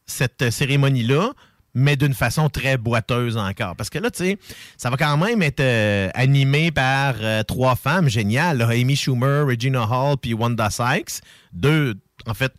cette 0.05 0.49
cérémonie-là 0.49 1.31
mais 1.73 1.95
d'une 1.95 2.13
façon 2.13 2.49
très 2.49 2.77
boiteuse 2.77 3.37
encore. 3.37 3.75
Parce 3.75 3.89
que 3.89 3.99
là, 3.99 4.11
tu 4.11 4.23
sais, 4.23 4.37
ça 4.77 4.89
va 4.89 4.97
quand 4.97 5.17
même 5.17 5.41
être 5.41 5.59
euh, 5.59 6.09
animé 6.13 6.71
par 6.71 7.15
euh, 7.19 7.43
trois 7.43 7.75
femmes 7.75 8.09
géniales. 8.09 8.61
Amy 8.61 8.95
Schumer, 8.95 9.45
Regina 9.45 9.83
Hall, 9.83 10.17
puis 10.21 10.33
Wanda 10.33 10.69
Sykes. 10.69 11.21
Deux, 11.51 11.95
en 12.27 12.33
fait, 12.33 12.53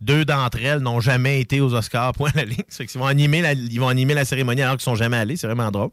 deux 0.00 0.24
d'entre 0.24 0.58
elles 0.62 0.80
n'ont 0.80 1.00
jamais 1.00 1.40
été 1.40 1.60
aux 1.60 1.72
Oscars, 1.74 2.12
point 2.12 2.30
la 2.34 2.44
ligne. 2.44 2.56
Fait 2.68 2.86
qu'ils 2.86 3.00
vont 3.00 3.06
animer 3.06 3.42
la, 3.42 3.52
ils 3.52 3.80
vont 3.80 3.88
animer 3.88 4.14
la 4.14 4.24
cérémonie 4.24 4.62
alors 4.62 4.76
qu'ils 4.76 4.82
sont 4.82 4.96
jamais 4.96 5.16
allés. 5.16 5.36
C'est 5.36 5.46
vraiment 5.46 5.70
drôle. 5.70 5.90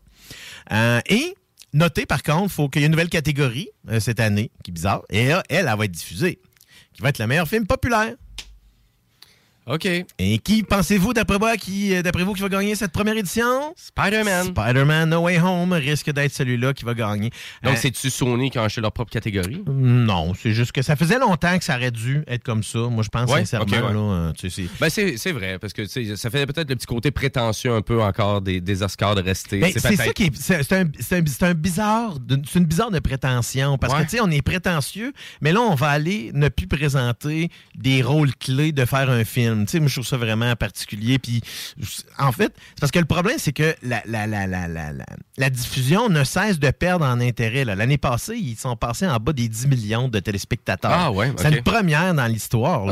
Euh, 0.71 0.99
et 1.07 1.35
notez 1.73 2.05
par 2.05 2.23
contre, 2.23 2.51
faut 2.51 2.69
qu'il 2.69 2.81
y 2.81 2.85
ait 2.85 2.87
une 2.87 2.91
nouvelle 2.91 3.09
catégorie 3.09 3.69
cette 3.99 4.19
année, 4.19 4.49
qui 4.63 4.71
est 4.71 4.73
bizarre. 4.73 5.03
Et 5.09 5.27
là, 5.27 5.43
elle, 5.49 5.67
elle 5.69 5.77
va 5.77 5.85
être 5.85 5.91
diffusée, 5.91 6.39
qui 6.93 7.01
va 7.03 7.09
être 7.09 7.19
le 7.19 7.27
meilleur 7.27 7.47
film 7.47 7.67
populaire. 7.67 8.15
OK. 9.67 9.85
Et 10.19 10.37
qui 10.39 10.61
pensez-vous, 10.61 11.13
d'après 11.13 11.39
moi, 11.39 11.57
qui, 11.57 11.95
euh, 11.95 12.03
d'après 12.03 12.23
vous, 12.23 12.33
qui 12.33 12.41
va 12.43 12.49
gagner 12.49 12.75
cette 12.75 12.91
première 12.91 13.17
édition? 13.17 13.73
Spider-Man. 13.75 14.47
Spider-Man 14.55 15.09
No 15.09 15.21
Way 15.21 15.39
Home 15.39 15.73
risque 15.73 16.11
d'être 16.11 16.31
celui-là 16.33 16.73
qui 16.73 16.85
va 16.85 16.93
gagner. 16.93 17.31
Donc, 17.63 17.73
Euh, 17.73 17.77
c'est-tu 17.79 18.11
Sony 18.11 18.51
qui 18.51 18.59
a 18.59 18.63
acheté 18.63 18.81
leur 18.81 18.91
propre 18.91 19.11
catégorie? 19.11 19.63
Non, 19.67 20.33
c'est 20.39 20.51
juste 20.51 20.71
que 20.71 20.83
ça 20.83 20.95
faisait 20.95 21.17
longtemps 21.17 21.57
que 21.57 21.63
ça 21.63 21.77
aurait 21.77 21.89
dû 21.89 22.23
être 22.27 22.43
comme 22.43 22.61
ça. 22.63 22.77
Moi, 22.77 23.01
je 23.03 23.09
pense 23.09 23.31
Ouais, 23.31 23.39
sincèrement. 23.39 23.65
ouais. 23.87 23.93
là, 23.93 23.99
euh, 23.99 24.31
tu 24.33 24.49
sais, 24.51 24.61
c'est- 24.67 24.79
Ben 24.79 24.89
c'est, 24.89 25.17
c'est 25.17 25.31
vrai, 25.31 25.57
parce 25.57 25.73
que 25.73 25.81
tu 25.81 25.87
sais, 25.87 26.15
ça 26.15 26.29
fait 26.29 26.45
peut-être 26.45 26.69
le 26.69 26.75
petit 26.75 26.85
côté 26.85 27.09
prétentieux 27.09 27.73
un 27.73 27.81
peu 27.81 28.03
encore 28.03 28.41
des, 28.41 28.61
des 28.61 28.83
Oscars 28.83 29.15
de 29.15 29.21
rester. 29.23 29.59
Ben, 29.59 29.71
c'est 29.73 29.79
ça 29.95 30.13
qui 30.13 30.25
est. 30.25 30.35
C'est 30.35 30.57
un, 30.73 30.85
c'est 30.99 31.17
un- 31.17 31.23
c'est 31.25 31.43
un 31.43 31.53
bizarre. 31.55 32.17
C'est 32.47 32.59
une 32.59 32.65
bizarre 32.65 32.91
de 32.91 32.99
prétention. 32.99 33.79
Parce 33.79 33.93
Ouais. 33.93 33.99
que, 34.05 34.09
tu 34.11 34.17
sais, 34.17 34.21
on 34.21 34.29
est 34.29 34.43
prétentieux, 34.43 35.11
mais 35.41 35.51
là, 35.53 35.61
on 35.61 35.73
va 35.73 35.87
aller 35.89 36.29
ne 36.35 36.49
plus 36.49 36.67
présenter 36.67 37.49
des 37.75 38.03
rôles 38.03 38.35
clés 38.35 38.71
de 38.71 38.85
faire 38.85 39.09
un 39.09 39.23
film. 39.23 39.54
Tu 39.65 39.71
sais, 39.71 39.79
moi, 39.79 39.87
je 39.87 39.93
trouve 39.95 40.05
ça 40.07 40.17
vraiment 40.17 40.53
particulier. 40.55 41.19
Puis, 41.19 41.41
en 42.17 42.31
fait, 42.31 42.53
c'est 42.69 42.79
parce 42.81 42.91
que 42.91 42.99
le 42.99 43.05
problème, 43.05 43.37
c'est 43.37 43.53
que 43.53 43.75
la, 43.83 44.01
la, 44.05 44.27
la, 44.27 44.47
la, 44.47 44.67
la, 44.67 44.91
la- 44.91 45.05
la 45.37 45.49
diffusion 45.49 46.09
ne 46.09 46.23
cesse 46.23 46.59
de 46.59 46.71
perdre 46.71 47.05
en 47.05 47.19
intérêt. 47.21 47.65
L'année 47.65 47.97
passée, 47.97 48.35
ils 48.37 48.55
sont 48.55 48.75
passés 48.75 49.07
en 49.07 49.17
bas 49.17 49.33
des 49.33 49.47
10 49.47 49.67
millions 49.67 50.07
de 50.07 50.19
téléspectateurs. 50.19 50.91
Ah 50.93 51.11
ouais, 51.11 51.31
C'est 51.37 51.49
une 51.55 51.63
première 51.63 52.13
dans 52.13 52.25
l'histoire. 52.27 52.83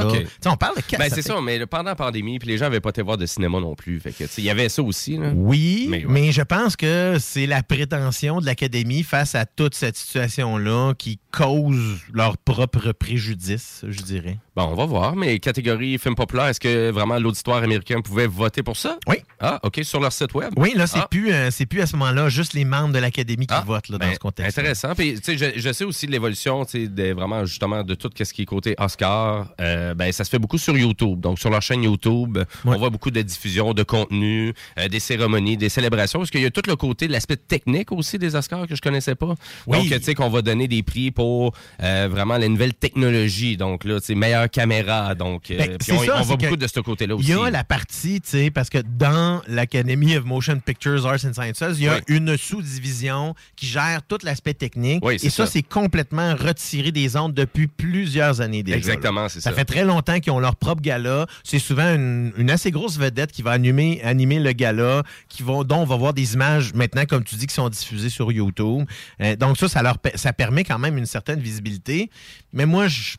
on 0.46 0.58
parle 0.58 0.76
de 0.78 0.82
quatre- 0.82 1.00
Ben, 1.00 1.10
ça 1.10 1.16
c'est 1.16 1.22
ça, 1.22 1.36
mais 1.42 1.66
pendant 1.66 1.90
la 1.92 1.96
pandémie, 1.96 2.40
puis 2.40 2.48
les 2.50 2.58
gens 2.58 2.66
n'avaient 2.66 2.80
pas 2.82 2.90
été 2.90 3.02
voir 3.02 3.18
de 3.18 3.26
cinéma 3.26 3.60
non 3.60 3.76
plus. 3.76 4.00
Fait 4.00 4.12
que, 4.12 4.24
il 4.38 4.44
y 4.44 4.50
avait 4.50 4.70
ça 4.70 4.84
aussi. 4.84 5.18
Là. 5.18 5.32
Oui, 5.34 5.88
Mais 5.90 6.04
mais, 6.08 6.32
je 6.32 6.42
pense 6.42 6.76
que 6.76 7.18
c'est 7.20 7.46
la 7.48 7.64
prétention 7.64 8.40
de 8.42 8.46
l'Académie 8.46 9.04
face 9.04 9.36
à 9.36 9.46
toute 9.46 9.74
cette 9.76 9.96
situation-là 9.98 10.94
qui 10.98 11.20
cause 11.32 12.00
leur 12.14 12.38
propre 12.38 12.92
préjudice, 12.92 13.84
je 13.88 14.02
dirais. 14.02 14.38
Bon, 14.56 14.64
on 14.66 14.76
va 14.76 14.86
voir, 14.86 15.16
mais 15.16 15.40
catégorie 15.40 15.98
film 15.98 16.16
populaire, 16.16 16.53
est-ce 16.54 16.60
que 16.60 16.92
vraiment 16.92 17.18
l'auditoire 17.18 17.64
américain 17.64 18.00
pouvait 18.02 18.28
voter 18.28 18.62
pour 18.62 18.78
ça? 18.78 18.98
Oui. 19.08 19.16
Ah, 19.40 19.60
OK, 19.64 19.80
sur 19.84 20.00
leur 20.00 20.12
site 20.14 20.34
web? 20.36 20.52
Oui, 20.56 20.74
là, 20.76 20.86
c'est 20.86 21.00
Ah. 21.00 21.08
plus, 21.10 21.34
euh, 21.34 21.50
plus 21.68 21.82
à 21.82 21.88
ce 21.88 21.96
moment-là 21.96 22.30
juste 22.30 22.54
les 22.54 22.64
membres 22.64 22.94
de 22.94 23.00
l'Académie 23.00 23.48
qui 23.48 23.54
Ah, 23.56 23.64
votent 23.66 23.90
là, 23.90 23.98
dans 23.98 24.06
ben, 24.06 24.14
ce 24.14 24.20
contexte. 24.20 24.58
Intéressant. 24.60 24.94
Puis, 24.96 25.16
tu 25.20 25.38
sais, 25.38 25.54
je, 25.56 25.60
je 25.60 25.74
sais 25.74 25.84
aussi 25.84 26.06
de 26.06 26.12
l'évolution, 26.12 26.64
tu 26.66 26.88
sais, 26.96 27.14
vraiment 27.14 27.44
justement 27.46 27.84
de 27.84 27.96
tout 27.96 28.10
ce 28.16 28.32
qui 28.34 28.44
est 28.44 28.46
côté 28.46 28.76
Oscar. 28.78 29.48
Euh, 29.60 29.94
ben, 29.96 30.12
ça 30.12 30.24
se 30.24 30.30
fait 30.30 30.40
beaucoup 30.40 30.58
sur 30.60 30.78
YouTube. 30.78 31.20
Donc, 31.20 31.40
sur 31.40 31.50
leur 31.50 31.62
chaîne 31.64 31.84
YouTube, 31.84 32.38
on 32.66 32.78
voit 32.78 32.90
beaucoup 32.92 33.10
de 33.12 33.22
diffusion 33.22 33.74
de 33.74 33.82
contenu, 33.84 34.54
euh, 34.78 34.88
des 34.88 35.00
cérémonies, 35.00 35.58
des 35.58 35.70
célébrations. 35.70 36.20
Parce 36.20 36.30
qu'il 36.32 36.42
y 36.42 36.46
a 36.46 36.52
tout 36.52 36.62
le 36.68 36.76
côté 36.76 37.08
de 37.08 37.12
l'aspect 37.12 37.38
technique 37.38 37.92
aussi 37.92 38.20
des 38.20 38.36
Oscars 38.36 38.68
que 38.68 38.76
je 38.76 38.82
connaissais 38.82 39.16
pas. 39.16 39.34
Oui. 39.68 39.90
Donc, 39.90 40.00
tu 40.00 40.04
sais, 40.06 40.14
qu'on 40.14 40.30
va 40.30 40.42
donner 40.42 40.68
des 40.68 40.84
prix 40.84 41.12
pour 41.12 41.54
euh, 41.82 42.08
vraiment 42.12 42.38
les 42.38 42.50
nouvelles 42.50 42.74
technologies. 42.76 43.58
Donc, 43.58 43.84
là, 43.86 44.00
tu 44.00 44.08
sais, 44.08 44.16
meilleure 44.16 44.50
caméra. 44.50 45.16
Donc, 45.16 45.46
Ben, 45.50 45.78
puis 45.78 45.88
c'est 45.88 45.94
on, 45.94 46.04
ça, 46.06 46.20
on 46.20 46.24
va 46.24 46.36
beaucoup 46.44 46.58
de 46.58 46.68
ce 46.68 46.80
côté-là 46.80 47.16
Il 47.20 47.28
y 47.28 47.34
a 47.34 47.50
la 47.50 47.64
partie, 47.64 48.22
tu 48.22 48.30
sais, 48.30 48.52
parce 48.52 48.70
que 48.70 48.78
dans 48.80 49.42
l'Academy 49.48 50.16
of 50.18 50.26
Motion 50.26 50.60
Pictures, 50.60 51.06
Arts 51.08 51.26
and 51.26 51.34
Sciences, 51.34 51.78
il 51.78 51.84
y 51.84 51.88
a 51.88 51.96
Oui. 51.96 52.02
une 52.08 52.38
sous-division 52.38 53.36
qui 53.56 53.66
gère 53.68 54.02
tout 54.08 54.18
l'aspect 54.24 54.54
technique. 54.54 55.04
Oui, 55.06 55.16
et 55.16 55.30
ça, 55.30 55.46
ça. 55.46 55.48
c'est 55.48 55.62
complètement 55.64 56.36
retiré 56.36 56.92
des 56.92 57.16
ondes 57.16 57.34
depuis 57.34 57.68
plusieurs 57.68 58.42
années 58.42 58.64
déjà. 58.64 58.78
Exactement, 58.78 59.30
c'est 59.30 59.42
Ça 59.42 59.50
ça. 59.52 59.56
fait 59.56 59.66
très 59.66 59.86
longtemps 59.86 60.20
qu'ils 60.20 60.32
ont 60.32 60.40
leur 60.40 60.56
propre 60.56 60.82
gala. 60.82 61.26
C'est 61.44 61.60
souvent 61.60 61.94
une, 61.94 62.32
une 62.38 62.50
assez 62.52 62.72
grosse 62.72 62.98
vedette 62.98 63.32
qui 63.32 63.42
va 63.42 63.52
animer, 63.52 64.02
animer 64.04 64.40
le 64.40 64.52
gala, 64.54 65.04
qui 65.30 65.44
vont, 65.44 65.64
dont 65.64 65.78
on 65.78 65.86
va 65.86 65.96
voir 65.96 66.14
des 66.14 66.34
images 66.34 66.74
maintenant, 66.74 67.06
comme 67.06 67.24
tu 67.24 67.36
dis, 67.36 67.48
qui 67.48 67.54
sont 67.56 67.70
diffusées 67.70 68.10
sur 68.10 68.32
YouTube. 68.32 68.86
Euh, 69.22 69.36
donc 69.36 69.58
ça, 69.58 69.68
ça, 69.68 69.82
leur, 69.82 69.98
ça 70.16 70.34
permet 70.34 70.64
quand 70.64 70.80
même 70.80 70.98
une 70.98 71.06
certaine 71.06 71.40
visibilité. 71.40 72.10
Mais 72.54 72.66
moi, 72.66 72.88
je 72.88 73.16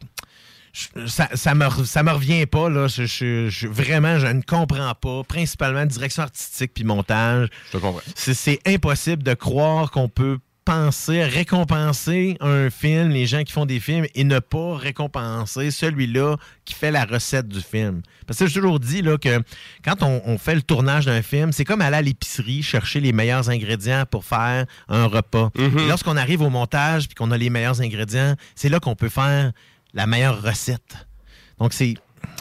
je- 0.75 1.07
ça, 1.07 1.29
ça 1.35 1.55
me 1.55 1.65
re- 1.65 1.85
ça 1.87 2.03
me 2.03 2.11
revient 2.11 2.45
pas 2.47 2.69
là. 2.69 2.89
Je, 2.89 3.05
je- 3.07 3.49
je- 3.49 3.69
vraiment 3.69 4.19
je 4.19 4.27
ne 4.27 4.43
comprends 4.43 4.93
pas 4.95 5.23
principalement 5.23 5.87
direction 5.87 6.25
artistique 6.25 6.73
puis 6.75 6.85
montage. 6.85 7.49
Je 7.73 7.79
te 7.79 7.83
comprends. 7.83 8.03
c'est 8.17 8.35
c'est 8.35 8.59
impossible 8.67 9.23
de 9.23 9.35
croire 9.35 9.91
qu'on 9.91 10.09
peut 10.09 10.39
penser 10.67 11.23
récompenser 11.25 12.39
un 12.41 12.71
film 12.71 13.11
les 13.11 13.27
gens 13.27 13.43
qui 13.43 13.53
font 13.53 13.67
des 13.67 13.81
films 13.81 14.07
et 14.15 14.25
ne 14.25 14.39
pas 14.39 14.77
récompenser 14.77 15.71
celui-là 15.71 16.37
qui 16.65 16.73
fait 16.75 16.91
la 16.91 17.05
recette 17.05 17.49
du 17.49 17.61
film. 17.61 18.01
Parce 18.27 18.39
que 18.39 18.47
j'ai 18.47 18.55
toujours 18.55 18.81
dit 18.81 19.03
là 19.03 19.19
que 19.19 19.43
quand 19.85 20.03
on, 20.03 20.23
on 20.25 20.39
fait 20.39 20.55
le 20.55 20.63
tournage 20.63 21.05
d'un 21.07 21.21
film 21.23 21.53
c'est 21.53 21.65
comme 21.67 21.83
aller 21.83 21.97
à 21.99 22.03
l'épicerie 22.03 22.63
chercher 22.63 23.01
les 23.01 23.13
meilleurs 23.13 23.51
ingrédients 23.51 24.05
pour 24.11 24.25
faire 24.25 24.65
un 24.89 25.05
repas. 25.07 25.51
Et 25.79 25.87
lorsqu'on 25.89 26.17
arrive 26.17 26.41
au 26.41 26.51
montage 26.51 27.07
puis 27.09 27.15
qu'on 27.15 27.31
a 27.31 27.37
les 27.37 27.51
meilleurs 27.51 27.81
ingrédients 27.83 28.35
c'est 28.55 28.71
là 28.71 28.81
qu'on 28.81 28.95
peut 28.97 29.11
faire 29.11 29.53
la 29.95 30.07
meilleure 30.07 30.43
recette. 30.43 31.07
Donc, 31.59 31.73
c'est. 31.73 31.95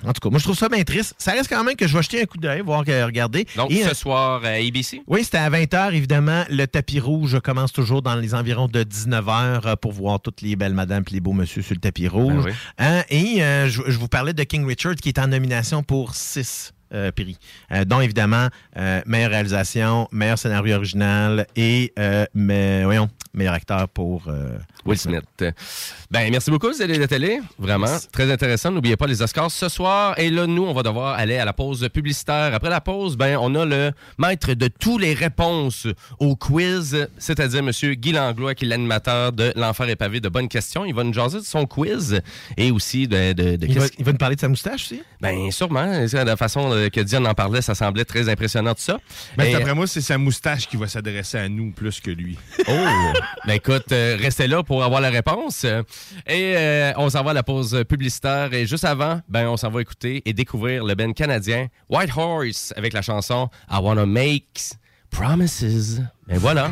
En 0.05 0.11
tout 0.13 0.19
cas, 0.21 0.29
moi, 0.29 0.39
je 0.39 0.43
trouve 0.45 0.57
ça 0.57 0.69
bien 0.69 0.83
triste. 0.83 1.13
Ça 1.17 1.31
reste 1.31 1.49
quand 1.49 1.63
même 1.63 1.75
que 1.75 1.87
je 1.87 1.95
vais 1.95 2.03
jeter 2.03 2.21
un 2.21 2.25
coup 2.25 2.37
d'œil, 2.37 2.61
voir, 2.61 2.83
que- 2.83 3.03
regarder. 3.05 3.45
Donc, 3.55 3.71
Et, 3.71 3.83
ce 3.83 3.89
euh, 3.89 3.93
soir 3.93 4.43
à 4.43 4.49
ABC? 4.49 5.01
oui, 5.07 5.23
c'était 5.23 5.37
à 5.37 5.49
20h, 5.49 5.93
évidemment. 5.93 6.43
Le 6.49 6.65
tapis 6.65 6.99
rouge 6.99 7.39
commence 7.41 7.71
toujours 7.71 8.01
dans 8.01 8.15
les 8.15 8.33
environs 8.33 8.67
de 8.67 8.83
19h 8.83 9.77
pour 9.77 9.91
voir 9.91 10.19
toutes 10.21 10.41
les 10.41 10.55
belles 10.55 10.73
madames 10.73 11.03
et 11.09 11.13
les 11.13 11.19
beaux 11.21 11.33
monsieur 11.33 11.61
sur 11.61 11.75
le 11.75 11.79
tapis 11.81 12.07
rouge. 12.07 12.43
Ben 12.43 12.51
oui. 12.51 12.53
Hein, 12.79 13.03
et 13.09 13.43
euh, 13.43 13.67
je, 13.69 13.81
je 13.87 13.97
vous 13.97 14.07
parlais 14.07 14.33
de 14.33 14.43
King 14.43 14.65
Richard 14.65 14.95
qui 14.95 15.09
est 15.09 15.19
en 15.19 15.27
nomination 15.27 15.83
pour 15.83 16.15
six 16.15 16.73
euh, 16.93 17.11
prix, 17.11 17.37
euh, 17.71 17.85
dont 17.85 18.01
évidemment 18.01 18.47
euh, 18.77 19.01
meilleure 19.05 19.31
réalisation, 19.31 20.07
meilleur 20.11 20.37
scénario 20.37 20.75
original 20.77 21.45
et 21.55 21.91
euh, 21.99 22.25
mais, 22.33 22.83
voyons, 22.83 23.09
meilleur 23.33 23.53
acteur 23.53 23.89
pour 23.89 24.23
euh, 24.27 24.57
Will 24.85 24.97
Smith. 24.97 25.23
Ben, 26.11 26.29
merci 26.31 26.51
beaucoup, 26.51 26.67
vous 26.71 26.81
allez 26.81 26.97
la 26.97 27.07
télé. 27.07 27.39
Vraiment, 27.57 27.97
très 28.11 28.31
intéressant. 28.31 28.71
N'oubliez 28.71 28.95
pas 28.95 29.07
les 29.07 29.21
Oscars 29.21 29.49
ce 29.51 29.69
soir. 29.69 30.17
Et 30.19 30.29
là, 30.29 30.45
nous, 30.47 30.63
on 30.63 30.73
va 30.73 30.83
devoir 30.83 31.15
aller 31.15 31.37
à 31.37 31.45
la 31.45 31.53
pause 31.53 31.87
publicitaire. 31.91 32.53
Après 32.53 32.69
la 32.69 32.81
pause, 32.81 33.17
ben, 33.17 33.37
on 33.41 33.55
a 33.55 33.65
le 33.65 33.91
maître 34.17 34.53
de 34.53 34.67
toutes 34.67 35.01
les 35.01 35.13
réponses 35.13 35.87
au 36.19 36.35
quiz, 36.35 37.07
c'est-à-dire 37.17 37.59
M. 37.59 37.71
Guy 37.95 38.11
Langlois, 38.11 38.53
qui 38.55 38.65
est 38.65 38.67
l'animateur 38.67 39.31
de 39.31 39.51
L'Enfer 39.55 39.89
est 39.89 39.95
pavé 39.95 40.19
de 40.19 40.29
bonnes 40.29 40.47
questions. 40.49 40.85
Il 40.85 40.93
va 40.93 41.03
nous 41.03 41.13
jaser 41.13 41.39
de 41.39 41.43
son 41.45 41.65
quiz 41.65 42.21
et 42.57 42.71
aussi 42.71 43.07
de... 43.07 43.33
de, 43.33 43.55
de 43.55 43.65
Il 43.67 43.73
va, 43.73 43.81
qu'est-ce- 43.87 43.93
il 43.99 44.05
va 44.05 44.11
nous 44.11 44.17
parler 44.17 44.35
de 44.35 44.41
sa 44.41 44.47
moustache 44.47 44.81
aussi? 44.83 45.01
Ben, 45.21 45.49
sûrement. 45.51 46.07
C'est 46.07 46.23
La 46.23 46.37
façon 46.37 46.71
euh, 46.71 46.89
que 46.89 46.99
Diane 47.01 47.25
en 47.27 47.33
parlait, 47.33 47.61
ça 47.61 47.73
semblait 47.75 48.05
très 48.05 48.29
impressionnant, 48.29 48.73
tout 48.75 48.81
ça. 48.81 48.99
Ben, 49.37 49.45
Et- 49.45 49.53
D'après 49.53 49.73
moi, 49.73 49.87
c'est 49.87 50.01
sa 50.01 50.17
moustache 50.17 50.67
qui 50.67 50.77
va 50.77 50.87
s'adresser 50.87 51.37
à 51.39 51.49
nous 51.49 51.71
plus 51.71 51.99
que 51.99 52.11
lui. 52.11 52.37
Oh! 52.67 52.71
Ben 53.45 53.53
écoute, 53.53 53.91
euh, 53.91 54.17
restez 54.19 54.47
là 54.47 54.63
pour 54.63 54.83
avoir 54.83 55.01
la 55.01 55.09
réponse. 55.09 55.63
Et 55.63 56.53
euh, 56.55 56.93
on 56.97 57.09
s'en 57.09 57.23
va 57.23 57.31
à 57.31 57.33
la 57.33 57.43
pause 57.43 57.83
publicitaire. 57.87 58.53
Et 58.53 58.65
juste 58.65 58.85
avant, 58.85 59.21
ben 59.27 59.47
on 59.47 59.57
s'en 59.57 59.69
va 59.69 59.81
écouter 59.81 60.21
et 60.25 60.33
découvrir 60.33 60.83
le 60.83 60.95
band 60.95 61.13
canadien 61.13 61.67
White 61.89 62.11
Horse 62.15 62.73
avec 62.75 62.93
la 62.93 63.01
chanson 63.01 63.49
I 63.69 63.77
Wanna 63.81 64.05
Make 64.05 64.71
Promises. 65.09 66.03
Ben 66.27 66.37
voilà. 66.37 66.71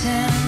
White 0.00 0.41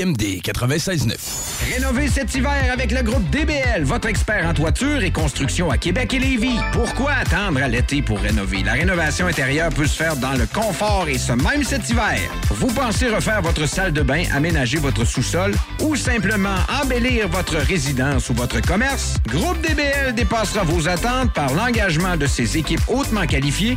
CJMD 0.00 0.40
96.9. 0.42 1.14
Rénover 1.74 2.08
cet 2.08 2.34
hiver 2.34 2.70
avec 2.72 2.90
le 2.90 3.02
groupe 3.02 3.28
DBL, 3.30 3.82
votre 3.84 4.08
expert 4.08 4.46
en 4.46 4.54
toiture 4.54 5.02
et 5.02 5.10
construction 5.10 5.70
à 5.70 5.76
Québec 5.78 6.14
et 6.14 6.18
Lévis. 6.18 6.58
Pourquoi 6.72 7.12
attendre 7.12 7.62
à 7.62 7.68
l'été 7.68 8.00
pour 8.00 8.18
rénover? 8.18 8.62
La 8.62 8.72
rénovation 8.72 9.26
intérieure 9.26 9.70
peut 9.70 9.86
se 9.86 9.96
faire 9.96 10.16
dans 10.16 10.32
le 10.32 10.46
confort 10.46 11.06
et 11.08 11.18
ce 11.18 11.32
même 11.32 11.62
cet 11.64 11.88
hiver. 11.90 12.18
Vous 12.50 12.68
pensez 12.68 13.08
refaire 13.08 13.42
votre 13.42 13.66
salle 13.66 13.92
de 13.92 14.02
bain, 14.02 14.24
aménager 14.34 14.78
votre 14.78 15.04
sous-sol 15.04 15.54
ou 15.82 15.96
simplement 15.96 16.56
embellir 16.82 17.28
votre 17.28 17.56
résidence 17.56 18.30
ou 18.30 18.34
votre 18.34 18.60
commerce? 18.60 19.16
Groupe 19.28 19.60
DBL 19.60 20.14
dépassera 20.14 20.64
vos 20.64 20.88
attentes 20.88 21.32
par 21.34 21.52
l'engagement 21.54 22.16
de 22.16 22.26
ses 22.26 22.56
équipes 22.56 22.82
hautement 22.88 23.26
qualifiées 23.26 23.76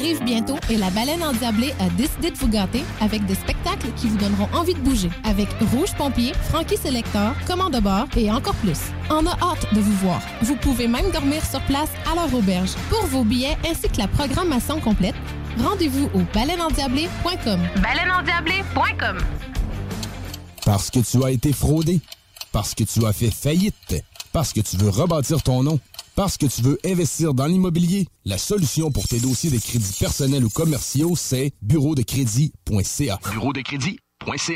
arrive 0.00 0.22
bientôt 0.24 0.56
et 0.70 0.76
la 0.76 0.88
baleine 0.90 1.22
endiablée 1.22 1.74
a 1.78 1.88
décidé 1.90 2.30
de 2.30 2.36
vous 2.36 2.48
gâter 2.48 2.82
avec 3.00 3.24
des 3.26 3.34
spectacles 3.34 3.92
qui 3.96 4.08
vous 4.08 4.16
donneront 4.16 4.48
envie 4.54 4.72
de 4.72 4.80
bouger. 4.80 5.10
Avec 5.24 5.48
Rouge 5.72 5.94
Pompier, 5.96 6.32
Frankie 6.48 6.78
Selector, 6.78 7.32
Commande 7.46 7.74
de 7.74 7.80
bord 7.80 8.06
et 8.16 8.30
encore 8.30 8.54
plus. 8.56 8.78
On 9.10 9.26
a 9.26 9.32
hâte 9.42 9.66
de 9.74 9.80
vous 9.80 9.92
voir. 9.96 10.22
Vous 10.42 10.56
pouvez 10.56 10.88
même 10.88 11.10
dormir 11.10 11.44
sur 11.44 11.60
place 11.62 11.90
à 12.10 12.14
leur 12.14 12.32
auberge. 12.34 12.70
Pour 12.88 13.04
vos 13.06 13.24
billets 13.24 13.58
ainsi 13.68 13.88
que 13.88 13.98
la 13.98 14.08
programmation 14.08 14.80
complète, 14.80 15.14
rendez-vous 15.62 16.08
au 16.14 16.20
baleineendiablée.com. 16.32 17.60
Baleineendiablée.com 17.82 19.18
Parce 20.64 20.90
que 20.90 21.00
tu 21.00 21.22
as 21.24 21.30
été 21.30 21.52
fraudé. 21.52 22.00
Parce 22.52 22.74
que 22.74 22.84
tu 22.84 23.04
as 23.04 23.12
fait 23.12 23.30
faillite. 23.30 24.02
Parce 24.32 24.52
que 24.52 24.60
tu 24.60 24.76
veux 24.76 24.88
rebâtir 24.90 25.42
ton 25.42 25.62
nom. 25.62 25.78
Parce 26.20 26.36
que 26.36 26.44
tu 26.44 26.60
veux 26.60 26.78
investir 26.84 27.32
dans 27.32 27.46
l'immobilier. 27.46 28.06
La 28.26 28.36
solution 28.36 28.90
pour 28.90 29.08
tes 29.08 29.20
dossiers 29.20 29.48
de 29.48 29.56
crédits 29.56 29.96
personnels 29.98 30.44
ou 30.44 30.50
commerciaux, 30.50 31.14
c'est 31.16 31.52
bureau 31.62 31.94
de 31.94 32.02
crédit.ca. 32.02 33.18
Bureau 33.32 33.54
de 33.54 33.62
crédit 33.62 33.98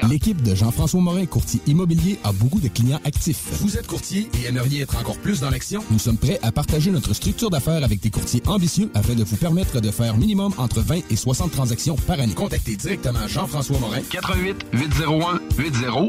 L'équipe 0.07 0.43
de 0.43 0.55
Jean-François 0.55 1.01
Morin, 1.01 1.24
courtier 1.24 1.62
immobilier, 1.66 2.19
a 2.23 2.32
beaucoup 2.32 2.61
de 2.61 2.69
clients 2.69 3.01
actifs. 3.07 3.49
Vous 3.62 3.78
êtes 3.78 3.86
courtier 3.86 4.28
et 4.39 4.49
aimeriez 4.49 4.82
être 4.82 4.99
encore 4.99 5.16
plus 5.16 5.41
dans 5.41 5.49
l'action? 5.49 5.82
Nous 5.91 5.99
sommes 5.99 6.19
prêts 6.19 6.39
à 6.43 6.53
partager 6.53 6.91
notre 6.91 7.15
structure 7.15 7.49
d'affaires 7.49 7.82
avec 7.82 7.99
des 8.01 8.11
courtiers 8.11 8.43
ambitieux 8.45 8.91
afin 8.93 9.15
de 9.15 9.24
vous 9.24 9.36
permettre 9.36 9.81
de 9.81 9.91
faire 9.91 10.19
minimum 10.19 10.53
entre 10.59 10.82
20 10.82 11.11
et 11.11 11.16
60 11.16 11.51
transactions 11.51 11.97
par 11.97 12.20
année. 12.20 12.35
Contactez 12.35 12.77
directement 12.77 13.27
Jean-François 13.27 13.78
Morin. 13.78 14.03
88 14.11 14.66
801 14.74 15.41
8011. 15.57 16.09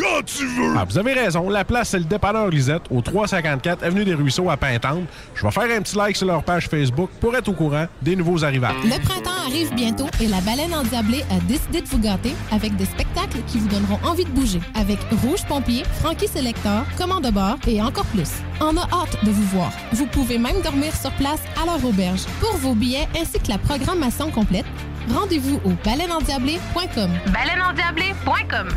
quand 0.00 0.22
tu 0.24 0.46
veux! 0.46 0.74
Ah, 0.76 0.84
vous 0.88 0.98
avez 0.98 1.12
raison. 1.12 1.48
La 1.48 1.64
place, 1.64 1.90
c'est 1.90 1.98
le 1.98 2.04
dépanneur 2.04 2.48
Lisette, 2.48 2.82
au 2.90 3.00
354 3.00 3.82
Avenue 3.82 4.04
des 4.04 4.14
Ruisseaux 4.14 4.48
à 4.50 4.56
Pintante. 4.56 5.04
Je 5.34 5.44
vais 5.44 5.50
faire 5.50 5.76
un 5.76 5.82
petit 5.82 5.96
like 5.96 6.16
sur 6.16 6.26
leur 6.26 6.42
page 6.42 6.68
Facebook 6.68 7.10
pour 7.20 7.34
être 7.36 7.48
au 7.48 7.52
courant 7.52 7.86
des 8.00 8.16
nouveaux 8.16 8.44
arrivages. 8.44 8.82
Le 8.84 9.00
printemps 9.02 9.46
arrive 9.46 9.72
bientôt 9.74 10.06
et 10.20 10.26
la 10.26 10.40
baleine 10.40 10.74
endiablée 10.74 11.24
a 11.30 11.38
décidé 11.46 11.82
de 11.82 11.86
vous 11.86 11.98
gâter 11.98 12.34
avec 12.50 12.76
des 12.76 12.86
spectacles 12.86 13.38
qui 13.46 13.58
vous 13.58 13.68
donneront 13.68 13.98
envie 14.04 14.24
de 14.24 14.30
bouger. 14.30 14.60
Avec 14.74 14.98
Rouge 15.22 15.44
Pompier, 15.48 15.82
Frankie 16.00 16.28
Selector, 16.28 16.84
Commande 16.96 17.24
de 17.24 17.30
bord 17.30 17.56
et 17.66 17.82
encore 17.82 18.06
plus. 18.06 18.30
On 18.60 18.76
a 18.76 18.82
hâte 18.82 19.24
de 19.24 19.30
vous 19.30 19.46
voir. 19.56 19.72
Vous 19.92 20.06
pouvez 20.06 20.38
même 20.38 20.60
dormir 20.62 20.94
sur 20.94 21.10
place 21.12 21.40
à 21.60 21.66
leur 21.66 21.84
auberge. 21.84 22.24
Pour 22.40 22.56
vos 22.56 22.74
billets 22.74 23.08
ainsi 23.20 23.38
que 23.38 23.48
la 23.48 23.58
programmation 23.58 24.30
complète, 24.30 24.66
rendez-vous 25.12 25.60
au 25.64 25.72
baleineendiablée.com. 25.84 27.10
Baleineendiablée.com 27.32 28.68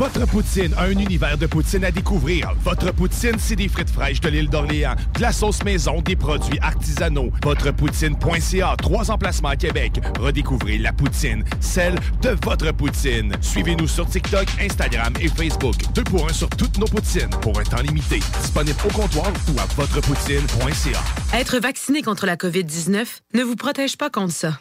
Votre 0.00 0.26
poutine, 0.26 0.74
un 0.78 0.92
univers 0.92 1.36
de 1.36 1.44
poutine 1.44 1.84
à 1.84 1.90
découvrir. 1.90 2.54
Votre 2.64 2.90
poutine, 2.90 3.34
c'est 3.38 3.54
des 3.54 3.68
frites 3.68 3.90
fraîches 3.90 4.22
de 4.22 4.30
l'île 4.30 4.48
d'Orléans, 4.48 4.94
de 5.14 5.20
la 5.20 5.30
sauce 5.30 5.62
maison, 5.62 6.00
des 6.00 6.16
produits 6.16 6.58
artisanaux. 6.60 7.30
Votrepoutine.ca, 7.44 8.76
trois 8.78 9.10
emplacements 9.10 9.50
à 9.50 9.56
Québec. 9.56 10.00
Redécouvrez 10.18 10.78
la 10.78 10.94
poutine, 10.94 11.44
celle 11.60 11.96
de 12.22 12.30
votre 12.42 12.72
poutine. 12.72 13.34
Suivez-nous 13.42 13.88
sur 13.88 14.06
TikTok, 14.06 14.46
Instagram 14.58 15.12
et 15.20 15.28
Facebook. 15.28 15.76
Deux 15.94 16.04
pour 16.04 16.26
un 16.26 16.32
sur 16.32 16.48
toutes 16.48 16.78
nos 16.78 16.86
poutines, 16.86 17.28
pour 17.42 17.60
un 17.60 17.64
temps 17.64 17.82
limité. 17.82 18.20
Disponible 18.40 18.78
au 18.86 18.92
comptoir 18.94 19.30
ou 19.54 19.60
à 19.60 19.66
votrepoutine.ca. 19.76 21.38
Être 21.38 21.58
vacciné 21.58 22.00
contre 22.00 22.24
la 22.24 22.36
COVID-19 22.36 23.04
ne 23.34 23.42
vous 23.42 23.56
protège 23.56 23.98
pas 23.98 24.08
contre 24.08 24.32
ça. 24.32 24.58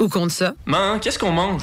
Ou 0.00 0.08
contre 0.08 0.32
ça. 0.32 0.54
Man, 0.66 0.98
qu'est-ce 0.98 1.20
qu'on 1.20 1.30
mange? 1.30 1.62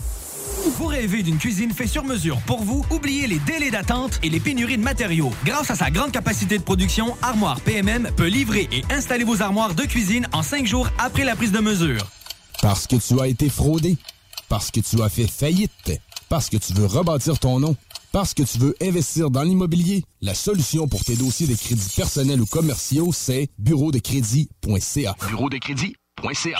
Vous 0.77 0.85
rêvez 0.85 1.23
d'une 1.23 1.37
cuisine 1.37 1.71
faite 1.71 1.89
sur 1.89 2.03
mesure 2.03 2.39
pour 2.41 2.63
vous? 2.63 2.85
Oubliez 2.91 3.27
les 3.27 3.39
délais 3.39 3.71
d'attente 3.71 4.19
et 4.23 4.29
les 4.29 4.39
pénuries 4.39 4.77
de 4.77 4.83
matériaux. 4.83 5.31
Grâce 5.43 5.71
à 5.71 5.75
sa 5.75 5.89
grande 5.89 6.11
capacité 6.11 6.57
de 6.57 6.63
production, 6.63 7.15
Armoire 7.21 7.61
PMM 7.61 8.09
peut 8.15 8.27
livrer 8.27 8.67
et 8.71 8.83
installer 8.91 9.23
vos 9.23 9.41
armoires 9.41 9.73
de 9.73 9.83
cuisine 9.83 10.27
en 10.33 10.43
cinq 10.43 10.65
jours 10.65 10.89
après 10.97 11.23
la 11.23 11.35
prise 11.35 11.51
de 11.51 11.59
mesure. 11.59 12.07
Parce 12.61 12.87
que 12.87 12.95
tu 12.95 13.19
as 13.19 13.27
été 13.27 13.49
fraudé. 13.49 13.97
Parce 14.49 14.69
que 14.69 14.79
tu 14.79 15.01
as 15.01 15.09
fait 15.09 15.27
faillite. 15.27 15.99
Parce 16.29 16.49
que 16.49 16.57
tu 16.57 16.73
veux 16.73 16.85
rebâtir 16.85 17.39
ton 17.39 17.59
nom. 17.59 17.75
Parce 18.11 18.33
que 18.33 18.43
tu 18.43 18.57
veux 18.57 18.75
investir 18.81 19.31
dans 19.31 19.43
l'immobilier. 19.43 20.03
La 20.21 20.35
solution 20.35 20.87
pour 20.87 21.03
tes 21.03 21.15
dossiers 21.15 21.47
de 21.47 21.55
crédits 21.55 21.93
personnels 21.95 22.41
ou 22.41 22.45
commerciaux, 22.45 23.11
c'est 23.13 23.49
bureau 23.57 23.91
de 23.91 23.99
crédit.ca. 23.99 25.15
Bureau 25.27 25.49
de 25.49 25.57
crédit.ca. 25.57 26.59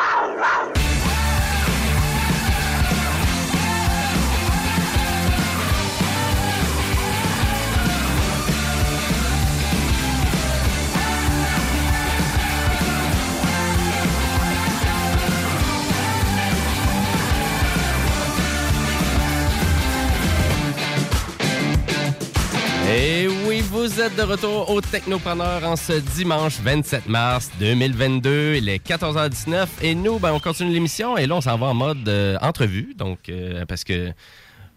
Êtes 24.01 24.15
de 24.15 24.23
retour 24.23 24.69
au 24.69 24.81
Technopreneur 24.81 25.63
en 25.63 25.75
ce 25.75 25.93
dimanche 25.93 26.59
27 26.59 27.07
mars 27.07 27.51
2022. 27.59 28.55
Il 28.55 28.69
est 28.69 28.83
14h19 28.83 29.67
et 29.81 29.93
nous, 29.93 30.17
ben, 30.17 30.31
on 30.33 30.39
continue 30.39 30.71
l'émission 30.71 31.17
et 31.17 31.27
là, 31.27 31.35
on 31.35 31.41
s'en 31.41 31.57
va 31.57 31.67
en 31.67 31.73
mode 31.73 32.07
euh, 32.07 32.37
entrevue. 32.41 32.95
Donc, 32.97 33.29
euh, 33.29 33.65
parce 33.65 33.83
que 33.83 34.11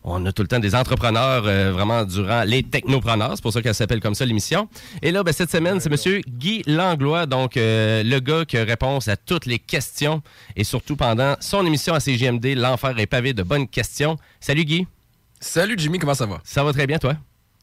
On 0.07 0.27
a 0.27 0.33
tout 0.33 0.43
le 0.43 0.49
temps 0.49 0.59
des 0.59 0.75
entrepreneurs 0.75 1.45
euh, 1.47 1.73
vraiment 1.73 2.05
durant 2.05 2.45
les 2.45 2.63
technopreneurs. 2.63 3.33
C'est 3.37 3.43
pour 3.43 3.55
ça 3.55 3.63
qu'elle 3.63 3.75
s'appelle 3.75 4.01
comme 4.01 4.15
ça 4.15 4.27
l'émission. 4.27 4.69
Et 5.01 5.11
là, 5.11 5.23
ben, 5.23 5.33
cette 5.33 5.51
semaine, 5.51 5.81
c'est 5.81 5.89
Monsieur 5.89 6.21
Guy 6.29 6.63
Langlois, 6.67 7.25
donc 7.25 7.57
euh, 7.57 8.03
le 8.03 8.21
gars 8.21 8.45
qui 8.45 8.59
a 8.59 8.65
réponse 8.65 9.09
à 9.09 9.17
toutes 9.17 9.47
les 9.47 9.59
questions 9.59 10.23
et 10.55 10.65
surtout 10.65 10.97
pendant 10.97 11.37
son 11.41 11.65
émission 11.65 11.95
à 11.95 12.01
CGMD, 12.01 12.55
l'enfer 12.55 12.99
est 12.99 13.07
pavé 13.07 13.33
de 13.33 13.43
bonnes 13.43 13.67
questions. 13.67 14.19
Salut 14.41 14.67
Guy. 14.67 14.87
Salut 15.41 15.77
Jimmy, 15.79 15.99
comment 15.99 16.15
ça 16.15 16.27
va? 16.27 16.41
Ça 16.45 16.63
va 16.63 16.75
très 16.75 16.87
bien, 16.87 16.99
toi? 16.99 17.15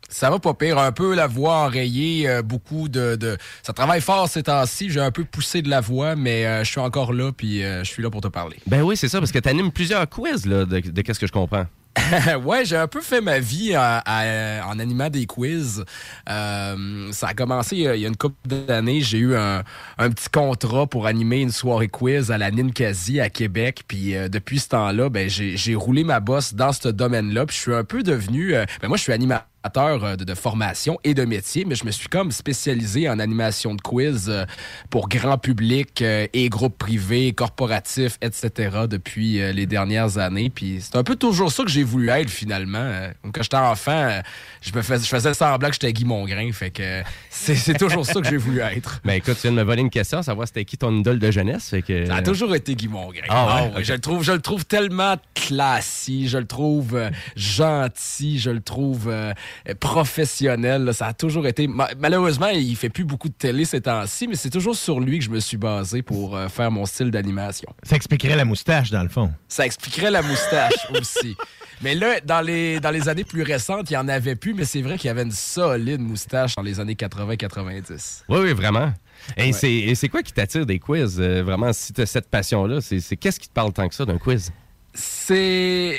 Ça 0.10 0.30
va 0.30 0.40
pas 0.40 0.54
pire. 0.54 0.78
Un 0.78 0.92
peu 0.92 1.16
la 1.16 1.28
voix 1.28 1.56
enrayée, 1.66 2.28
euh, 2.28 2.42
beaucoup 2.42 2.90
de, 2.90 3.16
de- 3.16 3.38
Ça 3.64 3.72
travaille 3.74 4.02
fort 4.02 4.28
ces 4.28 4.44
temps-ci. 4.44 4.90
J'ai 4.90 5.00
un 5.00 5.12
peu 5.12 5.24
poussé 5.24 5.62
de 5.62 5.70
la 5.70 5.80
voix, 5.82 6.16
mais 6.18 6.46
euh, 6.46 6.64
je 6.66 6.70
suis 6.72 6.82
encore 6.82 7.14
là, 7.14 7.32
puis 7.32 7.64
euh, 7.64 7.84
je 7.84 7.90
suis 7.90 8.04
là 8.04 8.10
pour 8.10 8.22
te 8.22 8.28
parler. 8.28 8.58
Ben 8.68 8.82
oui, 8.82 8.98
c'est 8.98 9.08
ça, 9.08 9.20
parce 9.20 9.32
que 9.32 9.40
tu 9.40 9.48
animes 9.50 9.72
plusieurs 9.72 10.08
quiz 10.10 10.46
là, 10.46 10.66
de, 10.66 10.80
de 10.82 11.02
qu'est-ce 11.02 11.20
que 11.20 11.28
je 11.28 11.32
comprends. 11.32 11.66
ouais, 12.46 12.64
j'ai 12.64 12.78
un 12.78 12.88
peu 12.88 13.02
fait 13.02 13.20
ma 13.20 13.40
vie 13.40 13.76
en, 13.78 14.80
animant 14.80 15.10
des 15.10 15.26
quiz. 15.26 15.84
Euh, 16.30 17.12
ça 17.12 17.28
a 17.28 17.34
commencé 17.34 17.76
il 17.76 17.82
y 17.82 18.06
a- 18.06 18.08
une 18.08 18.16
couple 18.16 18.36
d'années. 18.66 19.02
J'ai 19.02 19.18
eu 19.18 19.36
un, 19.36 19.64
un 19.98 20.10
petit 20.10 20.30
contrat 20.30 20.88
pour 20.88 21.06
animer 21.06 21.42
une 21.42 21.52
soirée 21.52 21.90
quiz 21.90 22.32
à 22.32 22.38
la 22.38 22.50
Ninkasi 22.52 23.20
à 23.20 23.30
Québec. 23.30 23.84
Puis 23.88 24.16
euh, 24.16 24.30
depuis 24.30 24.60
ce 24.60 24.70
temps-là, 24.70 25.10
ben, 25.10 25.30
j'ai 25.30 25.76
roulé 25.76 26.04
ma 26.06 26.20
bosse 26.22 26.54
dans 26.54 26.72
ce 26.72 26.88
domaine-là. 26.90 27.46
Puis 27.46 27.56
je 27.58 27.62
suis 27.62 27.74
un 27.76 27.84
peu 27.84 28.04
devenu... 28.04 28.56
euh, 28.56 28.66
ben, 28.82 28.88
moi, 28.88 28.96
je 28.98 29.04
suis 29.04 29.14
animateur 29.14 29.46
de, 29.64 30.24
de 30.24 30.34
formation 30.36 31.00
et 31.04 31.14
de 31.14 31.24
métier, 31.26 31.66
mais 31.66 31.76
je 31.76 31.86
me 31.86 31.92
suis 31.92 32.08
comme 32.08 32.32
spécialisé 32.32 33.08
en 33.10 33.20
animation 33.20 33.76
de 33.76 33.82
quiz 33.82 34.28
euh, 34.30 34.46
pour 34.90 35.08
grand 35.08 35.38
public 35.38 36.02
euh, 36.02 36.28
et 36.34 36.50
groupes 36.50 36.78
privés, 36.78 37.34
corporatifs, 37.34 38.18
etc. 38.22 38.52
depuis 38.90 39.40
euh, 39.42 39.52
les 39.52 39.66
dernières 39.68 40.18
années. 40.18 40.50
Puis 40.50 40.80
c'est 40.82 40.96
un 40.98 41.04
peu 41.04 41.16
toujours 41.16 41.52
ça 41.52 41.64
que 41.64 41.70
j'ai 41.70 41.84
voulu 41.84 42.10
être 42.10 42.30
finalement. 42.30 42.80
Euh, 42.80 43.12
Quand 43.34 43.44
j'étais 43.44 43.58
enfant, 43.58 43.92
euh, 43.92 44.22
je 44.62 44.72
me 44.76 44.82
fais- 44.82 44.98
je 45.00 45.06
faisais 45.06 45.34
semblant 45.34 45.68
que 45.70 45.74
j'étais 45.76 45.94
Guy 45.94 46.06
Mongrain. 46.06 46.52
Fait 46.52 46.72
que 46.72 46.82
euh, 46.82 47.04
c'est 47.30 47.78
toujours 47.78 48.06
ça 48.06 48.20
que 48.20 48.28
j'ai 48.28 48.38
voulu 48.38 48.60
être. 48.62 49.00
Ben 49.06 49.14
écoute, 49.14 49.36
tu 49.36 49.42
viens 49.44 49.52
de 49.52 49.58
me 49.58 49.64
voler 49.64 49.82
une 49.82 49.90
question, 49.90 50.22
savoir 50.24 50.48
c'était 50.48 50.66
qui 50.66 50.78
ton 50.78 50.96
idole 50.98 51.20
de 51.20 51.32
jeunesse. 51.32 51.70
Fait 51.70 51.82
que... 51.82 52.06
Ça 52.06 52.16
a 52.16 52.22
toujours 52.22 52.56
été 52.56 52.76
Guy 52.76 52.88
Mongrain. 52.88 53.22
Ah 53.30 53.46
ouais? 53.64 53.72
oui, 53.76 53.78
Ok. 53.80 53.84
je, 53.84 53.94
le 53.94 54.00
trouve, 54.00 54.24
je 54.24 54.32
le 54.32 54.42
trouve 54.42 54.66
tellement 54.66 55.16
classique, 55.36 56.28
je 56.30 56.38
le 56.38 56.46
trouve 56.46 56.96
euh, 56.96 57.10
gentil, 57.36 58.40
je 58.40 58.50
le 58.50 58.62
trouve 58.62 59.08
euh, 59.10 59.34
professionnel. 59.80 60.84
là. 60.86 60.94
Ça 60.94 61.08
a 61.08 61.14
toujours 61.14 61.48
été. 61.48 61.68
ma- 61.68 61.90
Malheureusement, 62.00 62.48
il 62.50 62.76
fait 62.76 62.90
plus 62.90 63.04
beaucoup 63.06 63.30
de 63.30 63.34
télé 63.34 63.66
ces 63.66 63.82
temps-ci, 63.82 64.28
mais 64.28 64.36
c'est 64.36 64.50
toujours 64.50 64.76
sur 64.76 65.00
lui 65.00 65.20
que 65.20 65.26
je 65.26 65.30
me 65.30 65.40
suis 65.40 65.58
basé 65.58 66.02
pour 66.02 66.36
euh, 66.36 66.48
faire 66.48 66.72
mon 66.72 66.86
style 66.86 67.12
d'animation. 67.12 67.70
Ça 67.84 67.96
expliquerait 67.96 68.36
la 68.36 68.46
moustache, 68.46 68.92
dans 68.92 69.04
le 69.04 69.10
fond. 69.10 69.32
Ça 69.48 69.66
expliquerait 69.66 70.12
la 70.12 70.22
moustache 70.22 70.74
aussi. 71.00 71.36
Mais 71.82 71.96
là, 71.96 72.20
dans 72.24 72.42
les, 72.42 72.80
dans 72.80 72.92
les 72.92 73.10
années 73.10 73.24
plus 73.24 73.42
récentes, 73.42 73.90
il 73.90 73.94
n'y 73.94 73.98
en 73.98 74.08
avait 74.08 74.36
plus, 74.36 74.54
mais 74.54 74.66
c'est 74.66 74.82
vrai 74.84 74.98
qu'il 75.00 75.08
y 75.08 75.12
avait 75.12 75.24
une 75.24 75.32
solide 75.32 76.00
moustache 76.00 76.56
dans 76.56 76.62
les 76.62 76.80
années 76.80 76.94
80-90. 76.94 78.24
Oui, 78.30 78.40
oui, 78.44 78.54
vraiment. 78.54 78.94
Et 79.38 79.52
Ouais. 79.52 79.96
c'est- 79.96 80.10
quoi 80.10 80.22
qui 80.22 80.32
t'attire 80.34 80.66
des 80.66 80.78
quiz? 80.80 81.20
euh, 81.20 81.42
vraiment, 81.44 81.74
si 81.74 81.92
tu 81.94 82.02
as 82.02 82.06
cette 82.06 82.30
passion-là, 82.30 82.82
c'est- 82.82 83.16
qu'est-ce 83.16 83.40
qui 83.40 83.48
te 83.48 83.54
parle 83.54 83.74
tant 83.74 83.88
que 83.90 83.96
ça 83.96 84.06
d'un 84.06 84.18
quiz? 84.20 84.52
c'est. 84.94 85.98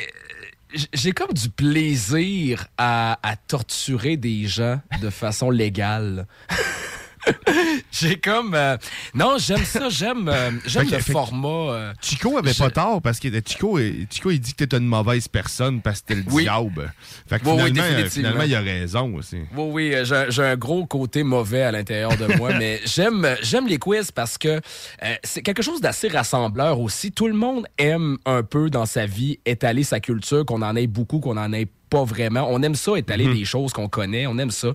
J'ai 0.93 1.13
comme 1.13 1.33
du 1.33 1.49
plaisir 1.51 2.67
à 2.79 3.17
torturer 3.47 4.17
des 4.17 4.47
gens 4.47 4.81
de 5.01 5.11
façon 5.11 5.51
légale. 5.51 6.27
J'ai 7.93 8.17
comme. 8.19 8.55
euh, 8.55 8.77
Non, 9.15 9.37
j'aime 9.39 9.65
ça, 9.65 9.89
j'aime 9.89 10.29
euh, 10.29 10.51
j'aime 10.67 10.89
le 10.91 10.99
fait 10.99 11.13
format. 11.13 11.49
euh, 11.49 11.93
Chico 12.03 12.37
avait 12.39 12.55
pas 12.55 12.71
tort 12.71 13.01
parce 13.03 13.19
que 13.21 13.29
Chico, 13.47 13.79
euh, 13.79 13.93
Chico 14.11 14.31
il 14.31 14.41
dit 14.41 14.55
que 14.55 14.65
t'es 14.65 14.77
une 14.77 14.87
mauvaise 14.87 15.29
personne 15.29 15.81
parce 15.81 16.01
que 16.01 16.07
t'es 16.09 16.15
le 16.17 16.25
Oui. 16.31 16.43
diable. 16.45 16.93
Fait 17.29 17.39
que 17.39 17.45
Oui, 17.47 17.53
oui, 17.53 17.63
finalement, 17.67 17.83
euh, 17.83 17.89
définitivement. 18.03 18.29
finalement, 18.31 18.43
il 18.45 18.55
a 18.55 18.61
raison 18.61 19.15
aussi. 19.15 19.37
Oui, 19.57 19.71
oui, 19.73 19.95
euh, 19.95 20.05
j'ai 20.05 20.27
j'ai 20.31 20.43
un 20.45 20.57
gros 20.57 20.87
côté 20.87 21.23
mauvais 21.23 21.63
à 21.63 21.73
l'intérieur 21.73 22.17
de 22.17 22.27
moi, 22.37 22.53
mais 22.59 22.81
j'aime 22.85 23.37
j'aime 23.43 23.67
les 23.69 23.79
quiz 23.79 24.11
parce 24.11 24.39
que 24.39 24.49
euh, 24.49 25.15
c'est 25.23 25.43
quelque 25.43 25.63
chose 25.63 25.81
d'assez 25.81 26.09
rassembleur 26.09 26.81
aussi. 26.81 27.13
Tout 27.13 27.29
le 27.29 27.35
monde 27.35 27.67
aime 27.79 28.19
un 28.27 28.43
peu 28.43 28.71
dans 28.71 28.87
sa 28.87 29.07
vie 29.07 29.39
étaler 29.47 29.85
sa 29.85 30.01
culture, 30.01 30.45
qu'on 30.45 30.63
en 30.63 30.75
ait 30.77 30.87
beaucoup, 30.87 31.21
qu'on 31.21 31.37
en 31.37 31.53
ait 31.53 31.69
pas 31.93 32.05
vraiment. 32.05 32.47
On 32.51 32.63
aime 32.63 32.75
ça, 32.75 32.97
étaler 32.97 33.27
Mhm. 33.27 33.35
des 33.35 33.45
choses 33.45 33.73
qu'on 33.75 33.89
connaît, 33.89 34.27
on 34.27 34.39
aime 34.39 34.51
ça. 34.51 34.69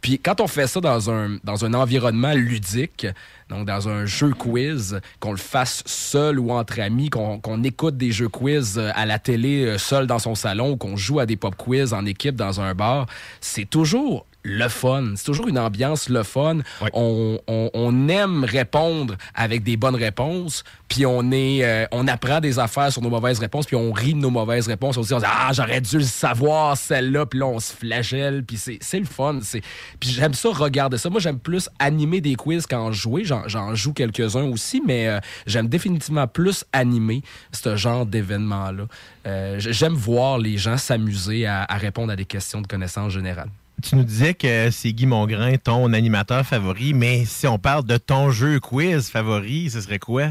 Puis 0.00 0.18
quand 0.18 0.40
on 0.40 0.46
fait 0.46 0.66
ça 0.66 0.80
dans 0.80 1.10
un, 1.10 1.36
dans 1.44 1.66
un 1.66 1.74
environnement 1.74 2.32
ludique, 2.32 3.06
donc 3.50 3.66
dans 3.66 3.90
un 3.90 4.06
jeu 4.06 4.30
quiz, 4.30 4.98
qu'on 5.20 5.32
le 5.32 5.36
fasse 5.36 5.82
seul 5.84 6.38
ou 6.40 6.50
entre 6.50 6.80
amis, 6.80 7.10
qu'on 7.10 7.62
écoute 7.62 7.98
des 7.98 8.10
jeux 8.10 8.28
quiz 8.30 8.78
euh, 8.78 8.90
à 8.94 9.04
la 9.04 9.18
télé 9.18 9.66
euh, 9.66 9.76
seul 9.78 10.06
dans 10.06 10.18
son 10.18 10.34
salon, 10.34 10.78
qu'on 10.78 10.96
joue 10.96 11.20
à 11.20 11.26
des 11.26 11.36
pop 11.36 11.54
quiz 11.56 11.92
en 11.92 12.06
équipe 12.06 12.36
dans 12.36 12.60
un 12.62 12.74
bar, 12.74 13.06
c'est 13.42 13.68
toujours 13.68 14.24
le 14.44 14.68
fun. 14.68 15.12
C'est 15.16 15.24
toujours 15.24 15.48
une 15.48 15.58
ambiance 15.58 16.08
le 16.08 16.22
fun. 16.22 16.58
On, 16.94 17.38
on- 17.46 17.70
on 17.74 18.08
aime 18.08 18.44
répondre 18.44 19.16
avec 19.34 19.62
des 19.62 19.76
bonnes 19.76 19.94
réponses, 19.96 20.64
puis 20.88 21.06
on 21.06 21.30
est, 21.30 21.64
euh, 21.64 21.86
on 21.92 22.08
apprend 22.08 22.40
des 22.40 22.58
affaires 22.58 22.92
sur 22.92 23.02
nos 23.02 23.10
mauvaises 23.10 23.38
réponses, 23.38 23.66
puis 23.66 23.76
on 23.76 23.92
rit 23.92 24.14
de 24.14 24.18
nos 24.18 24.30
mauvaises 24.30 24.66
réponses. 24.68 24.96
On 24.96 25.02
se 25.02 25.08
dit, 25.08 25.14
on 25.14 25.20
se 25.20 25.24
dit, 25.24 25.30
ah, 25.32 25.50
j'aurais 25.52 25.80
dû 25.80 25.98
le 25.98 26.04
savoir 26.04 26.76
celle-là, 26.76 27.26
puis 27.26 27.38
là 27.38 27.46
on 27.46 27.60
se 27.60 27.72
flagelle, 27.72 28.44
puis 28.44 28.56
c'est 28.56 28.78
c'est 28.80 28.98
le 28.98 29.04
fun. 29.06 29.38
C'est- 29.42 29.62
Puis 30.00 30.10
j'aime 30.10 30.34
ça 30.34 30.48
regarder 30.50 30.98
ça. 30.98 31.08
Moi 31.08 31.20
j'aime 31.20 31.38
plus 31.38 31.68
animer 31.78 32.20
des 32.20 32.34
quiz 32.34 32.66
qu'en 32.66 32.90
jouer. 32.92 33.24
J'en 33.24 33.46
j'en 33.48 33.74
joue 33.74 33.92
quelques-uns 33.92 34.44
aussi, 34.44 34.82
mais 34.84 35.08
euh, 35.08 35.20
j'aime 35.46 35.68
définitivement 35.68 36.26
plus 36.26 36.64
animer 36.72 37.22
ce 37.52 37.76
genre 37.76 38.06
d'événement-là. 38.06 38.84
Euh, 39.26 39.56
j'aime 39.58 39.94
voir 39.94 40.38
les 40.38 40.58
gens 40.58 40.76
s'amuser 40.76 41.46
à, 41.46 41.64
à 41.68 41.76
répondre 41.76 42.12
à 42.12 42.16
des 42.16 42.24
questions 42.24 42.60
de 42.60 42.66
connaissances 42.66 43.12
générales. 43.12 43.50
Tu 43.82 43.96
nous 43.96 44.04
disais 44.04 44.34
que 44.34 44.70
c'est 44.70 44.92
Guy 44.92 45.06
Mongrain, 45.06 45.56
ton 45.56 45.92
animateur 45.92 46.44
favori, 46.46 46.94
mais 46.94 47.24
si 47.24 47.46
on 47.46 47.58
parle 47.58 47.84
de 47.84 47.96
ton 47.96 48.30
jeu 48.30 48.60
quiz 48.60 49.08
favori, 49.10 49.70
ce 49.70 49.80
serait 49.80 49.98
quoi? 49.98 50.28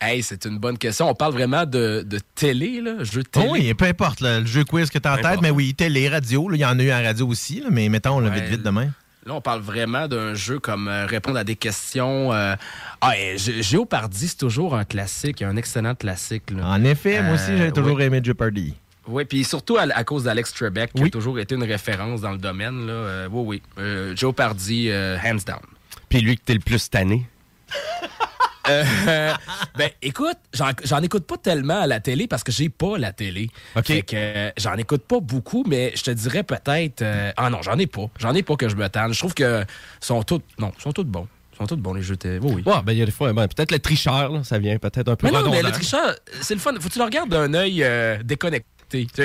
Hey, 0.00 0.22
c'est 0.22 0.44
une 0.44 0.58
bonne 0.58 0.78
question. 0.78 1.10
On 1.10 1.14
parle 1.14 1.32
vraiment 1.32 1.66
de, 1.66 2.04
de 2.06 2.20
télé, 2.36 2.80
là, 2.80 3.02
jeu 3.02 3.24
télé. 3.24 3.46
Oh 3.48 3.52
oui, 3.54 3.74
peu 3.74 3.86
importe 3.86 4.20
là, 4.20 4.38
le 4.40 4.46
jeu 4.46 4.62
quiz 4.64 4.90
que 4.90 4.98
tu 4.98 5.08
as 5.08 5.14
en 5.14 5.16
tête, 5.16 5.40
mais 5.42 5.50
oui, 5.50 5.74
télé, 5.74 6.08
radio, 6.08 6.48
il 6.52 6.58
y 6.58 6.64
en 6.64 6.78
a 6.78 6.82
eu 6.82 6.92
en 6.92 7.02
radio 7.02 7.26
aussi, 7.26 7.60
là, 7.60 7.66
mais 7.70 7.88
mettons 7.88 8.20
là, 8.20 8.30
vite, 8.30 8.44
Ouais. 8.44 8.50
vite 8.50 8.62
demain. 8.62 8.90
Là, 9.26 9.34
on 9.34 9.40
parle 9.40 9.60
vraiment 9.60 10.06
d'un 10.06 10.34
jeu 10.34 10.58
comme 10.60 10.86
euh, 10.88 11.04
répondre 11.04 11.36
à 11.36 11.44
des 11.44 11.56
questions. 11.56 12.32
euh, 12.32 12.54
Ah, 13.00 13.18
et 13.18 13.36
Gé- 13.36 13.60
Géopardy, 13.62 14.28
c'est 14.28 14.38
toujours 14.38 14.74
un 14.76 14.84
classique, 14.84 15.42
un 15.42 15.56
excellent 15.56 15.94
classique. 15.96 16.50
là. 16.52 16.64
En 16.66 16.82
effet, 16.84 17.20
moi 17.22 17.34
aussi, 17.34 17.50
Euh, 17.50 17.58
j'ai 17.66 17.72
toujours 17.72 17.96
oui. 17.96 18.04
aimé 18.04 18.20
Jeopardy. 18.22 18.74
Oui, 19.08 19.24
puis 19.24 19.42
surtout 19.42 19.78
à, 19.78 19.82
à 19.82 20.04
cause 20.04 20.24
d'Alex 20.24 20.52
Trebek, 20.52 20.92
qui 20.92 21.04
a 21.04 21.08
toujours 21.08 21.38
été 21.38 21.54
une 21.54 21.64
référence 21.64 22.20
dans 22.20 22.32
le 22.32 22.38
domaine. 22.38 22.86
Là. 22.86 22.92
Euh, 22.92 23.28
oui, 23.32 23.44
oui. 23.46 23.62
Euh, 23.78 24.14
Jeopardy, 24.14 24.90
euh, 24.90 25.16
hands 25.24 25.44
down. 25.46 25.60
Puis 26.08 26.20
lui 26.20 26.36
que 26.36 26.42
t'es 26.44 26.54
le 26.54 26.60
plus 26.60 26.88
tanné. 26.90 27.26
Ben, 28.66 29.90
écoute, 30.02 30.36
j'en 30.52 31.02
écoute 31.02 31.26
pas 31.26 31.38
tellement 31.38 31.80
à 31.80 31.86
la 31.86 32.00
télé 32.00 32.26
parce 32.26 32.44
que 32.44 32.52
j'ai 32.52 32.68
pas 32.68 32.98
la 32.98 33.12
télé. 33.12 33.48
Fait 33.82 34.02
que 34.02 34.14
euh, 34.14 34.50
j'en 34.58 34.74
écoute 34.74 35.04
pas 35.04 35.20
beaucoup, 35.20 35.64
mais 35.66 35.92
je 35.96 36.02
te 36.02 36.10
dirais 36.10 36.42
peut-être. 36.42 37.02
ah 37.38 37.48
non, 37.48 37.62
j'en 37.62 37.78
ai 37.78 37.86
pas. 37.86 38.10
J'en 38.18 38.34
ai 38.34 38.42
pas 38.42 38.56
que 38.56 38.68
je 38.68 38.76
me 38.76 38.86
tanne. 38.88 39.14
Je 39.14 39.18
trouve 39.18 39.32
que 39.32 39.64
sont 40.00 40.22
tous. 40.22 40.42
Non, 40.58 40.70
sont 40.78 40.92
tous 40.92 41.04
bons. 41.04 41.26
sont 41.56 41.66
tous 41.66 41.76
bons 41.76 41.94
les 41.94 42.02
jeux 42.02 42.16
de. 42.16 42.38
Oui, 42.42 42.56
oui. 42.56 42.62
Ouais, 42.66 42.82
ben 42.84 42.92
il 42.92 42.98
y 42.98 43.02
a 43.02 43.06
des 43.06 43.10
fois, 43.10 43.32
ben, 43.32 43.48
peut-être 43.48 43.70
le 43.70 43.78
tricheur, 43.78 44.32
là, 44.32 44.44
ça 44.44 44.58
vient 44.58 44.76
peut-être 44.76 45.08
un 45.08 45.16
peu 45.16 45.26
Mais 45.28 45.32
non, 45.32 45.50
mais 45.50 45.62
le 45.62 45.70
tricheur, 45.70 46.14
c'est 46.42 46.54
le 46.54 46.60
fun. 46.60 46.74
Faut 46.78 46.88
que 46.88 46.92
tu 46.92 46.98
le 46.98 47.06
regardes 47.06 47.30
d'un 47.30 47.54
œil 47.54 47.82
euh, 47.82 48.22
déconnecté. 48.22 48.68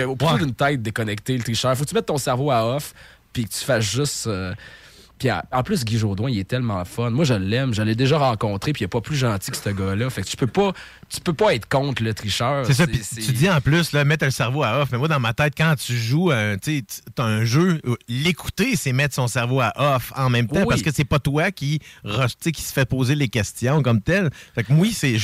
Au 0.06 0.16
plutôt 0.16 0.38
d'une 0.38 0.54
tête 0.54 0.82
déconnectée, 0.82 1.38
le 1.38 1.44
tricheur. 1.44 1.76
Faut 1.78 1.84
que 1.84 1.90
tu 1.90 1.96
mettes 1.96 2.06
ton 2.06 2.18
cerveau 2.18 2.52
à 2.52 2.66
off, 2.76 2.94
puis 3.32 3.46
que 3.46 3.50
tu 3.50 3.64
fasses 3.64 3.86
juste. 3.86 4.28
euh, 4.28 4.54
puis 5.30 5.32
en- 5.32 5.64
plus, 5.64 5.86
Guy 5.86 5.98
Jodoin, 5.98 6.30
il 6.30 6.38
est 6.40 6.44
tellement 6.44 6.84
fun. 6.84 7.10
Moi, 7.10 7.24
je 7.24 7.34
l'aime. 7.34 7.74
Je 7.74 7.82
l'ai 7.82 7.96
déjà 7.96 8.18
rencontré, 8.18 8.74
puis 8.74 8.82
il 8.82 8.86
est 8.86 8.90
pas 8.90 9.00
plus 9.00 9.16
gentil 9.16 9.52
que 9.52 9.58
ce 9.58 9.70
gars-là. 9.70 10.10
Fait 10.10 10.22
que 10.22 10.28
tu 10.28 10.36
peux 10.36 10.48
pas, 10.48 10.74
tu 11.10 11.22
peux 11.22 11.32
pas 11.34 11.54
être 11.56 11.68
contre 11.70 12.04
le 12.04 12.14
tricheur. 12.14 12.66
C'est 12.66 12.74
ça, 12.74 12.86
puis 12.88 13.00
tu 13.00 13.32
dis 13.32 13.50
en 13.50 13.62
plus, 13.62 13.94
là, 13.94 14.04
mettre 14.04 14.26
le 14.26 14.32
cerveau 14.32 14.64
à 14.64 14.82
off. 14.82 14.90
Mais 14.92 14.98
moi, 14.98 15.08
dans 15.08 15.20
ma 15.22 15.34
tête, 15.34 15.54
quand 15.56 15.76
tu 15.80 15.96
joues, 15.96 16.32
un, 16.32 16.58
t'as 16.58 17.24
un 17.24 17.46
jeu, 17.46 17.80
euh, 17.86 17.96
l'écouter, 18.10 18.76
c'est 18.76 18.92
mettre 18.92 19.16
son 19.16 19.28
cerveau 19.28 19.62
à 19.62 19.72
off 19.78 20.12
en 20.18 20.30
même 20.30 20.48
temps 20.48 20.60
Oui. 20.60 20.66
parce 20.68 20.82
que 20.82 20.92
c'est 20.94 21.06
pas 21.06 21.20
toi 21.20 21.52
qui, 21.52 21.80
rush- 22.04 22.32
tu 22.32 22.36
sais, 22.42 22.52
qui 22.52 22.62
se 22.62 22.74
fait 22.74 22.86
poser 22.86 23.16
les 23.16 23.30
questions 23.30 23.82
comme 23.82 24.02
tel. 24.02 24.30
Fait 24.56 24.64
que 24.64 24.74
moi, 24.74 24.88
c'est 24.92 25.16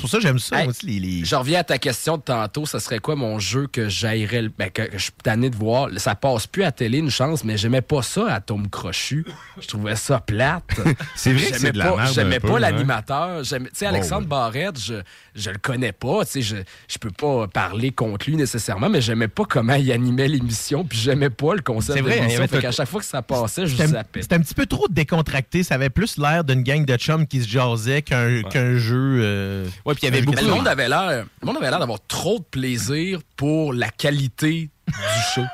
pour 0.00 0.08
ça 0.08 0.18
que 0.18 0.22
j'aime 0.22 0.38
ça 0.38 0.62
Hey, 0.62 0.68
aussi. 0.68 0.86
Les, 0.86 1.00
les- 1.00 1.24
Je 1.24 1.34
reviens 1.34 1.58
à 1.60 1.64
ta 1.64 1.78
question 1.78 2.16
de 2.18 2.22
tantôt. 2.22 2.66
Ça 2.66 2.78
serait 2.78 3.00
quoi 3.00 3.16
mon 3.16 3.38
jeu 3.40 3.66
que 3.66 3.88
j'aillerais, 3.88 4.42
le- 4.42 4.52
ben, 4.56 4.70
que, 4.70 4.82
que 4.82 4.98
je 4.98 5.02
suis 5.02 5.12
tanné 5.22 5.50
de 5.50 5.56
voir? 5.56 5.88
Ça 5.96 6.14
passe 6.14 6.46
plus 6.46 6.62
à 6.62 6.70
télé, 6.70 6.98
une 6.98 7.10
chance, 7.10 7.42
mais 7.44 7.56
j'aimais 7.56 7.82
pas 7.82 8.02
ça 8.02 8.32
à 8.32 8.40
Tom 8.40 8.68
Crochu. 8.68 9.23
Je 9.60 9.66
trouvais 9.68 9.96
ça 9.96 10.20
plate. 10.20 10.64
C'est 11.16 11.32
vrai 11.32 11.42
que 11.42 11.46
J'aimais 11.48 11.58
c'est 11.58 11.72
de 11.72 11.78
la 11.78 11.84
pas- 11.90 11.96
merde 11.96 12.12
J'aimais 12.14 12.40
pas 12.40 12.56
hein. 12.56 12.58
l'animateur. 12.58 13.42
Tu 13.42 13.56
sais, 13.72 13.86
Alexandre 13.86 14.22
ouais. 14.22 14.26
Barrette, 14.28 14.78
je, 14.80 14.94
je 15.34 15.50
le 15.50 15.58
connais 15.58 15.92
pas. 15.92 16.24
Tu 16.24 16.32
sais, 16.32 16.42
je, 16.42 16.56
je 16.88 16.98
peux 16.98 17.10
pas 17.10 17.46
parler 17.48 17.90
contre 17.92 18.28
lui 18.28 18.36
nécessairement, 18.36 18.88
mais 18.88 19.00
j'aimais 19.00 19.28
pas 19.28 19.44
comment 19.44 19.74
il 19.74 19.90
animait 19.92 20.28
l'émission, 20.28 20.84
puis 20.84 20.98
j'aimais 20.98 21.30
pas 21.30 21.54
le 21.54 21.62
concept 21.62 21.98
C'est 21.98 22.04
de 22.04 22.08
l'émission. 22.08 22.46
Fait 22.48 22.60
qu'à 22.60 22.72
chaque 22.72 22.88
fois 22.88 23.00
que 23.00 23.06
ça 23.06 23.22
passait, 23.22 23.66
je 23.66 23.72
C'était 23.72 23.82
un, 23.84 23.88
zappais. 23.88 24.22
c'était 24.22 24.34
un 24.36 24.40
petit 24.40 24.54
peu 24.54 24.66
trop 24.66 24.86
décontracté. 24.88 25.62
Ça 25.62 25.74
avait 25.76 25.90
plus 25.90 26.18
l'air 26.18 26.44
d'une 26.44 26.62
gang 26.62 26.84
de 26.84 26.96
chums 26.96 27.26
qui 27.26 27.42
se 27.42 27.48
jasaient 27.48 28.02
qu'un 28.02 28.42
qu'un 28.42 28.76
jeu. 28.76 29.18
euh, 29.22 29.66
Ouais, 29.84 29.94
puis 29.94 30.02
il 30.02 30.10
y 30.10 30.12
avait 30.16 30.22
beaucoup. 30.22 30.38
jeu 30.38 30.44
Le 30.46 30.50
de- 30.50 30.56
monde 30.56 30.68
avait 30.68 30.88
l'air, 30.88 31.24
le 31.40 31.46
monde 31.46 31.56
avait 31.58 31.70
l'air 31.70 31.78
d'avoir 31.78 31.98
trop 32.06 32.38
de 32.38 32.44
plaisir 32.44 33.20
pour 33.36 33.72
la 33.72 33.88
qualité 33.88 34.70
du 34.88 34.94
show. 35.34 35.44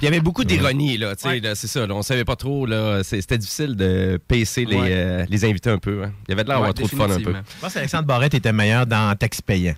Il 0.00 0.04
y 0.04 0.08
avait 0.08 0.20
beaucoup 0.20 0.44
d'ironie, 0.44 0.96
là, 0.96 1.14
tu 1.14 1.28
sais, 1.28 1.40
là, 1.40 1.54
c'est 1.54 1.66
ça, 1.66 1.86
là, 1.86 1.94
on 1.94 2.02
savait 2.02 2.24
pas 2.24 2.36
trop, 2.36 2.64
là, 2.66 3.02
c'était 3.04 3.36
difficile 3.38 3.76
de 3.76 4.18
pacer 4.26 4.64
les, 4.64 4.76
Ouais. 4.76 4.88
euh, 4.92 5.26
les 5.28 5.44
invités 5.44 5.68
un 5.70 5.78
peu. 5.78 6.04
hein. 6.04 6.12
Il 6.26 6.30
y 6.30 6.32
avait 6.32 6.42
de 6.44 6.48
l'air 6.48 6.56
d'avoir 6.58 6.74
trop 6.74 6.86
de 6.86 6.90
fun 6.90 7.10
un 7.10 7.20
peu. 7.20 7.32
Je 7.34 7.60
pense 7.60 7.74
qu'Alexandre 7.74 8.04
Barrette 8.06 8.34
était 8.34 8.52
meilleur 8.52 8.86
dans 8.86 9.14
texte 9.16 9.42
payant. 9.42 9.74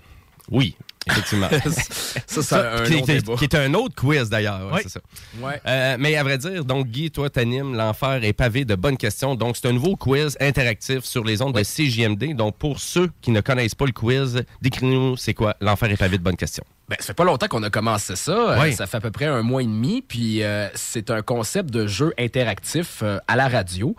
Oui, 0.51 0.77
effectivement. 1.07 1.49
ça, 2.27 2.43
c'est 2.43 2.55
un 2.55 2.85
qui, 2.85 2.93
long 2.95 3.37
qui- 3.37 3.45
est 3.45 3.55
un 3.55 3.75
autre 3.75 3.95
quiz 3.95 4.29
d'ailleurs, 4.31 4.73
ouais, 4.73 4.83
Oui. 4.85 4.91
ça. 4.91 5.01
Ouais. 5.41 5.61
Euh, 5.67 5.97
mais 5.99 6.17
à 6.17 6.23
vrai 6.23 6.39
dire, 6.39 6.65
donc 6.65 6.87
Guy, 6.89 7.11
toi, 7.11 7.31
t'animes 7.31 7.75
l'enfer 7.77 8.23
est 8.25 8.33
pavé 8.33 8.65
de 8.65 8.75
bonnes 8.75 8.97
questions. 8.97 9.35
Donc 9.35 9.57
c'est 9.57 9.69
un 9.69 9.73
nouveau 9.73 9.97
quiz 9.97 10.37
interactif 10.41 11.05
sur 11.05 11.25
les 11.25 11.43
ondes 11.43 11.55
de 11.55 11.63
CJMD. 11.63 12.35
Donc 12.35 12.57
pour 12.57 12.81
ceux 12.81 13.11
qui 13.21 13.31
ne 13.31 13.41
connaissent 13.41 13.75
pas 13.75 13.87
le 13.87 13.93
quiz, 13.93 14.45
décris-nous 14.61 15.17
c'est 15.17 15.35
quoi 15.35 15.57
l'enfer 15.61 15.91
est 15.91 15.97
pavé 15.97 16.19
de 16.19 16.23
bonnes 16.23 16.37
questions. 16.37 16.65
Ben, 16.89 16.97
ça 16.99 17.07
fait 17.07 17.15
pas 17.15 17.25
longtemps 17.25 17.47
qu'on 17.49 17.63
a 17.63 17.71
commencé 17.71 18.17
ça. 18.17 18.33
Euh, 18.61 18.73
ça 18.73 18.87
fait 18.87 18.97
à 18.97 19.01
peu 19.01 19.11
près 19.11 19.25
un 19.27 19.43
mois 19.43 19.63
et 19.63 19.67
demi. 19.67 20.03
Puis 20.07 20.43
euh, 20.43 20.69
c'est 20.75 21.11
un 21.11 21.23
concept 21.23 21.71
de 21.71 21.87
jeu 21.87 22.13
interactif 22.19 22.99
euh, 23.03 23.19
à 23.29 23.37
la 23.37 23.49
radio. 23.49 23.95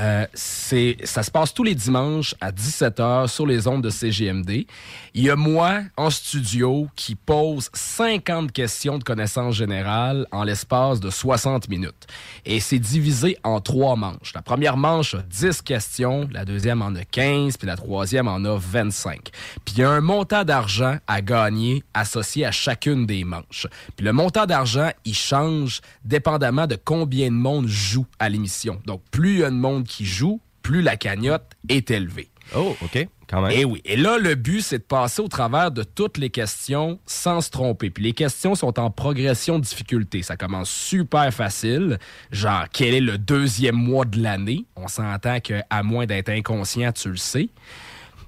Euh, 0.00 0.26
c'est, 0.32 0.96
ça 1.04 1.22
se 1.22 1.30
passe 1.30 1.52
tous 1.52 1.64
les 1.64 1.74
dimanches 1.74 2.34
à 2.40 2.50
17h 2.50 3.28
sur 3.28 3.46
les 3.46 3.66
ondes 3.66 3.82
de 3.82 3.90
CGMD. 3.90 4.66
Il 5.14 5.24
y 5.24 5.30
a 5.30 5.36
moi 5.36 5.80
en 5.96 6.08
studio 6.08 6.88
qui 6.96 7.14
pose 7.14 7.68
50 7.74 8.52
questions 8.52 8.98
de 8.98 9.04
connaissances 9.04 9.54
générales 9.54 10.26
en 10.32 10.44
l'espace 10.44 11.00
de 11.00 11.10
60 11.10 11.68
minutes. 11.68 12.06
Et 12.46 12.60
c'est 12.60 12.78
divisé 12.78 13.36
en 13.44 13.60
trois 13.60 13.96
manches. 13.96 14.32
La 14.34 14.42
première 14.42 14.76
manche 14.76 15.14
a 15.14 15.22
10 15.22 15.62
questions, 15.62 16.28
la 16.32 16.44
deuxième 16.44 16.80
en 16.80 16.94
a 16.94 17.04
15, 17.04 17.58
puis 17.58 17.66
la 17.66 17.76
troisième 17.76 18.28
en 18.28 18.44
a 18.44 18.56
25. 18.56 19.30
Puis 19.64 19.74
il 19.76 19.80
y 19.80 19.84
a 19.84 19.90
un 19.90 20.00
montant 20.00 20.44
d'argent 20.44 20.96
à 21.06 21.20
gagner 21.20 21.84
associé 21.92 22.46
à 22.46 22.50
chacune 22.50 23.04
des 23.06 23.24
manches. 23.24 23.66
Puis 23.96 24.06
le 24.06 24.12
montant 24.12 24.46
d'argent, 24.46 24.90
il 25.04 25.14
change 25.14 25.80
dépendamment 26.04 26.66
de 26.66 26.78
combien 26.82 27.26
de 27.26 27.34
monde 27.34 27.66
joue 27.66 28.06
à 28.18 28.28
l'émission. 28.28 28.80
Donc 28.86 29.02
plus 29.10 29.32
il 29.32 29.38
y 29.40 29.44
a 29.44 29.50
de 29.50 29.56
monde 29.56 29.81
qui 29.82 30.04
joue, 30.04 30.40
plus 30.62 30.82
la 30.82 30.96
cagnotte 30.96 31.44
est 31.68 31.90
élevée. 31.90 32.28
Oh, 32.54 32.76
OK, 32.82 33.08
quand 33.28 33.40
même. 33.40 33.50
Et 33.52 33.64
oui. 33.64 33.80
Et 33.84 33.96
là, 33.96 34.18
le 34.18 34.34
but, 34.34 34.60
c'est 34.60 34.78
de 34.78 34.82
passer 34.82 35.22
au 35.22 35.28
travers 35.28 35.70
de 35.70 35.82
toutes 35.82 36.18
les 36.18 36.30
questions 36.30 36.98
sans 37.06 37.40
se 37.40 37.50
tromper. 37.50 37.90
Puis 37.90 38.04
les 38.04 38.12
questions 38.12 38.54
sont 38.54 38.78
en 38.78 38.90
progression 38.90 39.58
de 39.58 39.64
difficulté. 39.64 40.22
Ça 40.22 40.36
commence 40.36 40.70
super 40.70 41.32
facile. 41.32 41.98
Genre, 42.30 42.64
quel 42.72 42.94
est 42.94 43.00
le 43.00 43.18
deuxième 43.18 43.76
mois 43.76 44.04
de 44.04 44.22
l'année? 44.22 44.66
On 44.76 44.88
s'entend 44.88 45.40
qu'à 45.40 45.64
moins 45.82 46.06
d'être 46.06 46.28
inconscient, 46.28 46.92
tu 46.92 47.10
le 47.10 47.16
sais. 47.16 47.48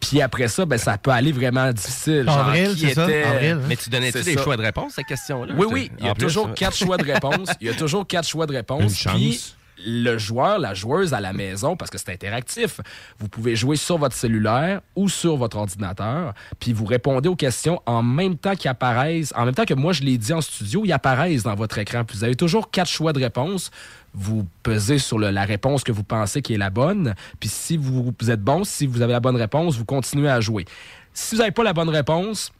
Puis 0.01 0.21
après 0.21 0.49
ça, 0.49 0.67
ben, 0.67 0.79
ça 0.79 0.99
peut 0.99 1.11
aller 1.11 1.33
vraiment 1.33 1.73
difficile. 1.73 2.25
Genre, 2.25 2.39
Avril, 2.39 2.75
qui 2.75 2.89
c'est 2.89 2.95
ça? 2.95 3.05
Avril, 3.05 3.51
hein? 3.53 3.61
Mais 3.69 3.77
tu 3.77 3.91
donnais-tu 3.91 4.23
des 4.23 4.35
ça. 4.35 4.43
choix 4.43 4.57
de 4.57 4.63
réponse 4.63 4.93
à 4.93 4.97
cette 4.97 5.07
question-là? 5.07 5.55
Oui, 5.57 5.67
oui. 5.71 5.91
Il 5.99 6.07
y 6.07 6.09
a 6.09 6.15
toujours 6.15 6.49
hein. 6.49 6.55
quatre 6.55 6.77
choix 6.85 6.97
de 6.97 7.05
réponse. 7.05 7.49
Il 7.61 7.67
y 7.67 7.71
a 7.71 7.75
toujours 7.75 8.07
quatre 8.07 8.29
choix 8.29 8.47
de 8.47 8.53
réponse. 8.53 8.83
Une 8.83 8.91
chance. 8.91 9.15
Puis 9.15 9.55
le 9.85 10.19
joueur, 10.19 10.59
la 10.59 10.75
joueuse 10.75 11.15
à 11.15 11.21
la 11.21 11.33
maison, 11.33 11.77
parce 11.77 11.91
que 11.91 11.99
c'est 11.99 12.11
interactif, 12.11 12.81
vous 13.19 13.29
pouvez 13.29 13.57
jouer 13.57 13.77
sur 13.77 13.99
votre 13.99 14.15
cellulaire 14.15 14.81
ou 14.97 15.09
sur 15.09 15.37
votre 15.37 15.57
ordinateur, 15.57 16.35
puis 16.59 16.73
vous 16.73 16.85
répondez 16.85 17.29
aux 17.29 17.37
questions 17.37 17.81
en 17.87 18.03
même 18.03 18.37
temps 18.37 18.55
qu'ils 18.55 18.71
apparaissent, 18.71 19.33
en 19.37 19.45
même 19.45 19.55
temps 19.55 19.65
que 19.65 19.75
moi 19.75 19.93
je 19.93 20.03
l'ai 20.03 20.19
dit 20.19 20.33
en 20.33 20.41
studio, 20.41 20.83
ils 20.85 20.93
apparaissent 20.93 21.43
dans 21.43 21.55
votre 21.55 21.79
écran. 21.79 22.03
Vous 22.13 22.25
avez 22.25 22.37
toujours 22.37 22.71
quatre 22.71 22.89
choix 22.89 23.13
de 23.13 23.21
réponse. 23.21 23.71
Vous 24.15 24.47
pesez 24.63 24.99
sur 24.99 25.19
la 25.19 25.45
réponse 25.45 25.83
que 25.83 25.91
vous 25.91 26.05
pensez 26.05 26.41
qui 26.41 26.55
est 26.55 26.59
la 26.59 26.71
bonne. 26.71 27.15
Puis 27.41 27.49
si 27.49 27.77
vous, 27.77 28.15
vous 28.19 28.31
êtes 28.31 28.43
bon, 28.43 28.63
si 28.63 28.87
vous 28.87 29.03
avez 29.03 29.13
la 29.13 29.21
bonne 29.21 29.37
réponse, 29.37 29.77
vous 29.77 29.85
continuez 29.85 30.29
à 30.31 30.41
jouer. 30.41 30.65
Si 31.13 31.35
vous 31.35 31.41
n'avez 31.41 31.53
pas 31.53 31.65
la 31.65 31.73
bonne 31.73 31.89
réponse, 31.89 32.53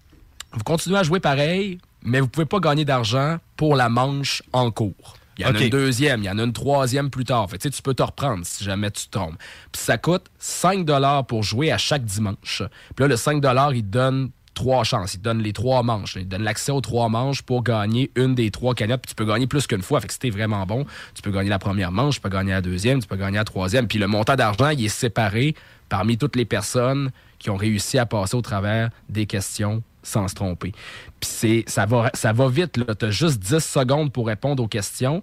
vous 0.53 0.65
continuez 0.65 0.99
à 0.99 1.03
jouer 1.03 1.21
pareil, 1.21 1.79
mais 2.03 2.21
vous 2.21 2.29
pouvez 2.29 2.47
pas 2.47 2.61
gagner 2.61 2.85
d'argent 2.85 3.39
pour 3.57 3.77
la 3.77 3.89
manche 3.89 4.43
en 4.53 4.71
cours. 4.71 5.15
Il 5.39 5.43
y 5.43 5.49
en 5.49 5.55
a 5.55 5.61
une 5.61 5.71
deuxième, 5.71 6.23
il 6.23 6.27
y 6.27 6.31
en 6.31 6.39
a 6.39 6.43
une 6.43 6.53
troisième 6.53 7.11
plus 7.11 7.25
tard. 7.25 7.49
Fait 7.51 7.59
tu 7.59 7.83
peux 7.83 7.95
te 7.95 8.03
reprendre 8.03 8.45
si 8.45 8.65
jamais 8.65 8.91
tu 8.91 9.07
te 9.07 9.11
trompes. 9.11 9.37
Puis 9.73 9.83
ça 9.83 9.99
coûte 9.99 10.27
5 10.39 10.87
pour 11.27 11.43
jouer 11.43 11.73
à 11.73 11.79
chaque 11.79 12.05
dimanche. 12.05 12.63
Puis 12.95 13.03
là, 13.03 13.09
le 13.09 13.17
5 13.17 13.43
il 13.75 13.83
te 13.83 13.87
donne 13.89 14.31
trois 14.55 14.85
chances. 14.85 15.15
Il 15.15 15.19
te 15.19 15.25
donne 15.25 15.43
les 15.43 15.53
trois 15.53 15.83
manches. 15.83 16.17
Il 16.17 16.25
te 16.25 16.31
donne 16.31 16.43
l'accès 16.43 16.73
aux 16.73 16.81
trois 16.81 17.09
manches 17.09 17.43
pour 17.43 17.63
gagner 17.63 18.11
une 18.15 18.35
des 18.35 18.51
trois 18.51 18.75
cagnottes. 18.75 19.03
Puis 19.03 19.11
tu 19.11 19.15
peux 19.15 19.27
gagner 19.27 19.47
plus 19.47 19.67
qu'une 19.67 19.83
fois. 19.83 20.01
Fait 20.01 20.07
que 20.07 20.13
si 20.13 20.19
t'es 20.19 20.31
vraiment 20.31 20.65
bon, 20.65 20.87
tu 21.15 21.23
peux 21.23 21.31
gagner 21.31 21.51
la 21.51 21.59
première 21.59 21.93
manche, 21.93 22.17
tu 22.17 22.21
peux 22.21 22.29
gagner 22.29 22.53
la 22.53 22.63
deuxième, 22.63 23.03
tu 23.03 23.09
peux 23.09 23.17
gagner 23.17 23.39
la 23.39 23.45
troisième. 23.45 23.87
Puis 23.87 23.99
le 23.99 24.07
montant 24.07 24.37
d'argent, 24.37 24.71
il 24.71 24.85
est 24.85 24.89
séparé 24.89 25.55
parmi 25.89 26.17
toutes 26.17 26.37
les 26.37 26.45
personnes 26.45 27.11
qui 27.39 27.51
ont 27.51 27.57
réussi 27.57 27.99
à 27.99 28.07
passer 28.07 28.37
au 28.37 28.43
travers 28.43 28.91
des 29.09 29.27
questions 29.27 29.83
sans 30.05 30.29
se 30.29 30.35
tromper. 30.35 30.73
Puis 31.21 31.31
c'est, 31.31 31.65
ça 31.67 31.87
va, 31.87 32.11
ça 32.15 32.33
va 32.33 32.49
vite, 32.49 32.77
là. 32.77 32.95
T'as 32.95 33.11
juste 33.11 33.41
10 33.41 33.59
secondes 33.59 34.13
pour 34.13 34.29
répondre 34.29 34.63
aux 34.63 34.69
questions. 34.69 35.23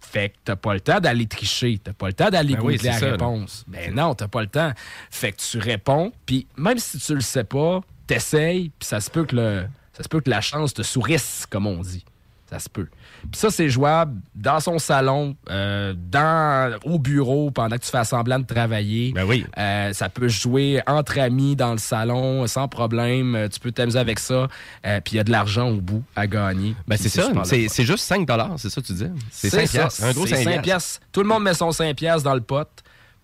Fait 0.00 0.30
que 0.30 0.36
t'as 0.44 0.56
pas 0.56 0.74
le 0.74 0.80
temps 0.80 1.00
d'aller 1.00 1.26
tricher. 1.26 1.78
T'as 1.82 1.92
pas 1.92 2.08
le 2.08 2.12
temps 2.12 2.30
d'aller 2.30 2.54
Ben 2.54 2.62
oui, 2.62 2.78
c'est 2.78 2.88
la 2.88 2.98
ça, 2.98 3.10
réponse. 3.10 3.64
Ben 3.68 3.94
non, 3.94 4.14
t'as 4.14 4.28
pas 4.28 4.40
le 4.40 4.48
temps. 4.48 4.72
Fait 5.10 5.32
que 5.32 5.40
tu 5.40 5.58
réponds, 5.58 6.12
puis 6.26 6.46
même 6.56 6.78
si 6.78 6.98
tu 6.98 7.14
le 7.14 7.20
sais 7.20 7.44
pas, 7.44 7.80
t'essayes, 8.06 8.70
puis 8.78 8.86
ça 8.88 9.00
se 9.00 9.10
peut 9.10 9.24
que 9.24 9.36
le, 9.36 9.66
ça 9.92 10.02
se 10.02 10.08
peut 10.08 10.20
que 10.20 10.30
la 10.30 10.40
chance 10.40 10.74
te 10.74 10.82
sourisse, 10.82 11.46
comme 11.48 11.66
on 11.66 11.80
dit. 11.80 12.04
Ça 12.52 12.58
se 12.58 12.68
peut. 12.68 12.86
Puis 13.22 13.40
ça, 13.40 13.50
c'est 13.50 13.70
jouable 13.70 14.20
dans 14.34 14.60
son 14.60 14.78
salon, 14.78 15.34
euh, 15.48 15.94
dans, 15.96 16.78
au 16.84 16.98
bureau, 16.98 17.50
pendant 17.50 17.76
que 17.78 17.82
tu 17.82 17.90
fais 17.90 18.04
semblant 18.04 18.38
de 18.38 18.44
travailler. 18.44 19.12
Ben 19.14 19.24
oui. 19.24 19.46
Euh, 19.56 19.94
ça 19.94 20.10
peut 20.10 20.28
jouer 20.28 20.82
entre 20.86 21.18
amis 21.18 21.56
dans 21.56 21.72
le 21.72 21.78
salon, 21.78 22.46
sans 22.46 22.68
problème. 22.68 23.34
Euh, 23.34 23.48
Tu 23.48 23.58
peux 23.58 23.72
t'amuser 23.72 23.98
avec 23.98 24.18
ça. 24.18 24.48
Euh, 24.84 25.00
Puis 25.02 25.14
il 25.14 25.16
y 25.16 25.20
a 25.20 25.24
de 25.24 25.30
l'argent 25.30 25.70
au 25.70 25.80
bout 25.80 26.04
à 26.14 26.26
gagner. 26.26 26.76
Ben, 26.86 26.98
c'est 26.98 27.08
ça, 27.08 27.30
c'est 27.44 27.84
juste 27.84 28.04
5 28.04 28.28
c'est 28.58 28.68
ça 28.68 28.80
que 28.82 28.86
tu 28.86 28.92
dis? 28.92 29.06
C'est 29.30 29.48
C'est 29.48 29.60
5 29.60 29.66
ça, 29.68 29.78
piastres, 29.78 30.04
un 30.04 30.12
gros 30.12 30.26
c'est 30.26 30.34
5 30.36 30.44
5 30.44 30.44
piastres. 30.50 30.62
piastres. 30.62 31.00
Tout 31.10 31.22
le 31.22 31.28
monde 31.28 31.44
met 31.44 31.54
son 31.54 31.72
5 31.72 31.96
piastres 31.96 32.24
dans 32.24 32.34
le 32.34 32.42
pot. 32.42 32.68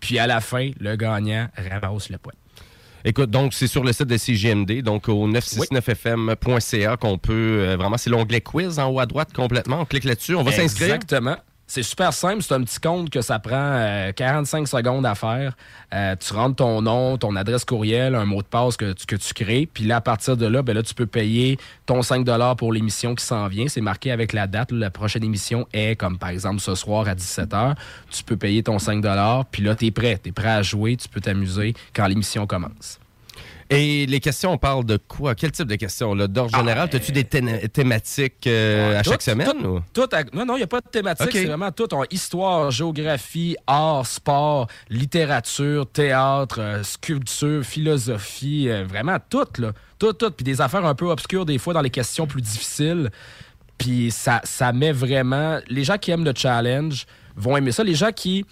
Puis 0.00 0.18
à 0.18 0.26
la 0.26 0.40
fin, 0.40 0.70
le 0.80 0.96
gagnant 0.96 1.48
ramasse 1.70 2.08
le 2.08 2.16
pot. 2.16 2.32
Écoute, 3.04 3.30
donc 3.30 3.54
c'est 3.54 3.66
sur 3.66 3.84
le 3.84 3.92
site 3.92 4.06
de 4.06 4.16
CGMD, 4.16 4.82
donc 4.82 5.08
au 5.08 5.28
969fm.ca 5.28 6.96
qu'on 6.96 7.18
peut 7.18 7.32
euh, 7.32 7.76
vraiment, 7.76 7.96
c'est 7.96 8.10
l'onglet 8.10 8.40
quiz 8.40 8.78
en 8.78 8.90
haut 8.90 9.00
à 9.00 9.06
droite 9.06 9.32
complètement. 9.32 9.80
On 9.80 9.84
clique 9.84 10.04
là-dessus, 10.04 10.34
on 10.34 10.42
va 10.42 10.52
s'inscrire. 10.52 10.94
Exactement. 10.94 11.36
C'est 11.70 11.82
super 11.82 12.14
simple. 12.14 12.42
C'est 12.42 12.54
un 12.54 12.62
petit 12.62 12.80
compte 12.80 13.10
que 13.10 13.20
ça 13.20 13.38
prend 13.38 13.52
euh, 13.54 14.10
45 14.12 14.66
secondes 14.66 15.04
à 15.04 15.14
faire. 15.14 15.54
Euh, 15.92 16.16
tu 16.16 16.32
rentres 16.32 16.56
ton 16.56 16.80
nom, 16.80 17.18
ton 17.18 17.36
adresse 17.36 17.66
courriel, 17.66 18.14
un 18.14 18.24
mot 18.24 18.40
de 18.40 18.46
passe 18.46 18.78
que 18.78 18.94
tu, 18.94 19.04
que 19.04 19.16
tu 19.16 19.34
crées. 19.34 19.68
Puis 19.70 19.84
là, 19.84 19.96
à 19.96 20.00
partir 20.00 20.38
de 20.38 20.46
là, 20.46 20.62
ben 20.62 20.72
là, 20.72 20.82
tu 20.82 20.94
peux 20.94 21.04
payer 21.04 21.58
ton 21.84 22.00
5 22.00 22.26
pour 22.56 22.72
l'émission 22.72 23.14
qui 23.14 23.22
s'en 23.22 23.48
vient. 23.48 23.68
C'est 23.68 23.82
marqué 23.82 24.10
avec 24.10 24.32
la 24.32 24.46
date. 24.46 24.72
La 24.72 24.90
prochaine 24.90 25.22
émission 25.22 25.68
est, 25.74 25.94
comme 25.94 26.16
par 26.16 26.30
exemple 26.30 26.60
ce 26.60 26.74
soir 26.74 27.06
à 27.06 27.14
17h. 27.14 27.74
Tu 28.10 28.24
peux 28.24 28.38
payer 28.38 28.62
ton 28.62 28.78
5 28.78 29.04
Puis 29.50 29.62
là, 29.62 29.74
tu 29.74 29.86
es 29.86 29.90
prêt. 29.90 30.18
Tu 30.22 30.30
es 30.30 30.32
prêt 30.32 30.48
à 30.48 30.62
jouer. 30.62 30.96
Tu 30.96 31.06
peux 31.10 31.20
t'amuser 31.20 31.74
quand 31.94 32.06
l'émission 32.06 32.46
commence. 32.46 32.98
Et 33.70 34.06
les 34.06 34.18
questions, 34.20 34.52
on 34.52 34.56
parle 34.56 34.84
de 34.86 34.96
quoi? 34.96 35.34
Quel 35.34 35.52
type 35.52 35.66
de 35.68 35.74
questions? 35.74 36.14
D'ordre 36.16 36.56
général, 36.56 36.88
as-tu 36.90 37.12
des 37.12 37.24
thé- 37.24 37.68
thématiques 37.68 38.46
euh, 38.46 38.94
à 38.96 39.00
Ah, 39.00 39.02
Tout- 39.02 39.10
chaque 39.10 39.20
semaine? 39.22 39.46
tout- 39.46 39.66
ou? 39.66 39.80
tout 39.92 40.08
à- 40.10 40.24
non, 40.32 40.46
non, 40.46 40.54
il 40.54 40.60
n'y 40.60 40.62
a 40.64 40.66
pas 40.66 40.80
de 40.80 40.88
thématique. 40.88 41.28
C'est 41.32 41.44
vraiment 41.44 41.70
tout. 41.70 41.86
On- 41.92 42.04
histoire, 42.10 42.70
géographie, 42.70 43.56
art, 43.66 44.06
sport, 44.06 44.68
littérature, 44.88 45.86
théâtre, 45.86 46.60
euh, 46.60 46.82
sculpture, 46.82 47.62
philosophie. 47.62 48.68
euh, 48.70 48.84
vraiment 48.88 49.18
tout, 49.28 49.44
là. 49.58 49.72
Tout, 49.98 50.12
tout. 50.14 50.30
Puis 50.30 50.44
des 50.44 50.60
affaires 50.62 50.86
un 50.86 50.94
peu 50.94 51.10
obscures, 51.10 51.44
des 51.44 51.58
fois, 51.58 51.74
dans 51.74 51.82
les 51.82 51.90
questions 51.90 52.26
plus 52.26 52.40
difficiles. 52.40 53.10
Puis 53.76 54.10
ça, 54.10 54.40
ça 54.44 54.72
met 54.72 54.92
vraiment... 54.92 55.58
Les 55.68 55.84
gens 55.84 55.98
qui 55.98 56.10
aiment 56.10 56.24
le 56.24 56.32
challenge 56.34 57.04
vont 57.36 57.56
aimer 57.56 57.72
ça. 57.72 57.84
Les 57.84 57.94
gens 57.94 58.12
qui, 58.12 58.44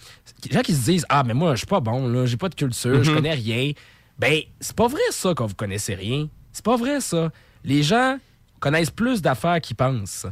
les 0.49 0.55
gens 0.55 0.61
qui 0.63 0.75
se 0.75 0.85
disent 0.85 1.07
«Ah, 1.09 1.25
mais 1.25 1.35
moi, 1.35 1.53
je 1.53 1.59
suis 1.59 1.67
pas 1.67 1.81
bon, 1.81 2.07
là. 2.07 2.27
J'ai 2.27 2.37
pas 2.37 2.49
de 2.49 2.55
culture, 2.55 3.03
je 3.03 3.11
Mhm. 3.11 3.17
connais 3.17 3.33
rien.» 3.35 3.73
Ben, 4.19 4.41
c'est 4.61 4.75
pas 4.77 4.89
vrai, 4.89 5.01
ça, 5.11 5.33
quand 5.35 5.47
vous 5.47 5.55
connaissez 5.55 5.95
rien. 5.95 6.29
C'est 6.53 6.65
pas 6.65 6.77
vrai, 6.77 7.01
ça. 7.01 7.31
Les 7.65 7.83
gens 7.83 8.19
connaissent 8.61 8.91
plus 8.91 9.21
d'affaires 9.21 9.61
qu'ils 9.61 9.77
pensent. 9.77 10.27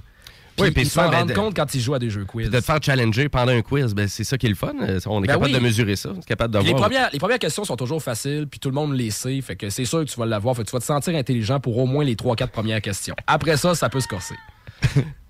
Puis 0.56 0.66
Oui, 0.66 0.70
puis 0.70 0.82
ils 0.82 0.88
s'en 0.88 1.10
ben, 1.10 1.18
rendent 1.18 1.28
de- 1.30 1.34
compte 1.34 1.56
quand 1.56 1.74
ils 1.74 1.80
jouent 1.80 1.94
à 1.94 1.98
des 1.98 2.10
jeux 2.10 2.24
quiz. 2.24 2.48
De 2.48 2.58
te 2.60 2.64
faire 2.64 2.78
challenger 2.80 3.28
pendant 3.28 3.50
un 3.52 3.60
quiz, 3.60 3.92
ben, 3.92 4.06
c'est 4.06 4.22
ça 4.22 4.38
qui 4.38 4.46
est 4.46 4.50
le 4.50 4.54
fun. 4.54 4.72
Euh, 4.80 5.00
On 5.06 5.18
est 5.22 5.26
Ben 5.26 5.32
capable 5.34 5.46
oui. 5.46 5.52
de 5.52 5.58
mesurer 5.58 5.96
ça. 5.96 6.10
On 6.16 6.20
est 6.20 6.24
capable 6.24 6.54
de 6.54 6.60
les, 6.60 6.72
premières, 6.74 7.10
les 7.12 7.18
premières 7.18 7.40
questions 7.40 7.64
sont 7.64 7.74
toujours 7.76 8.00
faciles, 8.02 8.46
puis 8.48 8.60
tout 8.60 8.68
le 8.68 8.74
monde 8.76 8.94
les 8.94 9.10
sait. 9.10 9.40
Fait 9.40 9.56
que 9.56 9.68
c'est 9.68 9.84
sûr 9.84 9.98
que 10.04 10.10
tu 10.10 10.18
vas 10.18 10.26
l'avoir. 10.26 10.54
Fait 10.56 10.62
que 10.62 10.68
tu 10.70 10.72
vas 10.76 10.80
te 10.80 10.84
sentir 10.86 11.14
intelligent 11.16 11.58
pour 11.58 11.76
au 11.76 11.86
moins 11.86 12.04
les 12.04 12.14
3-4 12.14 12.46
premières 12.48 12.80
questions. 12.80 13.16
Après 13.26 13.56
ça, 13.56 13.74
ça 13.74 13.88
peut 13.88 14.00
se 14.00 14.08
corser. 14.08 14.36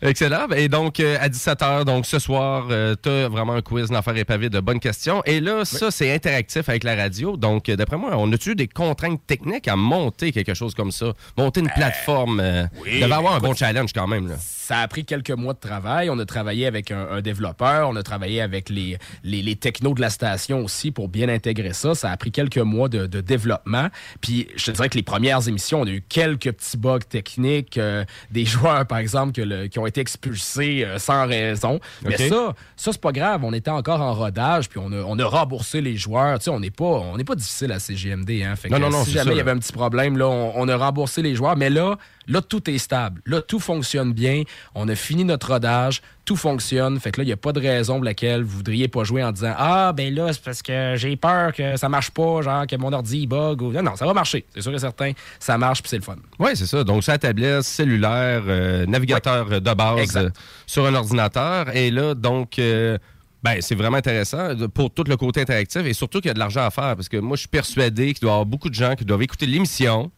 Excellent. 0.00 0.46
Et 0.56 0.68
donc, 0.68 1.00
euh, 1.00 1.16
à 1.20 1.28
17h, 1.28 1.84
donc 1.84 2.06
ce 2.06 2.20
soir, 2.20 2.66
tu 3.02 3.08
as 3.08 3.28
vraiment 3.28 3.54
un 3.54 3.62
quiz 3.62 3.90
l'enfer 3.90 4.16
est 4.16 4.24
pavé 4.24 4.48
de 4.48 4.60
bonnes 4.60 4.78
questions. 4.78 5.22
Et 5.26 5.40
là, 5.40 5.64
ça, 5.64 5.90
c'est 5.90 6.14
interactif 6.14 6.68
avec 6.68 6.84
la 6.84 6.94
radio. 6.94 7.36
Donc, 7.36 7.68
euh, 7.68 7.74
d'après 7.74 7.96
moi, 7.96 8.10
on 8.16 8.32
a-tu 8.32 8.54
des 8.54 8.68
contraintes 8.68 9.20
techniques 9.26 9.66
à 9.66 9.74
monter 9.74 10.30
quelque 10.30 10.54
chose 10.54 10.74
comme 10.74 10.92
ça? 10.92 11.14
Monter 11.36 11.60
une 11.60 11.70
plateforme. 11.70 12.38
euh, 12.40 12.64
oui, 12.84 13.00
devait 13.00 13.12
avoir 13.12 13.34
un 13.34 13.40
bon 13.40 13.54
challenge 13.54 13.92
quand 13.92 14.06
même. 14.06 14.28
Là. 14.28 14.36
Ça 14.38 14.80
a 14.80 14.86
pris 14.88 15.04
quelques 15.04 15.30
mois 15.32 15.54
de 15.54 15.58
travail. 15.58 16.10
On 16.10 16.18
a 16.20 16.26
travaillé 16.26 16.66
avec 16.66 16.92
un, 16.92 17.08
un 17.10 17.20
développeur, 17.20 17.88
on 17.88 17.96
a 17.96 18.02
travaillé 18.04 18.40
avec 18.40 18.68
les, 18.68 18.98
les, 19.24 19.42
les 19.42 19.56
technos 19.56 19.94
de 19.94 20.00
la 20.00 20.10
station 20.10 20.60
aussi 20.62 20.92
pour 20.92 21.08
bien 21.08 21.28
intégrer 21.28 21.72
ça. 21.72 21.94
Ça 21.96 22.10
a 22.12 22.16
pris 22.16 22.30
quelques 22.30 22.58
mois 22.58 22.88
de, 22.88 23.06
de 23.06 23.20
développement. 23.20 23.88
Puis 24.20 24.46
je 24.56 24.66
te 24.66 24.70
dirais 24.70 24.88
que 24.90 24.96
les 24.96 25.02
premières 25.02 25.48
émissions, 25.48 25.80
on 25.80 25.86
a 25.86 25.90
eu 25.90 26.02
quelques 26.08 26.52
petits 26.52 26.76
bugs 26.76 26.98
techniques, 27.00 27.78
euh, 27.78 28.04
des 28.30 28.44
joueurs 28.44 28.86
par 28.86 28.98
exemple 28.98 29.32
que 29.32 29.40
le- 29.42 29.66
qui 29.66 29.78
ont 29.80 29.86
été 29.88 30.00
expulsés 30.00 30.84
euh, 30.84 30.98
sans 30.98 31.26
raison. 31.26 31.80
Mais 32.02 32.16
ça, 32.16 32.54
ça 32.76 32.92
c'est 32.92 33.00
pas 33.00 33.12
grave. 33.12 33.44
On 33.44 33.52
était 33.52 33.70
encore 33.70 34.00
en 34.00 34.14
rodage, 34.14 34.68
puis 34.68 34.80
on 34.82 34.92
a, 34.92 35.02
on 35.02 35.18
a 35.18 35.24
remboursé 35.26 35.80
les 35.80 35.96
joueurs. 35.96 36.38
Tu 36.38 36.44
sais, 36.44 36.50
on 36.50 36.60
n'est 36.60 36.70
pas, 36.70 36.84
on 36.84 37.18
pas 37.18 37.34
difficile 37.34 37.72
à 37.72 37.78
CGMD. 37.78 38.42
Hein. 38.44 38.56
Fait 38.56 38.68
que 38.68 38.74
Non, 38.74 38.78
non, 38.78 38.90
non, 38.90 39.04
si 39.04 39.12
jamais 39.12 39.32
il 39.32 39.38
y 39.38 39.40
avait 39.40 39.50
un 39.50 39.58
petit 39.58 39.72
problème, 39.72 40.16
là, 40.16 40.28
on, 40.28 40.52
on 40.54 40.68
a 40.68 40.76
remboursé 40.76 41.22
les 41.22 41.34
joueurs. 41.34 41.56
Mais 41.56 41.70
là, 41.70 41.98
là, 42.28 42.42
tout 42.42 42.70
est 42.70 42.78
stable. 42.78 43.20
Là, 43.26 43.42
tout 43.42 43.58
fonctionne 43.58 44.12
bien. 44.12 44.42
On 44.74 44.88
a 44.88 44.94
fini 44.94 45.24
notre 45.24 45.52
rodage. 45.52 46.02
Tout 46.24 46.36
fonctionne. 46.36 47.00
Fait 47.00 47.10
que 47.10 47.20
là, 47.20 47.24
il 47.24 47.28
n'y 47.28 47.32
a 47.32 47.38
pas 47.38 47.52
de 47.52 47.60
raison 47.60 47.94
pour 47.94 48.04
laquelle 48.04 48.42
vous 48.42 48.58
voudriez 48.58 48.86
pas 48.86 49.02
jouer 49.02 49.24
en 49.24 49.32
disant 49.32 49.54
Ah, 49.56 49.92
ben 49.96 50.14
là, 50.14 50.32
c'est 50.32 50.42
parce 50.42 50.62
que 50.62 50.94
j'ai 50.96 51.16
peur 51.16 51.54
que 51.54 51.76
ça 51.76 51.88
marche 51.88 52.10
pas, 52.10 52.42
genre 52.42 52.66
que 52.66 52.76
mon 52.76 52.92
ordi 52.92 53.20
il 53.20 53.26
bug. 53.26 53.62
Ou... 53.62 53.72
Non, 53.72 53.82
non, 53.82 53.96
ça 53.96 54.04
va 54.06 54.12
marcher. 54.12 54.44
C'est 54.54 54.60
sûr 54.60 54.74
et 54.74 54.78
certain. 54.78 55.12
Ça 55.40 55.56
marche, 55.56 55.82
puis 55.82 55.88
c'est 55.88 55.96
le 55.96 56.02
fun. 56.02 56.16
Oui, 56.38 56.50
c'est 56.54 56.66
ça. 56.66 56.84
Donc, 56.84 57.06
la 57.06 57.18
tablette, 57.18 57.62
cellulaire, 57.62 58.42
euh, 58.46 58.86
navigateur 58.86 59.60
de 59.60 59.74
base 59.74 60.16
euh, 60.16 60.28
sur 60.66 60.84
un 60.86 60.94
ordinateur. 60.94 61.74
Et 61.74 61.90
là, 61.90 62.14
donc, 62.14 62.58
euh, 62.58 62.98
ben, 63.42 63.56
c'est 63.60 63.74
vraiment 63.74 63.96
intéressant 63.96 64.50
pour 64.74 64.92
tout 64.92 65.04
le 65.06 65.16
côté 65.16 65.40
interactif 65.40 65.82
et 65.84 65.94
surtout 65.94 66.20
qu'il 66.20 66.28
y 66.28 66.30
a 66.30 66.34
de 66.34 66.38
l'argent 66.38 66.64
à 66.64 66.70
faire 66.70 66.96
parce 66.96 67.08
que 67.08 67.16
moi, 67.16 67.36
je 67.36 67.40
suis 67.40 67.48
persuadé 67.48 68.12
qu'il 68.12 68.20
doit 68.20 68.30
y 68.30 68.34
avoir 68.34 68.46
beaucoup 68.46 68.68
de 68.68 68.74
gens 68.74 68.94
qui 68.94 69.04
doivent 69.04 69.22
écouter 69.22 69.46
l'émission, 69.46 70.10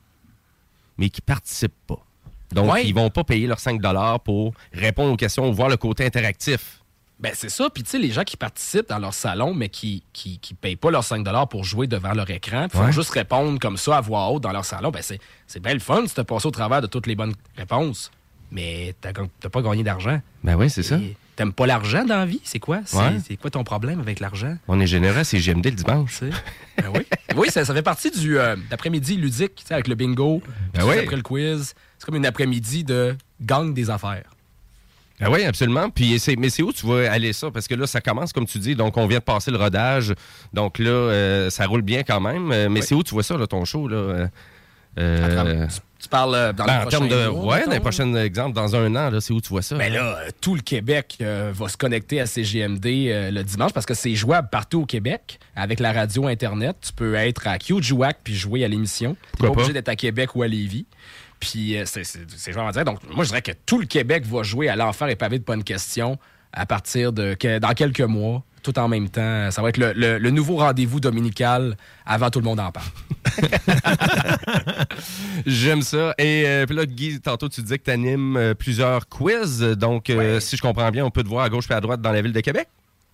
mais 1.01 1.09
qui 1.11 1.21
participent 1.21 1.73
pas. 1.89 1.99
Donc, 2.53 2.73
Ouais. 2.73 2.87
ils 2.87 2.95
vont 2.95 3.11
pas 3.11 3.25
payer 3.25 3.47
leurs 3.47 3.59
5 3.61 3.81
pour 4.25 4.53
répondre 4.73 5.13
aux 5.13 5.17
questions 5.17 5.49
ou 5.49 5.53
voir 5.53 5.69
le 5.69 5.77
côté 5.77 6.05
interactif. 6.05 6.77
Ben, 7.19 7.33
c'est 7.35 7.49
ça. 7.51 7.69
Puis, 7.71 7.83
tu 7.83 7.91
sais, 7.91 7.99
les 7.99 8.11
gens 8.13 8.23
qui 8.25 8.37
participent 8.37 8.89
dans 8.89 8.99
leur 8.99 9.13
salon, 9.15 9.53
mais 9.55 9.69
qui 9.69 10.03
qui, 10.13 10.39
qui 10.39 10.55
payent 10.55 10.77
pas 10.77 10.91
leurs 10.91 11.05
5 11.05 11.25
pour 11.49 11.65
jouer 11.65 11.87
devant 11.87 12.13
leur 12.15 12.29
écran, 12.31 12.67
puis 12.69 12.79
font 12.79 12.85
Ouais. 12.87 12.93
juste 12.93 13.11
répondre 13.11 13.59
comme 13.59 13.77
ça 13.77 13.99
à 13.99 14.01
voix 14.01 14.29
haute 14.31 14.43
dans 14.43 14.53
leur 14.53 14.65
salon, 14.65 14.91
ben, 14.91 15.03
c'est, 15.03 15.21
c'est 15.47 15.61
bien 15.61 15.75
le 15.75 15.81
fun 15.81 16.07
si 16.07 16.15
t'as 16.15 16.25
passé 16.25 16.47
au 16.47 16.51
travers 16.51 16.81
de 16.83 16.87
toutes 16.87 17.07
les 17.07 17.15
bonnes 17.15 17.35
réponses. 17.57 18.11
Mais 18.51 18.95
t'as, 19.01 19.13
t'as 19.39 19.49
pas 19.49 19.63
gagné 19.63 19.83
d'argent. 19.83 20.21
Ben 20.43 20.57
oui, 20.57 20.69
c'est 20.71 20.83
ça. 20.83 20.99
T'aimes 21.41 21.55
pas 21.55 21.67
l'argent 21.67 22.05
dans 22.05 22.19
la 22.19 22.27
vie? 22.27 22.43
C'est 22.45 22.59
quoi? 22.59 22.81
C'est, 22.85 22.99
Ouais. 22.99 23.37
quoi 23.41 23.51
ton 23.51 23.65
problème 23.65 23.99
avec 23.99 24.21
l'argent? 24.21 24.59
On 24.69 24.79
est 24.79 24.87
généreux, 24.87 25.25
c'est 25.25 25.39
GMD 25.39 25.65
le 25.65 25.71
dimanche. 25.71 26.21
Ben 26.21 26.91
oui. 26.95 27.01
oui, 27.35 27.49
ça, 27.51 27.65
ça 27.65 27.73
fait 27.73 27.81
partie 27.81 28.11
du 28.11 28.39
euh, 28.39 28.57
d'après-midi 28.69 29.17
ludique, 29.17 29.55
tu 29.55 29.65
sais, 29.65 29.73
avec 29.73 29.89
le 29.89 29.95
bingo. 29.95 30.43
Ben 30.75 30.85
oui. 30.85 30.99
Après 30.99 31.17
le 31.17 31.23
quiz. 31.23 31.73
C'est 31.99 32.05
comme 32.05 32.17
une 32.17 32.27
après-midi 32.27 32.85
de 32.85 33.17
gang 33.41 33.73
des 33.73 33.89
affaires. 33.89 34.25
Ah 35.19 35.31
oui, 35.31 35.43
absolument. 35.45 35.89
Puis 35.89 36.19
c'est, 36.19 36.37
mais 36.37 36.51
c'est 36.51 36.63
où 36.63 36.75
tu 36.75 36.87
vas 36.87 37.11
aller 37.11 37.33
ça? 37.33 37.51
Parce 37.51 37.67
que 37.69 37.75
là, 37.75 37.87
ça 37.87 38.03
commence, 38.03 38.35
comme 38.35 38.45
tu 38.45 38.59
dis, 38.59 38.75
donc 38.75 38.99
on 38.99 39.07
vient 39.07 39.21
de 39.21 39.25
passer 39.25 39.51
le 39.51 39.57
rodage. 39.57 40.13
Donc 40.53 40.79
là, 40.79 40.91
euh, 40.91 41.49
ça 41.49 41.65
roule 41.65 41.81
bien 41.81 42.03
quand 42.03 42.21
même. 42.21 42.53
Euh, 42.53 42.69
Mais 42.69 42.83
c'est 42.83 42.95
où 42.95 43.03
tu 43.03 43.15
vois 43.15 43.23
ça, 43.23 43.39
là, 43.39 43.47
ton 43.47 43.65
show? 43.65 43.89
Là? 43.89 44.29
Euh, 44.99 45.67
Tu 46.01 46.09
parles 46.09 46.35
euh, 46.35 46.53
dans 46.53 46.65
ben, 46.65 46.81
les 46.81 46.87
en 46.87 46.89
termes 46.89 47.09
de. 47.09 47.29
mois, 47.29 47.57
ouais, 47.57 47.67
dans 47.67 47.73
les 47.73 47.81
prochains 47.81 48.15
exemples, 48.15 48.55
dans 48.55 48.75
un 48.75 48.95
an, 48.97 49.11
là, 49.11 49.21
c'est 49.21 49.33
où 49.35 49.41
tu 49.41 49.51
vois 49.51 49.63
ça? 49.63 49.77
Ben 49.77 49.93
là, 49.93 50.19
euh, 50.19 50.31
tout 50.41 50.55
le 50.55 50.63
Québec 50.63 51.19
euh, 51.21 51.53
va 51.55 51.69
se 51.69 51.77
connecter 51.77 52.21
à 52.21 52.27
CGMD 52.27 52.87
euh, 52.87 53.31
le 53.31 53.43
dimanche 53.45 53.73
parce 53.73 53.85
que 53.87 53.95
c'est 53.95 54.15
jouable 54.15 54.49
partout 54.51 54.81
au 54.83 54.87
Québec 54.87 55.39
avec 55.55 55.79
la 55.79 55.93
radio 55.93 56.27
Internet. 56.27 56.77
Tu 56.81 56.93
peux 56.93 57.15
être 57.17 57.47
à 57.47 57.59
QJWAC 57.59 58.19
puis 58.25 58.35
jouer 58.35 58.65
à 58.65 58.69
l'émission. 58.69 59.15
Tu 59.15 59.19
pas 59.21 59.47
Pourquoi 59.47 59.51
obligé 59.51 59.69
pas? 59.69 59.73
d'être 59.75 59.89
à 59.91 59.97
Québec 59.97 60.35
ou 60.35 60.43
à 60.43 60.49
Lévis. 60.49 60.87
Puis 61.39 61.77
euh, 61.77 61.85
c'est 61.87 62.03
à 62.57 62.73
dire. 62.73 62.85
Donc, 62.85 62.99
moi, 63.15 63.25
je 63.25 63.29
dirais 63.29 63.43
que 63.43 63.53
tout 63.67 63.79
le 63.79 63.87
Québec 63.87 64.25
va 64.27 64.43
jouer 64.43 64.69
à 64.69 64.77
l'enfer 64.77 65.09
et 65.09 65.17
pavé 65.17 65.39
de 65.39 65.45
bonnes 65.45 65.65
questions 65.65 66.19
à 66.53 66.67
partir 66.67 67.13
de 67.13 67.35
que- 67.35 67.59
dans 67.59 67.73
quelques 67.75 68.01
mois, 68.01 68.43
tout 68.63 68.79
en 68.79 68.89
même 68.89 69.09
temps. 69.09 69.51
Ça 69.51 69.63
va 69.63 69.69
être 69.71 69.77
le, 69.79 69.93
le- 69.95 70.19
le 70.19 70.31
nouveau 70.31 70.57
rendez-vous 70.57 71.01
dominical 71.01 71.77
avant 72.07 72.31
tout 72.31 72.39
le 72.41 72.45
monde 72.45 72.61
en 72.61 72.71
parle. 72.73 72.87
J'aime 75.47 75.83
ça. 75.83 76.15
Et 76.19 76.45
euh, 76.47 76.67
puis 76.67 76.77
là, 76.77 76.87
Guy, 76.87 77.21
tantôt, 77.21 77.49
tu 77.49 77.63
disais 77.63 77.79
que 77.79 77.85
tu 77.85 77.91
animes 77.91 78.55
plusieurs 78.59 79.09
quiz. 79.09 79.61
Donc, 79.61 80.11
euh, 80.11 80.41
si 80.41 80.57
je 80.57 80.63
comprends 80.63 80.91
bien, 80.91 81.05
on 81.05 81.11
peut 81.11 81.23
te 81.23 81.29
voir 81.29 81.45
à 81.45 81.49
gauche 81.49 81.65
et 81.71 81.75
à 81.75 81.81
droite 81.81 82.01
dans 82.01 82.13
la 82.13 82.23
ville 82.23 82.33
de 82.33 82.41
Québec? 82.41 82.69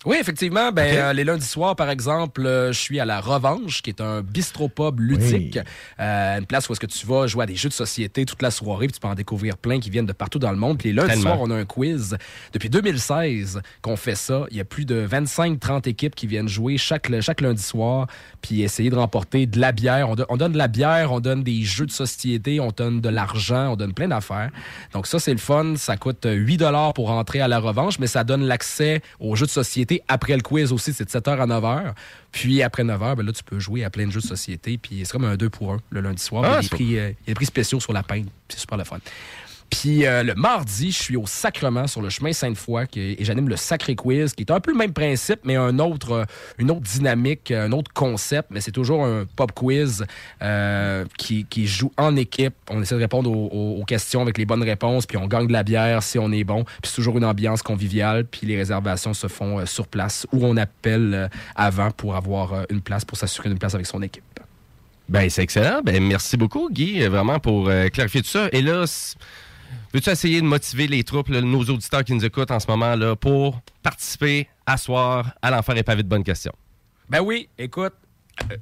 Oui, 0.07 0.17
effectivement. 0.21 0.71
Ben, 0.71 0.97
euh, 0.97 1.13
les 1.13 1.25
lundis 1.25 1.45
soirs, 1.45 1.75
par 1.75 1.91
exemple, 1.91 2.47
euh, 2.47 2.73
je 2.73 2.79
suis 2.79 3.01
à 3.01 3.05
la 3.05 3.21
Revanche, 3.21 3.83
qui 3.83 3.91
est 3.91 4.01
un 4.01 4.23
bistropub 4.23 5.01
ludique. 5.01 5.59
Euh, 5.99 6.39
une 6.39 6.47
place 6.47 6.69
où 6.69 6.73
est-ce 6.73 6.81
que 6.81 6.87
tu 6.87 7.05
vas 7.09 7.27
jouer 7.27 7.43
à 7.43 7.47
des 7.47 7.57
jeux 7.57 7.69
de 7.69 7.75
société 7.75 8.25
toute 8.25 8.41
la 8.41 8.53
soirée, 8.53 8.87
puis 8.87 8.95
tu 8.95 9.01
peux 9.01 9.09
en 9.09 9.17
découvrir 9.17 9.57
plein 9.59 9.81
qui 9.81 9.91
viennent 9.91 10.07
de 10.07 10.13
partout 10.13 10.39
dans 10.39 10.53
le 10.53 10.57
monde. 10.59 10.79
Puis 10.79 10.91
les 10.91 10.95
lundis 10.95 11.11
soirs, 11.23 11.41
on 11.41 11.51
a 11.51 11.57
un 11.57 11.65
quiz. 11.65 12.17
Depuis 12.53 12.71
2016 12.71 13.61
qu'on 13.83 13.97
fait 13.97 14.15
ça. 14.15 14.45
Il 14.53 14.57
y 14.57 14.61
a 14.61 14.65
plus 14.65 14.85
de 14.85 15.05
25-30 15.07 15.89
équipes 15.89 16.15
qui 16.15 16.29
viennent 16.29 16.49
jouer 16.49 16.79
chaque, 16.79 17.11
chaque 17.21 17.41
lundi 17.41 17.63
soir, 17.63 18.07
puis 18.43 18.63
essayer 18.63 18.91
de 18.91 18.97
remporter 18.97 19.47
de 19.47 19.59
la 19.59 19.73
bière. 19.73 20.09
On, 20.09 20.15
do- 20.15 20.27
on 20.29 20.37
donne 20.37 20.53
de 20.53 20.59
la 20.59 20.69
bière, 20.69 21.11
on 21.13 21.19
donne 21.19 21.43
des 21.43 21.63
jeux 21.65 21.87
de 21.87 21.91
société, 21.91 22.61
on 22.61 22.71
donne 22.71 23.01
de 23.01 23.09
l'argent, 23.09 23.73
on 23.73 23.77
donne 23.77 23.93
plein 23.93 24.07
d'affaires. 24.07 24.51
Donc 24.93 25.09
ça, 25.09 25.19
c'est 25.19 25.33
le 25.33 25.39
fun. 25.39 25.75
Ça 25.77 25.97
coûte 25.97 26.29
8 26.31 26.63
pour 26.95 27.09
rentrer 27.09 27.41
à 27.41 27.49
la 27.49 27.59
revanche, 27.59 27.99
mais 27.99 28.07
ça 28.07 28.23
donne 28.23 28.45
l'accès 28.45 29.01
aux 29.19 29.35
jeux 29.35 29.47
de 29.47 29.51
société 29.51 29.96
après 30.09 30.35
le 30.35 30.43
quiz 30.43 30.73
aussi. 30.73 30.93
C'est 30.93 31.05
de 31.05 31.11
7h 31.11 31.41
à 31.41 31.47
9h. 31.47 31.95
Puis 32.33 32.63
après 32.63 32.85
9h, 32.85 33.17
ben 33.17 33.25
là, 33.25 33.33
tu 33.33 33.45
peux 33.45 33.59
jouer 33.59 33.85
à 33.85 33.91
plein 33.91 34.07
de 34.07 34.13
jeux 34.13 34.21
de 34.21 34.27
société. 34.27 34.79
Puis 34.79 35.03
c'est 35.05 35.13
comme 35.13 35.25
un 35.25 35.37
2 35.37 35.49
pour 35.51 35.73
1 35.73 35.79
le 35.91 36.01
lundi 36.01 36.23
soir. 36.23 36.45
Ah, 36.45 36.49
il, 36.49 36.53
y 36.53 36.57
a 36.57 36.61
des 36.61 36.63
c'est 36.63 36.75
prix, 36.75 36.99
euh, 36.99 37.09
il 37.09 37.11
y 37.11 37.11
a 37.11 37.15
des 37.29 37.35
prix 37.35 37.47
spéciaux 37.47 37.81
sur 37.81 37.93
la 37.93 38.03
peine. 38.03 38.27
C'est 38.49 38.61
super 38.61 38.79
le 38.79 38.85
fun. 38.85 38.99
Puis 39.71 40.07
euh, 40.07 40.23
le 40.23 40.35
mardi, 40.35 40.91
je 40.93 41.03
suis 41.03 41.17
au 41.17 41.27
Sacrement 41.27 41.87
sur 41.87 42.03
le 42.03 42.09
chemin 42.09 42.33
Sainte-Foy 42.33 42.87
et 42.97 43.25
j'anime 43.25 43.49
le 43.49 43.57
Sacré 43.57 43.95
Quiz, 43.95 44.35
qui 44.35 44.43
est 44.43 44.51
un 44.51 44.61
peu 44.61 44.73
le 44.73 44.77
même 44.77 44.93
principe, 44.93 45.41
mais 45.45 45.57
euh, 45.57 45.71
une 45.71 45.81
autre 45.81 46.27
dynamique, 46.81 47.51
un 47.51 47.73
autre 47.73 47.93
concept. 47.93 48.49
Mais 48.51 48.61
c'est 48.61 48.73
toujours 48.73 49.05
un 49.05 49.25
pop 49.37 49.53
quiz 49.53 50.05
euh, 50.43 51.05
qui, 51.19 51.67
joue 51.67 51.93
en 51.97 52.17
équipe. 52.17 52.55
On 52.71 52.83
essaie 52.83 52.95
de 52.95 53.01
répondre 53.01 53.31
aux, 53.31 53.85
questions 53.87 54.21
avec 54.21 54.37
les 54.39 54.47
bonnes 54.47 54.65
réponses, 54.65 55.07
puis 55.07 55.17
on 55.17 55.27
gagne 55.27 55.47
de 55.47 55.53
la 55.53 55.63
bière 55.63 56.03
si 56.03 56.19
on 56.19 56.33
est 56.33 56.45
bon. 56.45 56.65
Puis 56.65 56.91
c'est 56.91 56.97
toujours 56.97 57.19
une 57.19 57.25
ambiance 57.25 57.63
conviviale, 57.63 58.25
puis 58.25 58.47
les 58.47 58.57
réservations 58.57 59.15
se 59.15 59.29
font 59.29 59.61
euh, 59.61 59.67
sur 59.67 59.87
place 59.87 60.27
ou 60.33 60.45
on 60.45 60.57
appelle 60.57 61.15
euh, 61.15 61.29
avant 61.55 61.91
pour 61.91 62.17
avoir 62.17 62.53
euh, 62.53 62.65
une 62.71 62.81
place, 62.81 63.05
pour 63.05 63.17
s'assurer 63.17 63.49
d'une 63.49 63.59
place 63.59 63.75
avec 63.75 63.87
son 63.87 64.03
équipe. 64.03 64.25
Ben, 65.09 65.31
c'est 65.31 65.43
excellent. 65.43 65.83
Ben, 65.85 66.03
merci 66.03 66.37
beaucoup, 66.37 66.69
Guy, 66.71 67.03
euh, 67.03 67.09
vraiment, 67.09 67.39
pour 67.39 67.69
euh, 67.69 67.89
clarifier 67.89 68.23
tout 68.23 68.29
ça. 68.29 68.49
Et 68.53 68.61
là, 68.61 68.85
veux-tu 69.93 70.11
essayer 70.11 70.41
de 70.41 70.47
motiver 70.47 70.87
les 70.87 71.05
troupes, 71.05 71.29
là, 71.29 71.41
nos 71.41 71.65
auditeurs 71.65 72.05
qui 72.05 72.15
nous 72.15 72.25
écoutent 72.25 72.51
en 72.51 72.61
ce 72.61 72.67
moment, 72.69 72.95
là, 72.95 73.17
pour 73.17 73.61
participer 73.83 74.49
à 74.67 74.77
soir 74.77 75.35
à 75.43 75.51
l'enfer 75.51 75.77
et 75.77 75.83
pavé 75.83 76.03
de 76.03 76.09
bonnes 76.09 76.25
questions? 76.25 76.53
Ben 77.09 77.21
oui, 77.21 77.49
écoute, 77.59 77.95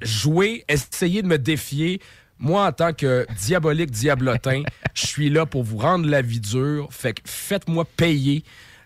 jouer, 0.01 0.63
essayer 0.67 1.21
de 1.21 1.27
me 1.27 1.37
défier. 1.37 2.01
Moi, 2.37 2.65
en 2.65 2.71
tant 2.71 2.93
que 2.93 3.25
diabolique 3.37 3.91
diablotin, 3.91 4.63
je 4.93 5.05
suis 5.05 5.29
là 5.29 5.45
pour 5.45 5.63
vous 5.63 5.77
rendre 5.77 6.07
la 6.07 6.21
vie 6.21 6.39
dure. 6.39 6.87
Fait 6.91 7.13
que 7.13 7.21
faites-moi 7.25 7.85
payer. 7.85 8.43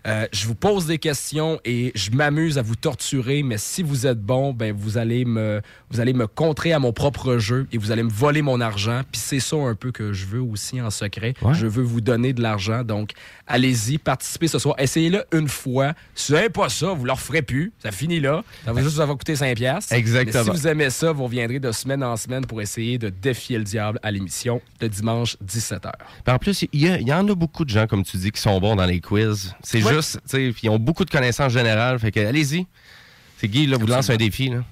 Euh, 0.07 0.27
je 0.31 0.47
vous 0.47 0.55
pose 0.55 0.85
des 0.85 0.97
questions 0.97 1.59
et 1.65 1.91
je 1.95 2.11
m'amuse 2.11 2.57
à 2.57 2.61
vous 2.61 2.75
torturer, 2.75 3.43
mais 3.43 3.57
si 3.57 3.83
vous 3.83 4.07
êtes 4.07 4.21
bon, 4.21 4.53
ben 4.53 4.73
vous 4.75 4.97
allez 4.97 5.25
me 5.25 5.61
vous 5.89 5.99
allez 5.99 6.13
me 6.13 6.27
contrer 6.27 6.71
à 6.71 6.79
mon 6.79 6.93
propre 6.93 7.37
jeu 7.37 7.67
et 7.71 7.77
vous 7.77 7.91
allez 7.91 8.03
me 8.03 8.09
voler 8.09 8.41
mon 8.41 8.61
argent. 8.61 9.01
Puis 9.11 9.19
c'est 9.21 9.39
ça 9.39 9.57
un 9.57 9.75
peu 9.75 9.91
que 9.91 10.13
je 10.13 10.25
veux 10.25 10.41
aussi 10.41 10.81
en 10.81 10.89
secret. 10.89 11.33
Je 11.53 11.67
veux 11.67 11.83
vous 11.83 12.01
donner 12.01 12.33
de 12.33 12.41
l'argent. 12.41 12.83
Donc 12.83 13.11
allez-y, 13.49 13.97
participez 13.97 14.47
ce 14.47 14.59
soir. 14.59 14.75
Essayez-le 14.77 15.25
une 15.33 15.49
fois. 15.49 15.93
Si 16.15 16.31
vous 16.31 16.49
pas 16.49 16.69
ça, 16.69 16.87
vous 16.87 17.01
ne 17.01 17.07
le 17.07 17.11
referez 17.11 17.41
plus. 17.41 17.73
Ça 17.83 17.91
finit 17.91 18.19
là. 18.19 18.43
Ça 18.63 18.71
va 18.71 18.81
juste 18.81 18.95
ça 18.95 19.05
va 19.05 19.13
coûter 19.13 19.35
5 19.35 19.55
piastres. 19.57 19.91
Exactement. 19.93 20.45
Mais 20.45 20.51
si 20.51 20.61
vous 20.61 20.67
aimez 20.67 20.89
ça, 20.89 21.11
vous 21.11 21.25
reviendrez 21.25 21.59
de 21.59 21.71
semaine 21.71 22.03
en 22.03 22.15
semaine 22.15 22.45
pour 22.45 22.61
essayer 22.61 22.97
de 22.97 23.09
défier 23.09 23.57
le 23.57 23.63
diable 23.63 23.99
à 24.03 24.11
l'émission 24.11 24.61
le 24.79 24.87
dimanche 24.87 25.35
17h. 25.45 25.91
Puis 26.23 26.33
en 26.33 26.37
plus, 26.37 26.65
il 26.71 27.07
y, 27.07 27.13
en 27.13 27.27
a 27.27 27.35
beaucoup 27.35 27.65
de 27.65 27.69
gens, 27.69 27.87
comme 27.87 28.03
tu 28.03 28.17
dis, 28.17 28.31
qui 28.31 28.39
sont 28.39 28.59
bons 28.59 28.75
dans 28.75 28.85
les 28.85 29.01
quiz. 29.01 29.53
C'est 29.61 29.81
juste, 29.81 30.19
tu 30.29 30.53
sais, 30.53 30.53
ils 30.63 30.69
ont 30.69 30.79
beaucoup 30.79 31.03
de 31.03 31.09
connaissances 31.09 31.51
générales. 31.51 31.99
Fait 31.99 32.11
que, 32.11 32.19
allez-y. 32.19 32.65
C'est 33.37 33.47
Guy, 33.47 33.65
là, 33.65 33.77
vous 33.77 33.87
lance 33.87 34.09
un 34.09 34.17
défi, 34.17 34.49
là. 34.49 34.63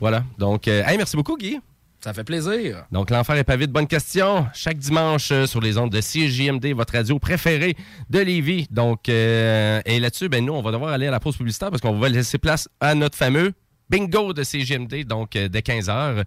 Voilà. 0.00 0.24
Donc, 0.38 0.68
euh, 0.68 0.82
hey, 0.86 0.96
merci 0.96 1.16
beaucoup, 1.16 1.36
Guy. 1.36 1.58
Ça 2.00 2.14
fait 2.14 2.24
plaisir. 2.24 2.86
Donc, 2.92 3.10
l'enfer 3.10 3.36
est 3.36 3.44
pavé 3.44 3.66
de 3.66 3.72
bonnes 3.72 3.86
questions. 3.86 4.46
Chaque 4.54 4.78
dimanche 4.78 5.30
euh, 5.32 5.46
sur 5.46 5.60
les 5.60 5.78
ondes 5.78 5.90
de 5.90 6.00
CJMD, 6.00 6.72
votre 6.74 6.94
radio 6.94 7.18
préférée 7.18 7.76
de 8.08 8.20
Lévis. 8.20 8.68
Donc, 8.70 9.08
euh, 9.08 9.80
et 9.84 9.98
là-dessus, 9.98 10.28
ben, 10.28 10.44
nous, 10.44 10.52
on 10.52 10.62
va 10.62 10.70
devoir 10.70 10.92
aller 10.92 11.08
à 11.08 11.10
la 11.10 11.20
pause 11.20 11.36
publicitaire 11.36 11.70
parce 11.70 11.82
qu'on 11.82 11.98
va 11.98 12.08
laisser 12.08 12.38
place 12.38 12.68
à 12.80 12.94
notre 12.94 13.16
fameux 13.16 13.52
bingo 13.88 14.32
de 14.32 14.42
CGMD, 14.42 15.04
donc 15.04 15.36
euh, 15.36 15.48
dès 15.48 15.60
15h. 15.60 16.24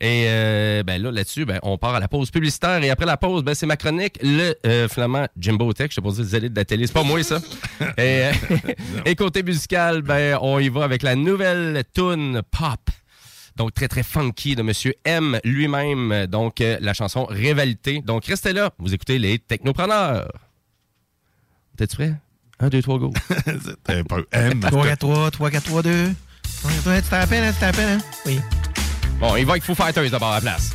Et 0.00 0.24
euh, 0.26 0.82
ben 0.82 1.00
là, 1.00 1.10
là-dessus, 1.10 1.44
ben, 1.44 1.58
on 1.62 1.78
part 1.78 1.94
à 1.94 2.00
la 2.00 2.08
pause 2.08 2.30
publicitaire. 2.30 2.82
Et 2.82 2.90
après 2.90 3.06
la 3.06 3.16
pause, 3.16 3.42
ben, 3.42 3.54
c'est 3.54 3.66
ma 3.66 3.76
chronique, 3.76 4.18
le 4.22 4.54
euh, 4.66 4.88
finalement 4.88 5.26
Jimbo 5.38 5.72
Tech. 5.72 5.88
Je 5.90 5.96
sais 5.96 6.00
pas 6.00 6.10
si 6.10 6.22
vous 6.22 6.34
allez 6.34 6.48
de 6.48 6.56
la 6.56 6.64
télé, 6.64 6.86
c'est 6.86 6.92
pas 6.92 7.02
moi 7.02 7.22
ça. 7.22 7.38
et, 7.98 8.30
et 9.06 9.14
côté 9.14 9.42
musical, 9.42 10.02
ben, 10.02 10.38
on 10.40 10.58
y 10.58 10.68
va 10.68 10.84
avec 10.84 11.02
la 11.02 11.14
nouvelle 11.14 11.82
tune 11.94 12.42
pop. 12.50 12.80
Donc, 13.56 13.72
très, 13.74 13.88
très 13.88 14.02
funky 14.02 14.56
de 14.56 14.62
Monsieur 14.62 14.94
M 15.04 15.38
lui-même. 15.44 16.26
Donc, 16.26 16.60
euh, 16.60 16.76
la 16.80 16.92
chanson 16.92 17.24
Rivalité. 17.24 18.02
Donc, 18.04 18.24
restez 18.26 18.52
là. 18.52 18.70
Vous 18.78 18.94
écoutez 18.94 19.18
les 19.18 19.38
Technopreneurs. 19.38 20.28
T'es-tu 21.76 21.96
prêt? 21.96 22.14
Un, 22.60 22.68
deux, 22.68 22.82
trois, 22.82 22.98
go. 22.98 23.12
un 23.88 24.04
peu 24.04 24.26
M. 24.32 24.60
3, 24.60 24.86
4, 24.86 24.98
3, 24.98 25.30
3, 25.30 25.50
4, 25.50 25.64
3, 25.64 25.82
2. 25.82 26.06
Tu 26.44 26.68
te 26.82 27.14
rappelles, 27.14 27.44
hein? 27.44 27.52
Tu 27.52 27.60
te 27.60 27.64
rappelles, 27.64 27.88
hein? 27.88 27.98
Oui. 28.26 28.40
Bon, 29.18 29.36
il 29.36 29.44
va 29.44 29.52
avec 29.52 29.64
Foo 29.64 29.74
Fighters 29.74 30.10
d'abord 30.10 30.30
à 30.30 30.36
la 30.36 30.40
place. 30.40 30.74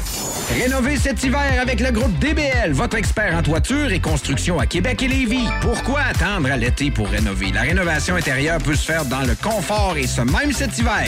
Rénover 0.53 0.97
cet 0.97 1.23
hiver 1.23 1.59
avec 1.61 1.79
le 1.79 1.91
groupe 1.91 2.17
DBL, 2.19 2.73
votre 2.73 2.97
expert 2.97 3.35
en 3.35 3.41
toiture 3.41 3.91
et 3.91 3.99
construction 3.99 4.59
à 4.59 4.65
Québec 4.65 5.01
et 5.01 5.07
Lévis. 5.07 5.47
Pourquoi 5.61 6.01
attendre 6.01 6.51
à 6.51 6.57
l'été 6.57 6.91
pour 6.91 7.07
rénover? 7.07 7.51
La 7.53 7.61
rénovation 7.61 8.15
intérieure 8.15 8.59
peut 8.59 8.75
se 8.75 8.85
faire 8.85 9.05
dans 9.05 9.21
le 9.21 9.33
confort 9.35 9.95
et 9.95 10.07
ce 10.07 10.21
même 10.21 10.51
cet 10.51 10.77
hiver. 10.77 11.07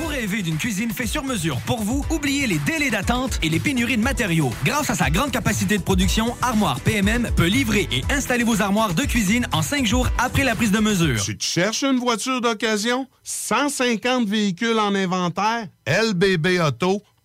Vous 0.00 0.06
rêvez 0.06 0.40
d'une 0.40 0.56
cuisine 0.56 0.90
faite 0.92 1.08
sur 1.08 1.24
mesure 1.24 1.60
pour 1.66 1.82
vous? 1.82 2.06
Oubliez 2.08 2.46
les 2.46 2.56
délais 2.60 2.88
d'attente 2.88 3.38
et 3.42 3.50
les 3.50 3.60
pénuries 3.60 3.98
de 3.98 4.02
matériaux. 4.02 4.50
Grâce 4.64 4.88
à 4.88 4.94
sa 4.94 5.10
grande 5.10 5.30
capacité 5.30 5.76
de 5.76 5.82
production, 5.82 6.34
Armoire 6.40 6.80
PMM 6.80 7.28
peut 7.36 7.48
livrer 7.48 7.86
et 7.92 8.02
installer 8.10 8.42
vos 8.42 8.62
armoires 8.62 8.94
de 8.94 9.02
cuisine 9.02 9.46
en 9.52 9.60
cinq 9.60 9.84
jours 9.84 10.08
après 10.16 10.42
la 10.42 10.54
prise 10.54 10.72
de 10.72 10.78
mesure. 10.78 11.22
Tu 11.22 11.36
cherches 11.38 11.84
une 11.84 11.98
voiture 11.98 12.40
d'occasion? 12.40 13.08
150 13.24 14.26
véhicules 14.26 14.78
en 14.78 14.94
inventaire? 14.94 15.66
lbbauto.com. 15.86 17.09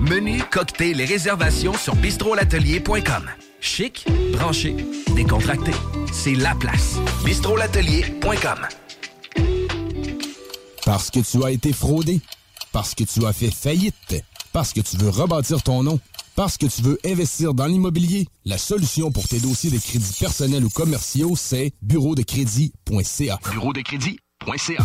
Menu, 0.00 0.42
cocktail 0.50 1.00
et 1.00 1.04
réservations 1.04 1.74
sur 1.74 1.94
bistrolatelier.com. 1.96 3.30
Chic, 3.60 4.06
branché, 4.32 4.76
décontracté. 5.14 5.72
C'est 6.12 6.34
la 6.34 6.54
place. 6.54 6.96
bistrolatelier.com. 7.24 8.58
Parce 10.84 11.10
que 11.10 11.20
tu 11.20 11.44
as 11.44 11.50
été 11.50 11.72
fraudé. 11.72 12.20
Parce 12.72 12.94
que 12.94 13.04
tu 13.04 13.24
as 13.24 13.32
fait 13.32 13.50
faillite. 13.50 14.22
Parce 14.52 14.72
que 14.72 14.80
tu 14.80 14.96
veux 14.98 15.08
rebâtir 15.08 15.62
ton 15.62 15.82
nom. 15.82 15.98
Parce 16.36 16.58
que 16.58 16.66
tu 16.66 16.82
veux 16.82 16.98
investir 17.04 17.54
dans 17.54 17.66
l'immobilier. 17.66 18.26
La 18.44 18.58
solution 18.58 19.10
pour 19.10 19.26
tes 19.26 19.40
dossiers 19.40 19.70
de 19.70 19.78
crédits 19.78 20.16
personnels 20.20 20.64
ou 20.64 20.70
commerciaux, 20.70 21.34
c'est 21.36 21.72
bureau 21.80 22.14
de 22.14 22.22
crédit.ca. 22.22 23.38
Bureau 23.50 23.72
de 23.72 23.80
crédit.ca. 23.80 24.84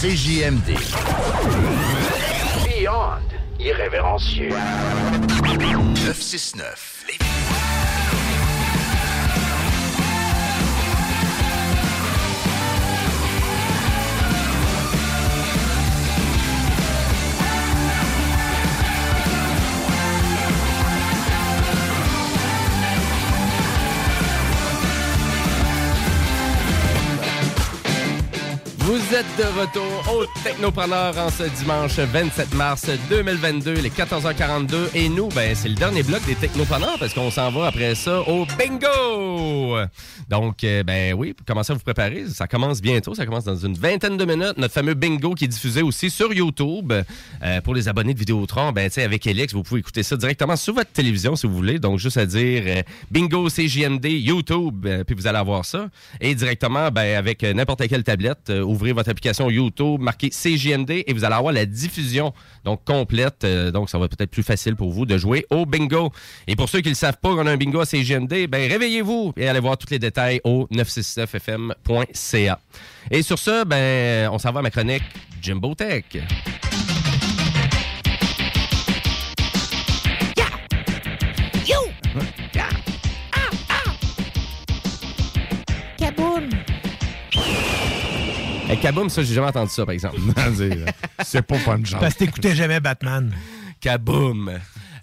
CJMD. 0.00 0.74
Beyond 2.64 3.20
irrévérencieux. 3.60 4.50
969. 5.44 7.04
Vous 28.84 29.00
êtes 29.14 29.24
de 29.38 29.44
retour 29.58 30.14
au 30.14 30.26
Technopreneur 30.42 31.16
en 31.16 31.30
ce 31.30 31.44
dimanche 31.44 31.98
27 31.98 32.54
mars 32.54 32.90
2022, 33.08 33.72
les 33.80 33.88
14h42. 33.88 34.94
Et 34.94 35.08
nous, 35.08 35.30
ben, 35.30 35.54
c'est 35.54 35.70
le 35.70 35.74
dernier 35.74 36.02
bloc 36.02 36.22
des 36.26 36.34
Technopreneurs 36.34 36.98
parce 37.00 37.14
qu'on 37.14 37.30
s'en 37.30 37.50
va 37.50 37.68
après 37.68 37.94
ça 37.94 38.20
au 38.28 38.44
bingo! 38.58 39.78
Donc, 40.28 40.64
euh, 40.64 40.82
ben 40.82 41.14
oui, 41.14 41.34
commencez 41.46 41.72
à 41.72 41.76
vous 41.76 41.80
préparer. 41.80 42.26
Ça 42.28 42.46
commence 42.46 42.82
bientôt. 42.82 43.14
Ça 43.14 43.24
commence 43.24 43.44
dans 43.44 43.56
une 43.56 43.72
vingtaine 43.72 44.18
de 44.18 44.24
minutes. 44.26 44.58
Notre 44.58 44.74
fameux 44.74 44.92
bingo 44.92 45.34
qui 45.34 45.44
est 45.44 45.48
diffusé 45.48 45.80
aussi 45.80 46.10
sur 46.10 46.34
YouTube. 46.34 46.92
Euh, 47.42 47.60
pour 47.62 47.74
les 47.74 47.88
abonnés 47.88 48.12
de 48.12 48.18
Vidéotron, 48.18 48.72
ben, 48.72 48.90
tu 48.90 48.96
sais, 48.96 49.02
avec 49.02 49.26
Elix, 49.26 49.54
vous 49.54 49.62
pouvez 49.62 49.80
écouter 49.80 50.02
ça 50.02 50.18
directement 50.18 50.56
sur 50.56 50.74
votre 50.74 50.92
télévision 50.92 51.36
si 51.36 51.46
vous 51.46 51.54
voulez. 51.54 51.78
Donc, 51.78 51.98
juste 51.98 52.18
à 52.18 52.26
dire 52.26 52.62
euh, 52.66 52.82
bingo 53.10 53.48
CJMD 53.48 54.04
YouTube, 54.04 54.86
puis 55.06 55.16
vous 55.16 55.26
allez 55.26 55.38
avoir 55.38 55.64
ça. 55.64 55.88
Et 56.20 56.34
directement, 56.34 56.90
ben, 56.90 57.16
avec 57.16 57.42
n'importe 57.42 57.88
quelle 57.88 58.04
tablette, 58.04 58.50
ouvrez 58.74 58.92
votre 58.92 59.08
application 59.08 59.48
YouTube, 59.50 60.00
marquez 60.00 60.30
CJMD 60.30 60.90
et 61.06 61.12
vous 61.12 61.24
allez 61.24 61.34
avoir 61.34 61.52
la 61.52 61.66
diffusion 61.66 62.32
donc 62.64 62.84
complète. 62.84 63.44
Euh, 63.44 63.70
donc, 63.70 63.88
ça 63.90 63.98
va 63.98 64.08
peut-être 64.08 64.30
plus 64.30 64.42
facile 64.42 64.76
pour 64.76 64.90
vous 64.90 65.06
de 65.06 65.16
jouer 65.16 65.46
au 65.50 65.64
bingo. 65.66 66.10
Et 66.46 66.56
pour 66.56 66.68
ceux 66.68 66.80
qui 66.80 66.90
ne 66.90 66.94
savent 66.94 67.18
pas 67.18 67.30
qu'on 67.30 67.46
a 67.46 67.52
un 67.52 67.56
bingo 67.56 67.80
à 67.80 67.86
CJMD, 67.86 68.46
ben, 68.48 68.70
réveillez-vous 68.70 69.32
et 69.36 69.48
allez 69.48 69.60
voir 69.60 69.78
tous 69.78 69.90
les 69.90 69.98
détails 69.98 70.40
au 70.44 70.68
969fm.ca. 70.72 72.60
Et 73.10 73.22
sur 73.22 73.38
ce, 73.38 73.64
ben, 73.64 74.28
on 74.32 74.38
s'en 74.38 74.52
va 74.52 74.60
à 74.60 74.62
ma 74.62 74.70
chronique 74.70 75.02
Jimbo 75.40 75.74
Tech. 75.74 76.04
Hey, 88.74 88.80
Kaboom, 88.80 89.08
ça, 89.08 89.22
j'ai 89.22 89.34
jamais 89.34 89.46
entendu 89.46 89.70
ça, 89.70 89.86
par 89.86 89.92
exemple. 89.92 90.18
C'est 91.24 91.42
pas 91.42 91.58
fun, 91.58 91.78
genre. 91.84 92.00
Parce 92.00 92.14
que 92.14 92.18
t'écoutais 92.18 92.56
jamais 92.56 92.80
Batman. 92.80 93.32
Kaboom! 93.80 94.50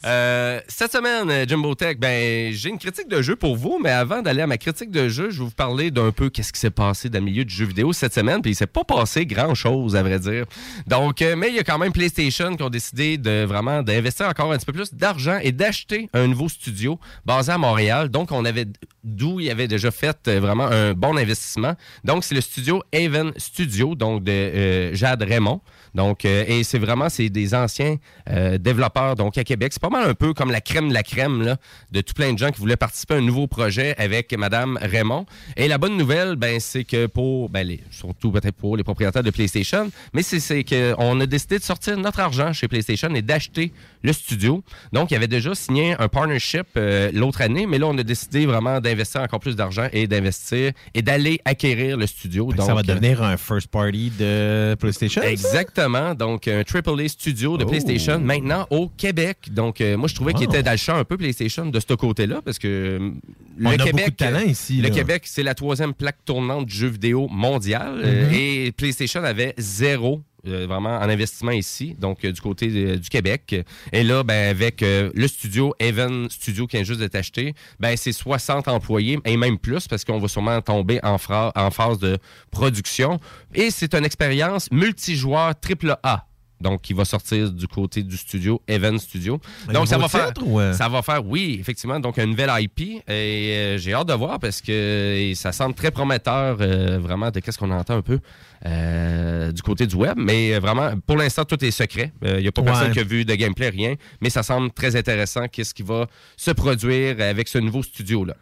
Euh, 0.03 0.59
cette 0.67 0.91
semaine, 0.91 1.47
Jimbo 1.47 1.75
Tech, 1.75 1.97
ben, 1.97 2.51
j'ai 2.51 2.69
une 2.69 2.79
critique 2.79 3.07
de 3.07 3.21
jeu 3.21 3.35
pour 3.35 3.55
vous, 3.55 3.79
mais 3.81 3.91
avant 3.91 4.21
d'aller 4.21 4.41
à 4.41 4.47
ma 4.47 4.57
critique 4.57 4.89
de 4.89 5.07
jeu, 5.09 5.29
je 5.29 5.39
vais 5.39 5.45
vous 5.45 5.51
parler 5.51 5.91
d'un 5.91 6.11
peu 6.11 6.29
qu'est-ce 6.29 6.51
qui 6.51 6.59
s'est 6.59 6.71
passé 6.71 7.09
dans 7.09 7.19
le 7.19 7.25
milieu 7.25 7.45
du 7.45 7.53
jeu 7.53 7.65
vidéo 7.65 7.93
cette 7.93 8.13
semaine, 8.13 8.41
puis 8.41 8.51
il 8.51 8.55
s'est 8.55 8.65
pas 8.65 8.83
passé 8.83 9.25
grand-chose, 9.27 9.95
à 9.95 10.01
vrai 10.01 10.19
dire. 10.19 10.45
Donc, 10.87 11.21
euh, 11.21 11.35
mais 11.35 11.49
il 11.49 11.55
y 11.55 11.59
a 11.59 11.63
quand 11.63 11.77
même 11.77 11.91
PlayStation 11.91 12.55
qui 12.55 12.63
ont 12.63 12.69
décidé 12.69 13.17
de 13.17 13.43
vraiment 13.43 13.83
d'investir 13.83 14.27
encore 14.27 14.51
un 14.51 14.57
petit 14.57 14.65
peu 14.65 14.73
plus 14.73 14.93
d'argent 14.93 15.37
et 15.41 15.51
d'acheter 15.51 16.09
un 16.13 16.27
nouveau 16.27 16.49
studio 16.49 16.99
basé 17.25 17.51
à 17.51 17.59
Montréal. 17.59 18.09
Donc, 18.09 18.31
on 18.31 18.43
avait 18.43 18.65
d'où 19.03 19.39
il 19.39 19.51
avait 19.51 19.67
déjà 19.67 19.91
fait 19.91 20.17
euh, 20.27 20.39
vraiment 20.39 20.65
un 20.65 20.93
bon 20.93 21.15
investissement. 21.15 21.75
Donc, 22.03 22.23
c'est 22.23 22.35
le 22.35 22.41
studio 22.41 22.81
Haven 22.93 23.33
Studio, 23.37 23.93
donc 23.93 24.23
de 24.23 24.93
Jade 24.93 25.21
Raymond. 25.21 25.61
Donc, 25.95 26.25
euh, 26.25 26.45
et 26.47 26.63
c'est 26.63 26.79
vraiment 26.79 27.09
c'est 27.09 27.29
des 27.29 27.53
anciens 27.53 27.97
euh, 28.29 28.57
développeurs 28.57 29.15
donc 29.15 29.37
à 29.37 29.43
Québec. 29.43 29.73
C'est 29.73 29.81
pas 29.81 29.89
mal 29.89 30.09
un 30.09 30.13
peu 30.13 30.33
comme 30.33 30.51
la 30.51 30.61
crème 30.61 30.89
de 30.89 30.93
la 30.93 31.03
crème 31.03 31.41
là, 31.41 31.57
de 31.91 32.01
tout 32.01 32.13
plein 32.13 32.33
de 32.33 32.37
gens 32.37 32.51
qui 32.51 32.59
voulaient 32.59 32.77
participer 32.77 33.15
à 33.15 33.17
un 33.17 33.21
nouveau 33.21 33.47
projet 33.47 33.95
avec 33.97 34.33
Madame 34.37 34.77
Raymond. 34.81 35.25
Et 35.57 35.67
la 35.67 35.77
bonne 35.77 35.97
nouvelle, 35.97 36.35
ben 36.35 36.59
c'est 36.59 36.83
que 36.83 37.07
pour 37.07 37.49
ben, 37.49 37.67
les, 37.67 37.81
surtout 37.91 38.31
peut-être 38.31 38.55
pour 38.55 38.77
les 38.77 38.83
propriétaires 38.83 39.23
de 39.23 39.31
PlayStation, 39.31 39.91
mais 40.13 40.23
c'est 40.23 40.39
c'est 40.39 40.63
que 40.63 40.93
on 40.97 41.19
a 41.19 41.25
décidé 41.25 41.59
de 41.59 41.63
sortir 41.63 41.97
notre 41.97 42.19
argent 42.19 42.53
chez 42.53 42.67
PlayStation 42.67 43.13
et 43.13 43.21
d'acheter 43.21 43.71
le 44.03 44.13
studio. 44.13 44.63
Donc, 44.93 45.11
il 45.11 45.13
y 45.13 45.17
avait 45.17 45.27
déjà 45.27 45.53
signé 45.53 45.95
un 45.99 46.07
partnership 46.07 46.67
euh, 46.77 47.11
l'autre 47.13 47.41
année, 47.41 47.67
mais 47.67 47.77
là 47.77 47.87
on 47.87 47.97
a 47.97 48.03
décidé 48.03 48.45
vraiment 48.45 48.79
d'investir 48.79 49.21
encore 49.21 49.39
plus 49.39 49.55
d'argent 49.55 49.87
et 49.93 50.07
d'investir 50.07 50.71
et 50.93 51.01
d'aller 51.01 51.39
acquérir 51.45 51.97
le 51.97 52.07
studio. 52.07 52.51
Donc, 52.51 52.65
ça 52.65 52.73
va 52.73 52.83
devenir 52.83 53.21
un 53.21 53.37
first 53.37 53.67
party 53.67 54.11
de 54.17 54.75
PlayStation? 54.79 55.21
ça? 55.37 55.80
Exactement. 55.85 56.15
Donc, 56.15 56.47
un 56.47 56.63
AAA 56.63 57.07
studio 57.09 57.57
de 57.57 57.63
Oh. 57.63 57.67
PlayStation 57.67 58.19
maintenant 58.19 58.67
au 58.69 58.89
Québec. 58.89 59.37
Donc, 59.51 59.81
euh, 59.81 59.97
moi, 59.97 60.07
je 60.07 60.15
trouvais 60.15 60.33
qu'il 60.33 60.43
était 60.43 60.63
dans 60.63 60.71
le 60.71 60.77
champ 60.77 60.95
un 60.95 61.03
peu 61.03 61.17
PlayStation 61.17 61.65
de 61.65 61.79
ce 61.79 61.93
côté-là 61.93 62.41
parce 62.43 62.59
que 62.59 62.67
euh, 62.67 63.11
le 63.57 63.67
On 63.67 63.69
a 63.71 63.77
Québec. 63.77 63.93
beaucoup 63.95 64.09
de 64.11 64.15
talent 64.15 64.39
ici, 64.41 64.77
Le 64.77 64.83
là. 64.83 64.89
Québec, 64.89 65.23
c'est 65.25 65.43
la 65.43 65.55
troisième 65.55 65.93
plaque 65.93 66.17
tournante 66.25 66.65
du 66.65 66.75
jeu 66.75 66.87
vidéo 66.87 67.27
mondial. 67.29 68.01
euh, 68.03 68.27
Mhm. 68.27 68.33
et 68.33 68.71
PlayStation 68.71 69.23
avait 69.23 69.53
zéro. 69.57 70.21
Euh, 70.47 70.65
vraiment 70.67 70.97
en 70.97 71.09
investissement 71.09 71.51
ici, 71.51 71.95
donc 71.99 72.25
euh, 72.25 72.31
du 72.31 72.41
côté 72.41 72.97
du 72.97 73.09
Québec. 73.09 73.55
Et 73.91 74.03
là, 74.03 74.23
ben, 74.23 74.49
avec 74.49 74.81
euh, 74.81 75.11
le 75.13 75.27
studio 75.27 75.73
Even 75.79 76.29
Studio 76.29 76.65
qui 76.65 76.77
vient 76.77 76.83
juste 76.83 76.99
d'être 76.99 77.15
acheté, 77.15 77.53
ben, 77.79 77.95
c'est 77.95 78.11
60 78.11 78.67
employés 78.67 79.19
et 79.25 79.37
même 79.37 79.59
plus 79.59 79.87
parce 79.87 80.03
qu'on 80.03 80.19
va 80.19 80.27
sûrement 80.27 80.59
tomber 80.61 80.99
en, 81.03 81.17
en 81.55 81.71
phase 81.71 81.99
de 81.99 82.17
production. 82.49 83.19
Et 83.53 83.69
c'est 83.69 83.93
une 83.93 84.05
expérience 84.05 84.71
multijoueur 84.71 85.53
AAA. 85.53 86.30
Donc, 86.61 86.81
qui 86.81 86.93
va 86.93 87.03
sortir 87.05 87.51
du 87.51 87.67
côté 87.67 88.03
du 88.03 88.15
studio, 88.17 88.61
Even 88.67 88.97
Studio. 88.99 89.39
Un 89.67 89.73
Donc, 89.73 89.87
ça 89.87 89.97
va 89.97 90.07
faire. 90.07 90.31
ou? 90.43 90.59
Ça 90.73 90.87
va 90.87 91.01
faire, 91.01 91.25
oui, 91.25 91.57
effectivement. 91.59 91.99
Donc, 91.99 92.17
une 92.17 92.29
nouvelle 92.31 92.51
IP. 92.59 92.79
Et 92.81 93.01
euh, 93.09 93.77
j'ai 93.77 93.93
hâte 93.93 94.07
de 94.07 94.13
voir 94.13 94.39
parce 94.39 94.61
que 94.61 95.31
ça 95.35 95.51
semble 95.51 95.73
très 95.75 95.91
prometteur, 95.91 96.57
euh, 96.61 96.99
vraiment, 96.99 97.31
de 97.31 97.39
qu'est-ce 97.39 97.57
qu'on 97.57 97.71
entend 97.71 97.95
un 97.97 98.01
peu 98.01 98.19
euh, 98.65 99.51
du 99.51 99.61
côté 99.61 99.87
du 99.87 99.95
web. 99.95 100.13
Mais 100.17 100.57
vraiment, 100.59 100.91
pour 101.05 101.17
l'instant, 101.17 101.43
tout 101.45 101.63
est 101.63 101.71
secret. 101.71 102.11
Il 102.23 102.37
n'y 102.37 102.47
a 102.47 102.51
pas 102.51 102.61
Ouais. 102.61 102.67
personne 102.67 102.91
qui 102.91 102.99
a 102.99 103.03
vu 103.03 103.25
de 103.25 103.33
gameplay, 103.35 103.69
rien. 103.69 103.95
Mais 104.21 104.29
ça 104.29 104.43
semble 104.43 104.71
très 104.71 104.95
intéressant, 104.95 105.47
qu'est-ce 105.47 105.73
qui 105.73 105.83
va 105.83 106.07
se 106.37 106.51
produire 106.51 107.15
avec 107.21 107.47
ce 107.47 107.57
nouveau 107.57 107.81
studio-là. 107.83 108.35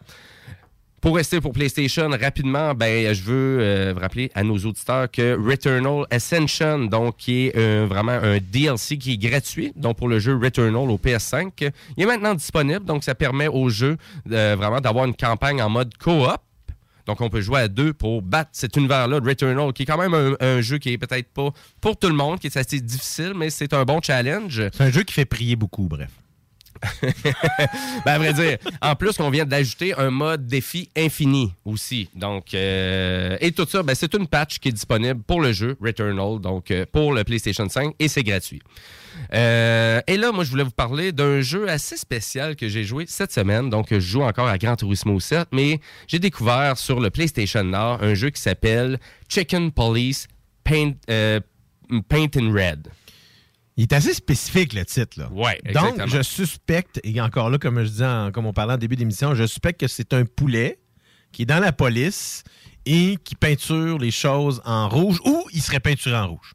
Pour 1.00 1.16
rester 1.16 1.40
pour 1.40 1.52
PlayStation, 1.52 2.10
rapidement, 2.10 2.74
ben, 2.74 3.14
je 3.14 3.22
veux 3.22 3.58
euh, 3.60 3.94
rappeler 3.98 4.30
à 4.34 4.42
nos 4.42 4.58
auditeurs 4.58 5.10
que 5.10 5.34
Returnal 5.34 6.04
Ascension, 6.10 6.80
donc, 6.80 7.16
qui 7.16 7.46
est 7.46 7.56
euh, 7.56 7.86
vraiment 7.88 8.12
un 8.12 8.36
DLC 8.36 8.98
qui 8.98 9.14
est 9.14 9.16
gratuit, 9.16 9.72
donc 9.76 9.96
pour 9.96 10.08
le 10.08 10.18
jeu 10.18 10.36
Returnal 10.36 10.90
au 10.90 10.98
PS5, 10.98 11.72
il 11.96 12.02
est 12.02 12.06
maintenant 12.06 12.34
disponible, 12.34 12.84
donc 12.84 13.02
ça 13.02 13.14
permet 13.14 13.48
au 13.48 13.70
jeu 13.70 13.96
euh, 14.30 14.56
vraiment 14.58 14.82
d'avoir 14.82 15.06
une 15.06 15.14
campagne 15.14 15.62
en 15.62 15.70
mode 15.70 15.96
coop. 15.96 16.36
Donc, 17.06 17.22
on 17.22 17.30
peut 17.30 17.40
jouer 17.40 17.60
à 17.60 17.68
deux 17.68 17.94
pour 17.94 18.20
battre 18.20 18.50
cet 18.52 18.76
univers-là 18.76 19.20
de 19.20 19.26
Returnal, 19.26 19.72
qui 19.72 19.84
est 19.84 19.86
quand 19.86 19.96
même 19.96 20.12
un, 20.12 20.34
un 20.38 20.60
jeu 20.60 20.76
qui 20.76 20.90
est 20.90 20.98
peut-être 20.98 21.32
pas 21.32 21.48
pour 21.80 21.96
tout 21.96 22.08
le 22.08 22.14
monde, 22.14 22.38
qui 22.38 22.48
est 22.48 22.56
assez 22.58 22.78
difficile, 22.78 23.32
mais 23.34 23.48
c'est 23.48 23.72
un 23.72 23.84
bon 23.84 24.00
challenge. 24.02 24.68
C'est 24.74 24.82
un 24.82 24.90
jeu 24.90 25.02
qui 25.04 25.14
fait 25.14 25.24
prier 25.24 25.56
beaucoup, 25.56 25.88
bref. 25.88 26.10
ben, 27.02 28.12
à 28.12 28.18
vrai 28.18 28.32
dire, 28.32 28.58
en 28.80 28.94
plus, 28.94 29.18
on 29.20 29.30
vient 29.30 29.44
d'ajouter 29.44 29.94
un 29.98 30.10
mode 30.10 30.46
défi 30.46 30.88
infini 30.96 31.52
aussi. 31.64 32.08
Donc, 32.14 32.54
euh, 32.54 33.36
et 33.40 33.52
tout 33.52 33.66
ça, 33.68 33.82
ben, 33.82 33.94
c'est 33.94 34.14
une 34.14 34.26
patch 34.26 34.58
qui 34.58 34.68
est 34.68 34.72
disponible 34.72 35.22
pour 35.22 35.40
le 35.40 35.52
jeu 35.52 35.76
Returnal, 35.80 36.40
donc 36.40 36.70
euh, 36.70 36.86
pour 36.90 37.12
le 37.12 37.24
PlayStation 37.24 37.68
5, 37.68 37.94
et 37.98 38.08
c'est 38.08 38.22
gratuit. 38.22 38.62
Euh, 39.34 40.00
et 40.06 40.16
là, 40.16 40.32
moi, 40.32 40.44
je 40.44 40.50
voulais 40.50 40.64
vous 40.64 40.70
parler 40.70 41.12
d'un 41.12 41.42
jeu 41.42 41.68
assez 41.68 41.96
spécial 41.96 42.56
que 42.56 42.68
j'ai 42.68 42.84
joué 42.84 43.04
cette 43.06 43.32
semaine. 43.32 43.68
Donc, 43.68 43.88
je 43.90 44.00
joue 44.00 44.22
encore 44.22 44.48
à 44.48 44.56
Gran 44.56 44.76
Turismo 44.76 45.20
7, 45.20 45.48
mais 45.52 45.80
j'ai 46.06 46.18
découvert 46.18 46.78
sur 46.78 47.00
le 47.00 47.10
PlayStation 47.10 47.64
Nord 47.64 48.02
un 48.02 48.14
jeu 48.14 48.30
qui 48.30 48.40
s'appelle 48.40 48.98
Chicken 49.28 49.72
Police 49.72 50.28
Paint, 50.64 50.92
Paint 51.06 52.36
in 52.36 52.52
Red. 52.52 52.88
Il 53.80 53.84
est 53.84 53.92
assez 53.94 54.12
spécifique, 54.12 54.74
le 54.74 54.84
titre. 54.84 55.18
Là. 55.18 55.30
Ouais, 55.32 55.58
Donc, 55.72 55.96
je 56.06 56.20
suspecte, 56.22 57.00
et 57.02 57.18
encore 57.22 57.48
là, 57.48 57.56
comme 57.56 57.82
je 57.82 57.88
disais, 57.88 58.04
en- 58.06 58.30
comme 58.30 58.44
on 58.44 58.52
parlait 58.52 58.74
en 58.74 58.78
début 58.78 58.94
d'émission, 58.96 59.34
je 59.34 59.46
suspecte 59.46 59.80
que 59.80 59.88
c'est 59.88 60.12
un 60.12 60.24
poulet 60.26 60.78
qui 61.32 61.42
est 61.42 61.46
dans 61.46 61.60
la 61.60 61.72
police 61.72 62.44
et 62.84 63.16
qui 63.24 63.34
peinture 63.36 63.96
les 63.98 64.10
choses 64.10 64.60
en 64.66 64.86
rouge 64.88 65.18
ou 65.24 65.44
il 65.54 65.62
serait 65.62 65.80
peinturé 65.80 66.14
en 66.16 66.28
rouge. 66.28 66.52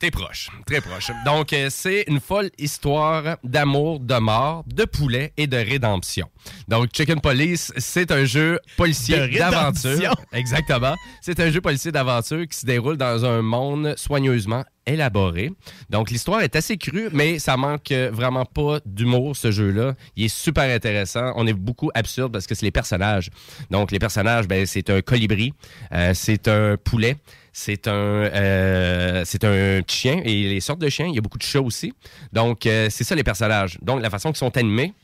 T'es 0.00 0.10
proche, 0.10 0.48
très 0.64 0.80
proche. 0.80 1.10
Donc, 1.26 1.52
euh, 1.52 1.68
c'est 1.68 2.04
une 2.08 2.20
folle 2.20 2.48
histoire 2.56 3.36
d'amour, 3.44 4.00
de 4.00 4.14
mort, 4.14 4.64
de 4.66 4.86
poulet 4.86 5.34
et 5.36 5.46
de 5.46 5.58
rédemption. 5.58 6.26
Donc, 6.68 6.88
Chicken 6.94 7.20
Police, 7.20 7.70
c'est 7.76 8.10
un 8.10 8.24
jeu 8.24 8.58
policier 8.78 9.28
d'aventure. 9.28 10.14
Exactement. 10.32 10.94
C'est 11.20 11.38
un 11.38 11.50
jeu 11.50 11.60
policier 11.60 11.92
d'aventure 11.92 12.48
qui 12.48 12.56
se 12.56 12.64
déroule 12.64 12.96
dans 12.96 13.26
un 13.26 13.42
monde 13.42 13.92
soigneusement 13.98 14.64
élaboré. 14.86 15.52
Donc, 15.90 16.10
l'histoire 16.10 16.40
est 16.40 16.56
assez 16.56 16.78
crue, 16.78 17.10
mais 17.12 17.38
ça 17.38 17.58
manque 17.58 17.92
vraiment 17.92 18.46
pas 18.46 18.80
d'humour, 18.86 19.36
ce 19.36 19.50
jeu-là. 19.50 19.94
Il 20.16 20.24
est 20.24 20.34
super 20.34 20.74
intéressant. 20.74 21.32
On 21.36 21.46
est 21.46 21.52
beaucoup 21.52 21.90
absurde 21.94 22.32
parce 22.32 22.46
que 22.46 22.54
c'est 22.54 22.64
les 22.64 22.72
personnages. 22.72 23.28
Donc, 23.70 23.90
les 23.92 23.98
personnages, 23.98 24.48
ben, 24.48 24.64
c'est 24.64 24.88
un 24.88 25.02
colibri, 25.02 25.52
euh, 25.92 26.12
c'est 26.14 26.48
un 26.48 26.76
poulet, 26.76 27.16
c'est 27.52 27.88
un, 27.88 27.92
euh, 27.92 29.24
un 29.42 29.82
chien 29.88 30.20
et 30.24 30.48
les 30.48 30.60
sortes 30.60 30.80
de 30.80 30.88
chiens, 30.88 31.06
il 31.06 31.14
y 31.14 31.18
a 31.18 31.20
beaucoup 31.20 31.38
de 31.38 31.42
chats 31.42 31.60
aussi. 31.60 31.92
Donc, 32.32 32.66
euh, 32.66 32.88
c'est 32.90 33.04
ça 33.04 33.14
les 33.14 33.24
personnages. 33.24 33.78
Donc, 33.82 34.02
la 34.02 34.10
façon 34.10 34.30
qu'ils 34.30 34.38
sont 34.38 34.56
animés. 34.56 34.94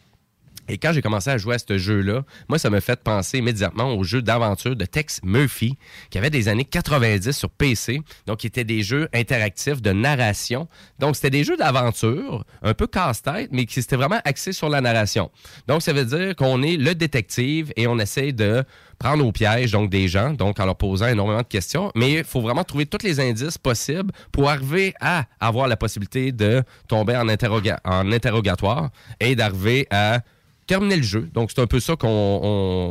Et 0.68 0.78
quand 0.78 0.92
j'ai 0.92 1.02
commencé 1.02 1.30
à 1.30 1.38
jouer 1.38 1.56
à 1.56 1.58
ce 1.58 1.78
jeu-là, 1.78 2.22
moi, 2.48 2.58
ça 2.58 2.70
m'a 2.70 2.80
fait 2.80 3.00
penser 3.02 3.38
immédiatement 3.38 3.94
au 3.94 4.04
jeu 4.04 4.22
d'aventure 4.22 4.76
de 4.76 4.84
Tex 4.84 5.20
Murphy, 5.22 5.76
qui 6.10 6.18
avait 6.18 6.30
des 6.30 6.48
années 6.48 6.64
90 6.64 7.32
sur 7.32 7.50
PC. 7.50 8.00
Donc, 8.26 8.38
qui 8.38 8.46
étaient 8.46 8.64
des 8.64 8.82
jeux 8.82 9.08
interactifs 9.12 9.80
de 9.82 9.92
narration. 9.92 10.68
Donc, 10.98 11.16
c'était 11.16 11.30
des 11.30 11.44
jeux 11.44 11.56
d'aventure, 11.56 12.44
un 12.62 12.74
peu 12.74 12.86
casse-tête, 12.86 13.50
mais 13.52 13.66
qui 13.66 13.78
étaient 13.78 13.96
vraiment 13.96 14.20
axés 14.24 14.52
sur 14.52 14.68
la 14.68 14.80
narration. 14.80 15.30
Donc, 15.68 15.82
ça 15.82 15.92
veut 15.92 16.04
dire 16.04 16.34
qu'on 16.36 16.62
est 16.62 16.76
le 16.76 16.94
détective 16.94 17.72
et 17.76 17.86
on 17.86 17.98
essaie 17.98 18.32
de 18.32 18.64
prendre 18.98 19.26
au 19.26 19.32
piège 19.32 19.72
donc 19.72 19.90
des 19.90 20.08
gens, 20.08 20.32
donc 20.32 20.58
en 20.58 20.64
leur 20.64 20.76
posant 20.76 21.06
énormément 21.06 21.42
de 21.42 21.46
questions, 21.46 21.90
mais 21.94 22.12
il 22.12 22.24
faut 22.24 22.40
vraiment 22.40 22.64
trouver 22.64 22.86
tous 22.86 23.04
les 23.04 23.20
indices 23.20 23.58
possibles 23.58 24.12
pour 24.32 24.48
arriver 24.48 24.94
à 25.00 25.26
avoir 25.40 25.68
la 25.68 25.76
possibilité 25.76 26.32
de 26.32 26.62
tomber 26.88 27.16
en 27.16 27.28
interrogatoire 27.28 28.90
et 29.20 29.36
d'arriver 29.36 29.86
à 29.90 30.20
terminer 30.66 30.96
le 30.96 31.02
jeu. 31.02 31.28
Donc, 31.32 31.50
c'est 31.54 31.60
un 31.60 31.66
peu 31.66 31.80
ça 31.80 31.96
qu'on 31.96 32.08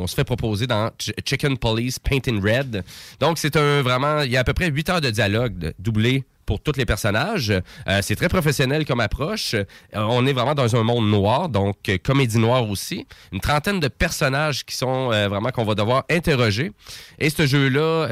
on 0.02 0.08
se 0.08 0.16
fait 0.16 0.24
proposer 0.24 0.68
dans 0.68 0.92
Ch- 1.00 1.16
Chicken 1.26 1.58
Police 1.58 2.00
Paint 2.00 2.20
in 2.28 2.40
Red. 2.42 2.84
Donc, 3.20 3.38
c'est 3.38 3.56
un 3.56 3.82
vraiment... 3.82 4.22
Il 4.22 4.32
y 4.32 4.38
a 4.38 4.42
à 4.42 4.44
peu 4.44 4.54
près 4.54 4.70
8 4.70 4.90
heures 4.90 5.02
de 5.02 5.10
dialogue 5.10 5.74
doublé 5.80 6.24
pour 6.46 6.62
tous 6.62 6.74
les 6.78 6.86
personnages. 6.86 7.52
Euh, 7.88 8.00
c'est 8.02 8.16
très 8.16 8.30
professionnel 8.30 8.86
comme 8.86 9.00
approche. 9.00 9.54
Euh, 9.54 9.64
on 9.94 10.26
est 10.26 10.34
vraiment 10.34 10.56
dans 10.56 10.76
un 10.76 10.84
monde 10.84 11.10
noir, 11.10 11.50
donc 11.50 11.78
euh, 11.90 11.98
comédie 12.02 12.38
noire 12.38 12.70
aussi. 12.70 13.08
Une 13.32 13.40
trentaine 13.40 13.80
de 13.80 13.88
personnages 13.88 14.66
qui 14.66 14.76
sont 14.76 15.10
vraiment 15.10 15.50
qu'on 15.50 15.64
va 15.64 15.76
devoir 15.76 16.04
interroger. 16.10 16.72
Et 17.20 17.30
ce 17.30 17.46
jeu-là, 17.46 18.08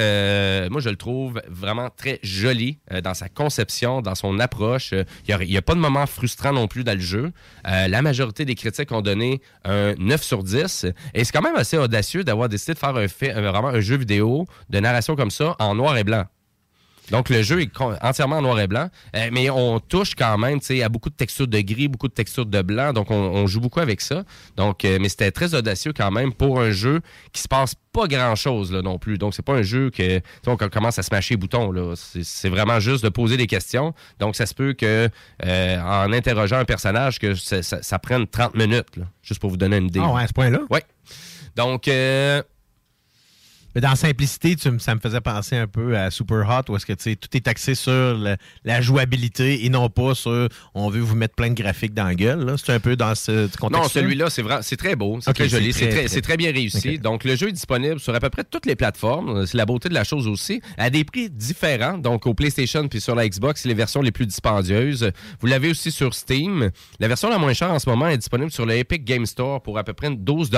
moi 0.69 0.81
je 0.81 0.89
le 0.89 0.95
trouve 0.95 1.41
vraiment 1.49 1.89
très 1.89 2.19
joli 2.23 2.77
dans 3.03 3.13
sa 3.13 3.29
conception, 3.29 4.01
dans 4.01 4.15
son 4.15 4.39
approche. 4.39 4.93
Il 5.27 5.37
n'y 5.47 5.57
a, 5.57 5.61
pas 5.61 5.75
de 5.75 5.79
moment 5.79 6.05
frustrant 6.05 6.53
non 6.53 6.67
plus 6.67 6.83
dans 6.83 6.93
le 6.93 6.99
jeu. 6.99 7.31
La 7.63 8.01
majorité 8.01 8.45
des 8.45 8.55
critiques 8.55 8.91
ont 8.91 9.01
donné 9.01 9.41
un 9.65 9.93
9 9.97 10.23
sur 10.23 10.43
10. 10.43 10.85
Et 11.13 11.23
c'est 11.23 11.31
quand 11.31 11.41
même 11.41 11.55
assez 11.55 11.77
audacieux 11.77 12.23
d'avoir 12.23 12.49
décidé 12.49 12.73
de 12.73 12.79
faire 12.79 12.93
vraiment 13.41 13.69
un 13.69 13.81
jeu 13.81 13.97
vidéo 13.97 14.45
de 14.69 14.79
narration 14.79 15.15
comme 15.15 15.31
ça 15.31 15.55
en 15.59 15.75
noir 15.75 15.97
et 15.97 16.03
blanc. 16.03 16.25
Donc, 17.11 17.29
le 17.29 17.41
jeu 17.41 17.61
est 17.61 17.69
entièrement 18.01 18.37
en 18.37 18.41
noir 18.41 18.59
et 18.59 18.67
blanc, 18.67 18.89
euh, 19.15 19.29
mais 19.31 19.49
on 19.49 19.79
touche 19.79 20.15
quand 20.15 20.37
même 20.37 20.59
tu 20.61 20.67
sais, 20.67 20.83
à 20.83 20.89
beaucoup 20.89 21.09
de 21.09 21.15
textures 21.15 21.47
de 21.47 21.59
gris, 21.59 21.87
beaucoup 21.89 22.07
de 22.07 22.13
textures 22.13 22.45
de 22.45 22.61
blanc. 22.61 22.93
Donc, 22.93 23.11
on, 23.11 23.15
on 23.15 23.45
joue 23.45 23.59
beaucoup 23.59 23.81
avec 23.81 23.99
ça. 24.01 24.23
Donc, 24.55 24.85
euh, 24.85 24.97
mais 25.01 25.09
c'était 25.09 25.31
très 25.31 25.53
audacieux 25.53 25.91
quand 25.95 26.11
même 26.11 26.33
pour 26.33 26.59
un 26.61 26.71
jeu 26.71 27.01
qui 27.33 27.41
se 27.41 27.47
passe 27.47 27.75
pas 27.91 28.07
grand-chose 28.07 28.71
là, 28.71 28.81
non 28.81 28.97
plus. 28.97 29.17
Donc, 29.17 29.35
c'est 29.35 29.45
pas 29.45 29.53
un 29.53 29.61
jeu 29.61 29.89
que 29.89 30.17
tu 30.19 30.23
sais, 30.43 30.49
on 30.49 30.55
commence 30.57 30.97
à 30.97 31.03
smasher 31.03 31.33
les 31.33 31.37
boutons. 31.37 31.71
là. 31.71 31.93
C'est 31.95 32.49
vraiment 32.49 32.79
juste 32.79 33.03
de 33.03 33.09
poser 33.09 33.37
des 33.37 33.47
questions. 33.47 33.93
Donc, 34.19 34.35
ça 34.35 34.45
se 34.45 34.53
peut 34.53 34.73
que 34.73 35.09
euh, 35.45 35.79
en 35.81 36.11
interrogeant 36.13 36.57
un 36.57 36.65
personnage, 36.65 37.19
que 37.19 37.35
ça, 37.35 37.61
ça- 37.61 37.83
ça 37.83 37.99
prenne 37.99 38.25
30 38.27 38.55
minutes, 38.55 38.95
là, 38.97 39.05
juste 39.21 39.39
pour 39.41 39.49
vous 39.49 39.57
donner 39.57 39.77
une 39.77 39.87
idée. 39.87 39.99
Ah 40.01 40.13
ouais, 40.13 40.23
à 40.23 40.27
ce 40.27 40.33
point-là? 40.33 40.59
Oui. 40.69 40.79
Donc, 41.55 41.87
euh, 41.87 42.41
Mais 43.75 43.81
dans 43.81 43.95
simplicité, 43.95 44.55
tu 44.55 44.69
ça 44.79 44.95
me 44.95 44.99
faisait 44.99 45.21
penser 45.21 45.55
un 45.57 45.67
peu 45.67 45.97
à 45.97 46.11
Super 46.11 46.47
Hot, 46.49 46.71
où 46.71 46.75
est-ce 46.75 46.85
que 46.85 46.93
tout 47.15 47.29
est 47.37 47.47
axé 47.47 47.75
sur 47.75 47.91
le- 47.91 48.35
la 48.63 48.81
jouabilité 48.81 49.65
et 49.65 49.69
non 49.69 49.89
pas 49.89 50.15
sur 50.15 50.47
on 50.73 50.89
veut 50.89 50.99
vous 51.01 51.15
mettre 51.15 51.35
plein 51.35 51.49
de 51.49 51.53
graphiques 51.55 51.93
dans 51.93 52.03
la 52.05 52.15
gueule. 52.15 52.55
C'est 52.57 52.73
un 52.73 52.79
peu 52.79 52.95
dans 52.95 53.15
ce 53.15 53.47
contexte. 53.57 53.83
Non, 53.83 53.87
celui-là, 53.89 54.29
c'est 54.29 54.41
vrai, 54.41 54.59
c'est 54.61 54.77
très 54.77 54.95
beau, 54.95 55.19
c'est 55.21 55.33
très 55.33 55.49
joli, 55.49 55.73
c'est 55.73 55.87
très- 55.89 55.99
très, 55.99 56.07
c'est 56.07 56.21
très 56.21 56.37
bien 56.37 56.51
réussi. 56.51 56.99
Donc, 56.99 57.23
le 57.23 57.35
jeu 57.35 57.49
est 57.49 57.53
disponible 57.53 57.99
sur 57.99 58.13
à 58.13 58.19
peu 58.19 58.29
près 58.29 58.43
toutes 58.43 58.65
les 58.65 58.75
plateformes. 58.75 59.45
C'est 59.45 59.57
la 59.57 59.65
beauté 59.65 59.89
de 59.89 59.93
la 59.93 60.03
chose 60.03 60.27
aussi, 60.27 60.61
à 60.77 60.89
des 60.89 61.03
prix 61.03 61.29
différents. 61.29 61.97
Donc, 61.97 62.25
au 62.27 62.33
PlayStation 62.33 62.87
puis 62.87 63.01
sur 63.01 63.15
la 63.15 63.27
Xbox, 63.27 63.61
c'est 63.61 63.69
les 63.69 63.75
versions 63.75 64.01
les 64.01 64.11
plus 64.11 64.25
dispendieuses. 64.27 65.11
Vous 65.39 65.47
l'avez 65.47 65.69
aussi 65.69 65.91
sur 65.91 66.13
Steam. 66.13 66.69
La 66.99 67.07
version 67.07 67.29
la 67.29 67.37
moins 67.37 67.53
chère 67.53 67.71
en 67.71 67.79
ce 67.79 67.89
moment 67.89 68.07
est 68.07 68.17
disponible 68.17 68.51
sur 68.51 68.65
le 68.65 68.75
Epic 68.75 69.03
Game 69.03 69.25
Store 69.25 69.61
pour 69.61 69.77
à 69.77 69.83
peu 69.83 69.93
près 69.93 70.09
12 70.11 70.49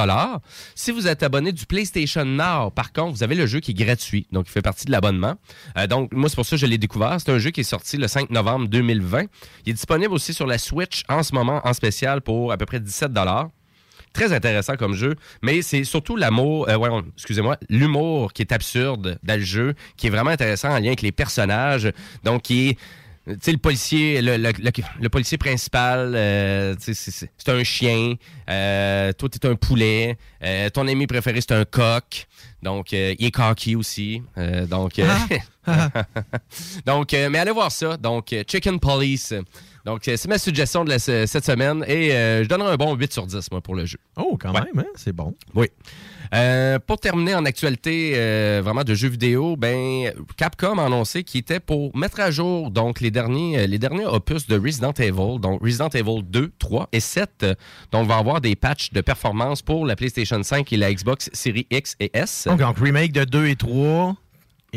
Si 0.76 0.92
vous 0.92 1.08
êtes 1.08 1.24
abonné 1.24 1.52
du 1.52 1.66
PlayStation 1.66 2.26
Now, 2.26 2.72
par 2.72 2.92
contre, 2.92 3.05
vous 3.12 3.24
avez 3.24 3.36
le 3.36 3.46
jeu 3.46 3.60
qui 3.60 3.72
est 3.72 3.76
gratuit. 3.76 4.28
Donc, 4.32 4.46
il 4.48 4.52
fait 4.52 4.62
partie 4.62 4.86
de 4.86 4.92
l'abonnement. 4.92 5.36
Euh, 5.78 5.88
donc, 5.88 6.12
moi, 6.14 6.30
c'est 6.30 6.36
pour 6.36 6.46
ça 6.46 6.56
que 6.56 6.62
je 6.62 6.66
l'ai 6.66 6.78
découvert. 6.78 7.18
C'est 7.20 7.32
un 7.32 7.40
jeu 7.40 7.52
qui 7.52 7.62
est 7.62 7.64
sorti 7.64 7.98
le 7.98 8.08
5 8.08 8.30
novembre 8.30 8.68
2020. 8.68 9.24
Il 9.66 9.70
est 9.70 9.74
disponible 9.74 10.14
aussi 10.14 10.34
sur 10.34 10.48
la 10.48 10.58
Switch 10.58 11.04
en 11.10 11.24
ce 11.24 11.34
moment 11.34 11.62
en 11.64 11.74
spécial 11.74 12.22
pour 12.22 12.52
à 12.52 12.58
peu 12.58 12.66
près 12.66 12.80
17 12.80 13.12
Très 14.14 14.32
intéressant 14.32 14.78
comme 14.78 14.94
jeu, 14.94 15.16
mais 15.42 15.62
c'est 15.62 15.84
surtout 15.84 16.16
l'amour, 16.16 16.70
euh, 16.70 17.02
excusez-moi, 17.18 17.58
l'humour 17.70 18.32
qui 18.32 18.44
est 18.44 18.54
absurde 18.54 19.20
dans 19.24 19.38
le 19.38 19.46
jeu, 19.46 19.74
qui 19.98 20.08
est 20.08 20.10
vraiment 20.10 20.30
intéressant 20.30 20.70
en 20.70 20.80
lien 20.80 20.88
avec 20.88 21.02
les 21.02 21.12
personnages. 21.12 21.92
Donc, 22.24 22.44
qui 22.44 22.70
est 22.70 22.78
tu 23.28 23.34
sais, 23.42 23.52
le 23.52 23.58
policier, 23.58 24.22
le, 24.22 24.38
le- 24.38 24.52
le- 24.58 24.72
le 25.02 25.10
policier 25.10 25.38
principal, 25.38 26.14
euh, 26.16 26.76
c'est- 26.80 27.50
un 27.50 27.64
chien. 27.64 28.14
Euh, 28.50 29.12
toi, 29.14 29.30
t'es 29.30 29.48
un 29.48 29.56
poulet. 29.56 30.18
Euh, 30.44 30.70
ton 30.70 30.88
ami 30.88 31.08
préféré, 31.08 31.42
c'est 31.42 31.52
un 31.54 31.66
coq. 31.66 32.28
Donc, 32.62 32.94
euh, 32.94 33.14
il 33.20 33.26
est 33.28 33.32
cocky 33.32 33.76
aussi. 33.76 34.22
Donc, 34.70 35.00
euh, 35.00 35.08
donc 36.86 37.14
euh, 37.14 37.30
mais 37.30 37.40
allez 37.40 37.52
voir 37.52 37.72
ça. 37.72 37.98
Donc, 37.98 38.34
Chicken 38.48 38.80
Police. 38.80 39.34
Donc, 39.86 40.02
c'est 40.04 40.28
ma 40.28 40.38
suggestion 40.40 40.84
de 40.84 40.90
la- 40.90 41.00
cette 41.00 41.46
semaine. 41.46 41.84
Et 41.88 42.10
je 42.10 42.48
donnerai 42.48 42.72
un 42.74 42.76
bon 42.76 42.96
8 42.96 43.14
sur 43.14 43.28
10, 43.28 43.52
moi, 43.52 43.62
pour 43.62 43.76
le 43.76 43.86
jeu. 43.86 44.00
Oh, 44.18 44.38
quand 44.40 44.52
même, 44.54 44.80
hein? 44.80 44.86
c'est 44.96 45.14
bon. 45.14 45.34
Oui. 45.54 45.68
Euh, 46.34 46.80
pour 46.80 47.00
terminer 47.00 47.36
en 47.36 47.46
actualité 47.46 48.14
euh, 48.16 48.62
vraiment 48.64 48.84
de 48.84 48.94
jeux 48.94 49.10
vidéo, 49.10 49.56
ben 49.58 50.12
Capcom 50.38 50.78
a 50.78 50.86
annoncé 50.86 51.24
qu'il 51.24 51.42
était 51.42 51.60
pour 51.60 51.96
mettre 51.96 52.20
à 52.20 52.32
jour 52.32 52.72
donc 52.72 53.00
les 53.02 53.12
derniers 53.12 53.60
euh, 53.60 53.68
les 53.68 53.78
derniers 53.80 54.06
opus 54.06 54.48
de 54.48 54.58
Resident 54.58 54.94
Evil, 54.94 55.40
donc 55.40 55.62
Resident 55.62 55.90
Evil 55.90 56.24
2, 56.24 56.52
3 56.60 56.90
et 56.92 57.00
7. 57.00 57.30
euh, 57.44 57.56
Donc 57.92 58.04
on 58.04 58.08
va 58.08 58.18
avoir 58.18 58.42
des 58.42 58.56
patchs 58.56 58.92
de 58.92 59.02
performance 59.02 59.62
pour 59.62 59.86
la 59.86 59.96
PlayStation 59.96 60.42
5 60.42 60.72
et 60.74 60.78
la 60.78 60.94
Xbox 60.94 61.30
Series 61.34 61.68
X 61.72 61.96
et 62.00 62.12
S. 62.14 62.46
Donc, 62.48 62.60
donc, 62.60 62.78
remake 62.80 63.12
de 63.12 63.24
2 63.24 63.48
et 63.48 63.56
3. 63.56 64.16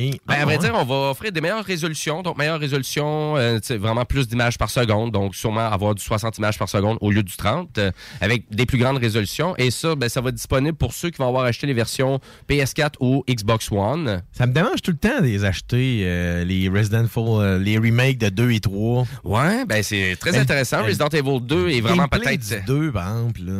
Et, 0.00 0.10
Ben, 0.10 0.18
Ah, 0.38 0.42
à 0.42 0.44
vrai 0.44 0.56
ouais. 0.56 0.62
dire, 0.64 0.72
on 0.76 0.84
va 0.84 1.10
offrir 1.10 1.32
des 1.32 1.40
meilleures 1.40 1.64
résolutions. 1.64 2.22
Donc, 2.22 2.38
meilleure 2.38 2.60
résolution, 2.60 3.36
euh, 3.36 3.58
tu 3.58 3.66
sais, 3.66 3.76
vraiment 3.76 4.04
plus 4.04 4.28
d'images 4.28 4.56
par 4.56 4.70
seconde. 4.70 5.10
Donc, 5.10 5.34
sûrement 5.34 5.66
avoir 5.66 5.94
du 5.96 6.02
60 6.02 6.38
images 6.38 6.56
par 6.58 6.68
seconde 6.68 6.98
au 7.00 7.10
lieu 7.10 7.22
du 7.24 7.36
30, 7.36 7.76
euh, 7.78 7.90
avec 8.20 8.44
des 8.54 8.64
plus 8.64 8.78
grandes 8.78 8.98
résolutions. 8.98 9.56
Et 9.56 9.70
ça, 9.72 9.96
ben, 9.96 10.08
ça 10.08 10.20
va 10.20 10.28
être 10.28 10.36
disponible 10.36 10.76
pour 10.76 10.92
ceux 10.92 11.10
qui 11.10 11.18
vont 11.18 11.26
avoir 11.28 11.44
acheté 11.44 11.66
les 11.66 11.74
versions 11.74 12.20
PS4 12.48 12.92
ou 13.00 13.24
Xbox 13.28 13.72
One. 13.72 14.22
Ça 14.32 14.46
me 14.46 14.52
dérange 14.52 14.82
tout 14.82 14.92
le 14.92 14.98
temps 14.98 15.18
de 15.20 15.24
les 15.26 15.44
acheter, 15.44 16.02
euh, 16.04 16.44
les 16.44 16.68
Resident 16.68 17.02
Evil, 17.04 17.10
euh, 17.16 17.58
les 17.58 17.76
remakes 17.78 18.18
de 18.18 18.28
2 18.28 18.52
et 18.52 18.60
3. 18.60 19.04
Ouais, 19.24 19.64
ben 19.66 19.82
c'est 19.82 20.16
très 20.20 20.30
Ben, 20.32 20.42
intéressant. 20.42 20.84
Resident 20.84 21.08
Evil 21.08 21.40
2 21.40 21.70
est 21.70 21.80
vraiment 21.80 22.06
peut-être... 22.06 22.40
du 22.40 22.64
2, 22.66 22.92
par 22.92 23.08
exemple. 23.08 23.40
Là. 23.44 23.52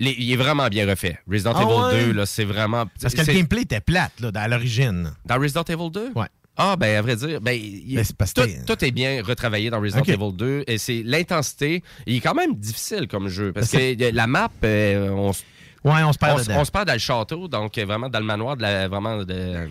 Les- 0.00 0.16
il 0.18 0.32
est 0.32 0.36
vraiment 0.36 0.66
bien 0.68 0.88
refait. 0.88 1.18
Resident 1.30 1.52
Ah 1.54 1.62
Evil 1.62 1.96
ouais? 1.98 2.04
2, 2.06 2.12
là, 2.14 2.26
c'est 2.26 2.44
vraiment... 2.44 2.86
Parce 3.00 3.14
que 3.14 3.20
le 3.20 3.26
gameplay 3.32 3.62
était 3.62 3.80
plate, 3.80 4.18
là, 4.20 4.30
à 4.34 4.48
l'origine. 4.48 5.12
Dans 5.26 5.38
Resident 5.38 5.62
Evil 5.64 5.90
2? 5.92 6.12
Ouais. 6.16 6.26
Ah, 6.56 6.74
ben, 6.76 6.96
à 6.96 7.02
vrai 7.02 7.16
dire, 7.16 7.40
ben, 7.40 7.52
il- 7.52 7.94
Ben, 7.96 8.64
tout, 8.66 8.84
est 8.84 8.90
bien 8.90 9.22
retravaillé 9.22 9.70
dans 9.70 9.80
Resident. 9.80 10.02
Evil 10.04 10.32
2. 10.34 10.64
Et 10.66 10.78
c'est 10.78 11.02
l'intensité. 11.04 11.82
Il 12.06 12.16
est 12.16 12.20
quand 12.20 12.34
même 12.34 12.54
difficile 12.56 13.06
comme 13.08 13.28
jeu. 13.28 13.52
Parce 13.52 13.70
que 13.70 14.10
la 14.14 14.26
map, 14.26 14.50
euh, 14.64 15.10
on, 15.10 15.30
s- 15.30 15.44
Ouais, 15.84 16.02
on 16.02 16.12
se 16.12 16.18
perd 16.18 16.40
on, 16.50 16.60
on 16.60 16.64
se 16.64 16.70
perd 16.70 16.86
dans 16.86 16.92
le 16.92 16.98
château, 16.98 17.48
donc 17.48 17.78
euh, 17.78 17.84
vraiment 17.86 18.08
dans 18.10 18.18
le 18.18 18.26
manoir 18.26 18.56
de 18.56 18.62
la, 18.62 18.88
vraiment 18.88 19.24
de, 19.24 19.68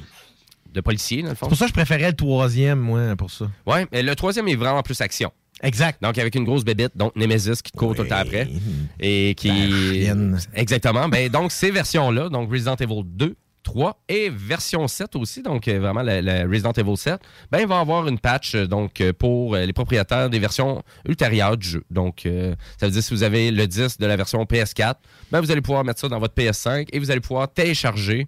de 0.74 0.82
policier, 0.82 1.22
dans 1.22 1.30
le 1.30 1.36
fond. 1.36 1.46
C'est 1.46 1.50
pour 1.50 1.58
ça 1.58 1.66
que 1.66 1.70
je 1.70 1.74
préférais 1.74 2.08
le 2.10 2.16
troisième, 2.16 2.80
moi, 2.80 3.16
pour 3.16 3.30
ça. 3.30 3.46
Ouais, 3.68 3.86
mais 3.92 4.02
le 4.02 4.16
troisième 4.16 4.48
est 4.48 4.56
vraiment 4.56 4.82
plus 4.82 5.00
action. 5.02 5.32
Exact. 5.62 6.02
Donc, 6.02 6.18
avec 6.18 6.36
une 6.36 6.46
grosse 6.46 6.64
bébête, 6.64 6.96
donc 6.96 7.16
Nemesis 7.16 7.62
qui 7.62 7.72
te 7.72 7.78
court 7.78 7.96
tout 7.96 8.04
le 8.04 8.08
temps 8.08 8.16
après. 8.16 8.48
Et 9.00 9.36
qui. 9.36 10.08
Exactement. 10.54 11.10
Ben, 11.10 11.30
donc, 11.30 11.52
ces 11.52 11.72
versions-là, 11.72 12.30
donc 12.30 12.52
Resident 12.52 12.76
Evil 12.76 13.04
2, 13.06 13.36
3 13.64 14.02
et 14.08 14.30
version 14.30 14.88
7 14.88 15.16
aussi, 15.16 15.44
donc 15.44 15.68
euh, 15.68 15.80
vraiment 15.80 16.02
la, 16.02 16.22
la 16.22 16.46
Resident 16.46 16.72
Evil 16.72 16.96
7, 16.98 17.20
ben, 17.52 17.60
il 17.60 17.68
va 17.68 17.80
avoir 17.80 18.08
une 18.08 18.18
patch 18.18 18.56
euh, 18.56 18.68
donc, 18.68 19.02
euh, 19.02 19.14
pour 19.14 19.56
les 19.56 19.74
propriétaires 19.74 20.30
des 20.30 20.40
versions 20.40 20.82
ultérieures 21.08 21.58
du 21.58 21.68
jeu. 21.68 21.84
Donc, 21.92 22.26
euh, 22.26 22.56
ça 22.80 22.86
veut 22.86 22.92
dire 22.92 23.04
si 23.04 23.14
vous 23.14 23.24
avez 23.24 23.52
le 23.52 23.68
10 23.68 23.98
de 23.98 24.06
la 24.06 24.16
version 24.16 24.44
PS4, 24.44 24.96
ben, 25.32 25.42
vous 25.42 25.52
allez 25.52 25.62
pouvoir 25.62 25.84
mettre 25.84 26.00
ça 26.00 26.08
dans 26.08 26.20
votre 26.20 26.34
PS5 26.36 26.88
et 26.92 27.00
vous 27.00 27.12
allez 27.12 27.20
pouvoir 27.20 27.52
télécharger 27.52 28.28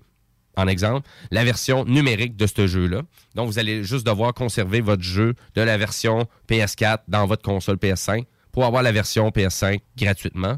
en 0.57 0.67
exemple, 0.67 1.07
la 1.31 1.43
version 1.43 1.85
numérique 1.85 2.35
de 2.35 2.47
ce 2.47 2.67
jeu-là. 2.67 3.01
Donc, 3.35 3.47
vous 3.47 3.59
allez 3.59 3.83
juste 3.83 4.05
devoir 4.05 4.33
conserver 4.33 4.81
votre 4.81 5.03
jeu 5.03 5.33
de 5.55 5.61
la 5.61 5.77
version 5.77 6.27
PS4 6.49 6.99
dans 7.07 7.25
votre 7.25 7.43
console 7.43 7.77
PS5 7.77 8.25
pour 8.51 8.65
avoir 8.65 8.83
la 8.83 8.91
version 8.91 9.29
PS5 9.29 9.79
gratuitement. 9.97 10.57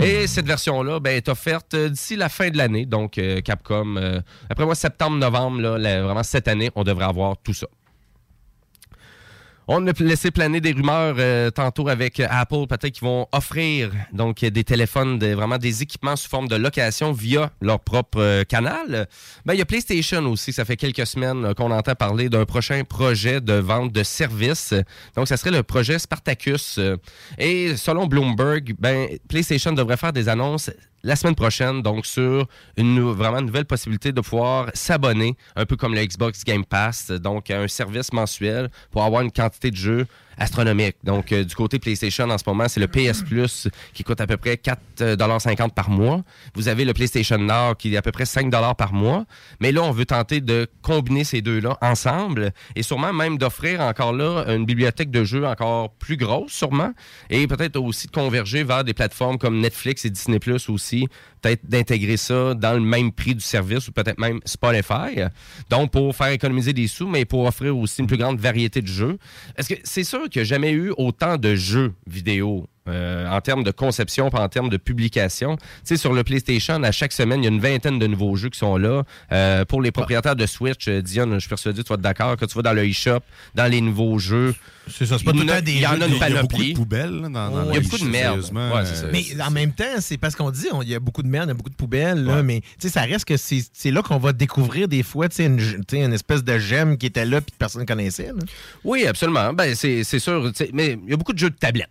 Et 0.00 0.26
cette 0.26 0.46
version-là 0.46 1.00
ben, 1.00 1.16
est 1.16 1.28
offerte 1.28 1.74
euh, 1.74 1.88
d'ici 1.88 2.16
la 2.16 2.28
fin 2.28 2.50
de 2.50 2.56
l'année. 2.56 2.86
Donc, 2.86 3.18
euh, 3.18 3.40
Capcom, 3.40 3.96
euh, 3.96 4.20
après 4.50 4.64
moi, 4.64 4.74
septembre-novembre, 4.74 5.60
vraiment 5.78 6.22
cette 6.22 6.48
année, 6.48 6.70
on 6.74 6.84
devrait 6.84 7.06
avoir 7.06 7.36
tout 7.38 7.54
ça. 7.54 7.66
On 9.70 9.86
a 9.86 9.92
laissé 10.00 10.30
planer 10.30 10.62
des 10.62 10.72
rumeurs 10.72 11.16
euh, 11.18 11.50
tantôt 11.50 11.88
avec 11.88 12.20
Apple, 12.20 12.66
peut-être 12.66 12.88
qu'ils 12.88 13.06
vont 13.06 13.26
offrir 13.32 13.90
donc 14.14 14.40
des 14.40 14.64
téléphones, 14.64 15.18
vraiment 15.18 15.58
des 15.58 15.82
équipements 15.82 16.16
sous 16.16 16.30
forme 16.30 16.48
de 16.48 16.56
location 16.56 17.12
via 17.12 17.50
leur 17.60 17.78
propre 17.78 18.18
euh, 18.18 18.44
canal. 18.44 19.06
Ben, 19.44 19.52
il 19.52 19.58
y 19.58 19.60
a 19.60 19.66
PlayStation 19.66 20.24
aussi, 20.24 20.54
ça 20.54 20.64
fait 20.64 20.78
quelques 20.78 21.06
semaines 21.06 21.44
euh, 21.44 21.52
qu'on 21.52 21.70
entend 21.70 21.94
parler 21.94 22.30
d'un 22.30 22.46
prochain 22.46 22.82
projet 22.82 23.42
de 23.42 23.52
vente 23.52 23.92
de 23.92 24.02
services. 24.04 24.72
Donc, 25.14 25.28
ça 25.28 25.36
serait 25.36 25.50
le 25.50 25.62
projet 25.62 25.98
Spartacus. 25.98 26.80
Et 27.36 27.76
selon 27.76 28.06
Bloomberg, 28.06 28.74
ben, 28.78 29.06
PlayStation 29.28 29.72
devrait 29.72 29.98
faire 29.98 30.14
des 30.14 30.30
annonces 30.30 30.70
la 31.02 31.16
semaine 31.16 31.34
prochaine, 31.34 31.82
donc 31.82 32.06
sur 32.06 32.46
une 32.76 33.00
vraiment 33.00 33.40
nouvelle 33.40 33.64
possibilité 33.64 34.12
de 34.12 34.20
pouvoir 34.20 34.70
s'abonner, 34.74 35.36
un 35.56 35.66
peu 35.66 35.76
comme 35.76 35.94
le 35.94 36.04
Xbox 36.04 36.44
Game 36.44 36.64
Pass, 36.64 37.10
donc 37.10 37.50
un 37.50 37.68
service 37.68 38.12
mensuel 38.12 38.70
pour 38.90 39.04
avoir 39.04 39.22
une 39.22 39.32
quantité 39.32 39.70
de 39.70 39.76
jeux 39.76 40.06
astronomique. 40.38 40.96
Donc, 41.04 41.32
euh, 41.32 41.44
du 41.44 41.54
côté 41.54 41.78
PlayStation, 41.78 42.28
en 42.28 42.38
ce 42.38 42.44
moment, 42.46 42.68
c'est 42.68 42.80
le 42.80 42.88
PS 42.88 43.22
Plus 43.22 43.68
qui 43.92 44.04
coûte 44.04 44.20
à 44.20 44.26
peu 44.26 44.36
près 44.36 44.54
4,50 44.54 45.72
par 45.72 45.90
mois. 45.90 46.22
Vous 46.54 46.68
avez 46.68 46.84
le 46.84 46.92
PlayStation 46.94 47.38
Now 47.38 47.74
qui 47.76 47.92
est 47.92 47.96
à 47.96 48.02
peu 48.02 48.12
près 48.12 48.24
5 48.24 48.50
par 48.76 48.92
mois. 48.92 49.24
Mais 49.60 49.72
là, 49.72 49.82
on 49.82 49.90
veut 49.90 50.06
tenter 50.06 50.40
de 50.40 50.66
combiner 50.82 51.24
ces 51.24 51.42
deux-là 51.42 51.76
ensemble 51.82 52.52
et 52.76 52.82
sûrement 52.82 53.12
même 53.12 53.38
d'offrir 53.38 53.80
encore 53.80 54.12
là 54.12 54.44
une 54.48 54.64
bibliothèque 54.64 55.10
de 55.10 55.24
jeux 55.24 55.46
encore 55.46 55.90
plus 55.94 56.16
grosse, 56.16 56.52
sûrement. 56.52 56.92
Et 57.30 57.46
peut-être 57.46 57.76
aussi 57.80 58.06
de 58.06 58.12
converger 58.12 58.64
vers 58.64 58.84
des 58.84 58.94
plateformes 58.94 59.38
comme 59.38 59.60
Netflix 59.60 60.04
et 60.04 60.10
Disney 60.10 60.38
Plus 60.38 60.68
aussi. 60.68 61.08
Peut-être 61.40 61.66
d'intégrer 61.68 62.16
ça 62.16 62.54
dans 62.54 62.72
le 62.72 62.80
même 62.80 63.12
prix 63.12 63.34
du 63.34 63.40
service 63.40 63.88
ou 63.88 63.92
peut-être 63.92 64.18
même 64.18 64.40
Spotify. 64.44 65.22
Donc, 65.70 65.92
pour 65.92 66.14
faire 66.14 66.28
économiser 66.28 66.72
des 66.72 66.88
sous, 66.88 67.06
mais 67.06 67.24
pour 67.24 67.44
offrir 67.44 67.76
aussi 67.76 68.00
une 68.00 68.08
plus 68.08 68.16
grande 68.16 68.40
variété 68.40 68.82
de 68.82 68.88
jeux. 68.88 69.18
Est-ce 69.56 69.68
que 69.68 69.80
c'est 69.84 70.04
sûr 70.04 70.27
qu'il 70.28 70.42
n'y 70.42 70.48
jamais 70.48 70.72
eu 70.72 70.92
autant 70.96 71.36
de 71.36 71.54
jeux 71.54 71.92
vidéo 72.06 72.66
euh, 72.88 73.28
en 73.28 73.40
termes 73.40 73.62
de 73.64 73.70
conception, 73.70 74.30
pas 74.30 74.40
en 74.40 74.48
termes 74.48 74.68
de 74.68 74.76
publication. 74.76 75.56
Tu 75.56 75.62
sais, 75.84 75.96
sur 75.96 76.12
le 76.12 76.24
PlayStation, 76.24 76.82
à 76.82 76.92
chaque 76.92 77.12
semaine, 77.12 77.40
il 77.42 77.44
y 77.44 77.48
a 77.48 77.50
une 77.50 77.60
vingtaine 77.60 77.98
de 77.98 78.06
nouveaux 78.06 78.36
jeux 78.36 78.48
qui 78.50 78.58
sont 78.58 78.76
là. 78.76 79.02
Euh, 79.32 79.64
pour 79.64 79.82
les 79.82 79.90
propriétaires 79.92 80.36
de 80.36 80.46
Switch, 80.46 80.88
euh, 80.88 81.02
Dion, 81.02 81.32
je 81.34 81.38
suis 81.40 81.48
persuadé 81.48 81.78
que 81.82 81.86
tu 81.86 81.88
vas 81.90 81.94
être 81.94 82.00
d'accord, 82.00 82.36
que 82.36 82.44
tu 82.44 82.54
vas 82.54 82.62
dans 82.62 82.72
le 82.72 82.84
eShop, 82.86 83.20
dans 83.54 83.70
les 83.70 83.80
nouveaux 83.80 84.18
jeux. 84.18 84.54
C'est 84.90 85.04
ça, 85.04 85.18
c'est 85.18 85.24
pas 85.24 85.32
tout 85.32 85.40
le 85.40 85.46
temps 85.46 85.60
des 85.60 85.72
Il 85.72 85.80
y 85.80 85.86
en 85.86 85.92
a 85.92 85.96
de- 85.98 86.06
une 86.06 86.14
il 86.14 86.18
y 86.18 86.22
a 86.22 86.28
beaucoup 86.40 86.46
de 86.46 86.48
panoplie. 86.48 86.72
poubelles 86.72 87.20
dans, 87.30 87.64
Il 87.68 87.74
y 87.74 87.76
a 87.76 87.80
le 87.80 87.80
beaucoup 87.82 87.98
de 87.98 88.04
merde. 88.04 88.40
Ouais, 88.52 88.84
ça. 88.86 89.06
Mais 89.12 89.24
en 89.42 89.50
même 89.50 89.72
temps, 89.72 89.84
c'est 90.00 90.16
parce 90.16 90.34
qu'on 90.34 90.50
dit, 90.50 90.66
on- 90.72 90.80
il 90.80 90.88
y 90.88 90.94
a 90.94 91.00
beaucoup 91.00 91.22
de 91.22 91.28
merde, 91.28 91.46
il 91.46 91.48
y 91.48 91.50
a 91.50 91.54
beaucoup 91.54 91.68
de 91.70 91.74
poubelles, 91.74 92.24
là, 92.24 92.42
mais 92.42 92.62
ça 92.78 93.02
reste 93.02 93.26
que 93.26 93.36
c'est 93.36 93.90
là 93.90 94.00
qu'on 94.02 94.16
va 94.18 94.32
découvrir 94.32 94.88
des 94.88 95.02
fois 95.02 95.26
une, 95.38 96.12
espèce 96.14 96.42
de 96.42 96.58
gemme 96.58 96.96
qui 96.96 97.04
était 97.06 97.26
là 97.26 97.40
puis 97.42 97.52
que 97.52 97.58
personne 97.58 97.82
ne 97.82 97.86
connaissait. 97.86 98.28
là. 98.28 98.42
Oui, 98.82 99.06
absolument. 99.06 99.52
Ben, 99.52 99.74
c'est 99.74 100.04
sûr. 100.04 100.50
Mais 100.72 100.98
il 101.04 101.10
y 101.10 101.12
a 101.12 101.16
beaucoup 101.16 101.32
de 101.34 101.38
jeux 101.38 101.50
de 101.50 101.56
tablette. 101.56 101.90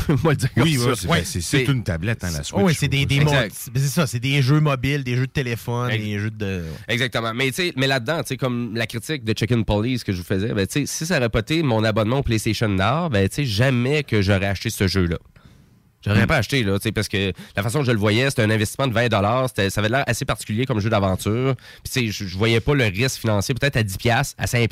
Moi, 0.22 0.32
le 0.32 0.36
dire 0.36 0.54
comme 0.54 0.62
Oui, 0.62 0.78
ça. 0.96 1.08
ouais, 1.08 1.22
c'est 1.24 1.64
une 1.64 1.82
tablette, 1.82 2.24
hein, 2.24 2.30
la 2.32 2.42
Switch. 2.42 2.62
Oui, 2.62 2.74
c'est 2.74 2.88
des, 2.88 3.06
c'est 3.74 3.78
ça, 3.80 4.06
c'est 4.06 4.20
des 4.20 4.42
jeux 4.42 4.60
mobiles, 4.60 5.04
des 5.04 5.16
jeux 5.16 5.26
de 5.26 5.32
téléphone, 5.32 5.90
des 5.90 6.18
jeux 6.18 6.30
de. 6.30 6.64
Exactement. 6.88 7.32
Mais, 7.34 7.50
là-dedans, 7.86 8.20
comme 8.38 8.74
la 8.74 8.86
critique 8.86 9.24
de 9.24 9.34
Chicken 9.36 9.64
Police 9.64 10.04
que 10.04 10.12
je 10.12 10.18
vous 10.18 10.24
faisais, 10.24 10.52
ben, 10.52 10.66
si 10.68 10.86
ça 10.86 11.16
aurait 11.18 11.28
pas 11.28 11.40
été 11.40 11.62
mon 11.62 11.84
abonnement 11.84 12.18
au 12.18 12.22
PlayStation 12.22 12.68
Now, 12.68 13.08
ben, 13.10 13.28
jamais 13.38 14.02
que 14.02 14.22
j'aurais 14.22 14.46
acheté 14.46 14.70
ce 14.70 14.86
jeu-là. 14.86 15.18
J'aurais 16.04 16.26
pas 16.28 16.36
acheté, 16.36 16.62
là, 16.62 16.78
tu 16.78 16.84
sais, 16.84 16.92
parce 16.92 17.08
que 17.08 17.32
la 17.56 17.62
façon 17.64 17.80
dont 17.80 17.84
je 17.84 17.90
le 17.90 17.98
voyais, 17.98 18.30
c'était 18.30 18.42
un 18.42 18.50
investissement 18.50 18.86
de 18.86 18.92
20 18.92 19.08
c'était- 19.48 19.70
Ça 19.70 19.80
avait 19.80 19.88
l'air 19.88 20.04
assez 20.06 20.24
particulier 20.24 20.64
comme 20.64 20.78
jeu 20.78 20.88
d'aventure. 20.90 21.56
Puis, 21.82 21.92
tu 21.92 22.00
sais, 22.00 22.12
je, 22.12 22.28
je 22.28 22.36
voyais 22.38 22.60
pas 22.60 22.74
le 22.74 22.84
risque 22.84 23.18
financier, 23.20 23.54
peut-être 23.54 23.76
à 23.76 23.82
10 23.82 23.96
à 24.38 24.46
5 24.46 24.70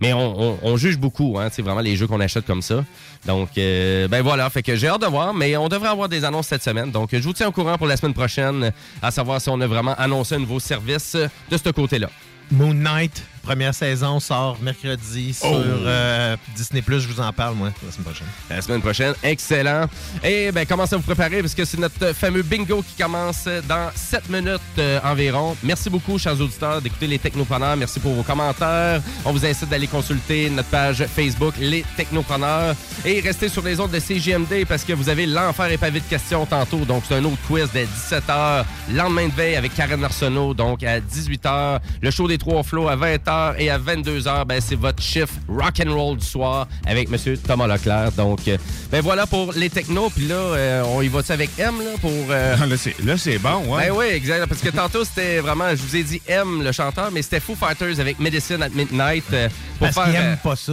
Mais 0.00 0.12
on, 0.14 0.40
on- 0.52 0.58
on 0.62 0.76
juge 0.78 0.96
beaucoup, 0.96 1.38
hein, 1.38 1.48
vraiment 1.60 1.80
les 1.82 1.96
jeux 1.96 2.06
qu'on 2.06 2.20
achète 2.20 2.46
comme 2.46 2.62
ça. 2.62 2.84
Donc, 3.26 3.50
euh, 3.58 4.08
ben 4.08 4.22
voilà, 4.22 4.48
fait 4.48 4.62
que 4.62 4.74
j'ai 4.76 4.88
hâte 4.88 5.02
de 5.02 5.06
voir, 5.06 5.34
mais 5.34 5.56
on 5.56 5.68
devrait 5.68 5.88
avoir 5.88 6.08
des 6.08 6.24
annonces 6.24 6.46
cette 6.46 6.62
semaine. 6.62 6.90
Donc, 6.92 7.10
je 7.12 7.18
vous 7.18 7.32
tiens 7.34 7.48
au 7.48 7.52
courant 7.52 7.76
pour 7.76 7.86
la 7.88 7.96
semaine 7.98 8.14
prochaine, 8.14 8.72
à 9.02 9.10
savoir 9.10 9.40
si 9.40 9.50
on 9.50 9.60
a 9.60 9.66
vraiment 9.66 9.94
annoncé 9.96 10.36
un 10.36 10.38
nouveau 10.38 10.60
service 10.60 11.14
de 11.50 11.56
ce 11.56 11.68
côté-là. 11.70 12.08
Moon 12.50 12.72
Knight, 12.72 13.22
première 13.48 13.72
saison, 13.74 14.20
sort 14.20 14.58
mercredi 14.60 15.32
sur 15.32 15.48
Oh. 15.50 15.54
euh, 15.56 16.36
Disney+. 16.54 16.82
Je 16.86 17.08
vous 17.08 17.18
en 17.18 17.32
parle, 17.32 17.54
moi, 17.54 17.70
la 17.82 17.90
semaine 17.90 18.04
prochaine. 18.04 18.26
La 18.50 18.60
semaine 18.60 18.80
prochaine. 18.82 19.14
Excellent. 19.22 19.86
Et 20.22 20.52
ben 20.52 20.66
commencez 20.66 20.94
à 20.94 20.98
vous 20.98 21.02
préparer 21.02 21.40
parce 21.40 21.54
que 21.54 21.64
c'est 21.64 21.78
notre 21.80 22.12
fameux 22.14 22.42
bingo 22.42 22.82
qui 22.82 23.02
commence 23.02 23.46
dans 23.66 23.88
7 23.94 24.28
minutes 24.28 24.60
euh, 24.78 25.00
environ. 25.02 25.56
Merci 25.62 25.88
beaucoup, 25.88 26.18
chers 26.18 26.38
auditeurs, 26.38 26.82
d'écouter 26.82 27.06
les 27.06 27.18
Technopreneurs. 27.18 27.74
Merci 27.78 28.00
pour 28.00 28.12
vos 28.12 28.22
commentaires. 28.22 29.00
On 29.24 29.32
vous 29.32 29.46
incite 29.46 29.70
d'aller 29.70 29.86
consulter 29.86 30.50
notre 30.50 30.68
page 30.68 31.02
Facebook, 31.06 31.54
Les 31.58 31.86
Technopreneurs. 31.96 32.74
Et 33.06 33.20
restez 33.20 33.48
sur 33.48 33.62
les 33.64 33.80
ondes 33.80 33.92
de 33.92 33.98
CGMD 33.98 34.66
parce 34.68 34.84
que 34.84 34.92
vous 34.92 35.08
avez 35.08 35.24
l'enfer 35.24 35.70
et 35.72 35.78
pavé 35.78 36.00
de 36.00 36.04
questions 36.04 36.44
tantôt. 36.44 36.84
Donc, 36.84 37.04
c'est 37.08 37.14
un 37.14 37.24
autre 37.24 37.38
quiz 37.46 37.70
dès 37.72 37.86
17h. 37.86 38.64
Lendemain 38.92 39.28
de 39.28 39.32
veille 39.32 39.56
avec 39.56 39.74
Karen 39.74 40.04
Arsenault, 40.04 40.52
donc 40.52 40.82
à 40.82 41.00
18h. 41.00 41.78
Le 42.02 42.10
show 42.10 42.28
des 42.28 42.36
trois 42.36 42.62
flots 42.62 42.88
à 42.88 42.96
20h 42.96 43.37
et 43.58 43.70
à 43.70 43.78
22h, 43.78 44.44
ben, 44.46 44.60
c'est 44.60 44.74
votre 44.76 45.02
chiffre 45.02 45.34
rock 45.48 45.80
and 45.86 45.94
roll 45.94 46.16
du 46.18 46.26
soir 46.26 46.66
avec 46.86 47.08
Monsieur 47.10 47.36
Thomas 47.36 47.66
Leclerc. 47.66 48.12
Donc, 48.12 48.40
euh, 48.48 48.56
ben 48.90 49.00
voilà 49.00 49.26
pour 49.26 49.52
les 49.52 49.70
technos. 49.70 50.10
Puis 50.10 50.26
là, 50.26 50.34
euh, 50.34 50.82
on 50.86 51.02
y 51.02 51.08
va 51.08 51.20
avec 51.28 51.50
M 51.58 51.74
là, 51.78 51.90
pour. 52.00 52.10
euh, 52.30 52.56
Ah, 52.60 52.66
là, 52.66 52.76
c'est- 52.76 52.98
là, 53.04 53.16
c'est 53.18 53.38
bon, 53.38 53.74
ouais. 53.74 53.88
Ben 53.88 53.94
oui, 53.96 54.06
exact. 54.06 54.46
Parce 54.46 54.60
que 54.60 54.70
tantôt, 54.70 55.04
c'était 55.04 55.38
vraiment, 55.40 55.70
je 55.70 55.76
vous 55.82 55.96
ai 55.96 56.02
dit 56.02 56.20
M, 56.26 56.62
le 56.62 56.72
chanteur, 56.72 57.10
mais 57.12 57.22
c'était 57.22 57.40
Foo 57.40 57.54
Fighters 57.54 58.00
avec 58.00 58.18
Medicine 58.18 58.62
at 58.62 58.70
Midnight. 58.70 59.24
euh, 59.32 59.48
pour 59.78 59.88
Parce 59.90 59.94
faire, 59.94 60.08
euh, 60.22 60.30
aiment 60.32 60.38
pas 60.42 60.56
ça. 60.56 60.72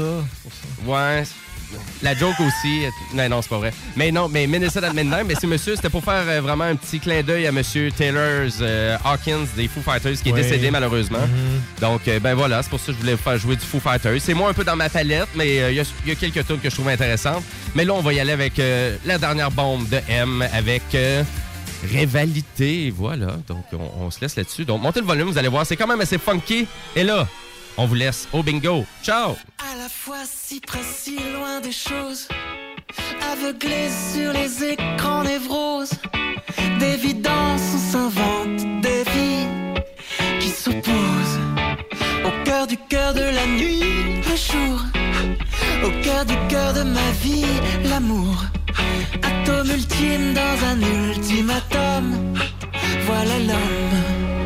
Ouais. 0.86 1.24
La 2.02 2.14
joke 2.16 2.40
aussi. 2.40 2.82
Non, 3.14 3.28
non, 3.30 3.42
c'est 3.42 3.50
pas 3.50 3.58
vrai. 3.58 3.74
Mais 3.96 4.12
non, 4.12 4.28
mais 4.30 4.48
Minnesota 4.48 4.88
at 4.88 4.94
Midnight, 4.94 5.26
mais 5.28 5.36
c'est 5.40 5.48
monsieur, 5.48 5.76
c'était 5.76 5.90
pour 5.90 6.04
faire 6.04 6.24
euh, 6.28 6.42
vraiment 6.42 6.66
un 6.66 6.76
petit 6.76 7.00
clin 7.00 7.22
d'œil 7.24 7.48
à 7.48 7.52
monsieur 7.52 7.92
Taylor 7.92 8.50
euh, 8.62 8.98
Hawkins 9.04 9.46
des 9.56 9.68
Foo 9.68 9.82
Fighters 9.82 10.22
qui 10.22 10.30
est 10.30 10.34
décédé 10.34 10.72
malheureusement. 10.72 11.20
Mhm. 11.20 11.62
Donc, 11.82 12.08
euh, 12.08 12.20
ben 12.20 12.34
voilà, 12.36 12.62
c'est 12.64 12.70
pour 12.70 12.80
ça 12.80 12.88
que 12.88 12.94
je 12.94 12.98
voulais 13.00 13.14
vous 13.14 13.22
faire 13.24 13.38
jouer 13.38 13.56
du 13.56 13.66
Foo 13.66 13.80
Fighters. 13.80 14.20
C'est 14.22 14.34
moi 14.34 14.50
un 14.50 14.54
peu 14.54 14.64
dans 14.64 14.76
ma 14.76 14.90
palette, 14.90 15.30
mais 15.36 15.60
euh, 15.62 15.72
il 15.72 15.78
y, 15.78 15.80
a- 15.80 15.84
il 16.06 16.10
y 16.10 16.12
a 16.12 16.16
quelques 16.16 16.46
tunes 16.46 16.60
que 16.60 16.70
je 16.70 16.76
trouve 16.76 16.90
intéressantes. 16.90 17.44
Mais 17.74 17.86
là, 17.86 17.94
on 17.94 18.02
va 18.02 18.14
y 18.14 18.20
aller 18.20 18.32
avec 18.34 18.60
euh, 18.60 18.96
la 19.06 19.18
dernière 19.18 19.52
bombe 19.52 19.88
de 19.90 20.00
M 20.10 20.46
avec. 20.54 20.84
euh, 20.94 21.24
Rivalité, 21.92 22.92
voilà. 22.96 23.38
Donc, 23.48 23.64
on, 23.74 24.06
on 24.06 24.12
se 24.12 24.20
laisse 24.22 24.36
là-dessus. 24.36 24.66
Donc, 24.66 24.82
montez 24.82 25.00
le 25.02 25.06
volume, 25.06 25.28
vous 25.30 25.38
allez 25.38 25.48
voir, 25.48 25.66
c'est 25.66 25.76
quand 25.76 25.88
même 25.88 26.02
assez 26.02 26.18
funky. 26.18 26.68
Et 26.96 27.04
là, 27.04 27.28
on 27.78 27.86
vous 27.86 27.96
laisse 27.96 28.28
au 28.34 28.44
bingo. 28.44 28.86
Ciao! 29.04 29.36
À 29.60 29.76
la 29.78 29.90
fois 29.90 30.24
si 30.26 30.60
près, 30.60 30.84
si 30.84 31.18
loin 31.34 31.62
des 31.62 31.72
choses, 31.72 32.28
aveuglé 33.32 33.90
sur 34.14 34.32
les 34.34 34.64
écrans 34.64 35.24
névroses, 35.24 35.92
d'évidence 36.80 37.62
on 37.74 37.92
s'invente 37.92 38.82
des 38.82 39.04
vies 39.04 39.48
qui 40.40 40.50
s'opposent. 40.50 41.40
Au 42.26 42.44
cœur 42.46 42.68
du 42.68 42.78
cœur 42.78 43.14
de 43.14 43.22
la 43.22 43.46
nuit, 43.46 43.84
le 44.30 44.36
jour, 44.36 44.80
au 45.84 46.04
cœur 46.04 46.26
du 46.26 46.36
cœur 46.50 46.74
de 46.74 46.84
ma 46.84 47.12
vie, 47.24 47.46
l'amour. 47.90 48.44
Atome 49.24 49.72
ultime 49.72 50.34
dans 50.34 50.66
un 50.72 50.82
ultimatum, 50.82 52.36
voilà 53.06 53.40
l'homme. 53.40 54.45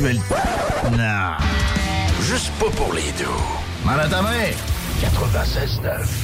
Non. 0.00 1.36
Juste 2.22 2.50
pas 2.58 2.70
pour 2.70 2.92
les 2.92 3.12
deux. 3.12 3.26
Mère. 3.84 4.56
96.9. 5.00 6.23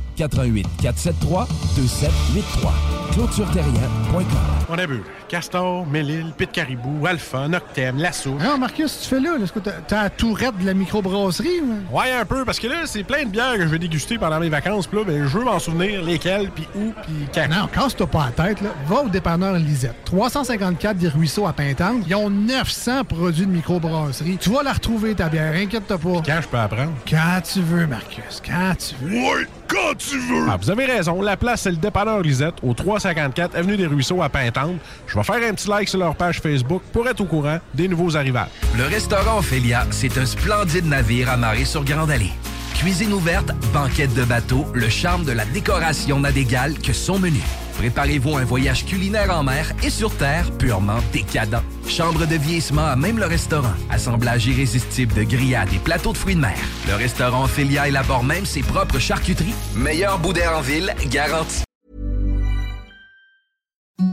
88 0.15 0.67
473 0.81 1.47
2783. 1.75 2.73
ClôtureTerrien.com. 3.13 4.23
On 4.69 4.77
a 4.77 4.85
vu. 4.85 5.01
Castor, 5.27 5.85
Mélile, 5.85 6.33
Pit 6.37 6.51
Caribou, 6.51 7.05
Alpha, 7.07 7.47
Noctem, 7.47 7.97
Lasso. 7.97 8.31
Non, 8.31 8.57
Marcus, 8.57 8.99
tu 9.01 9.07
fais 9.07 9.19
là, 9.21 9.37
est-ce 9.41 9.53
que 9.53 9.59
t'as 9.59 9.71
t'as 9.87 10.03
la 10.03 10.09
tourette 10.09 10.57
de 10.57 10.65
la 10.65 10.73
microbrasserie? 10.73 11.61
ou? 11.61 11.97
Ouais, 11.97 12.11
un 12.11 12.25
peu, 12.25 12.43
parce 12.43 12.59
que 12.59 12.67
là, 12.67 12.85
c'est 12.85 13.03
plein 13.03 13.23
de 13.23 13.29
bières 13.29 13.55
que 13.55 13.61
je 13.61 13.67
vais 13.67 13.79
déguster 13.79 14.17
pendant 14.17 14.39
mes 14.39 14.49
vacances. 14.49 14.87
Puis 14.87 14.97
là, 14.99 15.05
ben, 15.05 15.25
je 15.25 15.37
veux 15.37 15.45
m'en 15.45 15.59
souvenir 15.59 16.03
lesquelles, 16.03 16.49
puis 16.51 16.67
où, 16.75 16.91
puis 17.03 17.13
quand. 17.33 17.47
Non, 17.49 17.67
casse-toi 17.67 18.07
pas 18.07 18.31
la 18.37 18.45
tête, 18.45 18.61
là. 18.61 18.69
Va 18.87 19.03
au 19.03 19.09
dépanneur 19.09 19.53
Lisette. 19.53 19.95
354 20.05 20.97
des 20.97 21.07
Ruisseaux 21.07 21.47
à 21.47 21.53
Pintante. 21.53 22.03
Ils 22.07 22.15
ont 22.15 22.29
900 22.29 23.05
produits 23.05 23.45
de 23.45 23.51
microbrasserie. 23.51 24.37
Tu 24.37 24.49
vas 24.49 24.63
la 24.63 24.73
retrouver, 24.73 25.15
ta 25.15 25.29
bière, 25.29 25.53
inquiète-toi 25.53 25.97
pas. 25.97 26.21
Quand 26.25 26.41
je 26.41 26.47
peux 26.47 26.57
apprendre? 26.57 26.91
Quand 27.09 27.41
tu 27.41 27.61
veux, 27.61 27.87
Marcus, 27.87 28.41
quand 28.45 28.73
tu 28.77 28.95
veux. 29.01 29.15
Ouais, 29.15 29.47
quand 29.71 29.95
tu 29.97 30.17
veux! 30.19 30.47
Ah, 30.49 30.57
vous 30.61 30.69
avez 30.69 30.85
raison. 30.85 31.21
La 31.21 31.37
place, 31.37 31.61
c'est 31.61 31.71
le 31.71 31.77
dépanneur 31.77 32.21
Lisette, 32.21 32.55
au 32.61 32.73
354 32.73 33.55
Avenue 33.55 33.77
des 33.77 33.87
Ruisseaux 33.87 34.21
à 34.21 34.29
Pintante. 34.29 34.75
Je 35.07 35.15
vais 35.15 35.23
faire 35.23 35.49
un 35.49 35.53
petit 35.53 35.69
like 35.69 35.87
sur 35.87 35.99
leur 35.99 36.15
page 36.15 36.39
Facebook 36.41 36.81
pour 36.91 37.07
être 37.07 37.21
au 37.21 37.25
courant 37.25 37.59
des 37.73 37.87
nouveaux 37.87 38.15
arrivages. 38.17 38.49
Le 38.77 38.85
restaurant 38.85 39.39
Ophélia, 39.39 39.85
c'est 39.91 40.17
un 40.17 40.25
splendide 40.25 40.85
navire 40.85 41.29
amarré 41.29 41.65
sur 41.65 41.83
Grande 41.85 42.11
Allée. 42.11 42.31
Cuisine 42.75 43.13
ouverte, 43.13 43.51
banquette 43.73 44.13
de 44.13 44.23
bateau, 44.23 44.65
le 44.73 44.89
charme 44.89 45.23
de 45.23 45.31
la 45.31 45.45
décoration 45.45 46.19
n'a 46.19 46.31
d'égal 46.31 46.77
que 46.79 46.93
son 46.93 47.19
menu. 47.19 47.41
Préparez-vous 47.81 48.37
un 48.37 48.45
voyage 48.45 48.85
culinaire 48.85 49.35
en 49.35 49.41
mer 49.41 49.73
et 49.83 49.89
sur 49.89 50.15
terre 50.15 50.51
purement 50.59 50.99
décadent. 51.11 51.63
Chambre 51.87 52.27
de 52.27 52.35
vieillissement 52.35 52.85
à 52.85 52.95
même 52.95 53.17
le 53.17 53.25
restaurant. 53.25 53.73
Assemblage 53.89 54.45
irrésistible 54.45 55.15
de 55.15 55.23
grillades 55.23 55.73
et 55.73 55.79
plateaux 55.79 56.13
de 56.13 56.17
fruits 56.17 56.35
de 56.35 56.41
mer. 56.41 56.59
Le 56.87 56.93
restaurant 56.93 57.45
Ophélia 57.45 57.87
élabore 57.87 58.23
même 58.23 58.45
ses 58.45 58.61
propres 58.61 58.99
charcuteries. 58.99 59.55
Meilleur 59.75 60.19
boudin 60.19 60.57
en 60.57 60.61
ville, 60.61 60.93
garanti. 61.09 61.63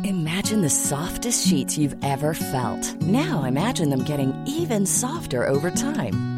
Imagine 0.05 0.62
the 0.62 0.70
softest 0.70 1.47
sheets 1.47 1.77
you've 1.77 1.97
ever 2.03 2.32
felt. 2.32 2.97
Now 3.03 3.45
imagine 3.45 3.90
them 3.90 4.03
getting 4.03 4.32
even 4.47 4.86
softer 4.86 5.47
over 5.47 5.70
time. 5.70 6.38